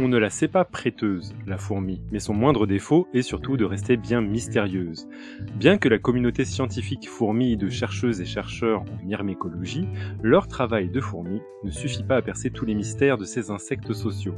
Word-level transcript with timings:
On 0.00 0.08
ne 0.08 0.18
la 0.18 0.28
sait 0.28 0.48
pas 0.48 0.64
prêteuse, 0.64 1.34
la 1.46 1.56
fourmi, 1.56 2.02
mais 2.12 2.18
son 2.18 2.34
moindre 2.34 2.66
défaut 2.66 3.08
est 3.14 3.22
surtout 3.22 3.56
de 3.56 3.64
rester 3.64 3.96
bien 3.96 4.20
mystérieuse. 4.20 5.08
Bien 5.54 5.78
que 5.78 5.88
la 5.88 5.98
communauté 5.98 6.44
scientifique 6.44 7.08
fourmille 7.08 7.56
de 7.56 7.68
chercheuses 7.68 8.20
et 8.20 8.24
chercheurs 8.24 8.82
en 8.82 9.04
myrmécologie, 9.04 9.88
leur 10.22 10.46
travail 10.46 10.90
de 10.90 11.00
fourmi 11.00 11.40
ne 11.64 11.70
suffit 11.70 12.02
pas 12.02 12.16
à 12.16 12.22
percer 12.22 12.50
tous 12.50 12.64
les 12.64 12.74
mystères 12.74 13.18
de 13.18 13.24
ces 13.24 13.50
insectes 13.50 13.92
sociaux. 13.92 14.36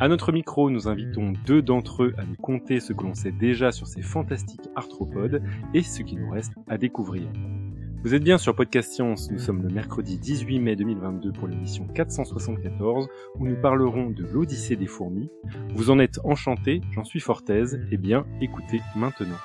À 0.00 0.08
notre 0.08 0.32
micro, 0.32 0.70
nous 0.70 0.88
invitons 0.88 1.34
deux 1.44 1.62
d'entre 1.62 2.04
eux 2.04 2.14
à 2.16 2.24
nous 2.24 2.36
conter 2.36 2.80
ce 2.80 2.92
que 2.92 3.04
l'on 3.04 3.14
sait 3.14 3.32
déjà 3.32 3.72
sur 3.72 3.86
ces 3.86 4.02
fantastiques 4.02 4.68
arthropodes 4.74 5.42
et 5.74 5.82
ce 5.82 6.02
qui 6.02 6.16
nous 6.16 6.30
reste 6.30 6.54
à 6.68 6.78
découvrir. 6.78 7.28
Vous 8.04 8.14
êtes 8.14 8.22
bien 8.22 8.36
sur 8.36 8.54
Podcast 8.54 8.92
Science, 8.92 9.30
nous 9.30 9.38
sommes 9.38 9.62
le 9.62 9.70
mercredi 9.70 10.18
18 10.18 10.58
mai 10.58 10.76
2022 10.76 11.32
pour 11.32 11.48
l'émission 11.48 11.86
474 11.86 13.08
où 13.36 13.46
nous 13.46 13.58
parlerons 13.58 14.10
de 14.10 14.26
l'Odyssée 14.26 14.76
des 14.76 14.86
fourmis. 14.86 15.30
Vous 15.74 15.88
en 15.88 15.98
êtes 15.98 16.20
enchanté, 16.22 16.82
j'en 16.92 17.04
suis 17.04 17.20
fort 17.20 17.40
aise, 17.48 17.80
eh 17.90 17.96
bien 17.96 18.26
écoutez 18.42 18.82
maintenant. 18.94 19.38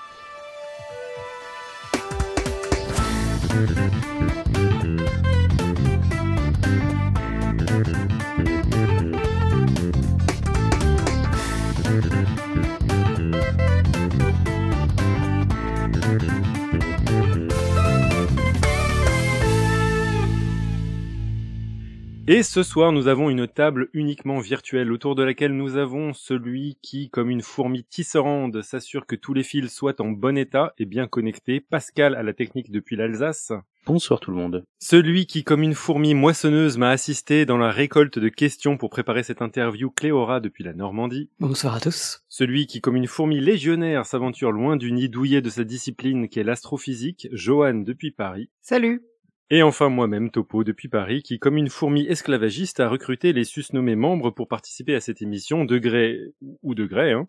Et 22.32 22.44
ce 22.44 22.62
soir, 22.62 22.92
nous 22.92 23.08
avons 23.08 23.32
une 23.32 23.48
table 23.48 23.90
uniquement 23.92 24.38
virtuelle 24.38 24.92
autour 24.92 25.16
de 25.16 25.24
laquelle 25.24 25.58
nous 25.58 25.78
avons 25.78 26.14
celui 26.14 26.78
qui, 26.84 27.10
comme 27.10 27.32
une 27.32 27.42
fourmi 27.42 27.84
tisserande, 27.84 28.62
s'assure 28.62 29.08
que 29.08 29.16
tous 29.16 29.34
les 29.34 29.42
fils 29.42 29.74
soient 29.74 30.00
en 30.00 30.10
bon 30.10 30.38
état 30.38 30.76
et 30.78 30.86
bien 30.86 31.08
connectés, 31.08 31.60
Pascal 31.60 32.14
à 32.14 32.22
la 32.22 32.34
technique 32.34 32.70
depuis 32.70 32.96
l'Alsace. 32.96 33.52
Bonsoir 33.88 34.20
tout 34.20 34.30
le 34.30 34.38
monde. 34.38 34.64
Celui 34.78 35.26
qui, 35.26 35.44
comme 35.44 35.64
une 35.64 35.74
fourmi 35.74 36.14
moissonneuse, 36.14 36.78
m'a 36.78 36.92
assisté 36.92 37.48
dans 37.48 37.58
la 37.58 37.72
récolte 37.72 38.20
de 38.20 38.30
questions 38.30 38.78
pour 38.78 38.92
préparer 38.92 39.24
cette 39.24 39.42
interview, 39.42 39.90
Cléora 39.90 40.40
depuis 40.40 40.64
la 40.64 40.74
Normandie. 40.74 41.32
Bonsoir 41.40 41.74
à 41.74 41.80
tous. 41.80 42.22
Celui 42.30 42.68
qui, 42.68 42.80
comme 42.80 42.96
une 42.96 43.08
fourmi 43.08 43.40
légionnaire, 43.40 44.06
s'aventure 44.06 44.52
loin 44.52 44.76
du 44.76 44.92
nid 44.92 45.10
douillet 45.10 45.42
de 45.42 45.50
sa 45.50 45.64
discipline 45.64 46.30
qui 46.30 46.40
est 46.40 46.44
l'astrophysique, 46.44 47.28
Johan 47.32 47.82
depuis 47.84 48.12
Paris. 48.12 48.52
Salut. 48.62 49.09
Et 49.52 49.64
enfin 49.64 49.90
moi-même, 49.90 50.30
Topo, 50.30 50.64
depuis 50.64 50.90
Paris, 50.90 51.24
qui, 51.24 51.40
comme 51.40 51.58
une 51.58 51.70
fourmi 51.70 52.06
esclavagiste, 52.06 52.80
a 52.80 52.88
recruté 52.88 53.34
les 53.34 53.44
susnommés 53.44 53.96
membres 53.96 54.30
pour 54.30 54.48
participer 54.48 54.94
à 54.94 55.02
cette 55.02 55.24
émission, 55.24 55.66
de 55.66 55.80
gré 55.80 56.20
ou 56.62 56.76
de 56.76 56.86
gré, 56.86 57.14
hein, 57.14 57.28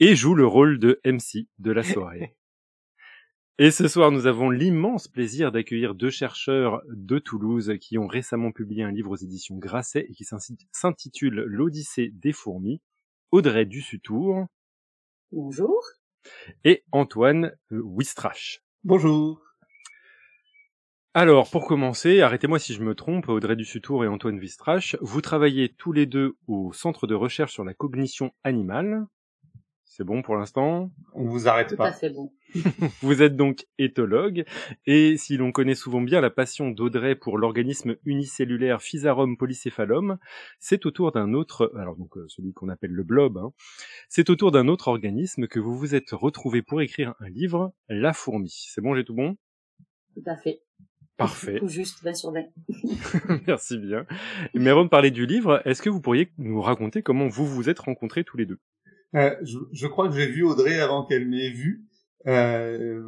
et 0.00 0.16
joue 0.16 0.34
le 0.34 0.46
rôle 0.46 0.80
de 0.80 1.00
MC 1.04 1.46
de 1.60 1.70
la 1.70 1.84
soirée. 1.84 2.34
Et 3.58 3.70
ce 3.70 3.86
soir, 3.86 4.10
nous 4.10 4.26
avons 4.26 4.50
l'immense 4.50 5.06
plaisir 5.06 5.52
d'accueillir 5.52 5.94
deux 5.94 6.10
chercheurs 6.10 6.82
de 6.88 7.20
Toulouse 7.20 7.74
qui 7.80 7.98
ont 7.98 8.08
récemment 8.08 8.50
publié 8.50 8.82
un 8.82 8.90
livre 8.90 9.12
aux 9.12 9.16
éditions 9.16 9.56
Grasset 9.56 10.06
et 10.08 10.12
qui 10.12 10.24
s'intitule 10.72 11.44
L'Odyssée 11.46 12.10
des 12.14 12.32
fourmis, 12.32 12.82
Audrey 13.30 13.64
Dussutour. 13.64 14.48
Bonjour. 15.30 15.80
Et 16.64 16.82
Antoine 16.90 17.52
Wistrache. 17.70 18.60
Bonjour. 18.82 19.40
Alors, 21.16 21.48
pour 21.48 21.68
commencer, 21.68 22.22
arrêtez-moi 22.22 22.58
si 22.58 22.74
je 22.74 22.82
me 22.82 22.96
trompe, 22.96 23.28
Audrey 23.28 23.54
Dussutour 23.54 24.04
et 24.04 24.08
Antoine 24.08 24.36
Wistrache, 24.36 24.96
vous 25.00 25.20
travaillez 25.20 25.68
tous 25.68 25.92
les 25.92 26.06
deux 26.06 26.34
au 26.48 26.72
Centre 26.72 27.06
de 27.06 27.14
recherche 27.14 27.52
sur 27.52 27.62
la 27.62 27.72
cognition 27.72 28.32
animale. 28.42 29.06
C'est 29.84 30.02
bon 30.02 30.22
pour 30.22 30.34
l'instant? 30.34 30.90
On 31.12 31.26
vous 31.26 31.46
arrête 31.46 31.68
Tout 31.68 31.76
pas. 31.76 31.90
à 31.90 31.92
fait 31.92 32.10
bon. 32.10 32.32
Vous 33.02 33.22
êtes 33.22 33.36
donc 33.36 33.64
éthologue, 33.78 34.44
et 34.86 35.16
si 35.16 35.36
l'on 35.36 35.52
connaît 35.52 35.76
souvent 35.76 36.00
bien 36.00 36.20
la 36.20 36.30
passion 36.30 36.70
d'Audrey 36.70 37.14
pour 37.14 37.38
l'organisme 37.38 37.94
unicellulaire 38.04 38.82
Physarum 38.82 39.36
polycéphalum, 39.36 40.18
c'est 40.58 40.84
autour 40.84 41.12
d'un 41.12 41.32
autre, 41.32 41.70
alors 41.78 41.94
donc 41.94 42.16
euh, 42.16 42.26
celui 42.26 42.52
qu'on 42.52 42.68
appelle 42.68 42.90
le 42.90 43.04
blob, 43.04 43.38
hein, 43.38 43.52
c'est 44.08 44.30
autour 44.30 44.50
d'un 44.50 44.66
autre 44.66 44.88
organisme 44.88 45.46
que 45.46 45.60
vous 45.60 45.76
vous 45.76 45.94
êtes 45.94 46.10
retrouvé 46.10 46.62
pour 46.62 46.82
écrire 46.82 47.14
un 47.20 47.28
livre, 47.28 47.72
La 47.88 48.12
fourmi. 48.12 48.66
C'est 48.68 48.80
bon, 48.80 48.96
j'ai 48.96 49.04
tout 49.04 49.14
bon? 49.14 49.36
Tout 50.14 50.24
à 50.26 50.36
fait. 50.36 50.60
Parfait. 51.16 51.58
Tout 51.60 51.68
juste 51.68 52.02
20 52.02 52.14
sur 52.14 52.32
20. 52.32 52.40
Merci 53.46 53.78
bien. 53.78 54.04
Mais 54.54 54.70
avant 54.70 54.84
de 54.84 54.88
parler 54.88 55.10
du 55.10 55.26
livre, 55.26 55.62
est-ce 55.64 55.80
que 55.82 55.90
vous 55.90 56.00
pourriez 56.00 56.32
nous 56.38 56.60
raconter 56.60 57.02
comment 57.02 57.28
vous 57.28 57.46
vous 57.46 57.68
êtes 57.68 57.78
rencontrés 57.78 58.24
tous 58.24 58.36
les 58.36 58.46
deux? 58.46 58.58
Euh, 59.14 59.34
je, 59.42 59.58
je 59.72 59.86
crois 59.86 60.08
que 60.08 60.14
j'ai 60.14 60.26
vu 60.26 60.42
Audrey 60.42 60.80
avant 60.80 61.04
qu'elle 61.06 61.28
m'ait 61.28 61.50
vu. 61.50 61.84
Euh, 62.26 63.02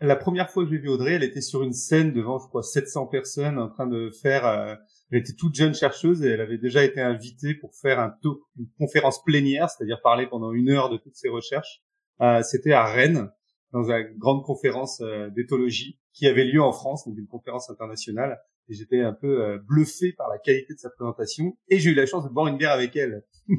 la 0.00 0.16
première 0.16 0.50
fois 0.50 0.64
que 0.64 0.70
j'ai 0.70 0.78
vu 0.78 0.88
Audrey, 0.88 1.12
elle 1.12 1.22
était 1.22 1.40
sur 1.42 1.62
une 1.62 1.72
scène 1.74 2.12
devant, 2.12 2.38
je 2.38 2.48
crois, 2.48 2.62
700 2.62 3.06
personnes 3.06 3.58
en 3.58 3.68
train 3.68 3.86
de 3.86 4.10
faire. 4.10 4.44
euh, 4.46 4.74
elle 5.10 5.18
était 5.18 5.34
toute 5.34 5.54
jeune 5.54 5.74
chercheuse 5.74 6.22
et 6.24 6.30
elle 6.30 6.40
avait 6.40 6.56
déjà 6.58 6.82
été 6.82 7.00
invitée 7.00 7.54
pour 7.54 7.74
faire 7.76 8.00
un 8.00 8.08
talk- 8.22 8.40
une 8.58 8.66
conférence 8.78 9.22
plénière, 9.22 9.68
c'est-à-dire 9.68 10.00
parler 10.02 10.26
pendant 10.26 10.52
une 10.52 10.70
heure 10.70 10.88
de 10.88 10.96
toutes 10.96 11.16
ses 11.16 11.28
recherches. 11.28 11.82
Euh, 12.22 12.42
C'était 12.42 12.72
à 12.72 12.86
Rennes, 12.86 13.30
dans 13.72 13.90
une 13.90 14.16
grande 14.18 14.42
conférence 14.42 15.00
euh, 15.02 15.28
d'éthologie 15.30 15.98
qui 16.12 16.26
avait 16.26 16.44
lieu 16.44 16.62
en 16.62 16.72
France, 16.72 17.06
donc 17.06 17.16
une 17.18 17.26
conférence 17.26 17.70
internationale. 17.70 18.40
Et 18.68 18.74
j'étais 18.74 19.00
un 19.00 19.12
peu 19.12 19.42
euh, 19.42 19.58
bluffé 19.58 20.12
par 20.12 20.28
la 20.28 20.38
qualité 20.38 20.74
de 20.74 20.78
sa 20.78 20.88
présentation 20.90 21.56
et 21.68 21.78
j'ai 21.78 21.90
eu 21.90 21.94
la 21.94 22.06
chance 22.06 22.24
de 22.24 22.28
boire 22.28 22.46
une 22.46 22.56
bière 22.56 22.72
avec 22.72 22.94
elle. 22.96 23.24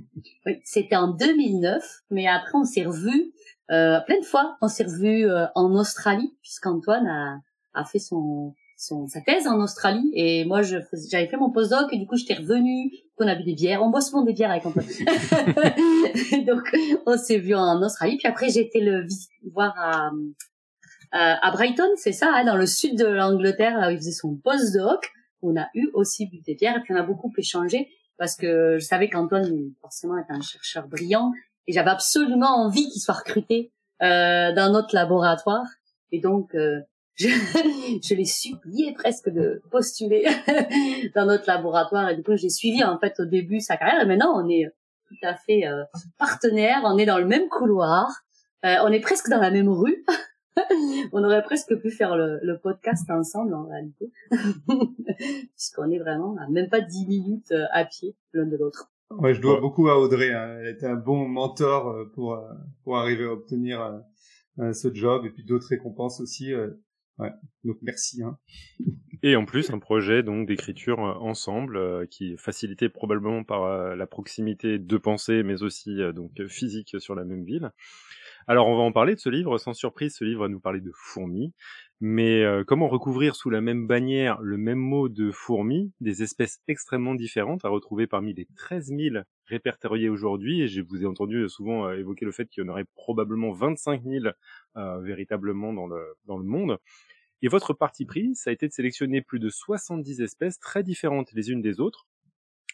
Oui, 0.45 0.59
c'était 0.63 0.95
en 0.95 1.09
2009, 1.09 1.83
mais 2.09 2.27
après 2.27 2.57
on 2.57 2.63
s'est 2.63 2.85
revus 2.85 3.33
euh, 3.71 3.99
plein 4.05 4.19
de 4.19 4.25
fois. 4.25 4.57
On 4.61 4.67
s'est 4.67 4.85
revus 4.85 5.25
euh, 5.29 5.45
en 5.55 5.75
Australie, 5.75 6.33
puisqu'Antoine 6.41 7.05
a, 7.07 7.39
a 7.73 7.85
fait 7.85 7.99
son, 7.99 8.55
son 8.77 9.07
sa 9.07 9.21
thèse 9.21 9.47
en 9.47 9.61
Australie 9.61 10.11
et 10.13 10.45
moi 10.45 10.61
je 10.61 10.77
j'avais 11.09 11.27
fait 11.27 11.37
mon 11.37 11.51
postdoc 11.51 11.91
et 11.91 11.97
du 11.97 12.07
coup 12.07 12.15
j'étais 12.15 12.35
revenue. 12.35 12.91
On 13.17 13.27
a 13.27 13.35
bu 13.35 13.43
des 13.43 13.53
bières, 13.53 13.83
on 13.83 13.89
boit 13.89 14.01
souvent 14.01 14.23
des 14.23 14.33
bières 14.33 14.51
avec 14.51 14.65
Antoine. 14.65 14.85
Donc 16.45 16.75
on 17.05 17.17
s'est 17.17 17.39
vu 17.39 17.55
en 17.55 17.81
Australie. 17.81 18.17
Puis 18.17 18.27
après 18.27 18.49
j'ai 18.49 18.61
été 18.61 18.79
le 18.79 19.05
voir 19.51 19.73
à 19.77 20.11
à 21.13 21.47
à 21.47 21.51
Brighton, 21.51 21.89
c'est 21.95 22.11
ça, 22.11 22.31
hein, 22.33 22.43
dans 22.43 22.57
le 22.57 22.65
sud 22.65 22.97
de 22.97 23.05
l'Angleterre, 23.05 23.77
où 23.87 23.91
il 23.91 23.97
faisait 23.97 24.11
son 24.11 24.35
postdoc. 24.35 25.11
On 25.41 25.55
a 25.57 25.67
eu 25.73 25.89
aussi 25.93 26.27
bu 26.27 26.39
des 26.39 26.55
bières 26.55 26.77
et 26.77 26.81
puis 26.81 26.93
on 26.93 26.97
a 26.97 27.03
beaucoup 27.03 27.31
échangé 27.37 27.89
parce 28.17 28.35
que 28.35 28.77
je 28.79 28.85
savais 28.85 29.09
qu'Antoine 29.09 29.73
forcément 29.81 30.17
était 30.17 30.31
un 30.31 30.41
chercheur 30.41 30.87
brillant 30.87 31.31
et 31.67 31.73
j'avais 31.73 31.89
absolument 31.89 32.63
envie 32.65 32.87
qu'il 32.89 33.01
soit 33.01 33.15
recruté 33.15 33.71
euh, 34.01 34.53
dans 34.53 34.71
notre 34.71 34.95
laboratoire 34.95 35.65
et 36.11 36.21
donc 36.21 36.55
euh, 36.55 36.79
je, 37.15 37.27
je 37.27 38.15
l'ai 38.15 38.25
supplié 38.25 38.93
presque 38.93 39.29
de 39.29 39.61
postuler 39.69 40.25
dans 41.15 41.25
notre 41.25 41.45
laboratoire 41.47 42.09
et 42.09 42.15
du 42.15 42.23
coup 42.23 42.37
j'ai 42.37 42.49
suivi 42.49 42.83
en 42.83 42.97
fait 42.97 43.19
au 43.19 43.25
début 43.25 43.59
sa 43.59 43.75
carrière 43.75 44.01
et 44.01 44.05
maintenant 44.05 44.41
on 44.41 44.47
est 44.49 44.71
tout 45.13 45.27
à 45.27 45.35
fait 45.35 45.67
euh, 45.67 45.83
partenaires, 46.17 46.81
on 46.83 46.97
est 46.97 47.05
dans 47.05 47.19
le 47.19 47.25
même 47.25 47.47
couloir, 47.49 48.07
euh, 48.65 48.75
on 48.83 48.91
est 48.91 48.99
presque 48.99 49.29
dans 49.29 49.39
la 49.39 49.51
même 49.51 49.69
rue. 49.69 50.05
on 51.11 51.23
aurait 51.23 51.43
presque 51.43 51.75
pu 51.81 51.89
faire 51.89 52.15
le, 52.15 52.39
le 52.43 52.57
podcast 52.59 53.09
ensemble 53.09 53.53
en 53.53 53.67
réalité, 53.67 54.11
puisqu'on 55.55 55.89
est 55.91 55.99
vraiment 55.99 56.35
à 56.37 56.49
même 56.49 56.69
pas 56.69 56.81
10 56.81 57.07
minutes 57.07 57.51
euh, 57.51 57.65
à 57.71 57.85
pied 57.85 58.15
l'un 58.33 58.45
de 58.45 58.57
l'autre. 58.57 58.91
Ouais, 59.11 59.33
je 59.33 59.41
dois 59.41 59.59
beaucoup 59.59 59.89
à 59.89 59.99
Audrey. 59.99 60.33
hein. 60.33 60.57
Elle 60.59 60.69
était 60.75 60.87
un 60.87 60.95
bon 60.95 61.27
mentor 61.27 61.89
euh, 61.89 62.11
pour 62.13 62.33
euh, 62.33 62.41
pour 62.83 62.97
arriver 62.97 63.25
à 63.25 63.31
obtenir 63.33 64.01
ce 64.57 64.93
job 64.93 65.25
et 65.25 65.31
puis 65.31 65.43
d'autres 65.43 65.67
récompenses 65.69 66.19
aussi. 66.19 66.53
Ouais. 67.19 67.31
Donc 67.63 67.77
merci. 67.81 68.23
Hein. 68.23 68.37
Et 69.25 69.37
en 69.37 69.45
plus, 69.45 69.69
un 69.71 69.79
projet 69.79 70.21
donc 70.21 70.47
d'écriture 70.47 70.99
ensemble 70.99 71.77
euh, 71.77 72.05
qui 72.05 72.33
est 72.33 72.37
facilité 72.37 72.89
probablement 72.89 73.45
par 73.45 73.63
euh, 73.63 73.95
la 73.95 74.05
proximité 74.05 74.79
de 74.79 74.97
pensée, 74.97 75.43
mais 75.43 75.63
aussi 75.63 76.01
euh, 76.01 76.11
donc 76.11 76.45
physique 76.47 76.95
sur 76.99 77.15
la 77.15 77.23
même 77.23 77.45
ville. 77.45 77.71
Alors, 78.47 78.67
on 78.67 78.75
va 78.75 78.83
en 78.83 78.91
parler 78.91 79.15
de 79.15 79.19
ce 79.19 79.29
livre. 79.29 79.57
Sans 79.57 79.73
surprise, 79.73 80.15
ce 80.15 80.25
livre 80.25 80.41
va 80.41 80.49
nous 80.49 80.59
parler 80.59 80.81
de 80.81 80.91
fourmis. 80.93 81.53
Mais 82.01 82.43
euh, 82.43 82.65
comment 82.65 82.89
recouvrir 82.89 83.35
sous 83.35 83.49
la 83.49 83.61
même 83.61 83.87
bannière 83.87 84.41
le 84.41 84.57
même 84.57 84.79
mot 84.79 85.07
de 85.07 85.31
fourmis, 85.31 85.93
des 86.01 86.23
espèces 86.23 86.59
extrêmement 86.67 87.15
différentes 87.15 87.63
à 87.63 87.69
retrouver 87.69 88.07
parmi 88.07 88.33
les 88.33 88.47
13 88.57 88.87
000 88.87 89.15
répertoriées 89.45 90.09
aujourd'hui? 90.09 90.61
Et 90.61 90.67
je 90.67 90.81
vous 90.81 91.03
ai 91.03 91.05
entendu 91.05 91.47
souvent 91.47 91.87
euh, 91.87 91.97
évoquer 91.97 92.25
le 92.25 92.33
fait 92.33 92.47
qu'il 92.47 92.63
y 92.63 92.67
en 92.67 92.69
aurait 92.69 92.85
probablement 92.95 93.51
25 93.51 94.03
000 94.03 94.25
euh, 94.75 94.99
véritablement 94.99 95.71
dans 95.71 95.87
le, 95.87 96.03
dans 96.25 96.37
le 96.37 96.43
monde. 96.43 96.77
Et 97.41 97.47
votre 97.47 97.73
parti 97.73 98.05
pris, 98.05 98.35
ça 98.35 98.49
a 98.49 98.53
été 98.53 98.67
de 98.67 98.73
sélectionner 98.73 99.21
plus 99.21 99.39
de 99.39 99.49
70 99.49 100.21
espèces 100.21 100.59
très 100.59 100.83
différentes 100.83 101.31
les 101.33 101.51
unes 101.51 101.61
des 101.61 101.79
autres, 101.79 102.07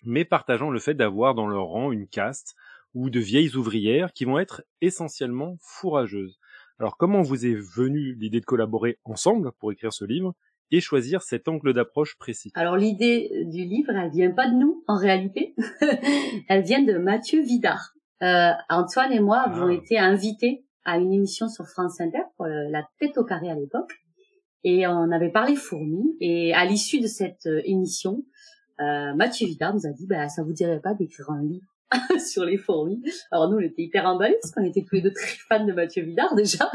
mais 0.03 0.25
partageant 0.25 0.71
le 0.71 0.79
fait 0.79 0.93
d'avoir 0.93 1.35
dans 1.35 1.47
leur 1.47 1.65
rang 1.65 1.91
une 1.91 2.07
caste 2.07 2.55
ou 2.93 3.09
de 3.09 3.19
vieilles 3.19 3.55
ouvrières 3.55 4.13
qui 4.13 4.25
vont 4.25 4.39
être 4.39 4.63
essentiellement 4.81 5.57
fourrageuses. 5.61 6.39
Alors 6.79 6.97
comment 6.97 7.21
vous 7.21 7.45
est 7.45 7.55
venue 7.55 8.15
l'idée 8.15 8.39
de 8.39 8.45
collaborer 8.45 8.97
ensemble 9.03 9.51
pour 9.59 9.71
écrire 9.71 9.93
ce 9.93 10.05
livre 10.05 10.33
et 10.71 10.81
choisir 10.81 11.21
cet 11.21 11.47
angle 11.47 11.73
d'approche 11.73 12.17
précis? 12.17 12.51
Alors 12.55 12.77
l'idée 12.77 13.45
du 13.45 13.65
livre, 13.65 13.91
elle 13.91 14.11
vient 14.11 14.31
pas 14.31 14.49
de 14.49 14.55
nous 14.55 14.83
en 14.87 14.97
réalité, 14.97 15.55
elle 16.47 16.63
vient 16.63 16.81
de 16.81 16.97
Mathieu 16.97 17.41
Vidard. 17.41 17.93
Euh, 18.21 18.51
Antoine 18.69 19.11
et 19.11 19.19
moi 19.19 19.39
avons 19.39 19.67
ah. 19.67 19.73
été 19.73 19.97
invités 19.97 20.65
à 20.85 20.97
une 20.97 21.13
émission 21.13 21.47
sur 21.47 21.67
France 21.67 21.99
Inter 22.01 22.23
pour 22.37 22.47
la 22.47 22.87
tête 22.99 23.17
au 23.17 23.23
carré 23.23 23.49
à 23.49 23.55
l'époque 23.55 23.91
et 24.63 24.87
on 24.87 25.11
avait 25.11 25.31
parlé 25.31 25.55
fourmis 25.55 26.17
et 26.19 26.53
à 26.53 26.65
l'issue 26.65 26.99
de 26.99 27.07
cette 27.07 27.45
euh, 27.45 27.61
émission, 27.63 28.23
euh, 28.81 29.13
Mathieu 29.15 29.47
Vidard 29.47 29.73
nous 29.73 29.85
a 29.85 29.91
dit 29.91 30.05
bah 30.05 30.27
ça 30.27 30.43
vous 30.43 30.53
dirait 30.53 30.81
pas 30.81 30.93
d'écrire 30.93 31.29
un 31.29 31.43
livre 31.43 31.67
sur 32.19 32.45
les 32.45 32.57
fourmis. 32.57 33.01
Alors 33.31 33.49
nous, 33.49 33.57
on 33.57 33.61
était 33.61 33.81
hyper 33.81 34.05
emballés 34.05 34.37
parce 34.41 34.53
qu'on 34.53 34.63
était 34.63 34.83
tous 34.87 34.95
les 34.95 35.01
deux 35.01 35.13
très 35.13 35.37
fans 35.47 35.65
de 35.65 35.73
Mathieu 35.73 36.03
Vidard 36.03 36.35
déjà. 36.35 36.69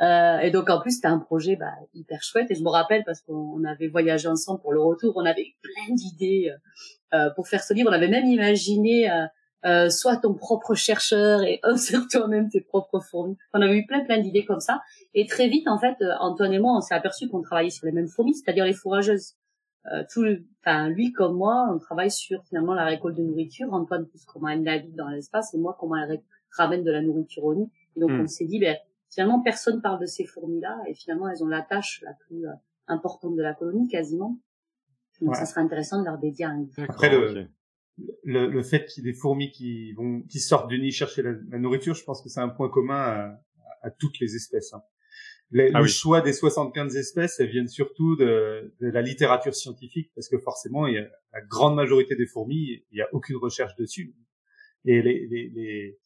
Euh, 0.00 0.38
et 0.40 0.50
donc 0.50 0.68
en 0.70 0.80
plus, 0.80 0.92
c'était 0.92 1.08
un 1.08 1.18
projet 1.18 1.56
bah, 1.56 1.72
hyper 1.94 2.22
chouette. 2.22 2.50
Et 2.50 2.54
je 2.54 2.62
me 2.62 2.68
rappelle 2.68 3.04
parce 3.04 3.20
qu'on 3.20 3.62
avait 3.64 3.88
voyagé 3.88 4.28
ensemble 4.28 4.60
pour 4.60 4.72
le 4.72 4.82
retour, 4.82 5.12
on 5.16 5.24
avait 5.24 5.54
plein 5.62 5.94
d'idées 5.94 6.52
euh, 7.14 7.30
pour 7.34 7.48
faire 7.48 7.62
ce 7.62 7.74
livre. 7.74 7.90
On 7.90 7.94
avait 7.94 8.08
même 8.08 8.26
imaginé 8.26 9.10
euh, 9.10 9.26
euh 9.64 9.90
soit 9.90 10.16
ton 10.18 10.34
propre 10.34 10.74
chercheur 10.74 11.42
et 11.42 11.60
observe 11.64 12.06
toi-même 12.08 12.48
tes 12.48 12.60
propres 12.60 13.00
fourmis. 13.00 13.36
On 13.54 13.62
avait 13.62 13.78
eu 13.78 13.86
plein 13.86 14.04
plein 14.04 14.18
d'idées 14.18 14.44
comme 14.44 14.60
ça. 14.60 14.80
Et 15.14 15.26
très 15.26 15.48
vite, 15.48 15.68
en 15.68 15.78
fait, 15.78 15.96
Antoine 16.20 16.52
et 16.52 16.58
moi, 16.58 16.76
on 16.76 16.80
s'est 16.80 16.94
aperçu 16.94 17.28
qu'on 17.28 17.42
travaillait 17.42 17.70
sur 17.70 17.86
les 17.86 17.92
mêmes 17.92 18.08
fourmis, 18.08 18.34
c'est-à-dire 18.34 18.64
les 18.64 18.74
fourrageuses. 18.74 19.34
Euh, 19.92 20.02
tout, 20.10 20.24
enfin 20.64 20.88
lui 20.88 21.12
comme 21.12 21.36
moi, 21.36 21.68
on 21.72 21.78
travaille 21.78 22.10
sur 22.10 22.42
finalement 22.44 22.74
la 22.74 22.84
récolte 22.84 23.16
de 23.16 23.22
nourriture. 23.22 23.72
Antoine 23.72 24.06
plus 24.06 24.24
comment 24.24 24.48
elle 24.48 24.62
navigue 24.62 24.94
dans 24.94 25.08
l'espace 25.08 25.54
et 25.54 25.58
moi 25.58 25.76
comment 25.78 25.96
elle 25.96 26.22
ramène 26.50 26.82
de 26.82 26.90
la 26.90 27.02
nourriture 27.02 27.44
au 27.44 27.54
nid. 27.54 27.70
Et 27.96 28.00
donc 28.00 28.10
hmm. 28.10 28.20
on 28.22 28.26
s'est 28.26 28.46
dit, 28.46 28.58
ben 28.58 28.76
finalement 29.10 29.40
personne 29.40 29.80
parle 29.80 30.00
de 30.00 30.06
ces 30.06 30.24
fourmis-là 30.24 30.78
et 30.88 30.94
finalement 30.94 31.28
elles 31.28 31.42
ont 31.42 31.48
la 31.48 31.62
tâche 31.62 32.02
la 32.04 32.14
plus 32.14 32.46
euh, 32.46 32.52
importante 32.88 33.36
de 33.36 33.42
la 33.42 33.54
colonie 33.54 33.88
quasiment. 33.88 34.38
Donc 35.20 35.34
ça 35.36 35.46
serait 35.46 35.62
intéressant 35.62 36.00
de 36.00 36.04
leur 36.04 36.18
dédier 36.18 36.44
un 36.44 36.66
Après 36.88 37.08
le, 37.08 37.48
le, 38.24 38.48
le, 38.48 38.62
fait 38.62 38.84
qu'il 38.84 39.02
y 39.02 39.08
ait 39.08 39.12
des 39.12 39.16
fourmis 39.16 39.50
qui 39.50 39.92
vont 39.94 40.20
qui 40.22 40.40
sortent 40.40 40.68
du 40.68 40.78
nid 40.78 40.90
chercher 40.90 41.22
la, 41.22 41.58
nourriture, 41.58 41.94
je 41.94 42.04
pense 42.04 42.20
que 42.20 42.28
c'est 42.28 42.40
un 42.40 42.50
point 42.50 42.68
commun 42.68 42.98
à, 42.98 43.40
à 43.82 43.90
toutes 43.90 44.18
les 44.20 44.34
espèces. 44.36 44.74
Hein. 44.74 44.82
Ah 45.54 45.80
le 45.80 45.86
choix 45.86 46.20
des 46.20 46.32
75 46.32 46.96
espèces, 46.96 47.38
elles 47.38 47.50
viennent 47.50 47.68
surtout 47.68 48.16
de, 48.16 48.74
de, 48.80 48.88
la 48.88 49.00
littérature 49.00 49.54
scientifique, 49.54 50.10
parce 50.14 50.28
que 50.28 50.38
forcément, 50.38 50.86
il 50.86 50.94
y 50.94 50.98
a, 50.98 51.08
la 51.32 51.40
grande 51.40 51.76
majorité 51.76 52.16
des 52.16 52.26
fourmis, 52.26 52.84
il 52.90 52.94
n'y 52.94 53.00
a 53.00 53.08
aucune 53.12 53.36
recherche 53.36 53.76
dessus. 53.76 54.14
Et 54.84 55.02
les, 55.02 55.26
les, 55.28 55.50
les 55.54 55.98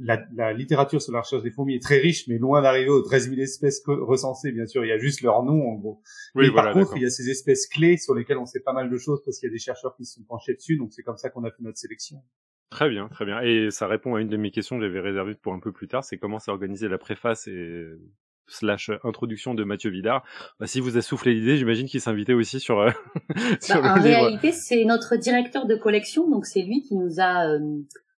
la, 0.00 0.22
la, 0.34 0.52
littérature 0.52 1.00
sur 1.00 1.12
la 1.12 1.20
recherche 1.20 1.42
des 1.42 1.50
fourmis 1.50 1.76
est 1.76 1.82
très 1.82 1.98
riche, 1.98 2.26
mais 2.28 2.38
loin 2.38 2.60
d'arriver 2.62 2.90
aux 2.90 3.02
13 3.02 3.30
000 3.30 3.40
espèces 3.40 3.82
recensées, 3.86 4.52
bien 4.52 4.66
sûr. 4.66 4.84
Il 4.84 4.88
y 4.88 4.92
a 4.92 4.98
juste 4.98 5.22
leur 5.22 5.42
nom, 5.42 5.70
en 5.70 5.76
gros. 5.76 6.02
Oui, 6.34 6.48
mais 6.48 6.54
par 6.54 6.72
contre, 6.72 6.96
il 6.96 7.02
y 7.02 7.06
a 7.06 7.10
ces 7.10 7.30
espèces 7.30 7.66
clés 7.66 7.96
sur 7.96 8.14
lesquelles 8.14 8.38
on 8.38 8.46
sait 8.46 8.60
pas 8.60 8.72
mal 8.72 8.90
de 8.90 8.98
choses 8.98 9.22
parce 9.24 9.38
qu'il 9.38 9.48
y 9.48 9.50
a 9.50 9.52
des 9.52 9.58
chercheurs 9.58 9.94
qui 9.96 10.04
se 10.04 10.14
sont 10.14 10.24
penchés 10.24 10.54
dessus, 10.54 10.76
donc 10.76 10.92
c'est 10.92 11.02
comme 11.02 11.16
ça 11.16 11.30
qu'on 11.30 11.44
a 11.44 11.50
fait 11.50 11.62
notre 11.62 11.78
sélection. 11.78 12.22
Très 12.70 12.88
bien, 12.88 13.08
très 13.08 13.24
bien. 13.24 13.40
Et 13.40 13.70
ça 13.70 13.86
répond 13.86 14.14
à 14.14 14.20
une 14.20 14.28
de 14.28 14.36
mes 14.36 14.50
questions 14.50 14.78
que 14.78 14.84
j'avais 14.84 15.00
réservées 15.00 15.34
pour 15.34 15.54
un 15.54 15.60
peu 15.60 15.72
plus 15.72 15.88
tard, 15.88 16.04
c'est 16.04 16.18
comment 16.18 16.38
s'est 16.38 16.50
organisée 16.50 16.88
la 16.88 16.98
préface 16.98 17.48
et 17.48 17.86
slash 18.50 18.90
introduction 19.04 19.54
de 19.54 19.64
Mathieu 19.64 19.90
Vidard. 19.90 20.24
Bah, 20.58 20.66
si 20.66 20.80
vous 20.80 20.96
a 20.96 21.02
soufflé 21.02 21.34
l'idée, 21.34 21.56
j'imagine 21.56 21.86
qu'il 21.86 22.00
s'invitait 22.00 22.34
aussi 22.34 22.60
sur, 22.60 22.80
euh, 22.80 22.90
sur 23.60 23.80
bah, 23.80 23.94
En 23.96 24.02
réalité, 24.02 24.52
c'est 24.52 24.84
notre 24.84 25.16
directeur 25.16 25.66
de 25.66 25.76
collection, 25.76 26.28
donc 26.28 26.46
c'est 26.46 26.62
lui 26.62 26.82
qui 26.82 26.96
nous 26.96 27.20
a 27.20 27.46
euh, 27.46 27.58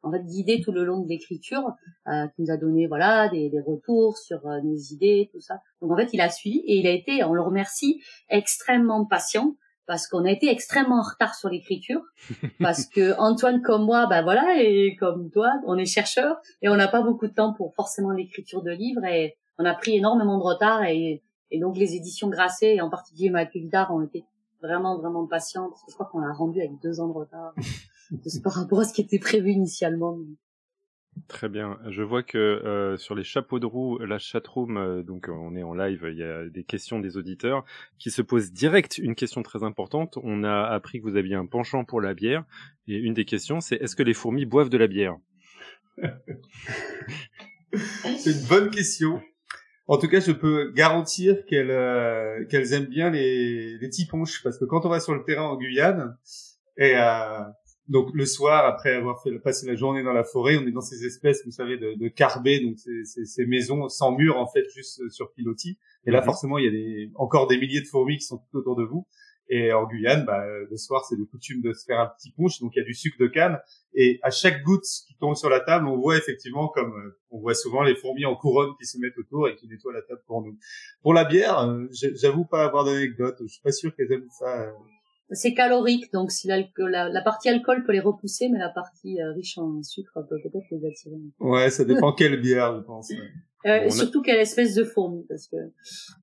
en 0.02 0.11
fait 0.11 0.25
guidé 0.25 0.61
tout 0.61 0.73
le 0.73 0.84
long 0.84 1.00
de 1.00 1.08
l'écriture, 1.08 1.75
euh, 2.08 2.26
qui 2.34 2.43
nous 2.43 2.50
a 2.50 2.56
donné 2.56 2.87
voilà 2.87 3.29
des, 3.29 3.49
des 3.49 3.61
retours 3.61 4.17
sur 4.19 4.46
euh, 4.46 4.61
nos 4.62 4.76
idées, 4.76 5.31
tout 5.32 5.40
ça. 5.40 5.61
Donc 5.81 5.93
en 5.93 5.96
fait, 5.96 6.11
il 6.12 6.20
a 6.20 6.29
suivi 6.29 6.58
et 6.67 6.76
il 6.76 6.87
a 6.87 6.90
été, 6.90 7.23
on 7.25 7.35
le 7.35 7.43
remercie, 7.43 8.02
extrêmement 8.28 9.05
patient 9.06 9.56
parce 9.87 10.06
qu'on 10.06 10.25
a 10.25 10.31
été 10.31 10.49
extrêmement 10.49 11.00
en 11.00 11.02
retard 11.02 11.35
sur 11.35 11.49
l'écriture, 11.49 12.00
parce 12.61 12.87
que 12.87 13.19
Antoine 13.19 13.62
comme 13.62 13.85
moi, 13.85 14.06
bah 14.06 14.23
voilà, 14.23 14.62
et 14.62 14.96
comme 14.99 15.31
toi, 15.31 15.50
on 15.67 15.76
est 15.76 15.87
chercheur 15.87 16.37
et 16.62 16.69
on 16.69 16.76
n'a 16.76 16.88
pas 16.88 17.02
beaucoup 17.02 17.26
de 17.26 17.35
temps 17.35 17.52
pour 17.52 17.75
forcément 17.75 18.12
l'écriture 18.12 18.62
de 18.62 18.70
livres 18.70 19.05
et 19.05 19.37
on 19.58 19.64
a 19.64 19.75
pris 19.75 19.96
énormément 19.96 20.38
de 20.38 20.43
retard 20.43 20.84
et, 20.84 21.22
et 21.50 21.60
donc 21.60 21.76
les 21.76 21.94
éditions 21.94 22.28
Grasset 22.28 22.76
et 22.76 22.81
en 22.81 22.90
particulier 22.90 23.31
Mathieu 23.31 23.60
Vidard 23.60 23.94
ont 23.94 24.02
été 24.02 24.25
vraiment 24.62 24.99
vraiment 24.99 25.26
patients 25.26 25.69
parce 25.69 25.82
que 25.82 25.90
je 25.90 25.94
crois 25.94 26.06
qu'on 26.06 26.20
l'a 26.20 26.32
rendu 26.32 26.60
avec 26.60 26.78
deux 26.81 27.00
ans 27.00 27.08
de 27.08 27.12
retard 27.12 27.54
par 28.44 28.52
rapport 28.54 28.81
à 28.81 28.84
ce 28.84 28.93
qui 28.93 29.00
était 29.02 29.19
prévu 29.19 29.50
initialement. 29.50 30.19
Très 31.28 31.50
bien. 31.50 31.78
Je 31.90 32.02
vois 32.02 32.22
que 32.22 32.38
euh, 32.38 32.96
sur 32.96 33.14
les 33.14 33.22
chapeaux 33.22 33.58
de 33.58 33.66
roue, 33.66 33.99
la 33.99 34.19
chatroom, 34.19 34.78
euh, 34.78 35.02
donc 35.02 35.28
on 35.28 35.54
est 35.54 35.62
en 35.62 35.75
live, 35.75 36.08
il 36.10 36.16
y 36.16 36.22
a 36.22 36.49
des 36.49 36.64
questions 36.64 37.00
des 37.00 37.19
auditeurs 37.19 37.66
qui 37.99 38.10
se 38.10 38.22
posent 38.22 38.50
direct 38.50 38.96
une 38.96 39.14
question 39.14 39.43
très 39.43 39.62
importante. 39.62 40.19
On 40.22 40.43
a 40.43 40.64
appris 40.64 41.00
que 41.00 41.04
vous 41.04 41.16
aviez 41.16 41.34
un 41.34 41.44
penchant 41.44 41.84
pour 41.84 42.00
la 42.00 42.14
bière 42.14 42.44
et 42.88 42.96
une 42.96 43.12
des 43.12 43.26
questions 43.26 43.60
c'est 43.60 43.76
est-ce 43.76 43.94
que 43.94 44.02
les 44.02 44.14
fourmis 44.14 44.46
boivent 44.46 44.70
de 44.70 44.78
la 44.78 44.87
bière? 44.87 45.16
C'est 48.19 48.32
une 48.32 48.46
bonne 48.49 48.70
question. 48.70 49.20
En 49.87 49.99
tout 49.99 50.08
cas, 50.08 50.20
je 50.20 50.32
peux 50.32 50.70
garantir 50.73 51.44
qu'elles 51.46 51.70
euh, 51.70 52.44
qu'elles 52.46 52.73
aiment 52.73 52.87
bien 52.87 53.11
les 53.11 53.79
les 53.79 53.90
tiponches 53.90 54.43
parce 54.43 54.58
que 54.58 54.64
quand 54.64 54.87
on 54.87 54.88
va 54.88 55.00
sur 55.00 55.14
le 55.14 55.25
terrain 55.25 55.44
en 55.44 55.56
Guyane 55.56 56.17
et 56.76 56.94
euh, 56.96 57.40
donc 57.88 58.08
le 58.14 58.25
soir 58.25 58.64
après 58.64 58.94
avoir 58.94 59.23
fait 59.23 59.38
passer 59.40 59.67
la 59.67 59.75
journée 59.75 60.02
dans 60.02 60.12
la 60.12 60.25
forêt, 60.25 60.56
on 60.56 60.67
est 60.67 60.73
dans 60.73 60.81
ces 60.81 61.05
espèces, 61.05 61.44
vous 61.44 61.50
savez, 61.50 61.76
de, 61.76 61.94
de 61.94 62.08
carbets, 62.08 62.61
donc 62.61 62.79
ces, 62.79 63.25
ces, 63.25 63.44
maisons 63.44 63.88
sans 63.88 64.12
mur 64.12 64.38
en 64.38 64.46
fait, 64.46 64.64
juste 64.75 65.08
sur 65.11 65.32
pilotis. 65.32 65.79
Et 66.06 66.11
là, 66.11 66.20
mhm. 66.20 66.25
forcément, 66.25 66.58
il 66.58 66.64
y 66.64 66.69
a 66.69 66.70
des, 66.70 67.11
encore 67.17 67.49
des 67.49 67.58
milliers 67.58 67.81
de 67.81 67.87
fourmis 67.87 68.19
qui 68.19 68.25
sont 68.25 68.38
tout 68.38 68.58
autour 68.58 68.76
de 68.76 68.85
vous. 68.85 69.06
Et 69.54 69.70
en 69.70 69.84
Guyane, 69.84 70.25
bah, 70.25 70.43
le 70.49 70.76
soir, 70.78 71.04
c'est 71.04 71.14
de 71.14 71.25
coutume 71.25 71.60
de 71.60 71.75
se 71.75 71.84
faire 71.84 72.00
un 72.00 72.06
petit 72.06 72.32
punch, 72.32 72.58
donc 72.60 72.72
il 72.75 72.78
y 72.78 72.82
a 72.82 72.87
du 72.87 72.94
sucre 72.94 73.19
de 73.20 73.26
canne. 73.26 73.58
Et 73.93 74.19
à 74.22 74.31
chaque 74.31 74.62
goutte 74.62 74.87
qui 75.06 75.14
tombe 75.20 75.34
sur 75.34 75.50
la 75.50 75.60
table, 75.60 75.88
on 75.88 75.99
voit 75.99 76.16
effectivement, 76.16 76.69
comme 76.69 76.94
euh, 76.94 77.19
on 77.31 77.38
voit 77.38 77.54
souvent, 77.54 77.82
les 77.82 77.94
fourmis 77.94 78.25
en 78.25 78.34
couronne 78.34 78.70
qui 78.81 78.87
se 78.87 78.96
mettent 78.96 79.19
autour 79.19 79.50
et 79.50 79.56
qui 79.56 79.69
nettoient 79.69 79.93
la 79.93 80.00
table 80.00 80.22
pour 80.26 80.40
nous. 80.40 80.56
Pour 81.02 81.12
la 81.12 81.26
bière, 81.26 81.58
euh, 81.58 81.84
j'avoue 81.90 82.46
pas 82.46 82.64
avoir 82.64 82.87
d'anecdote. 82.87 83.37
Je 83.43 83.49
suis 83.49 83.60
pas 83.60 83.72
sûr 83.72 83.94
qu'elles 83.94 84.10
aiment 84.10 84.31
ça. 84.31 84.72
Euh. 85.32 85.34
C'est 85.34 85.55
calorique, 85.55 86.12
donc 86.12 86.31
si 86.31 86.46
la, 86.46 86.62
la, 86.76 87.23
partie 87.23 87.49
alcool 87.49 87.84
peut 87.84 87.93
les 87.93 88.00
repousser, 88.00 88.49
mais 88.49 88.58
la 88.58 88.69
partie 88.69 89.19
riche 89.34 89.58
en 89.58 89.82
sucre 89.82 90.20
peut 90.29 90.38
peut-être 90.43 90.67
les 90.70 90.87
attirer. 90.87 91.17
Ouais, 91.40 91.70
ça 91.70 91.84
dépend 91.84 92.12
quelle 92.12 92.40
bière, 92.40 92.76
je 92.76 92.81
pense. 92.82 93.11
Euh, 93.64 93.90
surtout 93.90 94.23
quelle 94.23 94.40
espèce 94.40 94.75
de 94.75 94.84
fourmi, 94.84 95.25
parce 95.29 95.46
que 95.46 95.56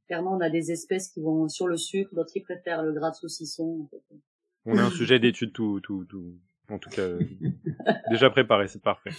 clairement 0.07 0.35
on 0.35 0.41
a 0.41 0.49
des 0.49 0.71
espèces 0.71 1.09
qui 1.09 1.21
vont 1.21 1.47
sur 1.47 1.67
le 1.67 1.77
sucre, 1.77 2.13
d'autres 2.13 2.33
qui 2.33 2.41
préfèrent 2.41 2.83
le 2.83 2.91
gras 2.91 3.11
de 3.11 3.15
saucisson. 3.15 3.89
On 4.65 4.77
a 4.77 4.83
un 4.83 4.91
sujet 4.91 5.19
d'étude 5.19 5.53
tout, 5.53 5.79
tout, 5.79 6.05
tout, 6.05 6.35
en 6.69 6.79
tout 6.79 6.89
cas 6.89 7.07
déjà 8.09 8.29
préparé, 8.29 8.67
c'est 8.67 8.81
parfait. 8.81 9.11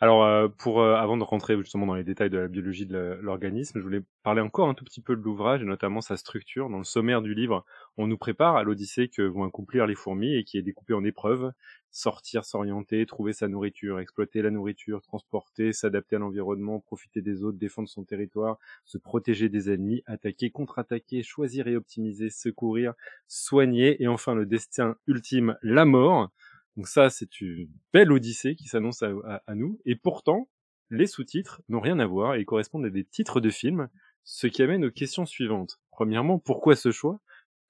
Alors, 0.00 0.24
euh, 0.24 0.46
pour 0.46 0.80
euh, 0.80 0.94
avant 0.94 1.16
de 1.16 1.24
rentrer 1.24 1.56
justement 1.56 1.86
dans 1.86 1.94
les 1.94 2.04
détails 2.04 2.30
de 2.30 2.38
la 2.38 2.46
biologie 2.46 2.86
de 2.86 3.18
l'organisme, 3.20 3.78
je 3.78 3.82
voulais 3.82 4.02
parler 4.22 4.40
encore 4.40 4.68
un 4.68 4.74
tout 4.74 4.84
petit 4.84 5.00
peu 5.00 5.16
de 5.16 5.20
l'ouvrage 5.20 5.62
et 5.62 5.64
notamment 5.64 6.00
sa 6.00 6.16
structure. 6.16 6.70
Dans 6.70 6.78
le 6.78 6.84
sommaire 6.84 7.20
du 7.20 7.34
livre, 7.34 7.64
on 7.98 8.06
nous 8.06 8.16
prépare 8.16 8.56
à 8.56 8.62
l'odyssée 8.62 9.08
que 9.08 9.22
vont 9.22 9.44
accomplir 9.44 9.86
les 9.86 9.94
fourmis 9.94 10.34
et 10.34 10.44
qui 10.44 10.56
est 10.56 10.62
découpée 10.62 10.94
en 10.94 11.04
épreuves 11.04 11.52
sortir, 11.90 12.44
s'orienter, 12.44 13.04
trouver 13.06 13.32
sa 13.32 13.48
nourriture, 13.48 13.98
exploiter 13.98 14.42
la 14.42 14.50
nourriture, 14.50 15.02
transporter, 15.02 15.72
s'adapter 15.72 16.16
à 16.16 16.18
l'environnement, 16.18 16.80
profiter 16.80 17.22
des 17.22 17.42
autres, 17.42 17.58
défendre 17.58 17.88
son 17.88 18.04
territoire, 18.04 18.58
se 18.84 18.98
protéger 18.98 19.48
des 19.48 19.70
ennemis, 19.70 20.02
attaquer, 20.06 20.50
contre-attaquer, 20.50 21.22
choisir 21.22 21.66
et 21.66 21.76
optimiser, 21.76 22.30
secourir, 22.30 22.94
soigner 23.26 24.02
et 24.02 24.08
enfin 24.08 24.34
le 24.34 24.46
destin 24.46 24.96
ultime, 25.06 25.56
la 25.62 25.84
mort. 25.84 26.30
Donc 26.76 26.86
ça, 26.88 27.10
c'est 27.10 27.40
une 27.40 27.68
belle 27.92 28.12
odyssée 28.12 28.54
qui 28.54 28.68
s'annonce 28.68 29.02
à, 29.02 29.54
nous. 29.54 29.80
Et 29.84 29.96
pourtant, 29.96 30.48
les 30.90 31.06
sous-titres 31.06 31.60
n'ont 31.68 31.80
rien 31.80 31.98
à 31.98 32.06
voir 32.06 32.36
et 32.36 32.44
correspondent 32.44 32.86
à 32.86 32.90
des 32.90 33.04
titres 33.04 33.40
de 33.40 33.50
films, 33.50 33.88
ce 34.24 34.46
qui 34.46 34.62
amène 34.62 34.84
aux 34.84 34.90
questions 34.90 35.26
suivantes. 35.26 35.80
Premièrement, 35.90 36.38
pourquoi 36.38 36.76
ce 36.76 36.92
choix? 36.92 37.20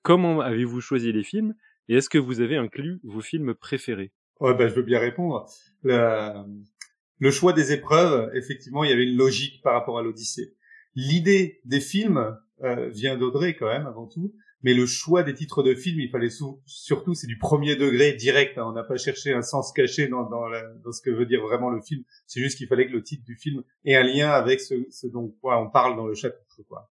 Comment 0.09 0.41
avez-vous 0.41 0.81
choisi 0.81 1.13
les 1.13 1.23
films 1.23 1.55
Et 1.91 1.97
est-ce 1.97 2.09
que 2.09 2.17
vous 2.17 2.41
avez 2.41 2.57
inclus 2.57 2.99
vos 3.05 3.21
films 3.21 3.53
préférés? 3.55 4.11
Ouais, 4.41 4.55
bah, 4.55 4.67
je 4.67 4.73
veux 4.73 4.83
bien 4.83 5.01
répondre. 5.01 5.47
Le, 5.83 7.31
choix 7.31 7.53
des 7.53 7.73
épreuves, 7.73 8.31
effectivement, 8.35 8.85
il 8.85 8.91
y 8.91 8.93
avait 8.95 9.05
une 9.05 9.19
logique 9.19 9.61
par 9.63 9.75
rapport 9.75 9.99
à 9.99 10.03
l'Odyssée. 10.03 10.55
L'idée 10.95 11.61
des 11.67 11.81
films 11.81 12.35
euh, 12.63 12.89
vient 12.89 13.19
d'Audrey 13.19 13.55
quand 13.55 13.69
même, 13.69 13.87
avant 13.87 14.07
tout 14.07 14.33
mais 14.63 14.75
le 14.75 14.87
choix 14.87 15.23
des 15.23 15.35
titres 15.35 15.63
de 15.63 15.73
films, 15.75 16.01
il 16.01 16.11
fallait 16.11 16.31
surtout, 16.67 17.15
c'est 17.15 17.29
du 17.29 17.39
premier 17.39 17.77
degré 17.77 18.15
direct. 18.15 18.59
Hein. 18.59 18.65
On 18.67 18.73
n'a 18.73 18.83
pas 18.83 18.97
cherché 18.97 19.33
un 19.33 19.43
sens 19.43 19.73
caché 19.73 20.09
dans, 20.09 20.29
dans, 20.29 20.49
dans, 20.83 20.91
ce 20.91 21.01
que 21.01 21.11
veut 21.11 21.27
dire 21.27 21.43
vraiment 21.43 21.71
le 21.71 21.81
film. 21.81 22.03
C'est 22.27 22.41
juste 22.41 22.59
qu'il 22.59 22.67
fallait 22.67 22.89
que 22.89 22.93
le 22.93 23.05
titre 23.05 23.23
du 23.25 23.37
film 23.37 23.63
ait 23.85 23.95
un 23.95 24.03
lien 24.03 24.31
avec 24.31 24.61
ce, 24.61 24.75
ce 24.91 25.07
dont 25.07 25.33
quoi, 25.41 25.63
on 25.63 25.71
parle 25.71 25.97
dans 25.97 26.07
le 26.07 26.15
chapitre. 26.15 26.61
Quoi. 26.67 26.91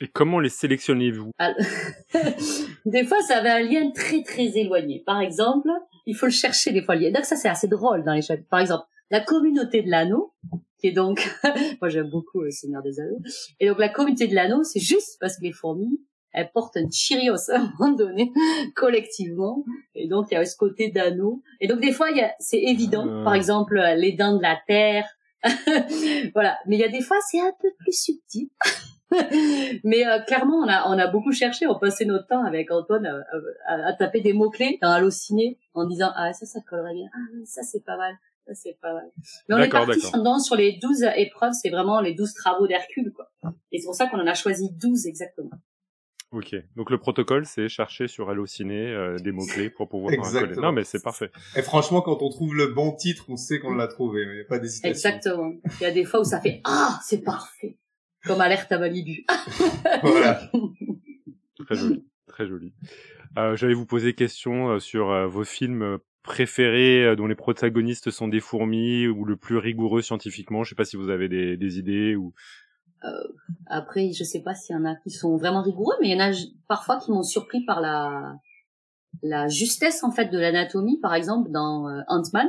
Et 0.00 0.08
comment 0.08 0.40
les 0.40 0.48
sélectionnez-vous? 0.48 1.30
Des 2.86 3.04
fois, 3.04 3.20
ça 3.20 3.38
avait 3.38 3.50
un 3.50 3.60
lien 3.60 3.90
très 3.90 4.22
très 4.22 4.56
éloigné. 4.58 5.02
Par 5.04 5.20
exemple, 5.20 5.68
il 6.06 6.16
faut 6.16 6.26
le 6.26 6.32
chercher 6.32 6.72
des 6.72 6.82
fois. 6.82 6.96
Donc 6.96 7.24
ça, 7.24 7.36
c'est 7.36 7.48
assez 7.48 7.68
drôle 7.68 8.02
dans 8.04 8.14
les 8.14 8.22
chapitres. 8.22 8.48
Par 8.48 8.60
exemple, 8.60 8.84
la 9.10 9.20
communauté 9.20 9.82
de 9.82 9.90
l'anneau, 9.90 10.32
qui 10.78 10.88
est 10.88 10.92
donc, 10.92 11.20
moi 11.80 11.90
j'aime 11.90 12.08
beaucoup 12.08 12.40
le 12.40 12.50
Seigneur 12.50 12.82
des 12.82 12.98
Anneaux. 12.98 13.20
Et 13.58 13.68
donc 13.68 13.78
la 13.78 13.90
communauté 13.90 14.26
de 14.26 14.34
l'anneau, 14.34 14.62
c'est 14.62 14.80
juste 14.80 15.18
parce 15.20 15.36
que 15.36 15.42
les 15.42 15.52
fourmis 15.52 16.00
elles 16.32 16.50
portent 16.52 16.76
un 16.76 16.88
Cheerios 16.90 17.36
à 17.50 17.58
un 17.58 17.72
moment 17.78 17.94
donné, 17.94 18.32
collectivement. 18.74 19.64
Et 19.94 20.08
donc, 20.08 20.28
il 20.30 20.34
y 20.34 20.36
a 20.36 20.44
ce 20.44 20.56
côté 20.56 20.90
d'anneau. 20.90 21.42
Et 21.60 21.66
donc, 21.66 21.80
des 21.80 21.92
fois, 21.92 22.08
c'est 22.38 22.60
évident. 22.60 23.06
Euh. 23.06 23.24
Par 23.24 23.34
exemple, 23.34 23.80
les 23.96 24.12
dents 24.12 24.36
de 24.36 24.42
la 24.42 24.58
terre. 24.66 25.06
voilà. 26.34 26.58
Mais 26.66 26.76
il 26.76 26.80
y 26.80 26.84
a 26.84 26.88
des 26.88 27.00
fois, 27.00 27.16
c'est 27.28 27.40
un 27.40 27.52
peu 27.60 27.68
plus 27.78 27.92
subtil. 27.92 28.48
Mais 29.84 30.06
euh, 30.06 30.20
clairement, 30.20 30.58
on 30.58 30.68
a, 30.68 30.88
on 30.88 30.98
a 30.98 31.06
beaucoup 31.08 31.32
cherché. 31.32 31.66
On 31.66 31.78
passait 31.78 32.04
notre 32.04 32.26
temps 32.26 32.44
avec 32.44 32.70
Antoine 32.70 33.06
à, 33.06 33.88
à, 33.88 33.92
taper 33.94 34.20
des 34.20 34.32
mots-clés 34.32 34.78
dans 34.82 34.90
Allociné 34.90 35.58
en 35.74 35.86
disant 35.86 36.10
«Ah, 36.16 36.32
ça, 36.32 36.46
ça 36.46 36.60
collerait 36.60 36.94
bien. 36.94 37.08
Ah, 37.12 37.18
ça, 37.44 37.62
c'est 37.62 37.84
pas 37.84 37.96
mal. 37.96 38.14
Ça, 38.46 38.54
c'est 38.54 38.78
pas 38.80 38.94
mal.» 38.94 39.10
Mais 39.48 39.54
on 39.56 39.58
est 39.58 39.68
parti 39.68 40.00
sur 40.00 40.56
les 40.56 40.78
12 40.80 41.06
épreuves. 41.16 41.52
C'est 41.60 41.70
vraiment 41.70 42.00
les 42.00 42.14
12 42.14 42.34
travaux 42.34 42.66
d'Hercule, 42.66 43.12
quoi. 43.12 43.30
Et 43.72 43.78
c'est 43.78 43.86
pour 43.86 43.94
ça 43.94 44.06
qu'on 44.06 44.20
en 44.20 44.26
a 44.26 44.34
choisi 44.34 44.70
12 44.72 45.06
exactement. 45.06 45.50
Ok, 46.32 46.54
donc 46.76 46.90
le 46.90 46.98
protocole, 46.98 47.44
c'est 47.44 47.68
chercher 47.68 48.06
sur 48.06 48.30
Allociné 48.30 48.86
euh, 48.86 49.16
des 49.16 49.32
mots-clés 49.32 49.68
pour 49.68 49.88
pouvoir 49.88 50.14
coller. 50.16 50.54
Non, 50.54 50.70
mais 50.70 50.84
c'est 50.84 51.02
parfait. 51.02 51.32
Et 51.56 51.62
franchement, 51.62 52.02
quand 52.02 52.22
on 52.22 52.30
trouve 52.30 52.54
le 52.54 52.68
bon 52.68 52.92
titre, 52.92 53.24
on 53.28 53.36
sait 53.36 53.58
qu'on 53.58 53.74
l'a 53.74 53.88
trouvé, 53.88 54.22
il 54.22 54.34
n'y 54.34 54.40
a 54.42 54.44
pas 54.44 54.60
d'hésitation. 54.60 54.90
Exactement. 54.90 55.52
Il 55.80 55.82
y 55.82 55.86
a 55.86 55.90
des 55.90 56.04
fois 56.04 56.20
où 56.20 56.24
ça 56.24 56.40
fait 56.40 56.60
«Ah, 56.64 57.00
c'est 57.02 57.24
parfait!» 57.24 57.78
Comme 58.24 58.40
alerte 58.40 58.70
à 58.72 58.78
Malibu. 58.78 59.24
voilà. 60.02 60.50
Très 61.64 61.74
joli, 61.74 62.04
très 62.26 62.46
joli. 62.46 62.72
Euh, 63.38 63.56
J'allais 63.56 63.74
vous 63.74 63.86
poser 63.86 64.14
question 64.14 64.70
euh, 64.70 64.78
sur 64.78 65.10
euh, 65.10 65.26
vos 65.26 65.44
films 65.44 65.98
préférés 66.22 67.04
euh, 67.04 67.16
dont 67.16 67.26
les 67.26 67.34
protagonistes 67.34 68.10
sont 68.10 68.28
des 68.28 68.40
fourmis 68.40 69.06
ou 69.06 69.24
le 69.24 69.36
plus 69.36 69.56
rigoureux 69.56 70.02
scientifiquement. 70.02 70.64
Je 70.64 70.70
sais 70.70 70.74
pas 70.74 70.84
si 70.84 70.96
vous 70.96 71.10
avez 71.10 71.28
des, 71.28 71.56
des 71.56 71.78
idées 71.78 72.16
ou. 72.16 72.34
Euh, 73.04 73.08
après, 73.66 74.12
je 74.12 74.24
sais 74.24 74.42
pas 74.42 74.54
s'il 74.54 74.76
y 74.76 74.78
en 74.78 74.84
a 74.84 74.94
qui 74.96 75.10
sont 75.10 75.36
vraiment 75.36 75.62
rigoureux, 75.62 75.94
mais 76.00 76.08
il 76.08 76.18
y 76.18 76.22
en 76.22 76.30
a 76.30 76.32
parfois 76.68 76.98
qui 76.98 77.10
m'ont 77.10 77.22
surpris 77.22 77.64
par 77.64 77.80
la 77.80 78.34
la 79.22 79.48
justesse 79.48 80.04
en 80.04 80.12
fait 80.12 80.26
de 80.26 80.38
l'anatomie, 80.38 80.98
par 81.00 81.14
exemple 81.14 81.50
dans 81.50 81.88
euh, 81.88 82.00
Ant-Man. 82.08 82.48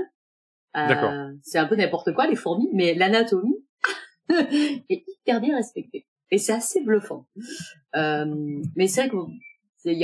Euh, 0.77 1.33
c'est 1.43 1.57
un 1.57 1.65
peu 1.65 1.75
n'importe 1.75 2.13
quoi 2.13 2.27
les 2.27 2.35
fourmis, 2.35 2.69
mais 2.73 2.93
l'anatomie 2.93 3.60
est 4.89 5.03
hyper 5.07 5.41
bien 5.41 5.55
respectée 5.55 6.05
et 6.29 6.38
c'est 6.38 6.53
assez 6.53 6.81
bluffant. 6.81 7.27
Euh, 7.95 8.25
mais 8.75 8.88
c'est 8.88 9.07
vrai 9.07 9.09
que 9.09 9.17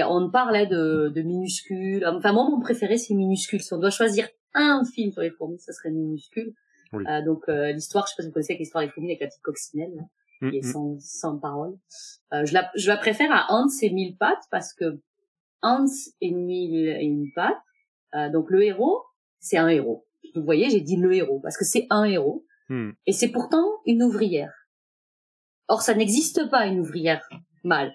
on 0.10 0.32
parlait 0.32 0.68
de, 0.68 1.10
de 1.14 1.22
minuscules. 1.22 2.06
Enfin 2.06 2.34
moi 2.34 2.50
mon 2.50 2.60
préféré 2.60 2.98
c'est 2.98 3.14
minuscule. 3.14 3.62
Si 3.62 3.74
on 3.74 3.80
doit 3.80 3.90
choisir 3.90 4.28
un 4.54 4.84
film 4.86 5.12
sur 5.12 5.22
les 5.22 5.32
fourmis, 5.32 5.60
ça 5.60 5.74
serait 5.74 5.92
minuscule. 5.92 6.54
Euh, 6.94 7.22
donc 7.24 7.44
euh, 7.50 7.72
l'histoire, 7.72 8.06
je 8.08 8.12
sais 8.12 8.16
pas 8.18 8.24
si 8.24 8.28
vous 8.30 8.34
connaissez 8.34 8.56
l'histoire 8.56 8.84
des 8.84 8.90
fourmis 8.90 9.10
avec 9.10 9.22
la 9.22 9.28
petite 9.28 9.42
coccinelle. 9.42 9.94
Là 9.96 10.04
et 10.42 10.62
sans, 10.62 11.00
sans 11.00 11.38
parole. 11.38 11.78
Euh, 12.34 12.46
je, 12.46 12.54
la, 12.54 12.70
je 12.76 12.88
la 12.88 12.98
préfère 12.98 13.32
à 13.32 13.48
Hans 13.50 13.68
et 13.82 13.90
Mille 13.90 14.18
pattes 14.18 14.44
parce 14.52 14.74
que 14.74 15.02
Hans 15.62 15.88
et 16.22 16.32
Mille 16.32 16.90
et 16.90 17.06
une 17.06 17.32
patte, 17.34 17.58
euh, 18.16 18.30
donc 18.30 18.50
le 18.50 18.64
héros, 18.64 19.04
c'est 19.40 19.58
un 19.58 19.68
héros. 19.68 20.06
Vous 20.36 20.44
voyez, 20.44 20.70
j'ai 20.70 20.82
dit 20.82 20.98
le 20.98 21.14
héros 21.14 21.40
parce 21.40 21.58
que 21.58 21.66
c'est 21.66 21.88
un 21.90 22.04
héros 22.04 22.46
hmm. 22.70 22.92
et 23.06 23.12
c'est 23.12 23.30
pourtant 23.30 23.66
une 23.86 24.04
ouvrière. 24.04 24.54
Or, 25.68 25.82
ça 25.82 25.94
n'existe 25.94 26.50
pas 26.50 26.66
une 26.66 26.80
ouvrière 26.80 27.28
mâle. 27.64 27.94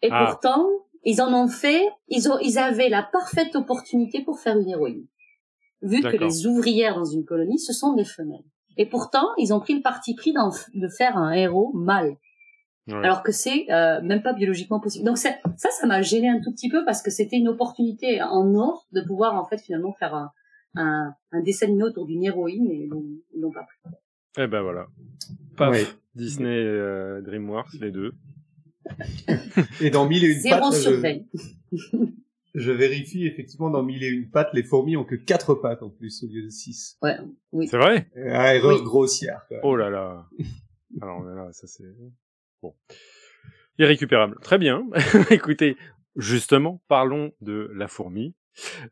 Et 0.00 0.08
ah. 0.10 0.26
pourtant, 0.26 0.66
ils 1.04 1.20
en 1.20 1.32
ont 1.34 1.48
fait, 1.48 1.88
ils, 2.08 2.30
ont, 2.30 2.38
ils 2.38 2.58
avaient 2.58 2.88
la 2.88 3.02
parfaite 3.02 3.54
opportunité 3.56 4.22
pour 4.22 4.40
faire 4.40 4.56
une 4.56 4.68
héroïne. 4.68 5.06
Vu 5.82 6.00
que 6.00 6.16
les 6.16 6.46
ouvrières 6.46 6.94
dans 6.94 7.04
une 7.04 7.24
colonie, 7.24 7.58
ce 7.58 7.72
sont 7.72 7.94
des 7.94 8.04
femelles. 8.04 8.44
Et 8.76 8.86
pourtant, 8.86 9.28
ils 9.36 9.52
ont 9.52 9.60
pris 9.60 9.74
le 9.74 9.82
parti 9.82 10.14
pris 10.14 10.32
de 10.32 10.88
faire 10.88 11.16
un 11.16 11.32
héros 11.32 11.72
mâle. 11.74 12.16
Alors 12.88 13.22
que 13.22 13.30
c'est 13.30 13.70
euh, 13.70 14.00
même 14.02 14.22
pas 14.22 14.32
biologiquement 14.32 14.80
possible. 14.80 15.04
Donc 15.04 15.16
ça, 15.16 15.30
ça, 15.56 15.70
ça 15.70 15.86
m'a 15.86 16.02
gêné 16.02 16.28
un 16.28 16.40
tout 16.40 16.50
petit 16.52 16.68
peu 16.68 16.84
parce 16.84 17.00
que 17.00 17.10
c'était 17.10 17.36
une 17.36 17.48
opportunité 17.48 18.20
en 18.22 18.54
or 18.56 18.86
de 18.90 19.00
pouvoir 19.02 19.36
en 19.36 19.44
fait 19.44 19.58
finalement 19.58 19.92
faire 19.92 20.14
un, 20.14 20.32
un, 20.74 21.14
un 21.32 21.42
dessin 21.42 21.66
animé 21.66 21.84
autour 21.84 22.06
d'une 22.06 22.24
héroïne 22.24 22.70
et 22.70 22.88
ils 23.34 23.40
l'ont 23.40 23.52
pas 23.52 23.64
pris. 23.64 23.94
Eh 24.38 24.46
ben 24.46 24.62
voilà. 24.62 24.86
Paf. 25.56 25.96
Disney 26.14 26.58
euh, 26.58 27.22
DreamWorks, 27.22 27.74
les 27.80 27.90
deux. 27.90 28.12
et 29.80 29.90
dans 29.90 30.06
mille 30.08 30.24
et 30.24 30.32
une 30.32 30.40
Zéro 30.40 30.70
pattes, 30.70 30.74
sur 30.74 30.92
je 32.54 32.70
vérifie 32.70 33.26
effectivement 33.26 33.70
dans 33.70 33.82
mille 33.82 34.02
et 34.02 34.08
une 34.08 34.28
pattes, 34.28 34.52
les 34.52 34.62
fourmis 34.62 34.96
ont 34.96 35.04
que 35.04 35.14
quatre 35.14 35.54
pattes 35.54 35.82
en 35.82 35.88
plus 35.88 36.22
au 36.22 36.26
lieu 36.26 36.42
de 36.42 36.50
six. 36.50 36.98
Ouais, 37.00 37.16
oui. 37.52 37.66
C'est 37.68 37.78
vrai? 37.78 38.10
Ah, 38.30 38.54
Erreur 38.54 38.82
grossière. 38.82 39.46
Oh 39.62 39.74
là 39.74 39.88
là. 39.88 40.28
Alors 41.00 41.22
là, 41.22 41.48
ça 41.52 41.66
c'est 41.66 41.84
bon. 42.62 42.74
Irrécupérable. 43.78 44.36
Très 44.42 44.58
bien. 44.58 44.86
Écoutez, 45.30 45.76
justement, 46.16 46.82
parlons 46.88 47.32
de 47.40 47.70
la 47.74 47.88
fourmi, 47.88 48.34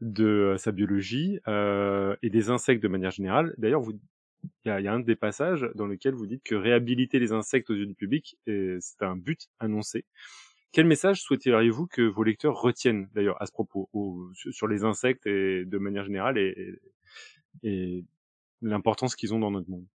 de 0.00 0.24
euh, 0.24 0.58
sa 0.58 0.72
biologie 0.72 1.40
euh, 1.48 2.16
et 2.22 2.30
des 2.30 2.50
insectes 2.50 2.82
de 2.82 2.88
manière 2.88 3.10
générale. 3.10 3.54
D'ailleurs, 3.58 3.80
vous 3.80 3.92
il 4.64 4.68
y 4.68 4.70
a, 4.70 4.80
y 4.80 4.88
a, 4.88 4.92
un 4.94 5.00
des 5.00 5.16
passages 5.16 5.68
dans 5.74 5.86
lequel 5.86 6.14
vous 6.14 6.26
dites 6.26 6.42
que 6.42 6.54
réhabiliter 6.54 7.18
les 7.18 7.32
insectes 7.32 7.68
aux 7.68 7.74
yeux 7.74 7.84
du 7.84 7.94
public, 7.94 8.38
c'est 8.46 9.02
un 9.02 9.14
but 9.14 9.48
annoncé. 9.58 10.06
Quel 10.72 10.86
message 10.86 11.20
souhaiteriez-vous 11.20 11.86
que 11.86 12.00
vos 12.00 12.22
lecteurs 12.22 12.58
retiennent 12.58 13.08
d'ailleurs 13.14 13.40
à 13.42 13.44
ce 13.44 13.52
propos, 13.52 13.90
sur 14.32 14.66
les 14.66 14.82
insectes 14.84 15.26
et 15.26 15.66
de 15.66 15.78
manière 15.78 16.04
générale 16.04 16.38
et, 16.38 16.80
et 17.62 18.04
l'importance 18.62 19.16
qu'ils 19.16 19.34
ont 19.34 19.38
dans 19.38 19.50
notre 19.50 19.68
monde? 19.68 19.86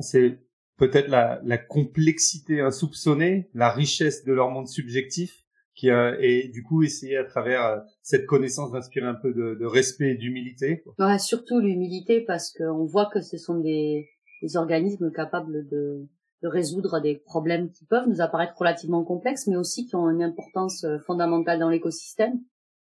C'est 0.00 0.38
peut-être 0.76 1.08
la, 1.08 1.40
la, 1.44 1.58
complexité 1.58 2.60
insoupçonnée, 2.60 3.50
la 3.52 3.70
richesse 3.70 4.24
de 4.24 4.32
leur 4.32 4.50
monde 4.50 4.68
subjectif, 4.68 5.44
et 5.88 6.48
du 6.48 6.62
coup 6.62 6.82
essayer 6.82 7.16
à 7.16 7.24
travers 7.24 7.64
euh, 7.64 7.78
cette 8.02 8.26
connaissance 8.26 8.72
d'inspirer 8.72 9.06
un 9.06 9.14
peu 9.14 9.32
de, 9.32 9.56
de 9.58 9.66
respect 9.66 10.12
et 10.12 10.14
d'humilité. 10.16 10.84
Ouais, 10.98 11.18
surtout 11.18 11.60
l'humilité 11.60 12.20
parce 12.20 12.52
qu'on 12.52 12.84
voit 12.84 13.10
que 13.12 13.20
ce 13.20 13.36
sont 13.36 13.58
des, 13.58 14.08
des 14.42 14.56
organismes 14.56 15.10
capables 15.12 15.68
de 15.68 16.08
de 16.42 16.48
résoudre 16.48 17.00
des 17.00 17.16
problèmes 17.16 17.70
qui 17.70 17.84
peuvent 17.84 18.08
nous 18.08 18.20
apparaître 18.20 18.54
relativement 18.56 19.04
complexes, 19.04 19.46
mais 19.46 19.56
aussi 19.56 19.86
qui 19.86 19.96
ont 19.96 20.08
une 20.10 20.22
importance 20.22 20.84
euh, 20.84 20.98
fondamentale 20.98 21.58
dans 21.58 21.68
l'écosystème. 21.68 22.40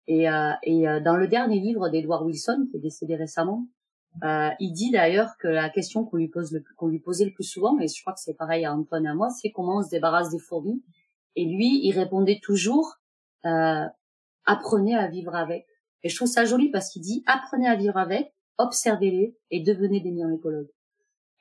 Et, 0.07 0.29
euh, 0.29 0.51
et 0.63 0.89
euh, 0.89 1.01
dans 1.01 1.17
le 1.17 1.29
dernier 1.29 1.61
livre 1.61 1.89
d'Edward 1.89 2.25
Wilson, 2.27 2.67
qui 2.71 2.77
est 2.77 2.81
décédé 2.81 3.17
récemment, 3.17 3.67
il 4.23 4.73
dit 4.73 4.91
d'ailleurs 4.91 5.37
que 5.39 5.47
la 5.47 5.71
question 5.71 6.05
qu'on 6.05 6.17
lui 6.17 6.27
pose 6.27 6.51
le 6.51 6.65
qu'on 6.77 6.89
lui 6.89 6.99
posait 6.99 7.27
le 7.27 7.33
plus 7.33 7.45
souvent, 7.45 7.79
et 7.79 7.87
je 7.87 8.03
crois 8.03 8.13
que 8.13 8.19
c'est 8.19 8.35
pareil 8.35 8.65
à 8.65 8.75
Antoine 8.75 9.07
et 9.07 9.09
à 9.09 9.15
moi, 9.15 9.31
c'est 9.31 9.53
comment 9.53 9.79
on 9.79 9.83
se 9.85 9.91
débarrasse 9.91 10.31
des 10.31 10.41
fourmis. 10.41 10.83
Et 11.37 11.45
lui, 11.45 11.81
il 11.87 11.93
répondait 11.93 12.41
toujours 12.43 12.97
euh, 13.45 13.87
apprenez 14.45 14.97
à 14.97 15.09
vivre 15.09 15.35
avec. 15.35 15.67
Et 16.03 16.09
je 16.09 16.17
trouve 16.17 16.29
ça 16.29 16.45
joli 16.45 16.71
parce 16.71 16.91
qu'il 16.91 17.03
dit 17.03 17.23
apprenez 17.27 17.69
à 17.69 17.77
vivre 17.77 17.97
avec, 17.97 18.33
observez-les 18.59 19.37
et 19.51 19.61
devenez 19.61 20.01
des 20.01 20.11
myécologues. 20.11 20.71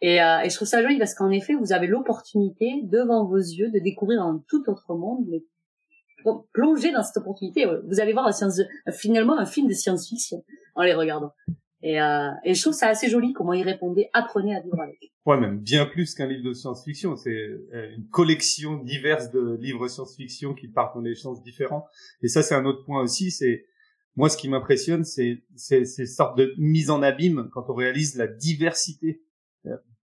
Et, 0.02 0.22
euh, 0.22 0.40
et 0.42 0.50
je 0.50 0.56
trouve 0.56 0.68
ça 0.68 0.82
joli 0.82 0.98
parce 0.98 1.14
qu'en 1.14 1.30
effet, 1.30 1.56
vous 1.56 1.74
avez 1.74 1.88
l'opportunité 1.88 2.82
devant 2.84 3.26
vos 3.26 3.38
yeux 3.38 3.72
de 3.72 3.80
découvrir 3.80 4.22
un 4.22 4.44
tout 4.48 4.70
autre 4.70 4.96
monde, 4.96 5.26
mais 5.28 5.44
plonger 6.54 6.92
dans 6.92 7.04
cette 7.04 7.18
opportunité. 7.18 7.66
Vous 7.88 8.00
allez 8.00 8.14
voir 8.14 8.28
un 8.28 8.32
science, 8.32 8.62
finalement 8.92 9.38
un 9.38 9.46
film 9.46 9.68
de 9.68 9.74
science-fiction 9.74 10.44
en 10.76 10.84
les 10.84 10.94
regardant. 10.94 11.32
Et, 11.82 12.02
euh, 12.02 12.30
et 12.44 12.54
je 12.54 12.62
trouve 12.62 12.74
ça 12.74 12.88
assez 12.88 13.10
joli 13.10 13.32
comment 13.34 13.54
il 13.54 13.64
répondait 13.64 14.10
apprenez 14.14 14.56
à 14.56 14.60
vivre 14.60 14.80
avec. 14.82 15.12
Ouais, 15.26 15.40
même 15.40 15.60
bien 15.60 15.86
plus 15.86 16.14
qu'un 16.14 16.28
livre 16.28 16.44
de 16.44 16.54
science-fiction. 16.54 17.16
C'est 17.16 17.30
euh, 17.30 17.96
une 17.96 18.08
collection 18.10 18.78
diverse 18.78 19.32
de 19.32 19.58
livres 19.60 19.88
science-fiction 19.88 20.54
qui 20.54 20.68
partent 20.68 20.96
dans 20.96 21.02
des 21.02 21.16
sens 21.16 21.42
différents. 21.42 21.86
Et 22.22 22.28
ça, 22.28 22.44
c'est 22.44 22.56
un 22.56 22.66
autre 22.66 22.84
point 22.84 23.02
aussi. 23.02 23.32
C'est 23.32 23.66
moi, 24.16 24.30
ce 24.30 24.38
qui 24.38 24.50
m'impressionne, 24.50 25.06
c'est 25.06 25.44
ces 25.56 25.86
sortes 26.06 26.38
de 26.38 26.54
mise 26.58 26.90
en 26.90 27.02
abîme 27.02 27.50
quand 27.54 27.70
on 27.70 27.74
réalise 27.74 28.18
la 28.18 28.28
diversité 28.28 29.22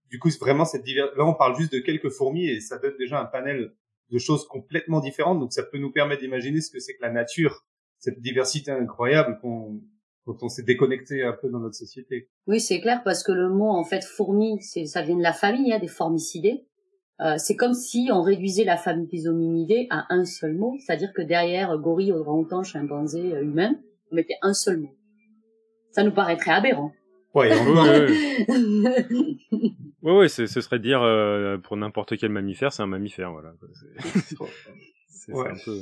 du 0.09 0.19
coup, 0.19 0.29
vraiment 0.39 0.65
cette 0.65 0.83
diversité. 0.83 1.17
Là, 1.17 1.25
on 1.25 1.33
parle 1.33 1.57
juste 1.57 1.73
de 1.73 1.79
quelques 1.79 2.09
fourmis 2.09 2.47
et 2.47 2.59
ça 2.59 2.77
donne 2.77 2.95
déjà 2.97 3.19
un 3.19 3.25
panel 3.25 3.73
de 4.09 4.17
choses 4.17 4.47
complètement 4.47 4.99
différentes. 4.99 5.39
Donc, 5.39 5.53
ça 5.53 5.63
peut 5.63 5.77
nous 5.77 5.91
permettre 5.91 6.21
d'imaginer 6.21 6.61
ce 6.61 6.71
que 6.71 6.79
c'est 6.79 6.95
que 6.95 7.01
la 7.01 7.11
nature, 7.11 7.65
cette 7.99 8.21
diversité 8.21 8.71
incroyable 8.71 9.39
qu'on 9.41 9.81
dont 10.27 10.37
on 10.41 10.49
s'est 10.49 10.63
déconnecté 10.63 11.23
un 11.23 11.31
peu 11.33 11.49
dans 11.49 11.59
notre 11.59 11.75
société. 11.75 12.29
Oui, 12.47 12.59
c'est 12.59 12.81
clair 12.81 13.01
parce 13.03 13.23
que 13.23 13.31
le 13.31 13.49
mot 13.49 13.69
en 13.69 13.85
fait 13.85 14.03
fourmi, 14.03 14.61
c'est 14.61 14.85
ça 14.85 15.01
vient 15.01 15.15
de 15.15 15.23
la 15.23 15.33
famille, 15.33 15.73
hein, 15.73 15.79
des 15.79 15.87
formicidés. 15.87 16.65
Euh, 17.19 17.35
c'est 17.37 17.55
comme 17.55 17.73
si 17.73 18.09
on 18.11 18.21
réduisait 18.21 18.65
la 18.65 18.77
famille 18.77 19.07
des 19.07 19.27
hominidés 19.27 19.87
à 19.89 20.05
un 20.13 20.25
seul 20.25 20.53
mot, 20.53 20.75
c'est-à-dire 20.85 21.13
que 21.13 21.23
derrière 21.23 21.75
gorille, 21.79 22.11
orang-outan, 22.11 22.61
chimpanzé, 22.61 23.33
euh, 23.33 23.41
humain, 23.41 23.75
on 24.11 24.15
mettait 24.15 24.37
un 24.43 24.53
seul 24.53 24.77
mot. 24.81 24.95
Ça 25.91 26.03
nous 26.03 26.11
paraîtrait 26.11 26.51
aberrant. 26.51 26.91
Ouais, 27.33 27.51
oui, 28.49 29.81
oui, 30.01 30.29
ce 30.29 30.45
serait 30.45 30.79
dire 30.79 31.01
euh, 31.01 31.57
pour 31.57 31.77
n'importe 31.77 32.17
quel 32.17 32.31
mammifère, 32.31 32.71
c'est 32.71 32.83
un 32.83 32.87
mammifère, 32.87 33.31
voilà. 33.31 33.53
C'est 35.07 35.33
un 35.33 35.55
peu 35.65 35.79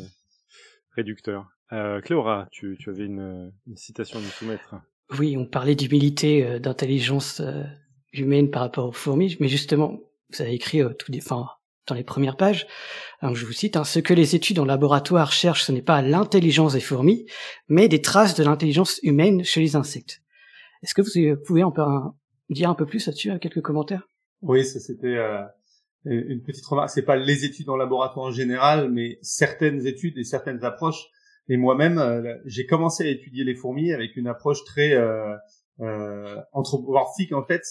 réducteur. 0.95 1.54
Euh, 1.73 2.01
Cléora, 2.01 2.47
tu, 2.51 2.77
tu 2.79 2.89
avais 2.89 3.05
une, 3.05 3.51
une, 3.67 3.77
citation 3.77 4.19
à 4.19 4.21
nous 4.21 4.27
soumettre. 4.27 4.75
Oui, 5.17 5.35
on 5.37 5.45
parlait 5.45 5.75
d'humilité, 5.75 6.45
euh, 6.45 6.59
d'intelligence 6.59 7.39
euh, 7.39 7.63
humaine 8.13 8.51
par 8.51 8.61
rapport 8.61 8.87
aux 8.87 8.91
fourmis, 8.91 9.35
mais 9.39 9.47
justement, 9.47 9.99
vous 10.31 10.41
avez 10.41 10.53
écrit 10.53 10.81
tout 10.99 11.11
des, 11.11 11.19
enfin, 11.19 11.47
dans 11.87 11.95
les 11.95 12.03
premières 12.03 12.37
pages. 12.37 12.67
Alors, 13.19 13.35
je 13.35 13.45
vous 13.45 13.53
cite, 13.53 13.77
hein, 13.77 13.83
ce 13.83 13.99
que 13.99 14.13
les 14.13 14.35
études 14.35 14.59
en 14.59 14.65
laboratoire 14.65 15.31
cherchent, 15.31 15.63
ce 15.63 15.71
n'est 15.71 15.81
pas 15.81 16.01
l'intelligence 16.01 16.73
des 16.73 16.79
fourmis, 16.79 17.25
mais 17.67 17.87
des 17.87 18.01
traces 18.01 18.35
de 18.35 18.43
l'intelligence 18.43 18.99
humaine 19.03 19.43
chez 19.43 19.61
les 19.61 19.75
insectes. 19.75 20.21
Est-ce 20.83 20.93
que 20.93 21.01
vous 21.01 21.41
pouvez 21.45 21.63
en 21.63 21.73
dire 22.49 22.69
un 22.69 22.75
peu 22.75 22.85
plus 22.85 23.05
là-dessus, 23.07 23.31
avec 23.31 23.41
quelques 23.43 23.61
commentaires? 23.61 24.07
Oui, 24.41 24.63
ça 24.63 24.79
c'était 24.79 25.15
euh, 25.15 25.41
une 26.05 26.43
petite 26.43 26.65
remarque. 26.65 26.89
C'est 26.89 27.05
pas 27.05 27.15
les 27.15 27.45
études 27.45 27.69
en 27.69 27.75
laboratoire 27.75 28.27
en 28.27 28.31
général, 28.31 28.91
mais 28.91 29.17
certaines 29.21 29.85
études 29.87 30.17
et 30.17 30.23
certaines 30.23 30.63
approches. 30.63 31.07
Et 31.47 31.57
moi-même, 31.57 31.99
euh, 31.99 32.35
j'ai 32.45 32.65
commencé 32.65 33.03
à 33.03 33.09
étudier 33.09 33.43
les 33.43 33.55
fourmis 33.55 33.93
avec 33.93 34.15
une 34.15 34.27
approche 34.27 34.63
très 34.63 34.93
euh, 34.93 35.35
euh 35.81 36.41
anthropomorphique 36.53 37.33
en 37.33 37.43
fait, 37.43 37.61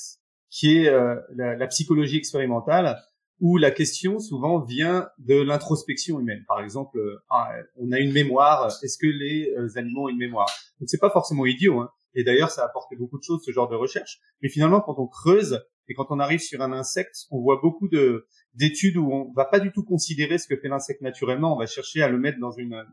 qui 0.51 0.77
est 0.77 0.91
la, 0.91 1.57
la 1.57 1.67
psychologie 1.67 2.17
expérimentale 2.17 2.97
où 3.41 3.57
la 3.57 3.71
question 3.71 4.19
souvent 4.19 4.61
vient 4.61 5.09
de 5.19 5.41
l'introspection 5.41 6.21
humaine. 6.21 6.45
Par 6.47 6.63
exemple, 6.63 6.99
euh, 6.99 7.23
ah, 7.31 7.53
on 7.77 7.93
a 7.93 7.99
une 7.99 8.13
mémoire, 8.13 8.69
est-ce 8.83 8.99
que 8.99 9.07
les 9.07 9.53
euh, 9.57 9.69
animaux 9.77 10.05
ont 10.05 10.09
une 10.09 10.19
mémoire? 10.19 10.49
Donc 10.81 10.89
c'est 10.89 11.01
pas 11.01 11.11
forcément 11.11 11.47
idiot, 11.47 11.81
hein. 11.81 11.91
et 12.15 12.25
d'ailleurs 12.25 12.51
ça 12.51 12.63
a 12.63 12.67
apporté 12.67 12.97
beaucoup 12.97 13.19
de 13.19 13.25
choses 13.25 13.43
ce 13.45 13.51
genre 13.51 13.69
de 13.69 13.77
recherche. 13.77 14.21
Mais 14.43 14.49
finalement, 14.49 14.81
quand 14.81 14.99
on 14.99 15.07
creuse 15.07 15.61
et 15.89 15.95
quand 15.95 16.07
on 16.11 16.21
arrive 16.21 16.41
sur 16.41 16.63
un 16.63 16.73
insecte, 16.73 17.27
on 17.31 17.41
voit 17.41 17.61
beaucoup 17.63 17.89
de 17.89 18.27
d'études 18.55 18.97
où 18.97 19.13
on 19.13 19.33
va 19.33 19.45
pas 19.45 19.61
du 19.61 19.73
tout 19.73 19.85
considérer 19.85 20.39
ce 20.39 20.47
que 20.47 20.57
fait 20.57 20.69
l'insecte 20.69 21.03
naturellement, 21.03 21.55
on 21.55 21.59
va 21.59 21.67
chercher 21.67 22.03
à 22.03 22.09
le 22.09 22.19
mettre 22.19 22.39
dans 22.39 22.53
une 22.53 22.85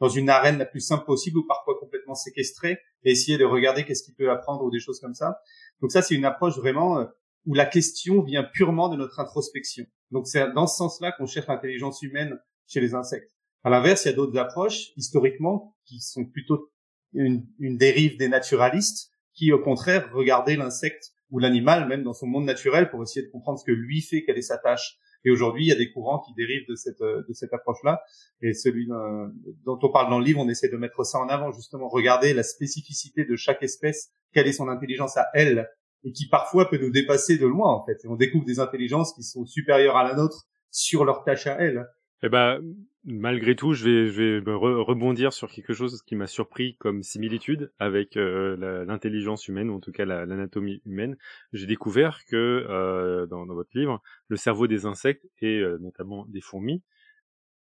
dans 0.00 0.08
une 0.08 0.28
arène 0.28 0.58
la 0.58 0.66
plus 0.66 0.80
simple 0.80 1.04
possible 1.04 1.38
ou 1.38 1.46
parfois 1.46 1.76
complètement 1.78 2.14
séquestrée 2.14 2.78
et 3.04 3.10
essayer 3.10 3.38
de 3.38 3.44
regarder 3.44 3.84
qu'est-ce 3.84 4.02
qu'il 4.02 4.14
peut 4.14 4.30
apprendre 4.30 4.64
ou 4.64 4.70
des 4.70 4.80
choses 4.80 5.00
comme 5.00 5.14
ça. 5.14 5.40
Donc 5.80 5.92
ça, 5.92 6.02
c'est 6.02 6.14
une 6.14 6.24
approche 6.24 6.56
vraiment 6.56 6.98
euh, 6.98 7.04
où 7.46 7.54
la 7.54 7.66
question 7.66 8.22
vient 8.22 8.44
purement 8.44 8.88
de 8.88 8.96
notre 8.96 9.20
introspection. 9.20 9.86
Donc 10.10 10.26
c'est 10.26 10.52
dans 10.52 10.66
ce 10.66 10.76
sens-là 10.76 11.12
qu'on 11.12 11.26
cherche 11.26 11.46
l'intelligence 11.46 12.02
humaine 12.02 12.38
chez 12.66 12.80
les 12.80 12.94
insectes. 12.94 13.32
À 13.64 13.70
l'inverse, 13.70 14.04
il 14.04 14.08
y 14.08 14.10
a 14.12 14.14
d'autres 14.14 14.38
approches 14.38 14.92
historiquement 14.96 15.76
qui 15.84 16.00
sont 16.00 16.24
plutôt 16.24 16.70
une, 17.12 17.46
une, 17.58 17.76
dérive 17.76 18.18
des 18.18 18.28
naturalistes 18.28 19.10
qui 19.34 19.52
au 19.52 19.58
contraire 19.58 20.10
regardaient 20.12 20.56
l'insecte 20.56 21.12
ou 21.30 21.38
l'animal 21.38 21.88
même 21.88 22.02
dans 22.02 22.12
son 22.12 22.26
monde 22.26 22.44
naturel 22.44 22.90
pour 22.90 23.02
essayer 23.02 23.26
de 23.26 23.30
comprendre 23.30 23.58
ce 23.58 23.64
que 23.64 23.72
lui 23.72 24.02
fait, 24.02 24.24
quelle 24.24 24.38
est 24.38 24.42
sa 24.42 24.58
tâche. 24.58 24.98
Et 25.24 25.30
aujourd'hui, 25.30 25.64
il 25.64 25.68
y 25.68 25.72
a 25.72 25.76
des 25.76 25.90
courants 25.92 26.20
qui 26.20 26.32
dérivent 26.34 26.66
de 26.68 26.74
cette 26.74 27.00
de 27.00 27.32
cette 27.32 27.52
approche-là. 27.52 28.00
Et 28.40 28.52
celui 28.54 28.88
euh, 28.90 29.26
dont 29.64 29.78
on 29.82 29.90
parle 29.90 30.10
dans 30.10 30.18
le 30.18 30.24
livre, 30.24 30.40
on 30.40 30.48
essaie 30.48 30.68
de 30.68 30.76
mettre 30.76 31.04
ça 31.04 31.18
en 31.18 31.28
avant 31.28 31.52
justement, 31.52 31.88
regarder 31.88 32.34
la 32.34 32.42
spécificité 32.42 33.24
de 33.24 33.36
chaque 33.36 33.62
espèce, 33.62 34.10
quelle 34.32 34.46
est 34.46 34.52
son 34.52 34.68
intelligence 34.68 35.16
à 35.16 35.26
elle, 35.34 35.68
et 36.04 36.12
qui 36.12 36.28
parfois 36.28 36.70
peut 36.70 36.78
nous 36.78 36.90
dépasser 36.90 37.38
de 37.38 37.46
loin 37.46 37.72
en 37.72 37.84
fait. 37.84 38.04
Et 38.04 38.08
on 38.08 38.16
découvre 38.16 38.44
des 38.44 38.60
intelligences 38.60 39.12
qui 39.12 39.22
sont 39.22 39.44
supérieures 39.44 39.96
à 39.96 40.04
la 40.04 40.14
nôtre 40.14 40.46
sur 40.70 41.04
leur 41.04 41.24
tâche 41.24 41.46
à 41.46 41.56
elles. 41.60 41.84
Eh 42.22 42.28
ben, 42.28 42.60
malgré 43.08 43.56
tout, 43.56 43.72
je 43.72 43.84
vais, 43.84 44.06
je 44.08 44.22
vais 44.22 44.52
rebondir 44.54 45.32
sur 45.32 45.50
quelque 45.50 45.72
chose 45.72 46.02
qui 46.02 46.14
m'a 46.14 46.26
surpris 46.26 46.76
comme 46.76 47.02
similitude 47.02 47.72
avec 47.78 48.16
euh, 48.16 48.84
l'intelligence 48.84 49.48
humaine, 49.48 49.70
ou 49.70 49.76
en 49.76 49.80
tout 49.80 49.92
cas 49.92 50.04
l'anatomie 50.04 50.82
humaine. 50.84 51.16
J'ai 51.52 51.66
découvert 51.66 52.24
que 52.26 52.36
euh, 52.36 53.26
dans, 53.26 53.46
votre 53.46 53.70
livre, 53.74 54.02
le 54.28 54.36
cerveau 54.36 54.66
des 54.66 54.86
insectes 54.86 55.26
et 55.40 55.58
euh, 55.58 55.78
notamment 55.78 56.26
des 56.26 56.40
fourmis, 56.40 56.82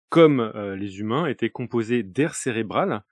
comme 0.08 0.40
euh, 0.40 0.75
les 0.76 1.00
humains, 1.00 1.26
était 1.26 1.50
composé 1.50 2.02
d'air 2.02 2.35
cérébral 2.35 3.04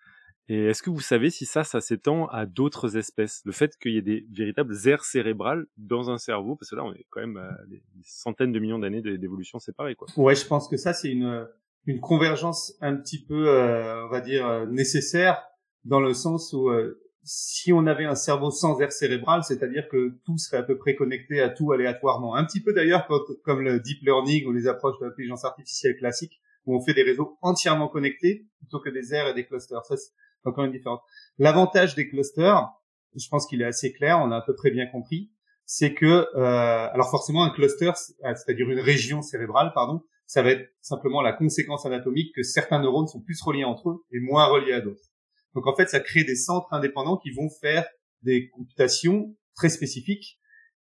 et 0.48 0.66
est-ce 0.66 0.80
que 0.80 0.90
vous 0.90 1.00
savez 1.00 1.30
si 1.30 1.44
ça, 1.44 1.64
ça 1.64 1.80
s'étend 1.80 2.26
à 2.28 2.46
d'autres 2.46 2.96
espèces? 2.96 3.42
Le 3.44 3.50
fait 3.50 3.76
qu'il 3.78 3.94
y 3.94 3.98
ait 3.98 4.02
des 4.02 4.24
véritables 4.30 4.76
aires 4.86 5.04
cérébrales 5.04 5.66
dans 5.76 6.08
un 6.08 6.18
cerveau, 6.18 6.54
parce 6.54 6.70
que 6.70 6.76
là, 6.76 6.84
on 6.84 6.94
est 6.94 7.04
quand 7.10 7.18
même 7.18 7.36
à 7.36 7.66
des 7.66 7.82
centaines 8.04 8.52
de 8.52 8.60
millions 8.60 8.78
d'années 8.78 9.02
d'évolution 9.02 9.58
séparées, 9.58 9.96
quoi. 9.96 10.06
Ouais, 10.16 10.36
je 10.36 10.46
pense 10.46 10.68
que 10.68 10.76
ça, 10.76 10.92
c'est 10.92 11.10
une 11.10 11.48
une 11.86 12.00
convergence 12.00 12.74
un 12.80 12.96
petit 12.96 13.24
peu, 13.24 13.48
euh, 13.48 14.06
on 14.06 14.10
va 14.10 14.20
dire, 14.20 14.46
euh, 14.46 14.66
nécessaire 14.66 15.42
dans 15.84 16.00
le 16.00 16.14
sens 16.14 16.52
où 16.52 16.68
euh, 16.68 17.00
si 17.22 17.72
on 17.72 17.86
avait 17.86 18.04
un 18.04 18.14
cerveau 18.14 18.50
sans 18.50 18.80
aire 18.80 18.92
cérébrale, 18.92 19.42
c'est-à-dire 19.44 19.88
que 19.88 20.18
tout 20.24 20.36
serait 20.38 20.58
à 20.58 20.62
peu 20.62 20.76
près 20.76 20.94
connecté 20.94 21.40
à 21.40 21.48
tout 21.48 21.72
aléatoirement. 21.72 22.34
Un 22.34 22.44
petit 22.44 22.60
peu 22.60 22.72
d'ailleurs 22.72 23.08
comme 23.44 23.62
le 23.62 23.80
deep 23.80 24.02
learning 24.02 24.46
ou 24.46 24.52
les 24.52 24.68
approches 24.68 24.98
de 25.00 25.06
l'intelligence 25.06 25.44
artificielle 25.44 25.96
classique, 25.96 26.40
où 26.66 26.76
on 26.76 26.80
fait 26.80 26.94
des 26.94 27.02
réseaux 27.02 27.38
entièrement 27.42 27.88
connectés 27.88 28.46
plutôt 28.58 28.80
que 28.80 28.90
des 28.90 29.14
aires 29.14 29.28
et 29.28 29.34
des 29.34 29.46
clusters. 29.46 29.84
Ça, 29.84 29.96
encore 30.44 30.64
une 30.64 30.72
différence. 30.72 31.00
L'avantage 31.38 31.94
des 31.94 32.08
clusters, 32.08 32.68
je 33.16 33.28
pense 33.28 33.46
qu'il 33.46 33.62
est 33.62 33.66
assez 33.66 33.92
clair, 33.92 34.20
on 34.20 34.30
a 34.30 34.36
à 34.36 34.42
peu 34.42 34.54
près 34.54 34.70
bien 34.70 34.86
compris, 34.86 35.30
c'est 35.64 35.94
que, 35.94 36.28
euh, 36.36 36.88
alors 36.92 37.10
forcément, 37.10 37.42
un 37.42 37.50
cluster, 37.50 37.90
c'est-à-dire 37.94 38.70
une 38.70 38.80
région 38.80 39.22
cérébrale, 39.22 39.72
pardon, 39.74 40.02
ça 40.26 40.42
va 40.42 40.50
être 40.50 40.68
simplement 40.80 41.22
la 41.22 41.32
conséquence 41.32 41.86
anatomique 41.86 42.34
que 42.34 42.42
certains 42.42 42.80
neurones 42.80 43.06
sont 43.06 43.20
plus 43.20 43.40
reliés 43.42 43.64
entre 43.64 43.90
eux 43.90 44.04
et 44.12 44.20
moins 44.20 44.46
reliés 44.46 44.72
à 44.72 44.80
d'autres. 44.80 45.12
Donc 45.54 45.66
en 45.66 45.74
fait, 45.74 45.88
ça 45.88 46.00
crée 46.00 46.24
des 46.24 46.36
centres 46.36 46.72
indépendants 46.72 47.16
qui 47.16 47.30
vont 47.30 47.48
faire 47.60 47.86
des 48.22 48.50
computations 48.50 49.34
très 49.54 49.68
spécifiques 49.68 50.38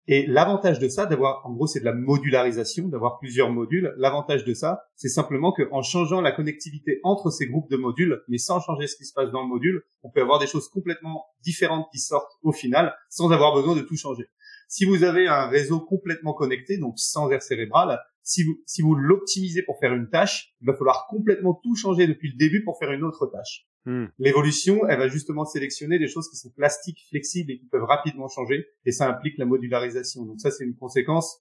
et 0.08 0.26
l'avantage 0.26 0.80
de 0.80 0.90
ça, 0.90 1.06
d'avoir, 1.06 1.46
en 1.46 1.54
gros, 1.54 1.68
c'est 1.68 1.80
de 1.80 1.86
la 1.86 1.94
modularisation, 1.94 2.88
d'avoir 2.88 3.20
plusieurs 3.20 3.52
modules. 3.52 3.94
L'avantage 3.98 4.44
de 4.44 4.54
ça, 4.54 4.82
c'est 4.96 5.10
simplement 5.10 5.54
qu'en 5.54 5.84
changeant 5.84 6.22
la 6.22 6.32
connectivité 6.32 7.00
entre 7.04 7.30
ces 7.30 7.48
groupes 7.48 7.70
de 7.70 7.78
modules, 7.78 8.22
mais 8.28 8.40
sans 8.40 8.60
changer 8.60 8.88
ce 8.88 8.96
qui 8.96 9.06
se 9.06 9.14
passe 9.14 9.32
dans 9.32 9.44
le 9.44 9.48
module, 9.48 9.84
on 10.02 10.10
peut 10.10 10.22
avoir 10.22 10.40
des 10.40 10.48
choses 10.48 10.68
complètement 10.70 11.28
différentes 11.42 11.88
qui 11.92 12.00
sortent 12.00 12.32
au 12.42 12.52
final, 12.52 12.96
sans 13.10 13.32
avoir 13.32 13.54
besoin 13.54 13.76
de 13.76 13.82
tout 13.82 13.96
changer. 13.96 14.26
Si 14.68 14.86
vous 14.86 15.04
avez 15.04 15.28
un 15.28 15.48
réseau 15.48 15.80
complètement 15.80 16.34
connecté, 16.34 16.78
donc 16.78 16.98
sans 16.98 17.30
air 17.30 17.44
cérébral, 17.44 18.00
si 18.24 18.44
vous, 18.44 18.62
si 18.66 18.82
vous 18.82 18.96
l'optimisez 18.96 19.64
pour 19.64 19.80
faire 19.80 19.94
une 19.94 20.10
tâche, 20.10 20.54
il 20.62 20.68
va 20.68 20.74
falloir 20.74 21.08
complètement 21.08 21.60
tout 21.64 21.76
changer 21.76 22.08
depuis 22.08 22.32
le 22.32 22.38
début 22.38 22.64
pour 22.64 22.78
faire 22.78 22.92
une 22.92 23.04
autre 23.04 23.28
tâche. 23.28 23.68
Hmm. 23.86 24.06
L'évolution, 24.20 24.88
elle 24.88 25.00
va 25.00 25.08
justement 25.08 25.44
sélectionner 25.44 25.98
des 25.98 26.08
choses 26.08 26.30
qui 26.30 26.38
sont 26.38 26.52
plastiques, 26.52 27.04
flexibles 27.10 27.52
et 27.52 27.58
qui 27.58 27.66
peuvent 27.66 27.84
rapidement 27.84 28.28
changer, 28.28 28.68
et 28.86 28.92
ça 28.92 29.10
implique 29.10 29.38
la 29.38 29.46
modularisation. 29.46 30.26
Donc 30.26 30.40
ça, 30.40 30.52
c'est 30.52 30.64
une 30.64 30.76
conséquence 30.76 31.40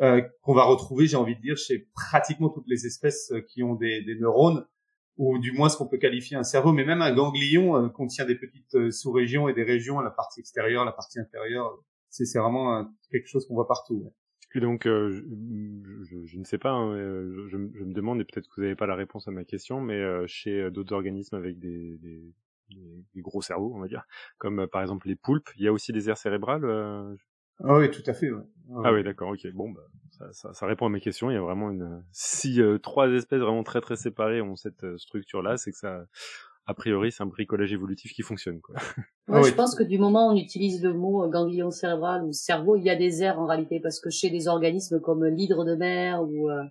euh, 0.00 0.22
qu'on 0.42 0.54
va 0.54 0.64
retrouver, 0.64 1.06
j'ai 1.06 1.16
envie 1.16 1.36
de 1.36 1.40
dire, 1.40 1.56
chez 1.56 1.88
pratiquement 1.94 2.48
toutes 2.48 2.68
les 2.68 2.86
espèces 2.86 3.30
euh, 3.32 3.40
qui 3.40 3.62
ont 3.62 3.74
des, 3.74 4.02
des 4.02 4.14
neurones, 4.14 4.64
ou 5.18 5.38
du 5.38 5.52
moins 5.52 5.68
ce 5.68 5.76
qu'on 5.76 5.88
peut 5.88 5.98
qualifier 5.98 6.36
un 6.36 6.44
cerveau, 6.44 6.72
mais 6.72 6.84
même 6.84 7.02
un 7.02 7.12
ganglion 7.12 7.76
euh, 7.76 7.88
contient 7.88 8.24
des 8.24 8.36
petites 8.36 8.76
euh, 8.76 8.90
sous-régions 8.90 9.48
et 9.48 9.52
des 9.52 9.64
régions, 9.64 10.00
la 10.00 10.10
partie 10.10 10.40
extérieure, 10.40 10.84
la 10.84 10.92
partie 10.92 11.18
intérieure. 11.18 11.76
C'est 12.08 12.38
vraiment 12.38 12.86
quelque 13.10 13.26
chose 13.26 13.46
qu'on 13.46 13.54
voit 13.54 13.68
partout. 13.68 14.10
Et 14.54 14.60
donc, 14.60 14.86
euh, 14.86 15.10
je, 15.10 16.24
je, 16.24 16.38
ne 16.38 16.44
sais 16.44 16.58
pas, 16.58 16.70
hein, 16.70 16.96
je, 16.96 17.48
je, 17.48 17.56
me 17.56 17.92
demande, 17.92 18.20
et 18.20 18.24
peut-être 18.24 18.48
que 18.48 18.54
vous 18.56 18.62
n'avez 18.62 18.76
pas 18.76 18.86
la 18.86 18.94
réponse 18.94 19.28
à 19.28 19.30
ma 19.30 19.44
question, 19.44 19.80
mais 19.80 20.00
euh, 20.00 20.26
chez 20.26 20.62
euh, 20.62 20.70
d'autres 20.70 20.94
organismes 20.94 21.36
avec 21.36 21.58
des, 21.58 21.98
des, 21.98 22.22
des, 23.14 23.20
gros 23.20 23.42
cerveaux, 23.42 23.72
on 23.74 23.80
va 23.80 23.88
dire, 23.88 24.04
comme 24.38 24.66
par 24.66 24.80
exemple 24.80 25.06
les 25.06 25.16
poulpes, 25.16 25.50
il 25.56 25.64
y 25.64 25.68
a 25.68 25.72
aussi 25.72 25.92
des 25.92 26.08
aires 26.08 26.16
cérébrales 26.16 26.64
Ah 27.62 27.78
oui, 27.78 27.90
tout 27.90 28.02
à 28.06 28.14
fait. 28.14 28.30
Ouais. 28.30 28.42
Ah 28.84 28.92
oui, 28.92 29.02
d'accord, 29.02 29.30
ok. 29.30 29.46
Bon, 29.52 29.70
bah, 29.70 29.82
ça, 30.10 30.32
ça, 30.32 30.54
ça, 30.54 30.66
répond 30.66 30.86
à 30.86 30.90
mes 30.90 31.00
questions. 31.00 31.30
Il 31.30 31.34
y 31.34 31.38
a 31.38 31.42
vraiment 31.42 31.70
une... 31.70 32.02
Si 32.12 32.60
trois 32.82 33.10
espèces 33.10 33.40
vraiment 33.40 33.64
très 33.64 33.80
très 33.82 33.96
séparées 33.96 34.40
ont 34.40 34.56
cette 34.56 34.96
structure-là, 34.96 35.58
c'est 35.58 35.72
que 35.72 35.78
ça 35.78 36.04
a 36.68 36.74
priori, 36.74 37.10
c'est 37.10 37.22
un 37.22 37.26
bricolage 37.26 37.72
évolutif 37.72 38.12
qui 38.12 38.20
fonctionne. 38.20 38.60
Quoi. 38.60 38.76
Moi, 39.26 39.42
je 39.42 39.54
pense 39.54 39.74
que 39.74 39.82
du 39.82 39.98
moment 39.98 40.28
où 40.28 40.32
on 40.32 40.36
utilise 40.36 40.82
le 40.82 40.92
mot 40.92 41.24
euh, 41.24 41.28
ganglion 41.28 41.70
cérébral 41.70 42.22
ou 42.24 42.32
cerveau, 42.34 42.76
il 42.76 42.84
y 42.84 42.90
a 42.90 42.94
des 42.94 43.22
aires 43.22 43.40
en 43.40 43.46
réalité, 43.46 43.80
parce 43.80 44.00
que 44.00 44.10
chez 44.10 44.28
des 44.28 44.48
organismes 44.48 45.00
comme 45.00 45.24
l'hydre 45.24 45.64
de 45.64 45.74
mer 45.74 46.22
ou 46.22 46.50
euh, 46.50 46.62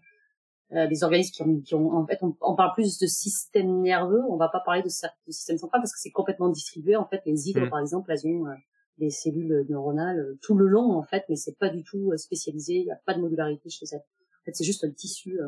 euh 0.73 0.86
des 0.86 1.03
organismes 1.03 1.31
qui 1.33 1.41
ont, 1.41 1.62
qui 1.62 1.73
ont 1.73 1.93
en 1.93 2.05
fait, 2.05 2.19
on, 2.21 2.55
parle 2.55 2.73
plus 2.75 2.99
de 2.99 3.07
système 3.07 3.81
nerveux, 3.81 4.21
on 4.29 4.38
va 4.38 4.49
pas 4.49 4.60
parler 4.60 4.83
de, 4.83 4.88
de 4.88 5.31
système 5.31 5.57
central 5.57 5.81
parce 5.81 5.93
que 5.93 5.99
c'est 5.99 6.12
complètement 6.12 6.49
distribué. 6.49 6.95
En 6.95 7.07
fait, 7.07 7.23
les 7.25 7.49
hydres, 7.49 7.65
mm. 7.65 7.69
par 7.71 7.79
exemple, 7.79 8.12
elles 8.12 8.27
ont 8.27 8.45
euh, 8.45 8.53
des 8.99 9.10
cellules 9.10 9.65
neuronales 9.67 10.38
tout 10.43 10.55
le 10.55 10.67
long, 10.67 10.91
en 10.91 11.03
fait, 11.03 11.23
mais 11.27 11.36
c'est 11.36 11.57
pas 11.57 11.69
du 11.69 11.83
tout 11.83 12.15
spécialisé, 12.17 12.75
il 12.75 12.83
n'y 12.83 12.91
a 12.91 12.99
pas 13.03 13.15
de 13.15 13.19
modularité 13.19 13.71
chez 13.71 13.86
elles. 13.91 14.05
En 14.41 14.45
fait, 14.45 14.55
c'est 14.55 14.63
juste 14.63 14.83
un 14.83 14.91
tissu 14.91 15.39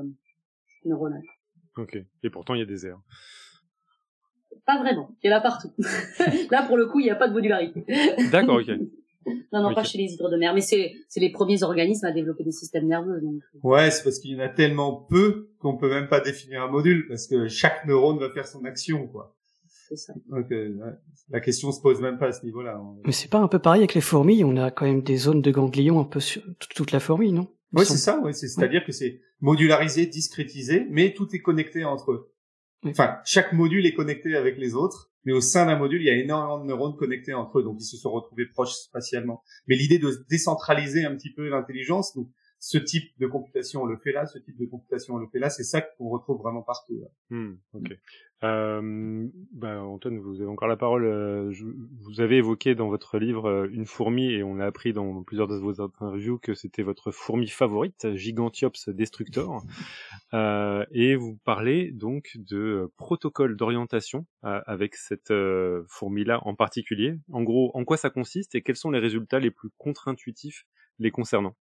neuronal. 0.86 1.22
Ok. 1.78 1.98
Et 2.24 2.30
pourtant, 2.30 2.56
il 2.56 2.60
y 2.60 2.64
a 2.64 2.66
des 2.66 2.88
aires. 2.88 3.00
Pas 4.70 4.78
vraiment. 4.78 5.10
Il 5.24 5.32
y 5.32 5.34
en 5.34 5.38
a 5.38 5.42
partout. 5.42 5.72
Là, 6.52 6.62
pour 6.68 6.78
le 6.78 6.86
coup, 6.86 7.00
il 7.00 7.06
n'y 7.06 7.10
a 7.10 7.16
pas 7.16 7.28
de 7.28 7.34
modularité. 7.34 7.84
D'accord, 8.32 8.58
ok. 8.58 8.70
Non, 9.52 9.62
non, 9.62 9.76
pas 9.76 9.84
chez 9.84 9.98
les 9.98 10.14
hydres 10.14 10.30
de 10.30 10.38
mer, 10.38 10.56
mais 10.56 10.62
c'est, 10.62 10.94
c'est 11.08 11.20
les 11.20 11.32
premiers 11.32 11.62
organismes 11.62 12.06
à 12.06 12.12
développer 12.12 12.44
des 12.44 12.52
systèmes 12.52 12.88
nerveux. 12.88 13.20
Donc. 13.22 13.42
Euh. 13.54 13.60
Ouais, 13.64 13.92
c'est 13.92 14.04
parce 14.04 14.18
qu'il 14.18 14.32
y 14.32 14.36
en 14.36 14.40
a 14.40 14.48
tellement 14.48 15.06
peu 15.08 15.50
qu'on 15.60 15.78
peut 15.78 15.90
même 15.90 16.08
pas 16.08 16.20
définir 16.20 16.64
un 16.64 16.68
module, 16.68 17.06
parce 17.08 17.28
que 17.28 17.48
chaque 17.48 17.86
neurone 17.86 18.18
va 18.18 18.32
faire 18.32 18.48
son 18.48 18.64
action, 18.66 19.08
quoi. 19.08 19.36
C'est 19.88 19.98
ça. 19.98 20.14
Donc, 20.30 20.52
euh, 20.52 20.74
la 21.30 21.42
question 21.42 21.72
se 21.72 21.82
pose 21.82 22.02
même 22.02 22.18
pas 22.18 22.28
à 22.28 22.32
ce 22.32 22.44
niveau-là. 22.44 22.82
Mais 23.06 23.12
c'est 23.12 23.30
pas 23.30 23.40
un 23.40 23.48
peu 23.48 23.60
pareil 23.60 23.82
avec 23.82 23.94
les 23.94 24.02
fourmis, 24.02 24.44
on 24.44 24.56
a 24.56 24.72
quand 24.72 24.86
même 24.86 25.02
des 25.02 25.18
zones 25.18 25.42
de 25.42 25.52
ganglions 25.52 26.00
un 26.00 26.06
peu 26.06 26.22
sur 26.22 26.42
toute 26.74 26.92
la 26.92 27.00
fourmi, 27.00 27.32
non? 27.32 27.50
Oui, 27.74 27.86
c'est 27.86 27.98
ça, 27.98 28.20
ouais, 28.22 28.34
c'est-à-dire 28.34 28.84
que 28.84 28.94
c'est 28.94 29.20
modularisé, 29.42 30.08
discrétisé, 30.08 30.88
mais 30.90 31.14
tout 31.14 31.28
est 31.36 31.42
connecté 31.42 31.84
entre 31.84 32.14
eux. 32.14 32.32
Enfin, 32.86 33.18
chaque 33.26 33.54
module 33.54 33.86
est 33.86 33.94
connecté 33.94 34.36
avec 34.36 34.58
les 34.58 34.74
autres, 34.74 35.12
mais 35.26 35.34
au 35.34 35.42
sein 35.42 35.66
d'un 35.66 35.78
module, 35.78 36.02
il 36.02 36.06
y 36.06 36.10
a 36.10 36.16
énormément 36.16 36.60
de 36.60 36.66
neurones 36.66 36.96
connectés 36.96 37.34
entre 37.34 37.60
eux, 37.60 37.64
donc 37.64 37.78
ils 37.80 37.86
se 37.86 37.98
sont 37.98 38.12
retrouvés 38.12 38.46
proches 38.46 38.74
spatialement. 38.74 39.44
Mais 39.68 39.76
l'idée 39.76 40.00
de 40.00 40.26
décentraliser 40.30 41.04
un 41.04 41.16
petit 41.16 41.34
peu 41.34 41.50
l'intelligence, 41.50 42.16
donc 42.16 42.30
ce 42.60 42.78
type 42.78 43.12
de 43.20 43.28
computation 43.28 43.84
on 43.84 43.86
le 43.86 43.98
fait 43.98 44.12
là, 44.12 44.26
ce 44.26 44.38
type 44.38 44.58
de 44.58 44.66
computation 44.66 45.16
on 45.16 45.18
le 45.18 45.28
fait 45.28 45.40
là, 45.40 45.50
c'est 45.50 45.64
ça 45.64 45.82
qu'on 45.82 46.10
retrouve 46.10 46.40
vraiment 46.40 46.62
partout. 46.62 47.02
Hmm, 47.30 47.54
ok. 47.74 47.98
Euh, 48.44 49.28
bah, 49.52 49.82
Antoine, 49.82 50.18
vous 50.20 50.42
avez 50.42 50.50
encore 50.50 50.68
la 50.68 50.78
parole. 50.78 51.04
Euh, 51.06 51.52
vous 52.00 52.22
avez 52.22 52.38
évoqué 52.38 52.74
dans 52.74 52.88
votre 52.88 53.18
livre 53.20 53.50
euh, 53.50 53.70
une 53.72 53.86
fourmi 53.86 54.32
et 54.32 54.44
on 54.44 54.60
a 54.60 54.66
appris 54.66 54.94
dans 54.94 55.24
plusieurs 55.24 55.48
de 55.48 55.58
vos 55.58 55.82
interviews 55.82 56.40
que 56.40 56.54
c'était 56.54 56.84
votre 56.84 57.12
fourmi 57.12 57.48
favorite, 57.48 58.16
Gigantiops 58.16 58.90
destructor. 58.90 59.64
Euh, 60.34 60.86
et 60.92 61.16
vous 61.16 61.40
parlez 61.44 61.92
donc 61.92 62.34
de 62.36 62.92
protocole 62.98 63.56
d'orientation 63.56 64.28
avec 64.44 64.94
cette 64.94 65.34
fourmi-là 65.88 66.40
en 66.44 66.54
particulier. 66.54 67.16
En 67.32 67.42
gros, 67.42 67.72
en 67.74 67.84
quoi 67.84 67.98
ça 67.98 68.12
consiste 68.12 68.54
et 68.54 68.62
quels 68.62 68.76
sont 68.76 68.92
les 68.92 69.00
résultats 69.00 69.40
les 69.40 69.50
plus 69.50 69.70
contre-intuitifs 69.80 70.68
les 71.00 71.10
concernant? 71.10 71.56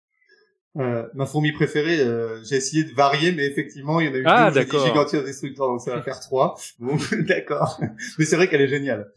Euh, 0.75 1.07
ma 1.13 1.25
fourmi 1.25 1.51
préférée, 1.53 2.01
euh, 2.01 2.43
j'ai 2.43 2.57
essayé 2.57 2.83
de 2.83 2.93
varier, 2.93 3.31
mais 3.31 3.45
effectivement, 3.45 3.99
il 3.99 4.07
y 4.07 4.09
en 4.09 4.13
a 4.13 4.17
eu 4.17 4.23
ah, 4.25 4.51
deux, 4.51 4.61
Gigantia 4.61 5.23
Destructor, 5.23 5.69
donc 5.69 5.81
ça 5.81 5.95
va 5.95 6.01
faire 6.03 6.19
trois. 6.19 6.55
Bon, 6.79 6.97
d'accord. 7.27 7.79
Mais 8.19 8.25
c'est 8.25 8.35
vrai 8.35 8.47
qu'elle 8.47 8.61
est 8.61 8.67
géniale. 8.67 9.11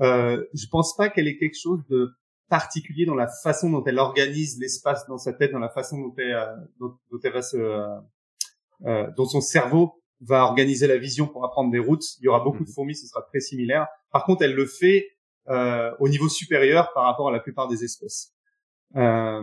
Euh, 0.00 0.44
je 0.54 0.66
pense 0.70 0.96
pas 0.96 1.08
qu'elle 1.08 1.26
ait 1.26 1.36
quelque 1.36 1.58
chose 1.60 1.80
de 1.88 2.10
particulier 2.48 3.06
dans 3.06 3.14
la 3.14 3.28
façon 3.42 3.70
dont 3.70 3.82
elle 3.84 3.98
organise 3.98 4.58
l'espace 4.60 5.06
dans 5.08 5.18
sa 5.18 5.32
tête, 5.32 5.52
dans 5.52 5.58
la 5.58 5.68
façon 5.68 5.98
dont 5.98 6.14
elle, 6.16 6.32
euh, 6.32 6.56
dont, 6.78 7.18
elle 7.22 7.32
va 7.32 7.42
se, 7.42 7.56
euh, 8.86 9.06
dont 9.16 9.26
son 9.26 9.40
cerveau 9.40 10.00
va 10.20 10.44
organiser 10.44 10.86
la 10.86 10.96
vision 10.96 11.26
pour 11.26 11.44
apprendre 11.44 11.70
des 11.70 11.78
routes. 11.78 12.04
Il 12.20 12.24
y 12.24 12.28
aura 12.28 12.40
beaucoup 12.40 12.64
de 12.64 12.68
mhm. 12.68 12.74
fourmis, 12.74 12.94
ce 12.94 13.06
sera 13.06 13.22
très 13.22 13.40
similaire. 13.40 13.88
Par 14.12 14.24
contre, 14.24 14.42
elle 14.42 14.54
le 14.54 14.66
fait 14.66 15.08
au 15.98 16.08
niveau 16.08 16.28
supérieur 16.28 16.92
par 16.94 17.02
rapport 17.02 17.28
à 17.28 17.32
la 17.32 17.40
plupart 17.40 17.66
des 17.66 17.82
espèces. 17.82 18.32
Euh, 18.96 19.42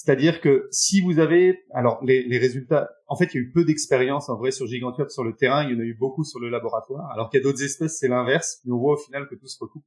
c'est-à-dire 0.00 0.40
que 0.40 0.68
si 0.70 1.00
vous 1.00 1.18
avez, 1.18 1.64
alors 1.74 1.98
les, 2.04 2.22
les, 2.22 2.38
résultats, 2.38 2.88
en 3.08 3.16
fait, 3.16 3.34
il 3.34 3.34
y 3.34 3.38
a 3.38 3.42
eu 3.42 3.50
peu 3.50 3.64
d'expérience 3.64 4.28
en 4.28 4.36
vrai 4.36 4.52
sur 4.52 4.64
Gigantiops 4.68 5.12
sur 5.12 5.24
le 5.24 5.34
terrain, 5.34 5.64
il 5.64 5.72
y 5.72 5.74
en 5.74 5.80
a 5.80 5.82
eu 5.82 5.94
beaucoup 5.94 6.22
sur 6.22 6.38
le 6.38 6.48
laboratoire. 6.48 7.10
Alors 7.10 7.28
qu'il 7.28 7.40
y 7.40 7.40
a 7.40 7.42
d'autres 7.42 7.64
espèces, 7.64 7.98
c'est 7.98 8.06
l'inverse, 8.06 8.60
mais 8.64 8.70
on 8.70 8.78
voit 8.78 8.92
au 8.92 8.96
final 8.96 9.26
que 9.26 9.34
tout 9.34 9.48
se 9.48 9.58
recoupe. 9.58 9.82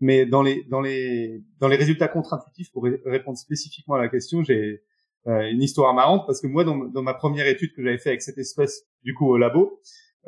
Mais 0.00 0.24
dans 0.24 0.42
les 0.42 0.64
dans 0.70 0.80
les 0.80 1.44
dans 1.60 1.68
les 1.68 1.76
résultats 1.76 2.08
contre-intuitifs, 2.08 2.72
pour 2.72 2.84
répondre 3.04 3.36
spécifiquement 3.36 3.96
à 3.96 3.98
la 3.98 4.08
question, 4.08 4.42
j'ai 4.42 4.80
euh, 5.26 5.50
une 5.50 5.62
histoire 5.62 5.92
marrante 5.92 6.26
parce 6.26 6.40
que 6.40 6.46
moi, 6.46 6.64
dans, 6.64 6.86
dans 6.86 7.02
ma 7.02 7.12
première 7.12 7.46
étude 7.46 7.74
que 7.74 7.82
j'avais 7.82 7.98
fait 7.98 8.08
avec 8.08 8.22
cette 8.22 8.38
espèce, 8.38 8.86
du 9.02 9.12
coup 9.12 9.26
au 9.26 9.36
labo, 9.36 9.82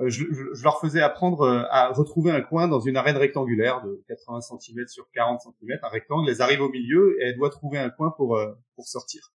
je, 0.06 0.24
je, 0.30 0.62
leur 0.62 0.80
faisais 0.80 1.00
apprendre 1.00 1.42
euh, 1.42 1.62
à 1.70 1.88
retrouver 1.88 2.30
un 2.30 2.40
coin 2.40 2.68
dans 2.68 2.80
une 2.80 2.96
arène 2.96 3.16
rectangulaire 3.16 3.82
de 3.82 4.02
80 4.08 4.40
cm 4.40 4.86
sur 4.86 5.10
40 5.12 5.40
cm, 5.40 5.78
un 5.82 5.88
rectangle. 5.88 6.30
Elles 6.30 6.40
arrivent 6.40 6.62
au 6.62 6.68
milieu 6.68 7.16
et 7.20 7.28
elles 7.28 7.36
doivent 7.36 7.50
trouver 7.50 7.78
un 7.78 7.90
coin 7.90 8.12
pour 8.16 8.36
euh, 8.36 8.52
pour 8.76 8.86
sortir. 8.86 9.32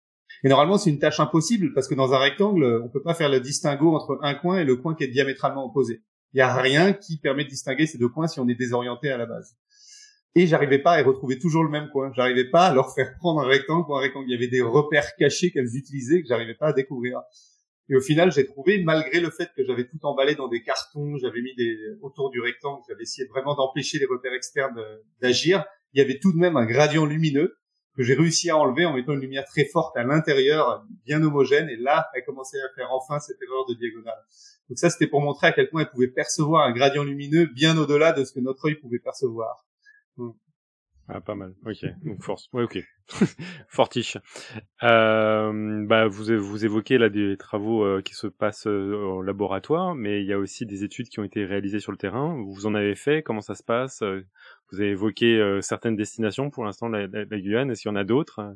Et 0.44 0.50
normalement, 0.50 0.78
c'est 0.78 0.90
une 0.90 1.00
tâche 1.00 1.20
impossible 1.20 1.74
parce 1.74 1.88
que 1.88 1.96
dans 1.96 2.14
un 2.14 2.20
rectangle, 2.20 2.82
on 2.84 2.90
peut 2.90 3.02
pas 3.02 3.14
faire 3.14 3.30
le 3.30 3.40
distinguo 3.40 3.96
entre 3.96 4.20
un 4.22 4.36
coin 4.36 4.60
et 4.60 4.64
le 4.64 4.76
coin 4.76 4.96
qui 4.96 5.04
est 5.04 5.08
diamétralement 5.08 5.66
opposé. 5.66 6.04
Il 6.34 6.38
y 6.38 6.42
a 6.42 6.54
rien 6.54 6.94
qui 6.94 7.18
permet 7.18 7.44
de 7.44 7.50
distinguer 7.50 7.88
ces 7.88 7.98
deux 7.98 8.10
coins 8.10 8.28
si 8.28 8.40
on 8.40 8.48
est 8.48 8.56
désorienté 8.56 9.12
à 9.12 9.18
la 9.18 9.26
base. 9.26 9.58
Et 10.36 10.46
j'arrivais 10.46 10.80
pas 10.80 10.94
à 10.94 11.04
retrouver 11.04 11.40
toujours 11.40 11.64
le 11.64 11.70
même 11.70 11.90
coin. 11.92 12.12
J'arrivais 12.16 12.50
pas 12.50 12.68
à 12.68 12.74
leur 12.74 12.94
faire 12.94 13.16
prendre 13.18 13.42
un 13.42 13.48
rectangle 13.48 13.86
pour 13.86 13.98
un 13.98 14.02
rectangle. 14.02 14.26
Il 14.30 14.32
y 14.32 14.36
avait 14.36 14.48
des 14.48 14.62
repères 14.62 15.16
cachés 15.16 15.52
qu'elles 15.52 15.76
utilisaient 15.76 16.22
que 16.22 16.28
j'arrivais 16.28 16.54
pas 16.54 16.68
à 16.68 16.74
découvrir. 16.74 17.22
Et 17.90 17.96
au 17.96 18.02
final, 18.02 18.32
j'ai 18.32 18.46
trouvé, 18.46 18.84
malgré 18.84 19.20
le 19.20 19.32
fait 19.32 19.50
que 19.56 19.64
j'avais 19.64 19.88
tout 19.88 19.98
emballé 20.04 20.36
dans 20.36 20.48
des 20.48 20.62
cartons, 20.62 21.18
j'avais 21.18 21.42
mis 21.42 21.56
des 21.56 21.76
autour 22.02 22.30
du 22.30 22.40
rectangle, 22.40 22.84
j'avais 22.88 23.02
essayé 23.02 23.28
vraiment 23.28 23.56
d'empêcher 23.56 23.98
les 23.98 24.06
repères 24.06 24.34
externes 24.34 24.80
d'agir, 25.22 25.66
il 25.94 26.00
y 26.00 26.04
avait 26.04 26.20
tout 26.20 26.32
de 26.32 26.38
même 26.38 26.56
un 26.56 26.66
gradient 26.66 27.06
lumineux 27.06 27.58
que 27.98 28.04
j'ai 28.04 28.14
réussi 28.14 28.50
à 28.50 28.58
enlever 28.58 28.86
en 28.86 28.94
mettant 28.94 29.14
une 29.14 29.22
lumière 29.22 29.46
très 29.46 29.66
forte 29.66 29.98
à 29.98 30.04
l'intérieur, 30.04 30.86
bien 31.06 31.22
homogène, 31.24 31.68
et 31.70 31.76
là, 31.76 32.08
elle 32.14 32.24
commençait 32.24 32.62
à 32.62 32.74
faire 32.76 32.92
enfin 32.92 33.20
cette 33.20 33.42
erreur 33.42 33.66
de 33.66 33.74
diagonale. 33.74 34.20
Donc 34.70 34.78
ça, 34.78 34.90
c'était 34.90 35.08
pour 35.08 35.22
montrer 35.22 35.48
à 35.48 35.52
quel 35.52 35.70
point 35.70 35.82
elle 35.82 35.90
pouvait 35.90 36.08
percevoir 36.08 36.68
un 36.68 36.72
gradient 36.72 37.04
lumineux 37.04 37.48
bien 37.48 37.78
au-delà 37.78 38.14
de 38.14 38.24
ce 38.24 38.34
que 38.34 38.40
notre 38.40 38.68
œil 38.68 38.76
pouvait 38.76 39.00
percevoir. 39.00 39.66
Ah, 41.12 41.22
pas 41.22 41.34
mal. 41.34 41.56
Ok. 41.66 41.86
Donc 42.06 42.24
force. 42.24 42.50
Ouais, 42.54 42.64
ok. 42.64 42.80
Fortiche. 43.68 44.18
Euh, 44.84 45.84
bah, 45.88 46.08
vous, 46.08 46.26
vous 46.38 46.66
évoquez 46.66 47.00
là 47.00 47.10
des 47.10 47.36
travaux 47.36 47.84
euh, 47.84 48.02
qui 48.04 48.14
se 48.14 48.28
passent 48.28 48.68
euh, 48.68 48.94
au 48.94 49.22
laboratoire, 49.24 49.96
mais 49.96 50.22
il 50.22 50.28
y 50.28 50.34
a 50.34 50.38
aussi 50.38 50.68
des 50.68 50.84
études 50.84 51.10
qui 51.10 51.20
ont 51.20 51.24
été 51.24 51.46
réalisées 51.46 51.80
sur 51.80 51.92
le 51.92 51.98
terrain. 51.98 52.40
Vous 52.48 52.68
en 52.68 52.76
avez 52.76 52.94
fait? 52.94 53.24
Comment 53.24 53.42
ça 53.42 53.56
se 53.56 53.64
passe? 53.64 54.04
Euh, 54.04 54.22
Vous 54.72 54.82
avez 54.82 54.92
évoqué 54.92 55.60
certaines 55.62 55.96
destinations 55.96 56.52
pour 56.52 56.64
l'instant, 56.64 56.88
la, 56.88 57.08
la, 57.08 57.26
la, 57.26 57.40
Guyane. 57.40 57.72
Est-ce 57.72 57.82
qu'il 57.82 57.90
y 57.90 57.92
en 57.92 57.96
a 57.96 58.04
d'autres? 58.04 58.56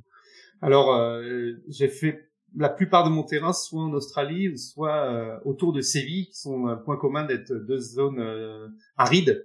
Alors, 0.62 1.20
j'ai 1.68 1.88
fait 1.88 2.30
la 2.56 2.70
plupart 2.70 3.04
de 3.04 3.10
mon 3.10 3.24
terrain 3.24 3.52
soit 3.52 3.82
en 3.82 3.94
Australie, 3.94 4.56
soit 4.60 5.42
autour 5.44 5.74
de 5.74 5.82
Séville, 5.82 6.28
qui 6.28 6.38
sont 6.40 6.68
un 6.68 6.76
point 6.76 6.98
commun 6.98 7.26
d'être 7.26 7.52
deux 7.52 7.80
zones 7.80 8.72
arides 8.96 9.44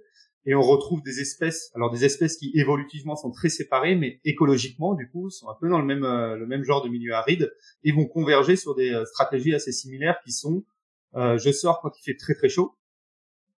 et 0.49 0.55
on 0.55 0.63
retrouve 0.63 1.03
des 1.03 1.21
espèces, 1.21 1.69
alors 1.75 1.91
des 1.91 2.05
espèces 2.05 2.35
qui 2.35 2.51
évolutivement 2.55 3.15
sont 3.15 3.29
très 3.29 3.49
séparées, 3.49 3.95
mais 3.95 4.19
écologiquement 4.25 4.95
du 4.95 5.07
coup 5.07 5.29
sont 5.29 5.47
un 5.47 5.53
peu 5.61 5.69
dans 5.69 5.77
le 5.77 5.85
même 5.85 6.03
euh, 6.03 6.35
le 6.37 6.47
même 6.47 6.63
genre 6.63 6.83
de 6.83 6.89
milieu 6.89 7.13
aride 7.13 7.53
et 7.83 7.91
vont 7.91 8.07
converger 8.07 8.55
sur 8.55 8.73
des 8.73 8.91
euh, 8.91 9.05
stratégies 9.05 9.53
assez 9.53 9.71
similaires 9.71 10.17
qui 10.25 10.31
sont 10.31 10.63
euh, 11.15 11.37
je 11.37 11.51
sors 11.51 11.81
quand 11.81 11.91
il 11.99 12.03
fait 12.03 12.17
très 12.17 12.33
très 12.33 12.49
chaud, 12.49 12.75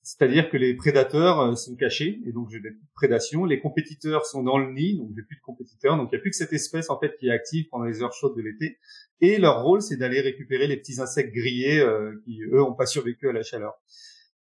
c'est-à-dire 0.02 0.50
que 0.50 0.58
les 0.58 0.74
prédateurs 0.74 1.58
sont 1.58 1.78
cachés 1.78 2.20
et 2.26 2.34
donc 2.34 2.50
j'ai 2.50 2.60
des 2.60 2.74
prédations, 2.94 3.46
les 3.46 3.62
compétiteurs 3.62 4.26
sont 4.26 4.44
dans 4.44 4.58
le 4.58 4.74
nid 4.74 4.98
donc 4.98 5.12
j'ai 5.16 5.24
plus 5.24 5.38
de 5.38 5.42
compétiteurs. 5.44 5.96
Donc 5.96 6.10
il 6.12 6.16
n'y 6.16 6.20
a 6.20 6.22
plus 6.22 6.32
que 6.32 6.36
cette 6.36 6.52
espèce 6.52 6.90
en 6.90 7.00
fait 7.00 7.16
qui 7.18 7.30
est 7.30 7.32
active 7.32 7.68
pendant 7.72 7.86
les 7.86 8.04
heures 8.04 8.14
chaudes 8.14 8.36
de 8.36 8.42
l'été. 8.42 8.80
Et 9.22 9.38
leur 9.38 9.64
rôle 9.64 9.82
c'est 9.82 9.96
d'aller 9.96 10.20
récupérer 10.20 10.68
les 10.68 10.76
petits 10.76 11.00
insectes 11.00 11.34
grillés 11.34 11.88
qui 12.26 12.42
eux 12.52 12.62
ont 12.62 12.74
pas 12.74 12.86
survécu 12.86 13.30
à 13.30 13.32
la 13.32 13.44
chaleur. 13.44 13.80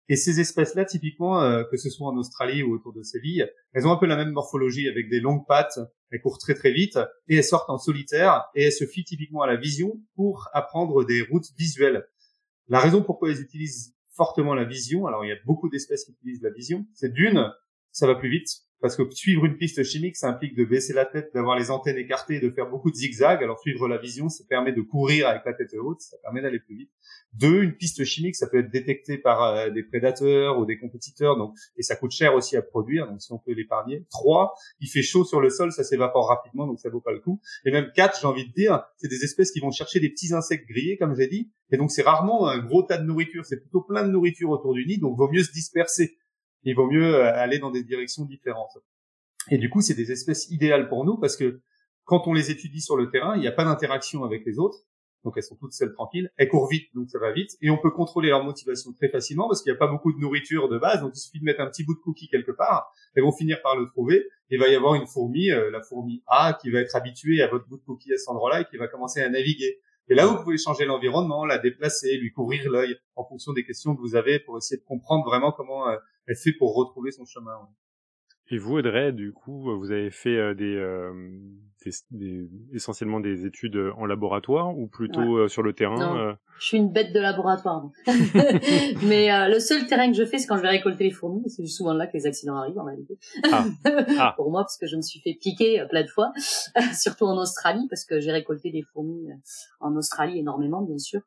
Et 0.08 0.16
ces 0.16 0.38
espèces-là, 0.38 0.84
typiquement, 0.84 1.42
euh, 1.42 1.64
que 1.64 1.76
ce 1.76 1.90
soit 1.90 2.06
en 2.06 2.16
Australie 2.16 2.62
ou 2.62 2.72
autour 2.72 2.92
de 2.92 3.02
Séville, 3.02 3.50
elles 3.72 3.86
ont 3.86 3.92
un 3.92 3.96
peu 3.96 4.06
la 4.06 4.16
même 4.16 4.30
morphologie 4.30 4.88
avec 4.88 5.10
des 5.10 5.20
longues 5.20 5.46
pattes, 5.46 5.80
elles 6.10 6.20
courent 6.20 6.38
très 6.38 6.54
très 6.54 6.72
vite 6.72 6.98
et 7.28 7.36
elles 7.36 7.44
sortent 7.44 7.70
en 7.70 7.78
solitaire 7.78 8.44
et 8.54 8.64
elles 8.64 8.72
se 8.72 8.86
fient 8.86 9.04
typiquement 9.04 9.42
à 9.42 9.48
la 9.48 9.56
vision 9.56 10.00
pour 10.14 10.48
apprendre 10.52 11.04
des 11.04 11.22
routes 11.22 11.48
visuelles. 11.58 12.06
La 12.68 12.78
raison 12.78 13.02
pourquoi 13.02 13.30
elles 13.30 13.40
utilisent 13.40 13.96
fortement 14.12 14.54
la 14.54 14.64
vision, 14.64 15.06
alors 15.06 15.24
il 15.24 15.28
y 15.28 15.32
a 15.32 15.38
beaucoup 15.44 15.68
d'espèces 15.68 16.04
qui 16.04 16.12
utilisent 16.12 16.42
la 16.42 16.50
vision, 16.50 16.86
c'est 16.94 17.12
d'une, 17.12 17.52
ça 17.90 18.06
va 18.06 18.14
plus 18.14 18.30
vite, 18.30 18.48
parce 18.80 18.96
que 18.96 19.02
suivre 19.10 19.44
une 19.46 19.56
piste 19.56 19.82
chimique, 19.84 20.16
ça 20.16 20.28
implique 20.28 20.54
de 20.54 20.64
baisser 20.64 20.92
la 20.92 21.06
tête, 21.06 21.30
d'avoir 21.34 21.58
les 21.58 21.70
antennes 21.70 21.96
écartées, 21.96 22.40
de 22.40 22.50
faire 22.50 22.68
beaucoup 22.68 22.90
de 22.90 22.96
zigzags. 22.96 23.42
Alors 23.42 23.58
suivre 23.58 23.88
la 23.88 23.98
vision, 23.98 24.28
ça 24.28 24.44
permet 24.48 24.72
de 24.72 24.82
courir 24.82 25.28
avec 25.28 25.42
la 25.44 25.54
tête 25.54 25.74
haute, 25.74 26.00
ça 26.00 26.16
permet 26.22 26.42
d'aller 26.42 26.60
plus 26.60 26.76
vite. 26.76 26.90
Deux, 27.32 27.62
une 27.62 27.74
piste 27.74 28.04
chimique, 28.04 28.36
ça 28.36 28.46
peut 28.46 28.58
être 28.58 28.70
détecté 28.70 29.18
par 29.18 29.42
euh, 29.42 29.70
des 29.70 29.82
prédateurs 29.82 30.58
ou 30.58 30.66
des 30.66 30.78
compétiteurs, 30.78 31.36
donc 31.36 31.54
et 31.76 31.82
ça 31.82 31.96
coûte 31.96 32.12
cher 32.12 32.34
aussi 32.34 32.56
à 32.56 32.62
produire, 32.62 33.06
donc 33.06 33.20
si 33.20 33.32
on 33.32 33.38
peut 33.38 33.52
l'épargner. 33.52 34.06
Trois, 34.10 34.54
il 34.80 34.88
fait 34.88 35.02
chaud 35.02 35.24
sur 35.24 35.40
le 35.40 35.50
sol, 35.50 35.72
ça 35.72 35.84
s'évapore 35.84 36.28
rapidement, 36.28 36.66
donc 36.66 36.78
ça 36.78 36.88
vaut 36.90 37.00
pas 37.00 37.12
le 37.12 37.20
coup. 37.20 37.40
Et 37.64 37.70
même 37.70 37.90
quatre, 37.94 38.20
j'ai 38.20 38.26
envie 38.26 38.46
de 38.46 38.52
dire, 38.52 38.82
c'est 38.96 39.08
des 39.08 39.24
espèces 39.24 39.52
qui 39.52 39.60
vont 39.60 39.70
chercher 39.70 40.00
des 40.00 40.10
petits 40.10 40.34
insectes 40.34 40.68
grillés, 40.68 40.96
comme 40.98 41.14
j'ai 41.14 41.28
dit, 41.28 41.50
et 41.70 41.76
donc 41.76 41.90
c'est 41.90 42.02
rarement 42.02 42.48
un 42.48 42.58
gros 42.58 42.82
tas 42.82 42.98
de 42.98 43.04
nourriture, 43.04 43.44
c'est 43.44 43.60
plutôt 43.60 43.82
plein 43.82 44.04
de 44.04 44.10
nourriture 44.10 44.50
autour 44.50 44.74
du 44.74 44.86
nid, 44.86 44.98
donc 44.98 45.16
vaut 45.16 45.30
mieux 45.30 45.42
se 45.42 45.52
disperser 45.52 46.16
il 46.66 46.74
vaut 46.74 46.90
mieux 46.90 47.14
euh, 47.14 47.34
aller 47.34 47.58
dans 47.58 47.70
des 47.70 47.82
directions 47.82 48.24
différentes. 48.24 48.76
Et 49.50 49.58
du 49.58 49.70
coup, 49.70 49.80
c'est 49.80 49.94
des 49.94 50.10
espèces 50.12 50.50
idéales 50.50 50.88
pour 50.88 51.04
nous 51.04 51.16
parce 51.16 51.36
que 51.36 51.60
quand 52.04 52.26
on 52.26 52.32
les 52.32 52.50
étudie 52.50 52.80
sur 52.80 52.96
le 52.96 53.10
terrain, 53.10 53.36
il 53.36 53.40
n'y 53.40 53.48
a 53.48 53.52
pas 53.52 53.64
d'interaction 53.64 54.24
avec 54.24 54.44
les 54.44 54.58
autres. 54.58 54.78
Donc 55.24 55.34
elles 55.36 55.42
sont 55.42 55.56
toutes 55.56 55.72
seules 55.72 55.92
tranquilles. 55.92 56.30
Elles 56.36 56.48
courent 56.48 56.68
vite, 56.68 56.88
donc 56.94 57.10
ça 57.10 57.18
va 57.18 57.32
vite. 57.32 57.50
Et 57.60 57.70
on 57.70 57.78
peut 57.78 57.90
contrôler 57.90 58.28
leur 58.28 58.44
motivation 58.44 58.92
très 58.92 59.08
facilement 59.08 59.48
parce 59.48 59.62
qu'il 59.62 59.72
n'y 59.72 59.76
a 59.76 59.78
pas 59.78 59.88
beaucoup 59.88 60.12
de 60.12 60.18
nourriture 60.18 60.68
de 60.68 60.78
base. 60.78 61.00
Donc 61.00 61.12
il 61.14 61.18
suffit 61.18 61.40
de 61.40 61.44
mettre 61.44 61.60
un 61.60 61.66
petit 61.68 61.84
bout 61.84 61.94
de 61.94 62.00
cookie 62.00 62.28
quelque 62.28 62.52
part. 62.52 62.92
Elles 63.14 63.24
vont 63.24 63.32
finir 63.32 63.60
par 63.62 63.76
le 63.76 63.88
trouver. 63.88 64.28
Il 64.50 64.60
va 64.60 64.68
y 64.68 64.74
avoir 64.74 64.94
une 64.94 65.06
fourmi, 65.06 65.50
euh, 65.50 65.70
la 65.70 65.82
fourmi 65.82 66.22
A, 66.28 66.56
qui 66.60 66.70
va 66.70 66.80
être 66.80 66.94
habituée 66.94 67.42
à 67.42 67.48
votre 67.48 67.66
bout 67.66 67.76
de 67.76 67.82
cookie 67.82 68.12
à 68.12 68.16
cet 68.16 68.28
endroit-là 68.28 68.60
et 68.60 68.64
qui 68.66 68.76
va 68.76 68.86
commencer 68.86 69.20
à 69.20 69.28
naviguer. 69.28 69.80
Et 70.08 70.14
là, 70.14 70.26
vous 70.26 70.40
pouvez 70.44 70.58
changer 70.58 70.84
l'environnement, 70.84 71.44
la 71.44 71.58
déplacer, 71.58 72.16
lui 72.18 72.30
couvrir 72.30 72.70
l'œil 72.70 72.96
en 73.16 73.24
fonction 73.24 73.52
des 73.52 73.64
questions 73.64 73.96
que 73.96 74.00
vous 74.00 74.14
avez 74.14 74.38
pour 74.38 74.56
essayer 74.56 74.80
de 74.80 74.86
comprendre 74.86 75.24
vraiment 75.24 75.50
comment 75.50 75.88
euh, 75.88 75.96
elle 76.26 76.36
fait 76.36 76.52
pour 76.52 76.74
retrouver 76.74 77.10
son 77.10 77.24
chemin. 77.24 77.68
Et 78.48 78.58
vous, 78.58 78.76
Audrey, 78.76 79.12
du 79.12 79.32
coup, 79.32 79.76
vous 79.76 79.90
avez 79.90 80.10
fait 80.12 80.36
euh, 80.36 80.54
des, 80.54 80.76
euh, 80.76 81.12
des, 81.84 81.90
des, 82.12 82.48
essentiellement 82.72 83.18
des 83.18 83.44
études 83.44 83.76
en 83.96 84.06
laboratoire 84.06 84.78
ou 84.78 84.86
plutôt 84.86 85.38
euh, 85.38 85.48
sur 85.48 85.64
le 85.64 85.72
terrain 85.72 85.96
non, 85.98 86.36
Je 86.60 86.66
suis 86.66 86.76
une 86.76 86.92
bête 86.92 87.12
de 87.12 87.18
laboratoire. 87.18 87.90
Mais 89.02 89.48
le 89.48 89.58
seul 89.58 89.88
terrain 89.88 90.06
que 90.06 90.16
je 90.16 90.24
fais, 90.24 90.38
c'est 90.38 90.46
quand 90.46 90.58
je 90.58 90.62
vais 90.62 90.68
récolter 90.68 91.02
les 91.02 91.10
fourmis. 91.10 91.42
C'est 91.48 91.66
souvent 91.66 91.92
là 91.92 92.06
que 92.06 92.12
les 92.16 92.26
accidents 92.26 92.56
arrivent 92.56 92.78
en 92.78 92.84
réalité. 92.84 93.18
Ah. 93.50 93.64
Ah. 94.18 94.32
Pour 94.36 94.50
moi, 94.50 94.62
parce 94.62 94.78
que 94.78 94.86
je 94.86 94.96
me 94.96 95.02
suis 95.02 95.20
fait 95.20 95.34
piquer 95.34 95.84
plein 95.90 96.02
de 96.02 96.08
fois, 96.08 96.32
surtout 96.94 97.24
en 97.24 97.36
Australie, 97.36 97.86
parce 97.90 98.04
que 98.04 98.20
j'ai 98.20 98.30
récolté 98.30 98.70
des 98.70 98.82
fourmis 98.82 99.28
en 99.80 99.94
Australie 99.96 100.38
énormément, 100.38 100.82
bien 100.82 100.98
sûr. 100.98 101.20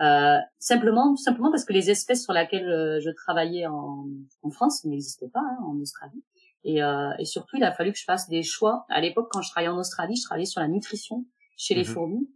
Euh, 0.00 0.38
simplement, 0.58 1.16
simplement 1.16 1.50
parce 1.50 1.64
que 1.64 1.72
les 1.72 1.90
espèces 1.90 2.24
sur 2.24 2.32
lesquelles 2.32 3.00
je 3.02 3.10
travaillais 3.10 3.66
en, 3.66 4.06
en 4.42 4.50
France 4.50 4.84
n'existaient 4.84 5.28
pas 5.28 5.40
hein, 5.40 5.58
en 5.64 5.80
Australie. 5.80 6.22
Et, 6.64 6.82
euh, 6.82 7.12
et, 7.18 7.24
surtout, 7.24 7.56
il 7.56 7.64
a 7.64 7.72
fallu 7.72 7.92
que 7.92 7.98
je 7.98 8.04
fasse 8.04 8.28
des 8.28 8.42
choix. 8.42 8.86
À 8.88 9.00
l'époque, 9.00 9.28
quand 9.30 9.40
je 9.40 9.50
travaillais 9.50 9.72
en 9.72 9.78
Australie, 9.78 10.16
je 10.16 10.24
travaillais 10.24 10.46
sur 10.46 10.60
la 10.60 10.68
nutrition 10.68 11.24
chez 11.56 11.74
les 11.74 11.84
mhm. 11.84 11.88
fourmis. 11.88 12.30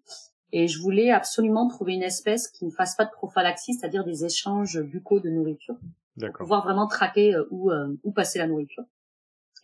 Et 0.53 0.68
je 0.68 0.81
voulais 0.81 1.11
absolument 1.11 1.68
trouver 1.68 1.94
une 1.94 2.03
espèce 2.03 2.49
qui 2.49 2.64
ne 2.64 2.70
fasse 2.70 2.96
pas 2.96 3.05
de 3.05 3.11
prophylaxie, 3.11 3.75
c'est-à-dire 3.75 4.05
des 4.05 4.25
échanges 4.25 4.81
buccaux 4.81 5.20
de 5.20 5.31
nourriture. 5.31 5.77
Pour 6.18 6.33
pouvoir 6.38 6.64
vraiment 6.64 6.87
traquer 6.87 7.37
où, 7.51 7.70
où 8.03 8.12
passer 8.12 8.38
la 8.38 8.46
nourriture. 8.46 8.85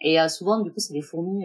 Et 0.00 0.16
souvent, 0.28 0.60
du 0.60 0.70
coup, 0.70 0.78
c'est 0.78 0.92
des 0.92 1.02
fourmis 1.02 1.44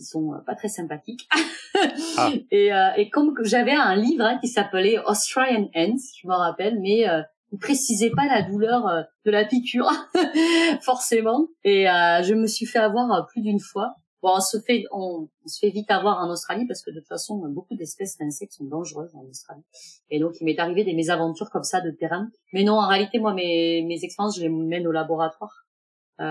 qui 0.00 0.06
sont 0.06 0.32
pas 0.46 0.54
très 0.54 0.68
sympathiques. 0.68 1.28
ah. 2.16 2.30
et, 2.50 2.70
et, 2.96 3.10
comme 3.10 3.34
j'avais 3.44 3.74
un 3.74 3.94
livre 3.94 4.24
hein, 4.24 4.38
qui 4.40 4.48
s'appelait 4.48 4.98
Australian 4.98 5.68
Ants, 5.74 5.96
je 6.22 6.26
me 6.26 6.34
rappelle, 6.34 6.80
mais 6.80 7.06
ne 7.52 7.58
précisait 7.58 8.10
pas 8.10 8.26
la 8.26 8.42
douleur 8.42 8.86
euh, 8.86 9.02
de 9.24 9.30
la 9.30 9.44
piqûre, 9.44 9.90
forcément. 10.82 11.48
Et 11.64 11.88
euh, 11.88 12.22
je 12.22 12.34
me 12.34 12.46
suis 12.46 12.66
fait 12.66 12.78
avoir 12.78 13.12
euh, 13.12 13.22
plus 13.28 13.42
d'une 13.42 13.60
fois. 13.60 13.94
Bon, 14.22 14.34
on 14.36 14.40
se 14.40 14.58
fait, 14.58 14.84
on, 14.92 15.28
se 15.46 15.58
fait 15.58 15.70
vite 15.70 15.90
avoir 15.90 16.18
en 16.18 16.30
Australie 16.30 16.66
parce 16.66 16.82
que 16.82 16.90
de 16.90 16.98
toute 16.98 17.08
façon, 17.08 17.38
beaucoup 17.48 17.74
d'espèces 17.74 18.18
d'insectes 18.18 18.52
sont 18.52 18.64
dangereuses 18.64 19.14
en 19.14 19.24
Australie. 19.24 19.64
Et 20.10 20.20
donc, 20.20 20.34
il 20.40 20.44
m'est 20.44 20.58
arrivé 20.58 20.84
des 20.84 20.92
mésaventures 20.92 21.48
comme 21.50 21.64
ça 21.64 21.80
de 21.80 21.90
terrain. 21.90 22.28
Mais 22.52 22.62
non, 22.62 22.74
en 22.74 22.86
réalité, 22.86 23.18
moi, 23.18 23.32
mes, 23.32 23.82
mes 23.82 24.04
expériences, 24.04 24.36
je 24.36 24.42
les 24.42 24.50
mène 24.50 24.86
au 24.86 24.92
laboratoire. 24.92 25.64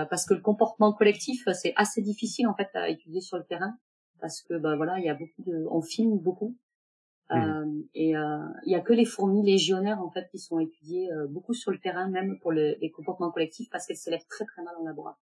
Parce 0.08 0.24
que 0.24 0.34
le 0.34 0.40
comportement 0.40 0.92
collectif, 0.92 1.42
c'est 1.52 1.72
assez 1.76 2.00
difficile, 2.00 2.46
en 2.46 2.54
fait, 2.54 2.68
à 2.74 2.88
étudier 2.88 3.20
sur 3.20 3.36
le 3.36 3.44
terrain. 3.44 3.76
Parce 4.20 4.42
que, 4.42 4.54
bah, 4.54 4.76
voilà, 4.76 4.98
il 4.98 5.04
y 5.04 5.08
a 5.08 5.14
beaucoup 5.14 5.42
de, 5.42 5.66
on 5.70 5.82
filme 5.82 6.18
beaucoup. 6.18 6.56
Mmh. 7.30 7.36
Euh, 7.36 7.82
et 7.94 8.16
euh, 8.16 8.38
il 8.66 8.72
y 8.72 8.74
a 8.74 8.80
que 8.80 8.92
les 8.92 9.04
fourmis 9.04 9.44
légionnaires 9.44 10.02
en 10.02 10.10
fait 10.10 10.28
qui 10.32 10.38
sont 10.38 10.58
étudiées 10.58 11.12
euh, 11.12 11.28
beaucoup 11.28 11.54
sur 11.54 11.70
le 11.70 11.78
terrain, 11.78 12.08
même 12.08 12.38
pour 12.40 12.50
le, 12.50 12.76
les 12.80 12.90
comportements 12.90 13.30
collectifs, 13.30 13.68
parce 13.70 13.86
qu'elles 13.86 13.96
s'élèvent 13.96 14.26
très 14.28 14.44
très 14.44 14.62
mal 14.62 14.74
en 14.80 14.84
laboratoire. 14.84 15.22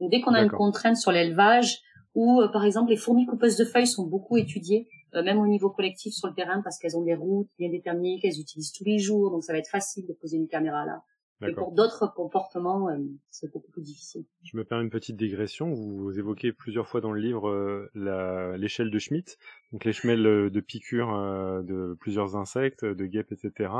Donc 0.00 0.10
dès 0.10 0.20
qu'on 0.20 0.32
a 0.32 0.42
une 0.42 0.50
contrainte 0.50 0.96
sur 0.96 1.12
l'élevage, 1.12 1.82
ou 2.14 2.40
par 2.52 2.64
exemple 2.64 2.90
les 2.90 2.96
fourmis 2.96 3.26
coupeuses 3.26 3.56
de 3.56 3.64
feuilles 3.64 3.86
sont 3.86 4.06
beaucoup 4.06 4.36
étudiées, 4.38 4.88
même 5.12 5.38
au 5.38 5.46
niveau 5.46 5.70
collectif 5.70 6.14
sur 6.14 6.26
le 6.26 6.34
terrain, 6.34 6.62
parce 6.62 6.78
qu'elles 6.78 6.96
ont 6.96 7.04
des 7.04 7.14
routes 7.14 7.48
bien 7.58 7.70
déterminées, 7.70 8.18
qu'elles 8.18 8.40
utilisent 8.40 8.72
tous 8.72 8.84
les 8.84 8.98
jours, 8.98 9.30
donc 9.30 9.44
ça 9.44 9.52
va 9.52 9.58
être 9.58 9.70
facile 9.70 10.06
de 10.06 10.14
poser 10.14 10.38
une 10.38 10.48
caméra 10.48 10.84
là. 10.86 11.02
Et 11.48 11.54
pour 11.54 11.72
d'autres 11.72 12.12
comportements, 12.12 12.88
euh, 12.88 12.98
c'est 13.30 13.50
beaucoup 13.52 13.70
plus 13.70 13.82
difficile. 13.82 14.24
Je 14.44 14.56
me 14.56 14.64
permets 14.64 14.84
une 14.84 14.90
petite 14.90 15.16
digression. 15.16 15.72
Vous 15.72 16.18
évoquez 16.18 16.52
plusieurs 16.52 16.86
fois 16.86 17.00
dans 17.00 17.12
le 17.12 17.20
livre 17.20 17.48
euh, 17.48 18.56
l'échelle 18.56 18.90
de 18.90 18.98
Schmitt, 18.98 19.38
donc 19.72 19.84
l'échelle 19.84 20.26
euh, 20.26 20.50
de 20.50 20.60
piqûres 20.60 21.12
de 21.62 21.96
plusieurs 22.00 22.36
insectes, 22.36 22.84
de 22.84 23.06
guêpes, 23.06 23.32
etc. 23.32 23.70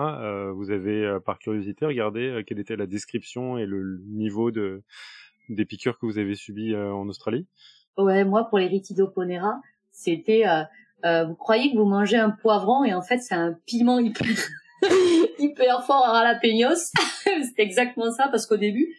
vous 0.55 0.70
avez, 0.70 1.18
par 1.25 1.38
curiosité, 1.38 1.87
regardé 1.87 2.42
quelle 2.46 2.59
était 2.59 2.77
la 2.77 2.87
description 2.87 3.59
et 3.59 3.66
le 3.66 4.01
niveau 4.07 4.51
de 4.51 4.83
des 5.48 5.64
piqûres 5.64 5.98
que 5.98 6.07
vous 6.07 6.18
avez 6.18 6.35
subies 6.35 6.75
en 6.77 7.09
Australie? 7.09 7.46
Ouais, 7.96 8.25
moi 8.25 8.48
pour 8.48 8.59
les 8.59 8.66
Ritidoponera, 8.66 9.61
c'était 9.90 10.44
vous 11.05 11.35
croyez 11.35 11.72
que 11.72 11.77
vous 11.77 11.85
mangez 11.85 12.16
un 12.16 12.31
poivron 12.31 12.85
et 12.85 12.94
en 12.94 13.03
fait 13.03 13.18
c'est 13.18 13.35
un 13.35 13.55
piment 13.66 13.98
hyper 13.98 14.27
hyper 15.38 15.85
fort 15.85 16.06
à 16.06 16.24
la 16.24 16.38
peignos. 16.38 16.92
c'était 17.24 17.62
exactement 17.62 18.11
ça 18.12 18.28
parce 18.28 18.46
qu'au 18.46 18.56
début, 18.56 18.94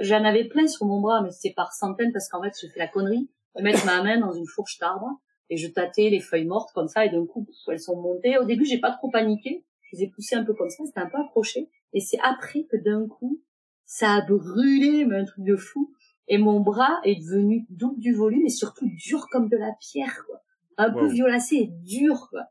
j'en 0.00 0.24
avais 0.24 0.44
plein 0.44 0.66
sur 0.66 0.86
mon 0.86 1.00
bras, 1.00 1.22
mais 1.22 1.30
c'était 1.30 1.54
par 1.54 1.72
centaines 1.72 2.12
parce 2.12 2.28
qu'en 2.28 2.42
fait, 2.42 2.52
j'ai 2.60 2.68
fait 2.68 2.78
la 2.78 2.88
connerie 2.88 3.28
de 3.56 3.62
mettre 3.62 3.84
ma 3.86 4.02
main 4.02 4.18
dans 4.18 4.32
une 4.32 4.46
fourche 4.46 4.78
d'arbre 4.78 5.20
et 5.50 5.56
je 5.56 5.68
tâtais 5.68 6.10
les 6.10 6.20
feuilles 6.20 6.46
mortes 6.46 6.70
comme 6.74 6.88
ça 6.88 7.04
et 7.04 7.10
d'un 7.10 7.26
coup, 7.26 7.46
elles 7.68 7.80
sont 7.80 8.00
montées. 8.00 8.38
Au 8.38 8.44
début, 8.44 8.64
j'ai 8.64 8.78
pas 8.78 8.92
trop 8.92 9.10
paniqué. 9.10 9.64
Je 9.82 9.96
les 9.96 10.04
ai 10.04 10.08
poussées 10.08 10.36
un 10.36 10.44
peu 10.44 10.54
comme 10.54 10.70
ça, 10.70 10.84
c'était 10.84 11.00
un 11.00 11.08
peu 11.08 11.18
accroché. 11.18 11.70
Et 11.94 12.00
c'est 12.00 12.18
après 12.22 12.64
que 12.64 12.76
d'un 12.76 13.06
coup, 13.06 13.40
ça 13.86 14.16
a 14.16 14.20
brûlé, 14.20 15.06
mais 15.06 15.16
un 15.16 15.24
truc 15.24 15.44
de 15.44 15.56
fou. 15.56 15.94
Et 16.28 16.36
mon 16.36 16.60
bras 16.60 17.00
est 17.04 17.16
devenu 17.16 17.64
double 17.70 17.98
du 17.98 18.14
volume 18.14 18.44
et 18.44 18.50
surtout 18.50 18.86
dur 18.86 19.28
comme 19.30 19.48
de 19.48 19.56
la 19.56 19.72
pierre, 19.80 20.24
quoi. 20.26 20.42
Un 20.76 20.92
peu 20.92 21.08
violacé 21.08 21.56
et 21.56 21.66
dur, 21.66 22.28
quoi. 22.30 22.42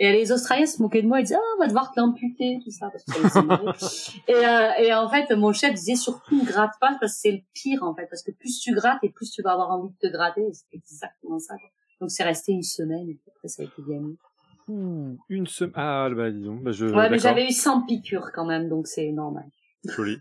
Et 0.00 0.12
les 0.12 0.30
Australiens 0.30 0.66
se 0.66 0.80
moquaient 0.80 1.02
de 1.02 1.08
moi, 1.08 1.18
ils 1.20 1.24
disaient, 1.24 1.36
ah, 1.36 1.54
on 1.56 1.60
va 1.60 1.66
devoir 1.66 1.92
te 1.92 1.98
l'amputer, 1.98 2.60
tout 2.62 2.70
ça. 2.70 2.88
Parce 2.90 3.04
que 3.04 4.30
et, 4.30 4.34
euh, 4.34 4.86
et 4.86 4.94
en 4.94 5.08
fait, 5.08 5.34
mon 5.34 5.52
chef 5.52 5.74
disait 5.74 5.96
surtout 5.96 6.36
ne 6.36 6.44
gratte 6.44 6.74
pas 6.80 6.96
parce 7.00 7.14
que 7.14 7.18
c'est 7.20 7.32
le 7.32 7.40
pire, 7.52 7.82
en 7.82 7.94
fait. 7.94 8.06
Parce 8.08 8.22
que 8.22 8.30
plus 8.30 8.60
tu 8.60 8.74
grattes 8.74 9.02
et 9.02 9.10
plus 9.10 9.30
tu 9.30 9.42
vas 9.42 9.52
avoir 9.52 9.70
envie 9.70 9.90
de 9.90 10.08
te 10.08 10.12
gratter. 10.12 10.42
C'est 10.52 10.76
exactement 10.76 11.38
ça. 11.38 11.54
Donc 12.00 12.10
c'est 12.10 12.22
resté 12.22 12.52
une 12.52 12.62
semaine 12.62 13.08
et 13.08 13.18
après 13.26 13.48
ça 13.48 13.62
a 13.62 13.66
été 13.66 13.82
gagné. 13.82 14.16
une 14.68 15.46
semaine. 15.46 15.72
Ah, 15.74 16.08
bah 16.14 16.30
dis 16.30 16.42
donc. 16.42 16.62
Bah, 16.62 16.70
je... 16.70 16.86
Ouais, 16.86 17.10
mais 17.10 17.18
j'avais 17.18 17.46
eu 17.46 17.52
100 17.52 17.86
piqûres 17.86 18.30
quand 18.32 18.46
même, 18.46 18.68
donc 18.68 18.86
c'est 18.86 19.10
normal. 19.10 19.46
Joli. 19.84 20.18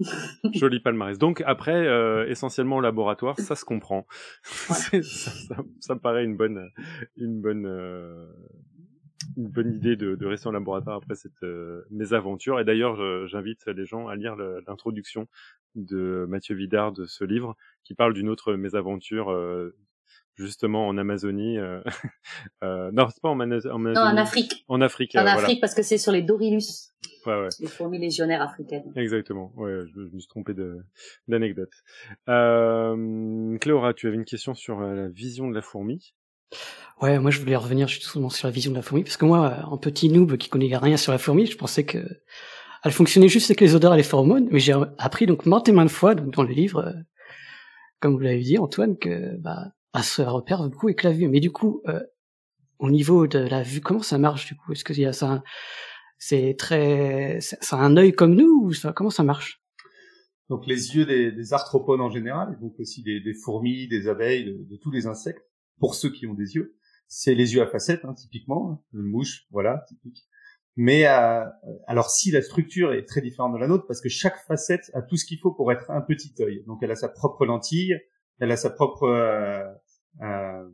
Joli 0.52 0.80
palmarès. 0.80 1.18
Donc 1.18 1.42
après, 1.46 1.86
euh, 1.86 2.26
essentiellement 2.28 2.76
au 2.76 2.80
laboratoire, 2.80 3.38
ça 3.38 3.54
se 3.54 3.64
comprend. 3.64 4.06
ça, 4.42 5.02
ça, 5.02 5.56
ça, 5.80 5.94
me 5.94 6.00
paraît 6.00 6.24
une 6.24 6.36
bonne, 6.36 6.70
une 7.16 7.40
bonne, 7.40 7.66
euh, 7.66 8.26
une 9.36 9.48
bonne 9.48 9.74
idée 9.74 9.96
de, 9.96 10.14
de, 10.14 10.26
rester 10.26 10.48
en 10.48 10.52
laboratoire 10.52 10.96
après 10.96 11.14
cette 11.14 11.42
euh, 11.42 11.82
mésaventure. 11.90 12.60
Et 12.60 12.64
d'ailleurs, 12.64 12.96
j'invite 13.28 13.66
les 13.66 13.86
gens 13.86 14.08
à 14.08 14.16
lire 14.16 14.36
l'introduction 14.36 15.28
de 15.74 16.26
Mathieu 16.28 16.54
Vidard 16.54 16.92
de 16.92 17.06
ce 17.06 17.24
livre, 17.24 17.56
qui 17.84 17.94
parle 17.94 18.14
d'une 18.14 18.28
autre 18.28 18.54
mésaventure 18.54 19.30
euh, 19.30 19.74
justement 20.34 20.86
en 20.86 20.98
Amazonie. 20.98 21.58
Euh, 21.58 21.80
euh 22.62 22.90
non, 22.92 23.08
c'est 23.08 23.20
pas 23.20 23.30
en, 23.30 23.40
Amazonie. 23.40 23.94
Non, 23.94 24.00
en 24.00 24.16
Afrique. 24.16 24.64
En 24.68 24.80
Afrique. 24.80 25.14
En 25.16 25.26
Afrique, 25.26 25.60
parce 25.60 25.74
que 25.74 25.82
c'est 25.82 25.98
sur 25.98 26.12
les 26.12 26.22
Dorilus. 26.22 26.90
Ouais, 27.26 27.40
ouais. 27.40 27.48
Les 27.60 27.68
fourmis 27.68 27.98
légionnaires 27.98 28.42
africaines. 28.42 28.92
Exactement. 28.96 29.52
Ouais, 29.56 29.84
je, 29.94 30.00
me 30.00 30.18
suis 30.18 30.28
trompé 30.28 30.54
d'anecdote. 31.28 31.72
Euh, 32.28 33.58
Cléora, 33.58 33.94
tu 33.94 34.08
avais 34.08 34.16
une 34.16 34.24
question 34.24 34.54
sur 34.54 34.80
la 34.80 35.08
vision 35.08 35.48
de 35.48 35.54
la 35.54 35.62
fourmi. 35.62 36.14
Ouais, 37.02 37.18
moi 37.18 37.32
je 37.32 37.40
voulais 37.40 37.56
revenir 37.56 37.88
justement 37.88 38.30
sur 38.30 38.46
la 38.46 38.52
vision 38.52 38.70
de 38.70 38.76
la 38.76 38.82
fourmi, 38.82 39.02
parce 39.02 39.16
que 39.16 39.24
moi, 39.24 39.66
un 39.68 39.76
petit 39.76 40.08
noob 40.08 40.36
qui 40.36 40.48
connaît 40.48 40.76
rien 40.76 40.96
sur 40.96 41.10
la 41.10 41.18
fourmi, 41.18 41.46
je 41.46 41.56
pensais 41.56 41.84
que 41.84 41.98
elle 42.84 42.92
fonctionnait 42.92 43.28
juste 43.28 43.50
avec 43.50 43.60
les 43.60 43.74
odeurs 43.74 43.94
et 43.94 43.96
les 43.96 44.04
phéromones, 44.04 44.48
mais 44.52 44.60
j'ai 44.60 44.74
appris 44.98 45.26
donc 45.26 45.44
maintes 45.44 45.68
et 45.68 45.72
maintes 45.72 45.90
fois 45.90 46.14
donc 46.14 46.32
dans 46.32 46.44
le 46.44 46.52
livre, 46.52 46.78
euh, 46.86 46.92
comme 48.00 48.14
vous 48.14 48.20
l'avez 48.20 48.40
dit 48.42 48.56
Antoine, 48.56 48.96
que 48.96 49.36
bah 49.38 49.72
elle 49.94 50.04
se 50.04 50.22
repère 50.22 50.62
beaucoup 50.68 50.86
avec 50.86 51.02
la 51.02 51.10
vue. 51.10 51.26
Mais 51.26 51.40
du 51.40 51.50
coup, 51.50 51.82
euh, 51.88 52.00
au 52.78 52.88
niveau 52.88 53.26
de 53.26 53.40
la 53.40 53.62
vue, 53.64 53.80
comment 53.80 54.02
ça 54.02 54.18
marche 54.18 54.46
du 54.46 54.54
coup? 54.54 54.72
Est-ce 54.72 54.84
que 54.84 54.94
C'est 56.18 56.54
très, 56.56 57.38
ça 57.40 57.76
a 57.78 57.80
un 57.80 57.96
œil 57.96 58.12
comme 58.12 58.36
nous 58.36 58.62
ou 58.64 58.72
ça 58.72 58.92
Comment 58.92 59.10
ça 59.10 59.24
marche? 59.24 59.60
Donc 60.48 60.68
les 60.68 60.94
yeux 60.94 61.04
des, 61.04 61.32
des, 61.32 61.52
arthropodes 61.52 62.00
en 62.00 62.10
général, 62.10 62.58
donc 62.60 62.78
aussi 62.78 63.02
des, 63.02 63.34
fourmis, 63.34 63.88
des 63.88 64.06
abeilles, 64.06 64.44
de 64.44 64.76
tous 64.76 64.92
les 64.92 65.06
insectes, 65.06 65.42
pour 65.80 65.96
ceux 65.96 66.10
qui 66.10 66.28
ont 66.28 66.34
des 66.34 66.54
yeux 66.54 66.76
c'est 67.14 67.34
les 67.34 67.52
yeux 67.52 67.60
à 67.60 67.66
facettes, 67.66 68.06
hein, 68.06 68.14
typiquement, 68.14 68.82
le 68.90 69.02
mouche, 69.02 69.46
voilà, 69.50 69.84
typique. 69.86 70.24
Mais 70.76 71.06
euh, 71.06 71.44
alors 71.86 72.08
si 72.08 72.30
la 72.30 72.40
structure 72.40 72.94
est 72.94 73.04
très 73.04 73.20
différente 73.20 73.52
de 73.52 73.58
la 73.58 73.68
nôtre, 73.68 73.84
parce 73.86 74.00
que 74.00 74.08
chaque 74.08 74.38
facette 74.46 74.90
a 74.94 75.02
tout 75.02 75.18
ce 75.18 75.26
qu'il 75.26 75.38
faut 75.38 75.52
pour 75.52 75.70
être 75.72 75.90
un 75.90 76.00
petit 76.00 76.32
œil. 76.40 76.64
Donc 76.66 76.78
elle 76.80 76.90
a 76.90 76.96
sa 76.96 77.10
propre 77.10 77.44
lentille, 77.44 78.00
elle 78.40 78.50
a 78.50 78.56
sa 78.56 78.70
propre 78.70 79.02
euh, 79.02 79.62
euh, 80.22 80.66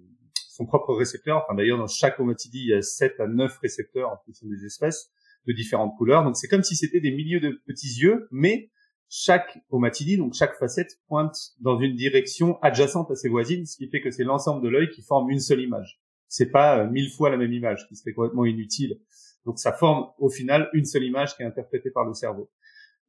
son 0.48 0.64
propre 0.64 0.94
récepteur. 0.94 1.42
Enfin 1.42 1.56
d'ailleurs 1.56 1.78
dans 1.78 1.88
chaque 1.88 2.20
omatidie 2.20 2.60
il 2.60 2.68
y 2.68 2.74
a 2.74 2.82
7 2.82 3.18
à 3.18 3.26
9 3.26 3.58
récepteurs 3.58 4.12
en 4.12 4.18
fonction 4.24 4.46
des 4.46 4.64
espèces 4.64 5.10
de 5.48 5.52
différentes 5.52 5.96
couleurs. 5.98 6.22
Donc 6.22 6.36
c'est 6.36 6.46
comme 6.46 6.62
si 6.62 6.76
c'était 6.76 7.00
des 7.00 7.10
milliers 7.10 7.40
de 7.40 7.60
petits 7.66 8.00
yeux, 8.00 8.28
mais 8.30 8.70
chaque 9.08 9.58
omatidie, 9.70 10.16
donc 10.16 10.34
chaque 10.34 10.56
facette 10.56 11.00
pointe 11.08 11.36
dans 11.58 11.80
une 11.80 11.96
direction 11.96 12.60
adjacente 12.62 13.10
à 13.10 13.16
ses 13.16 13.28
voisines, 13.28 13.66
ce 13.66 13.76
qui 13.76 13.88
fait 13.88 14.00
que 14.00 14.12
c'est 14.12 14.22
l'ensemble 14.22 14.62
de 14.62 14.68
l'œil 14.68 14.88
qui 14.90 15.02
forme 15.02 15.30
une 15.30 15.40
seule 15.40 15.62
image 15.62 16.00
c'est 16.28 16.50
pas 16.50 16.78
euh, 16.78 16.90
mille 16.90 17.10
fois 17.10 17.30
la 17.30 17.36
même 17.36 17.52
image, 17.52 17.86
qui 17.88 17.96
serait 17.96 18.12
complètement 18.12 18.44
inutile. 18.44 19.00
Donc 19.44 19.58
ça 19.58 19.72
forme 19.72 20.08
au 20.18 20.28
final 20.28 20.68
une 20.72 20.84
seule 20.84 21.04
image 21.04 21.36
qui 21.36 21.42
est 21.42 21.46
interprétée 21.46 21.90
par 21.90 22.04
le 22.04 22.14
cerveau. 22.14 22.50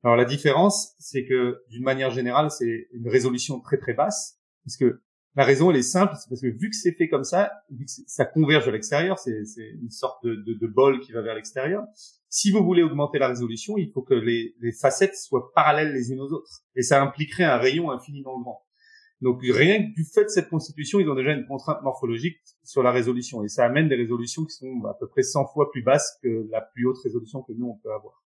Alors 0.04 0.16
la 0.16 0.26
différence, 0.26 0.96
c'est 0.98 1.26
que 1.26 1.62
d'une 1.70 1.84
manière 1.84 2.12
générale, 2.12 2.50
c'est 2.50 2.88
une 2.94 3.10
résolution 3.10 3.60
très 3.60 3.78
très 3.78 3.94
basse, 3.94 4.40
parce 4.64 4.78
que 4.78 5.02
la 5.36 5.44
raison 5.44 5.70
elle 5.70 5.78
est 5.78 5.84
simple, 5.84 6.14
c'est 6.16 6.30
parce 6.30 6.42
que 6.42 6.48
vu 6.48 6.70
que 6.70 6.76
c'est 6.76 6.94
fait 6.94 7.10
comme 7.10 7.24
ça, 7.26 7.52
vu 7.70 7.86
que 7.86 7.92
ça 8.08 8.26
converge 8.26 8.68
à 8.68 8.72
l'extérieur, 8.72 9.20
c'est 9.20 9.44
une 9.82 9.92
sorte 9.92 10.24
de, 10.24 10.36
de, 10.36 10.54
de, 10.54 10.68
bol 10.68 11.02
qui 11.02 11.12
va 11.12 11.22
vers 11.22 11.36
l'extérieur. 11.36 11.84
Si 12.30 12.52
vous 12.52 12.64
voulez 12.64 12.84
augmenter 12.84 13.20
la 13.20 13.28
résolution, 13.28 13.78
il 13.78 13.92
faut 13.92 14.02
que 14.02 14.14
les, 14.14 14.56
les 14.62 14.72
facettes 14.72 15.16
soient 15.16 15.52
parallèles 15.54 15.94
les 15.94 16.12
unes 16.12 16.22
aux 16.22 16.32
autres, 16.32 16.64
et 16.76 16.82
ça 16.82 17.02
impliquerait 17.02 17.44
un 17.44 17.58
rayon 17.58 17.92
infiniment 17.92 18.40
grand. 18.40 18.66
Donc 19.22 19.42
rien 19.42 19.84
que 19.84 19.94
du 19.94 20.06
fait 20.06 20.24
de 20.24 20.30
cette 20.30 20.50
constitution, 20.50 21.00
ils 21.00 21.10
ont 21.10 21.16
déjà 21.16 21.34
une 21.34 21.46
contrainte 21.46 21.82
morphologique 21.84 22.38
sur 22.64 22.84
la 22.84 22.92
résolution. 22.92 23.44
Et 23.44 23.50
ça 23.50 23.66
amène 23.66 23.90
des 23.90 23.96
résolutions 23.96 24.46
qui 24.46 24.54
sont 24.54 24.84
à 24.86 24.94
peu 24.94 25.08
près 25.08 25.24
100 25.24 25.48
fois 25.48 25.70
plus 25.72 25.84
basses 25.84 26.18
que 26.24 26.48
la 26.50 26.62
plus 26.62 26.86
haute 26.86 27.00
résolution 27.04 27.42
que 27.44 27.52
nous, 27.52 27.68
on 27.68 27.78
peut 27.84 27.92
avoir. 27.94 28.24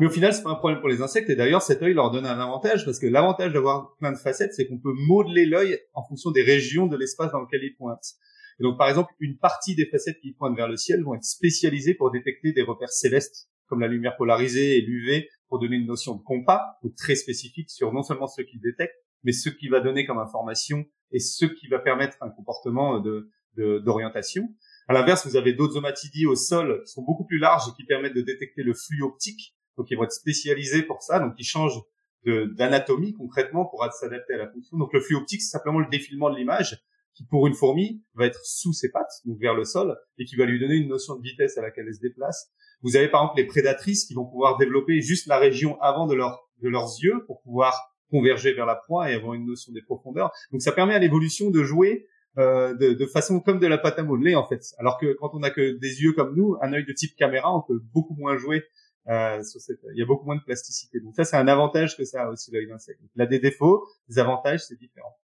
Mais 0.00 0.06
au 0.06 0.10
final, 0.10 0.32
c'est 0.32 0.42
pas 0.42 0.50
un 0.50 0.56
problème 0.56 0.80
pour 0.80 0.88
les 0.88 1.00
insectes. 1.02 1.28
Et 1.30 1.36
d'ailleurs, 1.36 1.62
cet 1.62 1.82
œil 1.82 1.94
leur 1.94 2.10
donne 2.10 2.26
un 2.26 2.38
avantage 2.38 2.84
parce 2.84 2.98
que 2.98 3.06
l'avantage 3.06 3.52
d'avoir 3.52 3.96
plein 3.98 4.12
de 4.12 4.16
facettes, 4.16 4.52
c'est 4.54 4.66
qu'on 4.66 4.78
peut 4.78 4.94
modeler 4.94 5.46
l'œil 5.46 5.78
en 5.94 6.04
fonction 6.04 6.30
des 6.30 6.42
régions 6.42 6.86
de 6.86 6.96
l'espace 6.96 7.32
dans 7.32 7.40
lequel 7.40 7.62
il 7.62 7.74
pointe. 7.76 8.14
Et 8.60 8.64
donc, 8.64 8.78
par 8.78 8.88
exemple, 8.88 9.12
une 9.20 9.38
partie 9.38 9.74
des 9.76 9.86
facettes 9.86 10.18
qui 10.20 10.32
pointent 10.32 10.56
vers 10.56 10.68
le 10.68 10.76
ciel 10.76 11.02
vont 11.04 11.14
être 11.14 11.24
spécialisées 11.24 11.94
pour 11.94 12.10
détecter 12.10 12.52
des 12.52 12.62
repères 12.62 12.90
célestes, 12.90 13.48
comme 13.66 13.80
la 13.80 13.88
lumière 13.88 14.16
polarisée 14.16 14.78
et 14.78 14.80
l'UV, 14.80 15.28
pour 15.48 15.60
donner 15.60 15.76
une 15.76 15.86
notion 15.86 16.16
de 16.16 16.22
compas, 16.22 16.78
ou 16.82 16.90
très 16.90 17.14
spécifique 17.14 17.70
sur 17.70 17.92
non 17.92 18.02
seulement 18.02 18.26
ceux 18.26 18.44
qu'ils 18.44 18.60
détectent, 18.60 19.04
mais 19.24 19.32
ce 19.32 19.48
qui 19.48 19.68
va 19.68 19.80
donner 19.80 20.06
comme 20.06 20.18
information 20.18 20.84
et 21.12 21.18
ce 21.18 21.46
qui 21.46 21.68
va 21.68 21.78
permettre 21.78 22.16
un 22.20 22.30
comportement 22.30 23.00
de 23.00 23.30
d'orientation. 23.56 24.48
À 24.86 24.92
l'inverse, 24.92 25.26
vous 25.26 25.36
avez 25.36 25.52
d'autres 25.52 25.76
omatidies 25.76 26.26
au 26.26 26.36
sol 26.36 26.82
qui 26.86 26.92
sont 26.92 27.02
beaucoup 27.02 27.24
plus 27.24 27.38
larges 27.38 27.64
et 27.68 27.72
qui 27.74 27.84
permettent 27.84 28.14
de 28.14 28.22
détecter 28.22 28.62
le 28.62 28.72
flux 28.72 29.02
optique. 29.02 29.56
Donc, 29.76 29.90
ils 29.90 29.96
vont 29.96 30.04
être 30.04 30.12
spécialisés 30.12 30.82
pour 30.82 31.02
ça. 31.02 31.18
Donc, 31.18 31.34
ils 31.38 31.44
changent 31.44 31.80
d'anatomie 32.24 33.14
concrètement 33.14 33.66
pour 33.66 33.84
s'adapter 33.92 34.34
à 34.34 34.38
la 34.38 34.50
fonction. 34.50 34.76
Donc, 34.76 34.92
le 34.92 35.00
flux 35.00 35.16
optique, 35.16 35.42
c'est 35.42 35.50
simplement 35.50 35.80
le 35.80 35.88
défilement 35.90 36.30
de 36.30 36.36
l'image 36.36 36.78
qui, 37.14 37.24
pour 37.24 37.46
une 37.46 37.54
fourmi, 37.54 38.02
va 38.14 38.26
être 38.26 38.40
sous 38.44 38.72
ses 38.72 38.90
pattes, 38.90 39.10
donc 39.24 39.40
vers 39.40 39.54
le 39.54 39.64
sol, 39.64 39.96
et 40.18 40.24
qui 40.24 40.36
va 40.36 40.44
lui 40.44 40.60
donner 40.60 40.76
une 40.76 40.88
notion 40.88 41.16
de 41.16 41.22
vitesse 41.22 41.58
à 41.58 41.62
laquelle 41.62 41.86
elle 41.88 41.94
se 41.94 42.00
déplace. 42.00 42.52
Vous 42.82 42.96
avez 42.96 43.08
par 43.08 43.22
exemple 43.22 43.40
les 43.40 43.46
prédatrices 43.46 44.04
qui 44.04 44.14
vont 44.14 44.24
pouvoir 44.24 44.56
développer 44.56 45.00
juste 45.00 45.26
la 45.26 45.38
région 45.38 45.80
avant 45.80 46.06
de, 46.06 46.14
leur, 46.14 46.48
de 46.62 46.68
leurs 46.68 46.94
yeux 47.02 47.24
pour 47.26 47.42
pouvoir 47.42 47.92
converger 48.10 48.52
vers 48.54 48.66
la 48.66 48.76
proie 48.76 49.10
et 49.10 49.14
avoir 49.14 49.34
une 49.34 49.46
notion 49.46 49.72
des 49.72 49.82
profondeurs. 49.82 50.30
Donc 50.52 50.62
ça 50.62 50.72
permet 50.72 50.94
à 50.94 50.98
l'évolution 50.98 51.50
de 51.50 51.62
jouer 51.62 52.06
euh, 52.38 52.74
de, 52.74 52.92
de, 52.92 53.06
façon 53.06 53.40
comme 53.40 53.58
de 53.58 53.66
la 53.66 53.78
pâte 53.78 53.98
à 53.98 54.02
modeler 54.02 54.34
en 54.34 54.46
fait. 54.46 54.62
Alors 54.78 54.98
que 54.98 55.14
quand 55.14 55.30
on 55.34 55.42
a 55.42 55.50
que 55.50 55.78
des 55.78 56.02
yeux 56.02 56.12
comme 56.12 56.36
nous, 56.36 56.56
un 56.62 56.72
œil 56.72 56.84
de 56.84 56.92
type 56.92 57.16
caméra, 57.16 57.54
on 57.54 57.62
peut 57.62 57.80
beaucoup 57.92 58.14
moins 58.14 58.36
jouer. 58.36 58.64
Euh, 59.08 59.42
sur 59.42 59.60
cette... 59.60 59.80
Il 59.94 59.98
y 59.98 60.02
a 60.02 60.06
beaucoup 60.06 60.26
moins 60.26 60.36
de 60.36 60.42
plasticité. 60.42 61.00
Donc 61.00 61.14
ça, 61.16 61.24
c'est 61.24 61.36
un 61.36 61.48
avantage 61.48 61.96
que 61.96 62.04
ça 62.04 62.24
a 62.24 62.28
aussi 62.28 62.50
l'œil 62.50 62.68
d'insecte. 62.68 63.00
Il 63.16 63.22
a 63.22 63.26
des 63.26 63.38
défauts, 63.38 63.86
des 64.08 64.18
avantages, 64.18 64.60
c'est 64.66 64.78
différent. 64.78 65.16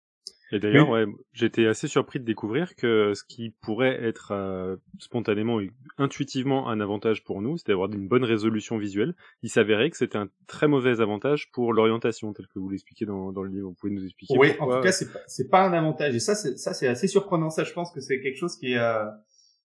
Et 0.55 0.61
d'ailleurs, 0.61 0.89
ouais, 0.89 1.05
j'étais 1.33 1.67
assez 1.67 1.89
surpris 1.89 2.21
de 2.21 2.25
découvrir 2.25 2.77
que 2.77 3.13
ce 3.15 3.25
qui 3.25 3.51
pourrait 3.51 4.05
être 4.05 4.31
euh, 4.31 4.77
spontanément, 5.01 5.59
intuitivement 5.99 6.69
un 6.69 6.79
avantage 6.79 7.25
pour 7.25 7.43
nous, 7.43 7.59
c'était 7.59 7.73
d'avoir 7.73 7.91
une 7.93 8.07
bonne 8.07 8.23
résolution 8.23 8.79
visuelle. 8.79 9.17
Il 9.43 9.51
s'avérait 9.51 9.91
que 9.91 9.97
c'était 9.97 10.17
un 10.17 10.29
très 10.47 10.69
mauvais 10.69 11.01
avantage 11.01 11.51
pour 11.51 11.73
l'orientation, 11.73 12.33
tel 12.33 12.47
que 12.47 12.61
vous 12.61 12.69
l'expliquez 12.69 13.05
dans, 13.05 13.33
dans 13.33 13.43
le 13.43 13.51
livre. 13.51 13.69
Vous 13.71 13.75
pouvez 13.75 13.93
nous 13.93 14.05
expliquer 14.05 14.39
Oui, 14.39 14.53
en 14.61 14.71
tout 14.71 14.81
cas, 14.81 14.93
c'est 14.93 15.11
pas, 15.51 15.59
pas 15.59 15.69
un 15.69 15.73
avantage. 15.73 16.15
Et 16.15 16.21
ça, 16.21 16.37
c'est, 16.37 16.57
ça, 16.57 16.73
c'est 16.73 16.87
assez 16.87 17.09
surprenant. 17.09 17.51
Ça, 17.51 17.65
je 17.65 17.73
pense 17.73 17.91
que 17.91 18.01
c'est 18.01 18.21
quelque 18.21 18.39
chose 18.39 18.57
qui 18.57 18.75
est, 18.75 18.79
euh, 18.79 19.07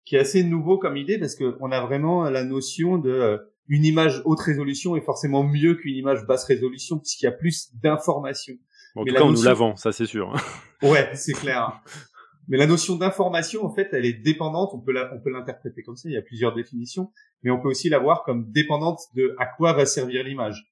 qui 0.05 0.15
est 0.15 0.21
assez 0.21 0.45
nouveau 0.45 0.79
comme 0.79 0.97
idée 0.97 1.19
parce 1.19 1.35
qu'on 1.35 1.73
a 1.73 1.81
vraiment 1.81 2.31
la 2.31 2.45
notion 2.45 2.99
de 2.99 3.11
euh, 3.11 3.39
une 3.67 3.85
image 3.85 4.23
haute 4.25 4.41
résolution 4.41 4.95
est 4.95 5.01
forcément 5.01 5.43
mieux 5.43 5.75
qu'une 5.75 5.97
image 5.97 6.25
basse 6.25 6.45
résolution 6.45 7.01
puisqu'il 7.01 7.25
y 7.25 7.29
a 7.29 7.33
plus 7.33 7.75
d'informations. 7.83 8.55
En 8.99 9.05
tout 9.05 9.15
cas, 9.15 9.23
on 9.23 9.31
nous 9.31 9.43
l'avant, 9.43 9.77
ça 9.77 9.93
c'est 9.93 10.07
sûr. 10.07 10.35
ouais, 10.83 11.11
c'est 11.15 11.33
clair. 11.33 11.81
Mais 12.49 12.57
la 12.57 12.67
notion 12.67 12.97
d'information, 12.97 13.65
en 13.65 13.75
fait, 13.75 13.91
elle 13.93 14.07
est 14.07 14.15
dépendante. 14.15 14.71
On 14.73 14.81
peut 14.81 14.93
la, 14.93 15.13
on 15.15 15.21
peut 15.21 15.31
l'interpréter 15.31 15.83
comme 15.83 15.97
ça. 15.97 16.09
Il 16.09 16.15
y 16.15 16.17
a 16.17 16.23
plusieurs 16.23 16.55
définitions, 16.55 17.13
mais 17.43 17.51
on 17.51 17.61
peut 17.61 17.69
aussi 17.69 17.91
la 17.91 17.99
voir 17.99 18.25
comme 18.25 18.51
dépendante 18.51 19.01
de 19.15 19.35
à 19.39 19.47
quoi 19.47 19.75
va 19.75 19.87
servir 19.87 20.25
l'image. 20.25 20.67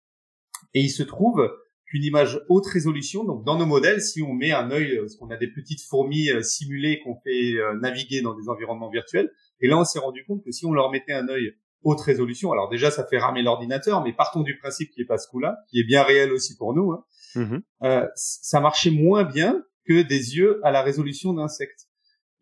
Et 0.75 0.81
il 0.81 0.91
se 0.91 1.03
trouve 1.03 1.49
qu'une 1.87 2.03
image 2.03 2.41
haute 2.49 2.67
résolution, 2.67 3.25
donc 3.25 3.45
dans 3.45 3.59
nos 3.59 3.67
modèles, 3.67 4.01
si 4.01 4.23
on 4.23 4.33
met 4.33 4.53
un 4.53 4.71
œil, 4.71 4.99
parce 4.99 5.15
qu'on 5.17 5.31
a 5.31 5.37
des 5.37 5.49
petites 5.49 5.83
fourmis 5.83 6.31
euh, 6.31 6.43
simulées 6.43 7.01
qu'on 7.05 7.15
fait 7.23 7.55
euh, 7.55 7.79
naviguer 7.79 8.23
dans 8.23 8.35
des 8.35 8.49
environnements 8.49 8.91
virtuels, 8.91 9.31
et 9.61 9.69
là 9.69 9.79
on 9.79 9.85
s'est 9.85 10.01
rendu 10.01 10.25
compte 10.25 10.43
que 10.45 10.51
si 10.51 10.67
on 10.67 10.73
leur 10.73 10.91
mettait 10.91 11.13
un 11.13 11.29
œil 11.29 11.55
haute 11.85 12.01
résolution, 12.01 12.51
alors 12.51 12.69
déjà 12.69 12.91
ça 12.91 13.07
fait 13.07 13.19
ramer 13.19 13.43
l'ordinateur, 13.43 14.03
mais 14.03 14.13
partons 14.13 14.43
du 14.43 14.59
principe 14.59 14.91
qui 14.91 15.03
est 15.03 15.07
pas 15.07 15.19
ce 15.19 15.29
coup-là, 15.29 15.59
qui 15.71 15.79
est 15.79 15.85
bien 15.85 16.03
réel 16.03 16.33
aussi 16.33 16.57
pour 16.57 16.75
nous. 16.75 16.91
Hein. 16.91 17.05
Mmh 17.37 17.59
euh, 17.83 18.07
ça 18.15 18.61
marchait 18.61 18.91
moins 18.91 19.25
bien 19.25 19.63
que 19.85 20.03
des 20.03 20.37
yeux 20.37 20.61
à 20.65 20.71
la 20.71 20.83
résolution 20.83 21.35
d'insectes. 21.35 21.87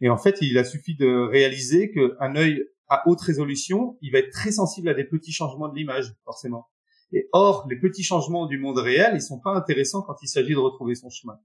Et 0.00 0.08
en 0.08 0.16
fait, 0.16 0.38
il 0.40 0.56
a 0.58 0.64
suffi 0.64 0.96
de 0.96 1.28
réaliser 1.28 1.90
qu'un 1.90 2.36
œil 2.36 2.64
à 2.88 3.02
haute 3.08 3.20
résolution, 3.20 3.98
il 4.02 4.12
va 4.12 4.18
être 4.18 4.30
très 4.30 4.52
sensible 4.52 4.88
à 4.88 4.94
des 4.94 5.04
petits 5.04 5.32
changements 5.32 5.68
de 5.68 5.74
l'image, 5.74 6.14
forcément. 6.24 6.68
Et 7.12 7.28
or, 7.32 7.66
les 7.68 7.78
petits 7.78 8.02
changements 8.02 8.46
du 8.46 8.58
monde 8.58 8.78
réel, 8.78 9.12
ils 9.14 9.22
sont 9.22 9.40
pas 9.40 9.54
intéressants 9.54 10.02
quand 10.02 10.16
il 10.22 10.28
s'agit 10.28 10.52
de 10.52 10.58
retrouver 10.58 10.94
son 10.94 11.10
chemin. 11.10 11.38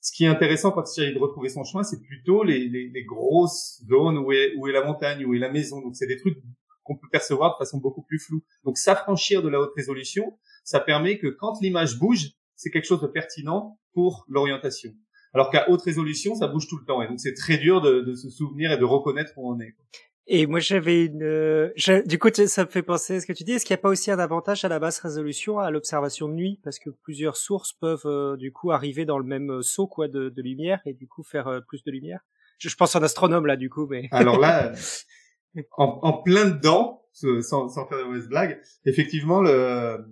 Ce 0.00 0.10
qui 0.12 0.24
est 0.24 0.28
intéressant 0.28 0.72
quand 0.72 0.82
il 0.82 0.94
s'agit 0.94 1.14
de 1.14 1.18
retrouver 1.18 1.48
son 1.48 1.64
chemin, 1.64 1.84
c'est 1.84 2.00
plutôt 2.00 2.42
les, 2.42 2.68
les, 2.68 2.88
les, 2.88 3.04
grosses 3.04 3.82
zones 3.88 4.18
où 4.18 4.32
est, 4.32 4.52
où 4.56 4.66
est 4.66 4.72
la 4.72 4.84
montagne, 4.84 5.24
où 5.24 5.34
est 5.34 5.38
la 5.38 5.50
maison. 5.50 5.80
Donc, 5.80 5.94
c'est 5.94 6.08
des 6.08 6.16
trucs 6.16 6.38
qu'on 6.82 6.96
peut 6.96 7.08
percevoir 7.10 7.52
de 7.52 7.64
façon 7.64 7.78
beaucoup 7.78 8.02
plus 8.02 8.18
floue. 8.18 8.42
Donc, 8.64 8.78
s'affranchir 8.78 9.42
de 9.42 9.48
la 9.48 9.60
haute 9.60 9.72
résolution, 9.76 10.38
ça 10.64 10.80
permet 10.80 11.18
que 11.18 11.28
quand 11.28 11.60
l'image 11.60 11.98
bouge, 11.98 12.32
c'est 12.62 12.70
quelque 12.70 12.86
chose 12.86 13.00
de 13.00 13.08
pertinent 13.08 13.78
pour 13.92 14.24
l'orientation. 14.28 14.92
Alors 15.34 15.50
qu'à 15.50 15.68
haute 15.68 15.82
résolution, 15.82 16.34
ça 16.36 16.46
bouge 16.46 16.68
tout 16.68 16.78
le 16.78 16.84
temps. 16.84 17.02
Et 17.02 17.08
donc, 17.08 17.18
c'est 17.18 17.34
très 17.34 17.56
dur 17.56 17.80
de, 17.80 18.00
de, 18.00 18.14
se 18.14 18.30
souvenir 18.30 18.70
et 18.70 18.78
de 18.78 18.84
reconnaître 18.84 19.32
où 19.36 19.52
on 19.52 19.58
est. 19.58 19.74
Et 20.28 20.46
moi, 20.46 20.60
j'avais 20.60 21.06
une... 21.06 21.24
Euh, 21.24 21.72
du 22.06 22.18
coup, 22.20 22.28
ça 22.32 22.64
me 22.64 22.70
fait 22.70 22.82
penser 22.82 23.16
à 23.16 23.20
ce 23.20 23.26
que 23.26 23.32
tu 23.32 23.42
dis. 23.42 23.52
Est-ce 23.52 23.66
qu'il 23.66 23.74
n'y 23.74 23.80
a 23.80 23.82
pas 23.82 23.88
aussi 23.88 24.12
un 24.12 24.18
avantage 24.20 24.64
à 24.64 24.68
la 24.68 24.78
basse 24.78 25.00
résolution, 25.00 25.58
à 25.58 25.70
l'observation 25.72 26.28
de 26.28 26.34
nuit? 26.34 26.60
Parce 26.62 26.78
que 26.78 26.90
plusieurs 26.90 27.36
sources 27.36 27.72
peuvent, 27.72 28.06
euh, 28.06 28.36
du 28.36 28.52
coup, 28.52 28.70
arriver 28.70 29.04
dans 29.04 29.18
le 29.18 29.24
même 29.24 29.50
euh, 29.50 29.62
saut 29.62 29.88
quoi, 29.88 30.06
de, 30.06 30.28
de 30.28 30.42
lumière 30.42 30.80
et, 30.86 30.92
du 30.94 31.08
coup, 31.08 31.24
faire 31.24 31.62
plus 31.66 31.82
de 31.82 31.90
lumière. 31.90 32.20
Je, 32.58 32.68
je 32.68 32.76
pense 32.76 32.94
en 32.94 33.02
astronome, 33.02 33.46
là, 33.46 33.56
du 33.56 33.70
coup. 33.70 33.88
mais... 33.90 34.08
Alors 34.12 34.38
là, 34.38 34.72
en, 35.76 35.98
en, 36.02 36.22
plein 36.22 36.44
dedans, 36.44 37.02
sans, 37.12 37.68
sans 37.68 37.88
faire 37.88 37.98
de 37.98 38.04
mauvaise 38.04 38.28
blague, 38.28 38.60
effectivement, 38.84 39.40
le 39.40 40.06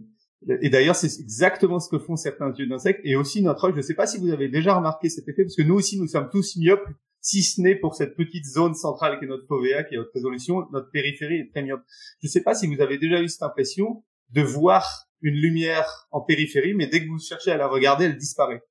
et 0.49 0.71
d'ailleurs, 0.71 0.97
c'est 0.97 1.21
exactement 1.21 1.81
ce 1.81 1.89
que 1.91 1.99
font 1.99 2.17
certains 2.17 2.53
yeux 2.55 2.67
d'insectes 2.67 3.01
et 3.05 3.15
aussi 3.15 3.43
notre 3.43 3.65
œil. 3.65 3.73
Je 3.73 3.79
ne 3.79 3.83
sais 3.83 3.95
pas 3.95 4.07
si 4.07 4.19
vous 4.19 4.31
avez 4.31 4.49
déjà 4.49 4.75
remarqué 4.75 5.11
cet 5.11 5.29
effet, 5.29 5.45
parce 5.45 5.57
que 5.57 5.63
nous 5.63 5.75
aussi, 5.75 6.01
nous 6.01 6.09
sommes 6.09 6.31
tous 6.31 6.57
myopes, 6.57 6.89
si 7.21 7.43
ce 7.43 7.61
n'est 7.61 7.77
pour 7.77 7.95
cette 7.95 8.17
petite 8.17 8.47
zone 8.47 8.75
centrale 8.75 9.19
qui 9.19 9.27
est 9.27 9.29
notre 9.29 9.47
fovea, 9.47 9.85
qui 9.85 9.97
est 9.97 9.99
haute 9.99 10.11
résolution. 10.15 10.67
Notre 10.73 10.91
périphérie 10.91 11.41
est 11.41 11.51
très 11.51 11.63
myope. 11.63 11.83
Je 12.23 12.27
ne 12.27 12.31
sais 12.31 12.43
pas 12.43 12.55
si 12.55 12.67
vous 12.67 12.81
avez 12.81 12.97
déjà 12.97 13.21
eu 13.21 13.29
cette 13.29 13.43
impression 13.43 14.03
de 14.31 14.41
voir 14.41 15.07
une 15.21 15.35
lumière 15.35 16.09
en 16.11 16.23
périphérie, 16.23 16.73
mais 16.75 16.87
dès 16.87 17.05
que 17.05 17.09
vous 17.09 17.19
cherchez 17.19 17.51
à 17.51 17.59
la 17.59 17.67
regarder, 17.67 18.07
elle 18.07 18.17
disparaît. 18.17 18.63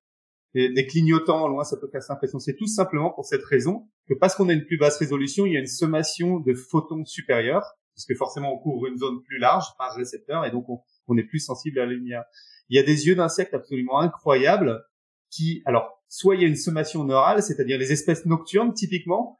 Et 0.56 0.70
des 0.70 0.88
clignotants 0.88 1.48
loin, 1.48 1.64
ça 1.64 1.78
peut 1.78 1.90
faire 1.92 2.02
cette 2.02 2.10
impression. 2.10 2.40
C'est 2.40 2.56
tout 2.56 2.66
simplement 2.66 3.12
pour 3.12 3.26
cette 3.26 3.44
raison 3.44 3.88
que 4.08 4.16
parce 4.16 4.34
qu'on 4.34 4.50
a 4.50 4.54
une 4.54 4.66
plus 4.66 4.80
basse 4.80 4.98
résolution, 4.98 5.46
il 5.46 5.54
y 5.54 5.58
a 5.58 5.60
une 5.60 5.68
sommation 5.68 6.40
de 6.40 6.56
photons 6.56 7.06
supérieurs, 7.06 7.76
puisque 7.94 8.18
forcément 8.18 8.56
on 8.56 8.58
couvre 8.58 8.88
une 8.88 8.98
zone 8.98 9.22
plus 9.22 9.38
large 9.38 9.66
par 9.78 9.94
récepteur, 9.94 10.46
et 10.46 10.52
donc 10.52 10.68
on, 10.70 10.80
on 11.10 11.18
est 11.18 11.24
plus 11.24 11.40
sensible 11.40 11.80
à 11.80 11.86
la 11.86 11.92
lumière. 11.92 12.24
Il 12.70 12.78
y 12.78 12.80
a 12.80 12.84
des 12.84 13.08
yeux 13.08 13.16
d'insectes 13.16 13.54
absolument 13.54 14.00
incroyables 14.00 14.84
qui, 15.30 15.62
alors, 15.66 16.04
soit 16.08 16.36
il 16.36 16.42
y 16.42 16.46
a 16.46 16.48
une 16.48 16.56
sommation 16.56 17.04
neurale, 17.04 17.44
c'est-à-dire 17.44 17.78
les 17.78 17.92
espèces 17.92 18.26
nocturnes, 18.26 18.74
typiquement, 18.74 19.38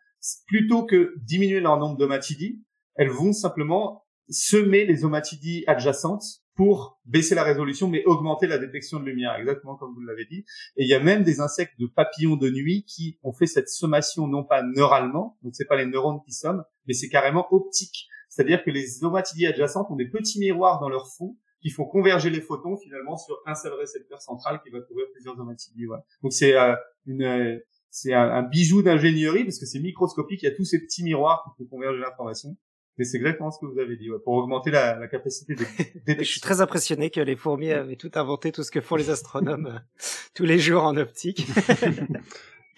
plutôt 0.48 0.86
que 0.86 1.14
diminuer 1.22 1.60
leur 1.60 1.78
nombre 1.78 1.98
d'omatidies, 1.98 2.64
elles 2.96 3.10
vont 3.10 3.34
simplement 3.34 4.06
semer 4.30 4.86
les 4.86 5.06
omatidies 5.06 5.64
adjacentes 5.68 6.44
pour 6.56 7.00
baisser 7.06 7.36
la 7.36 7.44
résolution, 7.44 7.88
mais 7.88 8.04
augmenter 8.04 8.46
la 8.46 8.58
détection 8.58 9.00
de 9.00 9.06
lumière, 9.06 9.36
exactement 9.36 9.78
comme 9.78 9.94
vous 9.94 10.02
l'avez 10.02 10.26
dit. 10.26 10.44
Et 10.76 10.84
il 10.84 10.90
y 10.90 10.94
a 10.94 11.00
même 11.00 11.24
des 11.24 11.40
insectes 11.40 11.80
de 11.80 11.88
papillons 11.88 12.36
de 12.36 12.50
nuit 12.50 12.84
qui 12.84 13.18
ont 13.24 13.32
fait 13.32 13.48
cette 13.48 13.70
sommation 13.70 14.28
non 14.28 14.44
pas 14.44 14.62
neuralement, 14.62 15.38
donc 15.42 15.56
c'est 15.56 15.66
pas 15.66 15.78
les 15.78 15.86
neurones 15.86 16.20
qui 16.26 16.34
somment, 16.34 16.66
mais 16.86 16.94
c'est 16.94 17.08
carrément 17.08 17.48
optique. 17.52 18.08
C'est-à-dire 18.28 18.62
que 18.62 18.72
les 18.72 19.04
omatidies 19.06 19.48
adjacentes 19.48 19.90
ont 19.90 19.96
des 19.96 20.10
petits 20.10 20.40
miroirs 20.40 20.82
dans 20.82 20.90
leur 20.90 21.08
fond 21.08 21.38
qui 21.62 21.70
font 21.70 21.86
converger 21.86 22.30
les 22.30 22.42
photons 22.42 22.78
finalement 22.78 23.18
sur 23.18 23.38
un 23.46 23.56
seul 23.56 23.74
récepteur 23.74 24.22
central 24.22 24.62
qui 24.64 24.70
va 24.70 24.80
couvrir 24.82 25.08
plusieurs 25.12 25.40
omatidies. 25.40 25.88
Ouais. 25.88 25.98
Donc 26.24 26.34
c'est 26.34 26.56
euh, 26.56 26.76
une 27.06 27.24
euh, 27.24 27.60
c'est 27.92 28.14
un, 28.14 28.44
bijou 28.44 28.84
d'ingénierie 28.84 29.44
parce 29.44 29.60
que 29.60 29.66
c'est 29.66 29.80
microscopique, 29.80 30.44
il 30.44 30.46
y 30.46 30.50
a 30.50 30.56
tous 30.56 30.66
ces 30.66 30.80
petits 30.80 31.04
miroirs 31.04 31.44
qui 31.44 31.64
font 31.64 31.70
converger 31.70 32.00
l'information. 32.00 32.56
Et 33.00 33.06
c'est 33.06 33.18
exactement 33.18 33.50
ce 33.50 33.60
que 33.60 33.66
vous 33.66 33.80
avez 33.80 33.96
dit, 33.96 34.12
ouais, 34.12 34.20
pour 34.24 34.34
augmenter 34.34 34.72
la, 34.72 35.00
la 35.00 35.08
capacité 35.08 35.56
de 35.56 35.64
Je 36.20 36.24
suis 36.24 36.42
très 36.42 36.60
impressionné 36.60 37.10
que 37.10 37.22
les 37.22 37.38
fourmis 37.38 37.72
avaient 37.72 37.96
tout 37.96 38.12
inventé, 38.16 38.52
tout 38.52 38.64
ce 38.64 38.72
que 38.72 38.82
font 38.82 38.98
les 38.98 39.10
astronomes 39.10 39.68
euh, 39.68 39.80
tous 40.36 40.44
les 40.44 40.60
jours 40.60 40.84
en 40.84 40.98
optique. 40.98 41.48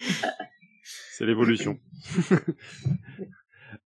c'est 1.10 1.26
l'évolution. 1.26 1.78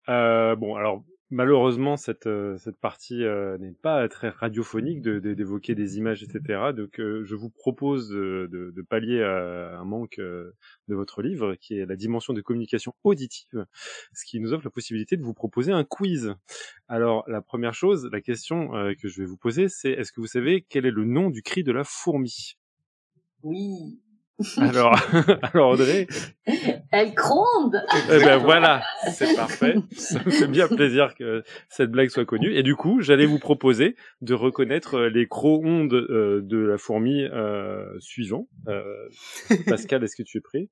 euh, 0.08 0.56
bon, 0.56 0.74
alors 0.74 1.04
malheureusement 1.30 1.96
cette 1.96 2.26
euh, 2.26 2.56
cette 2.58 2.78
partie 2.78 3.24
euh, 3.24 3.58
n'est 3.58 3.72
pas 3.72 4.08
très 4.08 4.28
radiophonique 4.28 5.00
de 5.00 5.18
d'évoquer 5.18 5.74
des 5.74 5.98
images 5.98 6.22
etc 6.22 6.72
donc 6.76 7.00
euh, 7.00 7.24
je 7.24 7.34
vous 7.34 7.50
propose 7.50 8.08
de, 8.10 8.48
de, 8.50 8.82
pallier 8.82 9.22
à 9.22 9.78
un 9.78 9.84
manque 9.84 10.18
de 10.18 10.54
votre 10.88 11.22
livre 11.22 11.54
qui 11.54 11.78
est 11.78 11.86
la 11.86 11.96
dimension 11.96 12.32
de 12.32 12.40
communication 12.40 12.94
auditive 13.02 13.66
ce 14.12 14.24
qui 14.24 14.40
nous 14.40 14.52
offre 14.52 14.64
la 14.64 14.70
possibilité 14.70 15.16
de 15.16 15.22
vous 15.22 15.34
proposer 15.34 15.72
un 15.72 15.84
quiz. 15.84 16.34
Alors 16.88 17.24
la 17.28 17.40
première 17.40 17.74
chose 17.74 18.08
la 18.12 18.20
question 18.20 18.70
que 19.00 19.08
je 19.08 19.22
vais 19.22 19.26
vous 19.26 19.36
poser 19.36 19.68
c'est 19.68 19.90
est-ce 19.90 20.12
que 20.12 20.20
vous 20.20 20.26
savez 20.26 20.64
quel 20.68 20.86
est 20.86 20.90
le 20.90 21.04
nom 21.04 21.30
du 21.30 21.42
cri 21.42 21.64
de 21.64 21.72
la 21.72 21.84
fourmi? 21.84 22.56
Oui. 23.42 24.00
Alors, 24.56 24.98
alors 25.42 25.70
Audrey? 25.70 26.06
Elle 26.96 27.12
gronde 27.12 27.82
Eh 28.08 28.20
ben 28.20 28.36
voilà, 28.36 28.84
c'est 29.10 29.34
parfait. 29.34 29.74
Ça 29.96 30.20
me 30.24 30.30
fait 30.30 30.46
bien 30.46 30.68
plaisir 30.68 31.16
que 31.16 31.42
cette 31.68 31.90
blague 31.90 32.08
soit 32.08 32.24
connue. 32.24 32.54
Et 32.54 32.62
du 32.62 32.76
coup, 32.76 33.00
j'allais 33.00 33.26
vous 33.26 33.40
proposer 33.40 33.96
de 34.20 34.32
reconnaître 34.32 35.00
les 35.00 35.26
cro-ondes 35.26 35.92
euh, 35.92 36.40
de 36.40 36.56
la 36.56 36.78
fourmi 36.78 37.24
euh, 37.24 37.84
suivant. 37.98 38.46
Euh, 38.68 38.84
Pascal, 39.66 40.04
est-ce 40.04 40.14
que 40.14 40.22
tu 40.22 40.38
es 40.38 40.40
prêt 40.40 40.68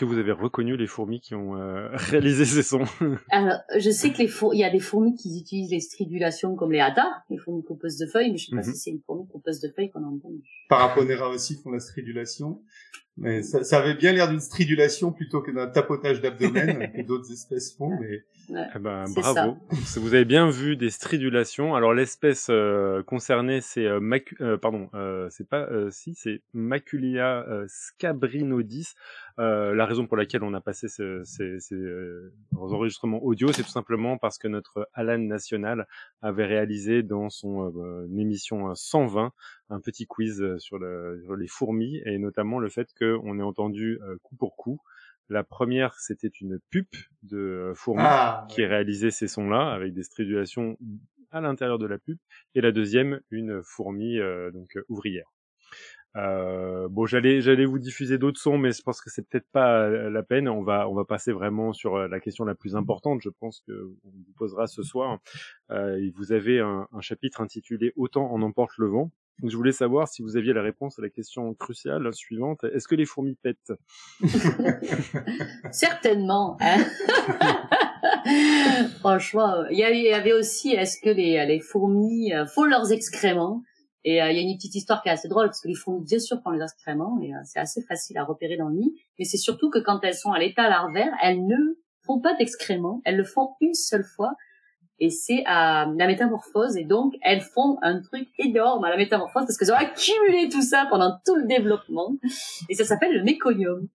que 0.00 0.06
vous 0.06 0.18
avez 0.30 0.42
reconnu 0.42 0.76
les 0.76 0.86
fourmis 0.86 1.20
qui 1.20 1.34
ont 1.34 1.52
réalisé 1.92 2.44
ces 2.44 2.62
sons 2.62 2.84
Alors, 3.30 3.58
je 3.76 3.90
sais 3.90 4.12
que 4.12 4.18
les 4.18 4.30
il 4.52 4.58
y 4.58 4.64
a 4.64 4.70
des 4.70 4.80
fourmis 4.80 5.14
qui 5.14 5.38
utilisent 5.38 5.70
les 5.70 5.80
stridulations 5.80 6.56
comme 6.56 6.72
les 6.72 6.80
hatas, 6.80 7.10
les 7.28 7.38
fourmis 7.38 7.64
composent 7.64 7.98
de 7.98 8.06
feuilles, 8.06 8.32
mais 8.32 8.38
je 8.38 8.46
sais 8.46 8.56
pas 8.56 8.62
mhm. 8.62 8.72
si 8.72 8.76
c'est 8.76 8.90
une 8.90 9.00
fourmi 9.04 9.26
composée 9.28 9.68
de 9.68 9.72
feuilles 9.72 9.90
qu'on 9.90 10.04
entend. 10.04 10.30
Paraponera 10.68 11.28
aussi 11.28 11.56
font 11.56 11.70
la 11.70 11.80
stridulation. 11.80 12.62
Mais 13.16 13.42
ça, 13.42 13.62
ça 13.64 13.78
avait 13.78 13.94
bien 13.94 14.12
l'air 14.12 14.30
d'une 14.30 14.40
stridulation 14.40 15.12
plutôt 15.12 15.42
que 15.42 15.50
d'un 15.50 15.66
tapotage 15.66 16.22
d'abdomen 16.22 16.90
que 16.96 17.02
d'autres 17.02 17.30
espèces 17.30 17.76
font. 17.76 17.90
Mais 18.00 18.24
eh 18.74 18.78
ben, 18.78 19.04
bravo. 19.14 19.58
Vous 19.96 20.14
avez 20.14 20.24
bien 20.24 20.48
vu 20.48 20.76
des 20.76 20.90
stridulations. 20.90 21.74
Alors 21.74 21.92
l'espèce 21.92 22.46
euh, 22.50 23.02
concernée, 23.02 23.60
c'est 23.60 23.84
euh, 23.84 24.00
euh, 24.40 24.56
pardon, 24.56 24.88
euh, 24.94 25.09
c'est 25.30 25.48
pas 25.48 25.68
si, 25.90 26.14
c'est 26.14 26.42
Maculia 26.52 27.46
scabrinodis. 27.66 28.94
la 29.38 29.86
raison 29.86 30.06
pour 30.06 30.16
laquelle 30.16 30.42
on 30.42 30.54
a 30.54 30.60
passé 30.60 30.88
ces, 30.88 31.20
ces, 31.24 31.58
ces 31.60 31.76
enregistrements 32.56 33.22
audio, 33.22 33.52
c'est 33.52 33.62
tout 33.62 33.70
simplement 33.70 34.18
parce 34.18 34.38
que 34.38 34.48
notre 34.48 34.88
Alan 34.92 35.18
national 35.18 35.86
avait 36.22 36.46
réalisé 36.46 37.02
dans 37.02 37.30
son 37.30 37.72
émission 38.16 38.74
120 38.74 39.32
un 39.72 39.80
petit 39.80 40.06
quiz 40.06 40.44
sur, 40.58 40.78
le, 40.78 41.22
sur, 41.24 41.36
les 41.36 41.46
fourmis 41.46 42.00
et 42.04 42.18
notamment 42.18 42.58
le 42.58 42.68
fait 42.68 42.88
qu'on 42.98 43.38
ait 43.38 43.42
entendu 43.42 43.98
coup 44.22 44.36
pour 44.36 44.56
coup 44.56 44.80
la 45.30 45.44
première, 45.44 45.94
c'était 45.94 46.28
une 46.28 46.58
pupe 46.70 46.96
de 47.22 47.38
euh, 47.38 47.74
fourmi 47.74 48.02
ah, 48.04 48.46
qui 48.50 48.64
réalisait 48.64 49.12
ces 49.12 49.28
sons-là 49.28 49.72
avec 49.72 49.94
des 49.94 50.02
stridulations 50.02 50.76
à 51.30 51.40
l'intérieur 51.40 51.78
de 51.78 51.86
la 51.86 51.98
pupe, 51.98 52.20
et 52.54 52.60
la 52.60 52.72
deuxième, 52.72 53.20
une 53.30 53.62
fourmi 53.62 54.18
euh, 54.18 54.50
donc 54.50 54.76
euh, 54.76 54.84
ouvrière. 54.88 55.26
Euh, 56.16 56.88
bon, 56.88 57.06
j'allais 57.06 57.40
j'allais 57.40 57.64
vous 57.64 57.78
diffuser 57.78 58.18
d'autres 58.18 58.40
sons, 58.40 58.58
mais 58.58 58.72
je 58.72 58.82
pense 58.82 59.00
que 59.00 59.10
c'est 59.10 59.22
peut-être 59.28 59.46
pas 59.52 59.88
la 59.88 60.22
peine. 60.24 60.48
On 60.48 60.62
va 60.62 60.88
on 60.88 60.94
va 60.94 61.04
passer 61.04 61.32
vraiment 61.32 61.72
sur 61.72 61.96
la 62.08 62.20
question 62.20 62.44
la 62.44 62.56
plus 62.56 62.74
importante. 62.74 63.20
Je 63.22 63.28
pense 63.28 63.62
que 63.66 63.72
on 64.04 64.10
vous 64.10 64.32
posera 64.36 64.66
ce 64.66 64.82
soir. 64.82 65.18
Euh, 65.70 66.10
vous 66.16 66.32
avez 66.32 66.58
un, 66.58 66.88
un 66.92 67.00
chapitre 67.00 67.40
intitulé 67.40 67.92
Autant 67.94 68.32
en 68.32 68.42
emporte 68.42 68.76
le 68.78 68.88
vent. 68.88 69.12
Je 69.42 69.56
voulais 69.56 69.72
savoir 69.72 70.08
si 70.08 70.22
vous 70.22 70.36
aviez 70.36 70.52
la 70.52 70.62
réponse 70.62 70.98
à 70.98 71.02
la 71.02 71.08
question 71.08 71.54
cruciale 71.54 72.12
suivante. 72.12 72.64
Est-ce 72.64 72.88
que 72.88 72.94
les 72.94 73.06
fourmis 73.06 73.36
pètent? 73.36 73.72
Certainement. 75.70 76.58
Hein 76.60 76.84
Franchement, 79.00 79.64
il 79.70 79.78
y 79.78 80.12
avait 80.12 80.32
aussi 80.32 80.72
est-ce 80.72 81.00
que 81.00 81.10
les, 81.10 81.44
les 81.46 81.60
fourmis 81.60 82.32
euh, 82.32 82.46
font 82.46 82.64
leurs 82.64 82.92
excréments 82.92 83.62
Et 84.04 84.22
euh, 84.22 84.30
il 84.30 84.36
y 84.36 84.38
a 84.38 84.42
une 84.42 84.56
petite 84.56 84.74
histoire 84.74 85.02
qui 85.02 85.08
est 85.08 85.12
assez 85.12 85.28
drôle 85.28 85.46
parce 85.46 85.60
que 85.60 85.68
les 85.68 85.74
fourmis, 85.74 86.04
bien 86.04 86.18
sûr, 86.18 86.40
font 86.42 86.50
leurs 86.50 86.68
excréments 86.68 87.18
et 87.22 87.34
euh, 87.34 87.38
c'est 87.44 87.60
assez 87.60 87.82
facile 87.82 88.18
à 88.18 88.24
repérer 88.24 88.56
dans 88.56 88.68
le 88.68 88.76
nid. 88.76 88.94
Mais 89.18 89.24
c'est 89.24 89.36
surtout 89.36 89.70
que 89.70 89.78
quand 89.78 90.00
elles 90.02 90.14
sont 90.14 90.32
à 90.32 90.38
l'état 90.38 90.68
larvaire, 90.68 91.12
elles 91.22 91.44
ne 91.46 91.78
font 92.04 92.20
pas 92.20 92.34
d'excréments. 92.34 93.00
Elles 93.04 93.16
le 93.16 93.24
font 93.24 93.50
une 93.60 93.74
seule 93.74 94.04
fois 94.04 94.32
et 95.00 95.08
c'est 95.08 95.42
à 95.46 95.86
la 95.96 96.06
métamorphose 96.06 96.76
et 96.76 96.84
donc 96.84 97.14
elles 97.22 97.40
font 97.40 97.78
un 97.80 98.00
truc 98.02 98.28
énorme 98.38 98.84
à 98.84 98.90
la 98.90 98.98
métamorphose 98.98 99.44
parce 99.46 99.56
qu'elles 99.56 99.72
ont 99.72 99.76
accumulé 99.76 100.48
tout 100.50 100.62
ça 100.62 100.86
pendant 100.90 101.18
tout 101.24 101.36
le 101.36 101.46
développement 101.46 102.12
et 102.68 102.74
ça 102.74 102.84
s'appelle 102.84 103.14
le 103.14 103.22
méconium. 103.22 103.88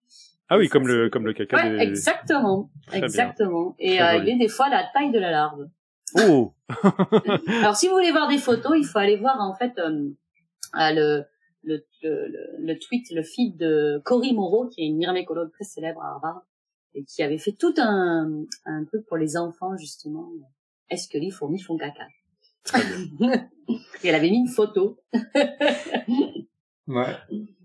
Ah 0.49 0.57
oui, 0.57 0.69
comme 0.69 0.87
le 0.87 1.09
comme 1.09 1.25
le 1.25 1.33
caca. 1.33 1.57
Ouais, 1.57 1.83
exactement, 1.83 2.69
exactement. 2.93 3.75
Et 3.79 4.01
euh, 4.01 4.17
il 4.17 4.29
est 4.29 4.37
des 4.37 4.47
fois 4.47 4.69
la 4.69 4.83
taille 4.93 5.11
de 5.11 5.19
la 5.19 5.31
larve. 5.31 5.67
Oh. 6.15 6.53
Alors 7.47 7.75
si 7.75 7.87
vous 7.87 7.93
voulez 7.93 8.11
voir 8.11 8.27
des 8.27 8.37
photos, 8.37 8.73
il 8.77 8.85
faut 8.85 8.99
aller 8.99 9.17
voir 9.17 9.39
en 9.39 9.55
fait 9.55 9.73
euh, 9.79 10.09
le, 10.73 11.23
le, 11.63 11.85
le, 12.03 12.27
le, 12.59 12.79
tweet, 12.79 13.09
le 13.11 13.23
feed 13.23 13.57
de 13.57 14.01
Cory 14.05 14.33
Moreau, 14.33 14.67
qui 14.67 14.83
est 14.83 14.87
une 14.87 14.97
myrmécologue 14.97 15.51
très 15.51 15.63
célèbre 15.63 16.01
à 16.01 16.11
Harvard 16.11 16.43
et 16.93 17.03
qui 17.03 17.23
avait 17.23 17.39
fait 17.39 17.53
tout 17.53 17.73
un, 17.77 18.45
un 18.65 18.85
truc 18.85 19.05
pour 19.07 19.17
les 19.17 19.35
enfants 19.35 19.75
justement 19.77 20.29
est-ce 20.89 21.07
que 21.09 21.17
les 21.17 21.31
fourmis 21.31 21.61
font 21.61 21.77
caca? 21.77 22.07
Et 24.03 24.07
elle 24.07 24.15
avait 24.15 24.29
mis 24.29 24.39
une 24.39 24.47
photo. 24.47 24.99
ouais. 26.87 27.15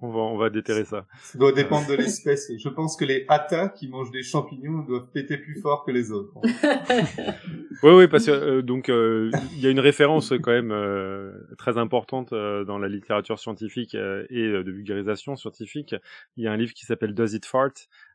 On 0.00 0.10
va, 0.10 0.20
on 0.20 0.36
va 0.36 0.50
déterrer 0.50 0.84
ça. 0.84 1.06
Ça 1.22 1.38
doit 1.38 1.52
dépendre 1.52 1.86
de 1.86 1.94
l'espèce. 1.94 2.50
Je 2.56 2.68
pense 2.68 2.96
que 2.96 3.04
les 3.04 3.26
hatas 3.28 3.68
qui 3.68 3.88
mangent 3.88 4.10
des 4.10 4.22
champignons 4.22 4.78
doivent 4.80 5.10
péter 5.12 5.36
plus 5.36 5.60
fort 5.60 5.84
que 5.84 5.90
les 5.90 6.10
autres. 6.10 6.32
oui, 7.82 7.90
oui, 7.92 8.08
parce 8.08 8.26
que 8.26 8.30
euh, 8.30 8.62
donc 8.62 8.88
euh, 8.88 9.30
il 9.52 9.60
y 9.60 9.66
a 9.66 9.70
une 9.70 9.80
référence 9.80 10.32
quand 10.42 10.52
même 10.52 10.72
euh, 10.72 11.32
très 11.58 11.78
importante 11.78 12.30
dans 12.32 12.78
la 12.78 12.88
littérature 12.88 13.38
scientifique 13.38 13.94
et 13.94 14.48
de 14.52 14.70
vulgarisation 14.70 15.36
scientifique. 15.36 15.94
Il 16.36 16.44
y 16.44 16.48
a 16.48 16.52
un 16.52 16.56
livre 16.56 16.72
qui 16.72 16.86
s'appelle 16.86 17.14
Does 17.14 17.34
It 17.34 17.44
Fart? 17.44 17.72